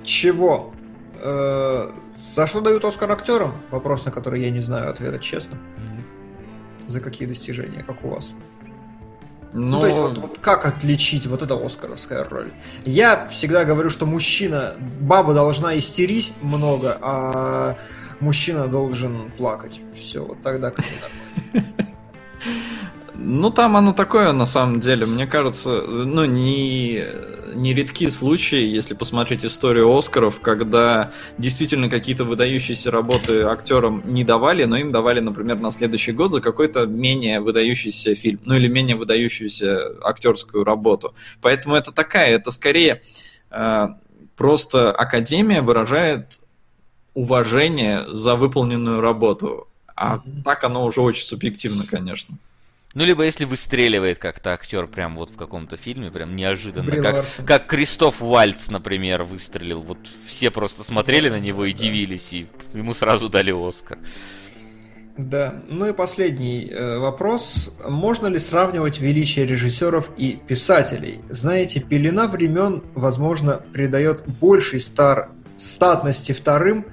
чего? 0.04 0.72
А, 1.20 1.92
за 2.34 2.46
что 2.46 2.60
дают 2.60 2.84
Оскар 2.84 3.10
актерам? 3.10 3.54
Вопрос, 3.70 4.04
на 4.04 4.12
который 4.12 4.40
я 4.40 4.50
не 4.50 4.60
знаю 4.60 4.90
ответа, 4.90 5.18
честно. 5.18 5.56
Mm-hmm. 5.56 6.90
За 6.90 7.00
какие 7.00 7.26
достижения, 7.26 7.82
как 7.82 8.04
у 8.04 8.08
вас? 8.08 8.30
Но... 9.52 9.76
Ну, 9.76 9.80
то 9.80 9.86
есть, 9.86 9.98
вот, 9.98 10.18
вот 10.18 10.38
как 10.40 10.66
отличить 10.66 11.26
вот 11.26 11.42
это 11.42 11.54
оскаровская 11.54 12.24
роль? 12.24 12.50
Я 12.84 13.28
всегда 13.28 13.64
говорю, 13.64 13.88
что 13.88 14.04
мужчина, 14.04 14.74
баба 15.00 15.32
должна 15.32 15.78
истерить 15.78 16.32
много, 16.42 16.98
а 17.00 17.76
мужчина 18.18 18.66
должен 18.66 19.30
плакать. 19.32 19.80
Все, 19.94 20.24
вот 20.24 20.42
тогда 20.42 20.70
как 20.70 20.84
нормально. 21.52 21.72
Ну, 23.16 23.50
там 23.50 23.76
оно 23.76 23.92
такое, 23.92 24.32
на 24.32 24.46
самом 24.46 24.80
деле. 24.80 25.06
Мне 25.06 25.26
кажется, 25.26 25.82
ну, 25.82 26.24
не, 26.24 27.04
не 27.54 27.72
редки 27.72 28.08
случаи, 28.08 28.66
если 28.66 28.94
посмотреть 28.94 29.44
историю 29.44 29.96
Оскаров, 29.96 30.40
когда 30.40 31.12
действительно 31.38 31.88
какие-то 31.88 32.24
выдающиеся 32.24 32.90
работы 32.90 33.42
актерам 33.42 34.02
не 34.04 34.24
давали, 34.24 34.64
но 34.64 34.76
им 34.76 34.90
давали, 34.90 35.20
например, 35.20 35.58
на 35.60 35.70
следующий 35.70 36.12
год 36.12 36.32
за 36.32 36.40
какой-то 36.40 36.86
менее 36.86 37.40
выдающийся 37.40 38.14
фильм, 38.16 38.40
ну, 38.44 38.56
или 38.56 38.66
менее 38.66 38.96
выдающуюся 38.96 39.92
актерскую 40.02 40.64
работу. 40.64 41.14
Поэтому 41.40 41.76
это 41.76 41.92
такая, 41.92 42.30
это 42.30 42.50
скорее 42.50 43.00
э, 43.50 43.88
просто 44.36 44.90
Академия 44.90 45.62
выражает 45.62 46.40
уважение 47.14 48.02
за 48.08 48.34
выполненную 48.34 49.00
работу. 49.00 49.68
А 49.96 50.16
mm-hmm. 50.16 50.42
так 50.42 50.64
оно 50.64 50.84
уже 50.84 51.00
очень 51.00 51.24
субъективно, 51.24 51.86
конечно. 51.86 52.36
Ну, 52.94 53.04
либо 53.04 53.24
если 53.24 53.44
выстреливает 53.44 54.18
как-то 54.18 54.52
актер 54.52 54.86
прям 54.86 55.16
вот 55.16 55.30
в 55.30 55.36
каком-то 55.36 55.76
фильме, 55.76 56.12
прям 56.12 56.36
неожиданно. 56.36 57.02
как, 57.02 57.26
как 57.44 57.66
Кристоф 57.66 58.20
Вальц, 58.20 58.68
например, 58.68 59.24
выстрелил. 59.24 59.80
Вот 59.80 59.98
все 60.26 60.50
просто 60.52 60.84
смотрели 60.84 61.28
на 61.28 61.40
него 61.40 61.64
и 61.64 61.72
дивились, 61.72 62.32
и 62.32 62.46
ему 62.72 62.94
сразу 62.94 63.28
дали 63.28 63.52
Оскар. 63.52 63.98
Да, 65.16 65.62
ну 65.68 65.86
и 65.86 65.92
последний 65.92 66.68
э, 66.70 66.98
вопрос. 66.98 67.72
Можно 67.88 68.26
ли 68.28 68.38
сравнивать 68.38 69.00
величие 69.00 69.46
режиссеров 69.46 70.10
и 70.16 70.38
писателей? 70.48 71.20
Знаете, 71.30 71.80
пелена 71.80 72.26
времен, 72.26 72.82
возможно, 72.94 73.62
придает 73.72 74.24
больший 74.40 74.80
стар 74.80 75.30
статности 75.56 76.32
вторым, 76.32 76.86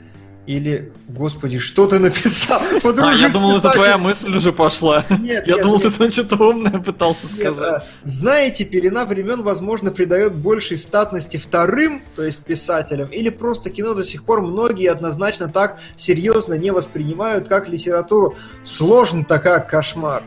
или, 0.47 0.91
господи, 1.07 1.59
что 1.59 1.87
ты 1.87 1.99
написал? 1.99 2.61
А, 2.83 3.13
я 3.13 3.29
думал, 3.29 3.57
это 3.57 3.71
твоя 3.71 3.97
мысль 3.97 4.35
уже 4.35 4.51
пошла. 4.51 5.05
Нет, 5.09 5.47
я 5.47 5.55
нет, 5.55 5.61
думал, 5.63 5.77
нет. 5.77 5.91
ты 5.93 5.97
там 5.97 6.11
что-то 6.11 6.35
умное 6.35 6.79
пытался 6.79 7.27
сказать. 7.27 7.59
Нет, 7.73 7.83
а, 7.83 7.83
знаете, 8.03 8.65
пелена 8.65 9.05
времен, 9.05 9.43
возможно, 9.43 9.91
придает 9.91 10.33
большей 10.33 10.77
статности 10.77 11.37
вторым, 11.37 12.03
то 12.15 12.23
есть 12.23 12.39
писателям, 12.39 13.09
или 13.09 13.29
просто 13.29 13.69
кино 13.69 13.93
до 13.93 14.03
сих 14.03 14.23
пор 14.23 14.41
многие 14.41 14.89
однозначно 14.89 15.47
так 15.47 15.79
серьезно 15.95 16.55
не 16.55 16.71
воспринимают, 16.71 17.47
как 17.47 17.69
литературу. 17.69 18.35
Сложно-то 18.65 19.39
как 19.39 19.69
кошмар. 19.69 20.23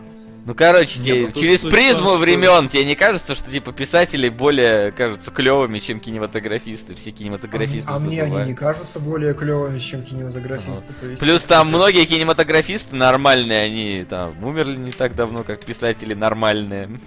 Ну, 0.46 0.54
короче, 0.54 1.00
Нет, 1.00 1.32
те, 1.32 1.40
через 1.40 1.60
призму 1.60 2.10
том, 2.10 2.20
времен 2.20 2.68
тебе 2.68 2.84
не 2.84 2.94
кажется, 2.94 3.34
что 3.34 3.50
типа 3.50 3.72
писатели 3.72 4.28
более 4.28 4.92
кажутся 4.92 5.30
клевыми, 5.30 5.78
чем 5.78 6.00
кинематографисты? 6.00 6.94
Все 6.94 7.12
кинематографисты. 7.12 7.90
А, 7.90 7.96
а 7.96 7.98
мне 7.98 8.22
они 8.22 8.50
не 8.50 8.54
кажутся 8.54 9.00
более 9.00 9.32
клевыми, 9.32 9.78
чем 9.78 10.02
кинематографисты. 10.02 10.92
Ага. 11.00 11.10
есть... 11.10 11.20
Плюс 11.20 11.44
там 11.44 11.68
многие 11.68 12.04
кинематографисты 12.04 12.94
нормальные, 12.94 13.62
они 13.62 14.04
там 14.04 14.44
умерли 14.44 14.76
не 14.76 14.92
так 14.92 15.14
давно, 15.14 15.44
как 15.44 15.64
писатели 15.64 16.12
нормальные. 16.12 17.00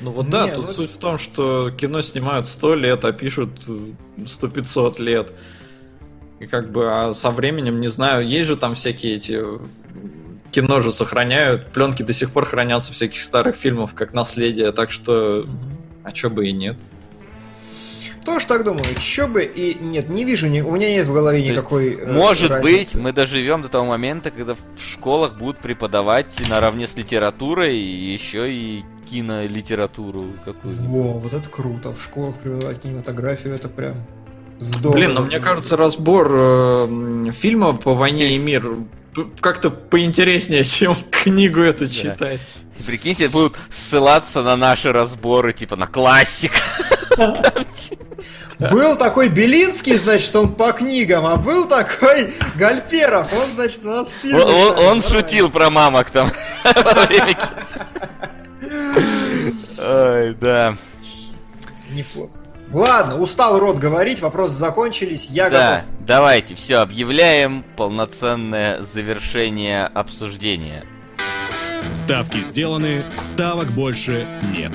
Ну 0.00 0.10
вот 0.12 0.30
да, 0.30 0.48
тут 0.48 0.68
ну... 0.68 0.72
суть 0.72 0.92
в 0.92 0.96
том, 0.96 1.18
что 1.18 1.70
кино 1.70 2.00
снимают 2.00 2.48
сто 2.48 2.74
лет, 2.74 3.04
а 3.04 3.12
пишут 3.12 3.50
сто 4.26 4.48
пятьсот 4.48 4.98
лет. 4.98 5.30
И 6.40 6.46
как 6.46 6.70
бы, 6.70 6.88
а 6.90 7.12
со 7.12 7.30
временем, 7.30 7.80
не 7.80 7.88
знаю, 7.88 8.26
есть 8.26 8.48
же 8.48 8.56
там 8.56 8.74
всякие 8.74 9.16
эти 9.16 9.42
кино 10.50 10.80
же 10.80 10.92
сохраняют, 10.92 11.68
пленки 11.68 12.02
до 12.02 12.12
сих 12.12 12.30
пор 12.30 12.46
хранятся 12.46 12.92
всяких 12.92 13.22
старых 13.22 13.56
фильмов 13.56 13.94
как 13.94 14.12
наследие, 14.12 14.72
так 14.72 14.90
что 14.90 15.46
а 16.02 16.12
чё 16.12 16.30
бы 16.30 16.48
и 16.48 16.52
нет. 16.52 16.76
Тоже 18.24 18.46
так 18.46 18.64
думаю, 18.64 18.84
чё 18.98 19.28
бы 19.28 19.44
и 19.44 19.78
нет, 19.78 20.08
не 20.08 20.24
вижу, 20.24 20.48
ни, 20.48 20.60
у 20.60 20.72
меня 20.72 20.90
нет 20.90 21.06
в 21.06 21.12
голове 21.12 21.42
То 21.42 21.52
никакой. 21.52 21.90
Есть, 21.90 22.00
э, 22.02 22.12
может 22.12 22.50
разницы. 22.50 22.76
быть, 22.76 22.94
мы 22.94 23.12
доживем 23.12 23.62
до 23.62 23.68
того 23.68 23.86
момента, 23.86 24.32
когда 24.32 24.54
в 24.54 24.58
школах 24.80 25.36
будут 25.36 25.58
преподавать 25.58 26.36
наравне 26.48 26.88
с 26.88 26.96
литературой 26.96 27.76
и 27.76 28.12
еще 28.12 28.52
и 28.52 28.84
кинолитературу 29.08 30.26
какую-нибудь. 30.44 30.88
Во, 30.88 31.12
вот 31.20 31.32
это 31.32 31.48
круто. 31.48 31.92
В 31.92 32.02
школах 32.02 32.34
преподавать 32.36 32.80
кинематографию, 32.82 33.54
это 33.54 33.68
прям 33.68 33.94
здорово. 34.58 34.96
Блин, 34.96 35.14
но 35.14 35.22
мне 35.22 35.40
кажется, 35.40 35.76
разбор 35.76 36.28
э, 36.30 37.30
фильма 37.32 37.74
по 37.74 37.94
войне 37.94 38.36
и 38.36 38.38
мир 38.38 38.76
как-то 39.40 39.70
поинтереснее, 39.70 40.64
чем 40.76 40.96
книгу 41.10 41.60
эту 41.60 41.88
читать. 41.88 42.40
Да. 42.40 42.62
И 42.78 42.82
прикиньте, 42.82 43.28
будут 43.28 43.56
ссылаться 43.70 44.42
на 44.42 44.56
наши 44.56 44.92
разборы, 44.92 45.52
типа 45.52 45.76
на 45.76 45.86
классик. 45.86 46.52
Был 48.58 48.96
такой 48.96 49.28
Белинский, 49.28 49.96
значит, 49.96 50.34
он 50.34 50.54
по 50.54 50.72
книгам, 50.72 51.26
а 51.26 51.36
был 51.36 51.68
такой 51.68 52.32
Гальперов, 52.54 53.30
он, 53.34 53.50
значит, 53.54 53.84
у 53.84 53.88
нас 53.88 54.08
в 54.08 54.12
фильме. 54.22 54.40
Он, 54.40 54.78
он 54.78 55.02
шутил 55.02 55.50
про 55.50 55.68
мамок 55.68 56.08
там. 56.10 56.30
Ой, 59.78 60.34
да. 60.40 60.74
Неплохо. 61.90 62.35
Ладно, 62.72 63.18
устал 63.20 63.58
рот 63.58 63.78
говорить, 63.78 64.20
вопросы 64.20 64.54
закончились, 64.54 65.28
я 65.30 65.48
да, 65.48 65.76
готов. 65.76 66.06
давайте, 66.06 66.54
все, 66.56 66.76
объявляем 66.76 67.64
полноценное 67.76 68.82
завершение 68.82 69.86
обсуждения. 69.86 70.84
Ставки 71.94 72.40
сделаны, 72.40 73.04
ставок 73.18 73.70
больше 73.70 74.26
нет. 74.56 74.72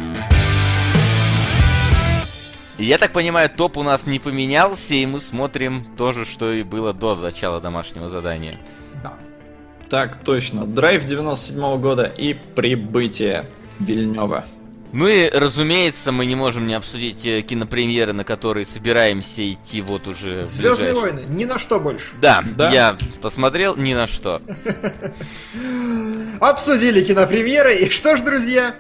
Я 2.77 2.97
так 2.97 3.11
понимаю, 3.11 3.49
топ 3.49 3.77
у 3.77 3.83
нас 3.83 4.07
не 4.07 4.19
поменялся, 4.19 4.95
и 4.95 5.05
мы 5.05 5.19
смотрим 5.19 5.85
то 5.97 6.13
же, 6.13 6.25
что 6.25 6.51
и 6.51 6.63
было 6.63 6.93
до 6.93 7.15
начала 7.15 7.59
домашнего 7.59 8.09
задания. 8.09 8.57
Да. 9.03 9.13
Так 9.89 10.15
точно. 10.23 10.65
Драйв 10.65 11.05
97 11.05 11.59
-го 11.59 11.77
года 11.77 12.05
и 12.05 12.33
прибытие 12.33 13.45
Вильнева. 13.79 14.45
Ну 14.93 15.07
и, 15.07 15.29
разумеется, 15.29 16.11
мы 16.11 16.25
не 16.25 16.35
можем 16.35 16.67
не 16.67 16.73
обсудить 16.73 17.25
э, 17.25 17.41
кинопремьеры, 17.41 18.11
на 18.11 18.25
которые 18.25 18.65
собираемся 18.65 19.49
идти 19.49 19.81
вот 19.81 20.07
уже 20.07 20.43
Звездные 20.45 20.93
войны, 20.93 21.21
ни 21.29 21.45
на 21.45 21.59
что 21.59 21.79
больше. 21.79 22.09
Да, 22.19 22.43
да, 22.57 22.69
я 22.71 22.97
посмотрел 23.21 23.77
ни 23.77 23.93
на 23.93 24.07
что. 24.07 24.41
Обсудили 26.41 27.03
кинопремьеры, 27.03 27.75
и 27.75 27.89
что 27.89 28.17
ж, 28.17 28.21
друзья? 28.21 28.75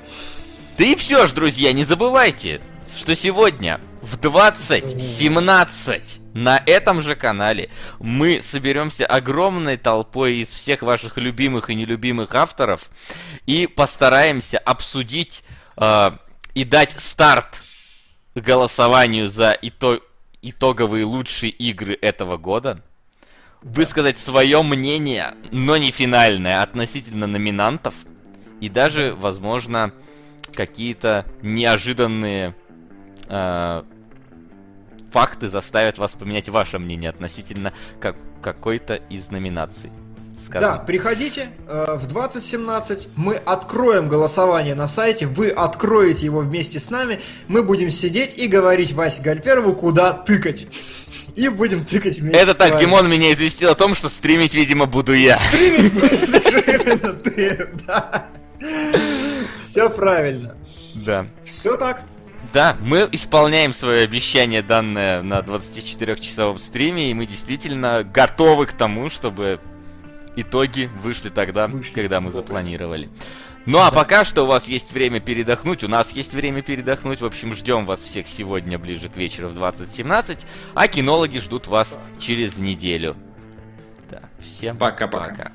Да 0.77 0.83
и 0.83 0.95
все 0.95 1.27
ж, 1.27 1.31
друзья, 1.31 1.71
не 1.71 1.85
забывайте, 1.85 2.59
что 2.97 3.15
сегодня 3.15 3.79
в 4.01 4.17
20.17 4.17 6.01
на 6.33 6.61
этом 6.65 7.01
же 7.01 7.15
канале 7.15 7.69
мы 7.99 8.41
соберемся 8.41 9.05
огромной 9.05 9.77
толпой 9.77 10.37
из 10.37 10.47
всех 10.49 10.81
ваших 10.81 11.17
любимых 11.17 11.69
и 11.69 11.75
нелюбимых 11.75 12.35
авторов 12.35 12.89
и 13.45 13.67
постараемся 13.67 14.57
обсудить 14.57 15.43
э, 15.81 16.11
и 16.53 16.63
дать 16.63 16.95
старт 16.97 17.61
голосованию 18.35 19.27
за 19.27 19.57
итог, 19.61 20.01
итоговые 20.41 21.05
лучшие 21.05 21.51
игры 21.51 21.97
этого 22.01 22.37
года, 22.37 22.81
высказать 23.61 24.17
свое 24.17 24.61
мнение, 24.61 25.33
но 25.51 25.77
не 25.77 25.91
финальное, 25.91 26.61
относительно 26.61 27.27
номинантов, 27.27 27.93
и 28.59 28.69
даже, 28.69 29.13
возможно, 29.15 29.91
какие-то 30.53 31.25
неожиданные 31.41 32.55
э, 33.27 33.83
факты 35.11 35.47
заставят 35.47 35.97
вас 35.97 36.13
поменять 36.13 36.49
ваше 36.49 36.79
мнение 36.79 37.09
относительно 37.09 37.73
как, 37.99 38.15
какой-то 38.41 38.95
из 38.95 39.29
номинаций 39.29 39.91
сказано. 40.45 40.73
Да, 40.73 40.79
приходите 40.79 41.49
э, 41.67 41.95
в 41.97 42.07
2017, 42.07 43.09
мы 43.15 43.35
откроем 43.35 44.07
голосование 44.07 44.75
на 44.75 44.87
сайте, 44.87 45.27
вы 45.27 45.49
откроете 45.49 46.25
его 46.25 46.39
вместе 46.39 46.79
с 46.79 46.89
нами, 46.89 47.21
мы 47.47 47.63
будем 47.63 47.89
сидеть 47.89 48.37
и 48.37 48.47
говорить 48.47 48.93
Васе 48.93 49.21
Гальперову, 49.21 49.73
куда 49.73 50.13
тыкать. 50.13 50.67
И 51.35 51.47
будем 51.47 51.85
тыкать 51.85 52.19
вместе 52.19 52.39
Это 52.39 52.53
так, 52.53 52.77
Димон 52.77 53.09
меня 53.09 53.33
известил 53.33 53.69
о 53.69 53.75
том, 53.75 53.95
что 53.95 54.09
стримить, 54.09 54.53
видимо, 54.53 54.85
буду 54.85 55.13
я. 55.13 55.39
Стримить 55.39 55.93
будешь 55.93 56.11
именно 56.67 57.13
ты, 57.13 57.69
да. 57.87 58.25
Все 59.61 59.89
правильно. 59.89 60.55
Да. 60.93 61.25
Все 61.43 61.77
так. 61.77 62.01
Да, 62.53 62.75
мы 62.81 63.07
исполняем 63.13 63.71
свое 63.71 64.03
обещание, 64.03 64.61
данное 64.61 65.21
на 65.21 65.39
24-часовом 65.39 66.57
стриме, 66.57 67.09
и 67.09 67.13
мы 67.13 67.25
действительно 67.25 68.03
готовы 68.03 68.65
к 68.65 68.73
тому, 68.73 69.09
чтобы 69.09 69.61
итоги 70.35 70.89
вышли 71.01 71.29
тогда, 71.29 71.67
вышли. 71.67 71.93
когда 71.93 72.21
мы 72.21 72.31
запланировали. 72.31 73.09
Ну 73.65 73.77
а 73.77 73.91
пока 73.91 74.25
что 74.25 74.43
у 74.43 74.47
вас 74.47 74.67
есть 74.67 74.91
время 74.91 75.19
передохнуть, 75.19 75.83
у 75.83 75.87
нас 75.87 76.11
есть 76.11 76.33
время 76.33 76.61
передохнуть. 76.63 77.21
В 77.21 77.25
общем, 77.25 77.53
ждем 77.53 77.85
вас 77.85 77.99
всех 77.99 78.27
сегодня 78.27 78.79
ближе 78.79 79.07
к 79.07 79.15
вечеру 79.15 79.49
в 79.49 79.57
20.17, 79.57 80.45
а 80.73 80.87
кинологи 80.87 81.37
ждут 81.37 81.67
вас 81.67 81.99
через 82.19 82.57
неделю. 82.57 83.15
Да, 84.09 84.21
всем 84.39 84.77
пока-пока. 84.77 85.51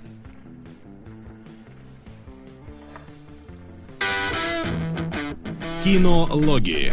Кинологии. 5.82 6.92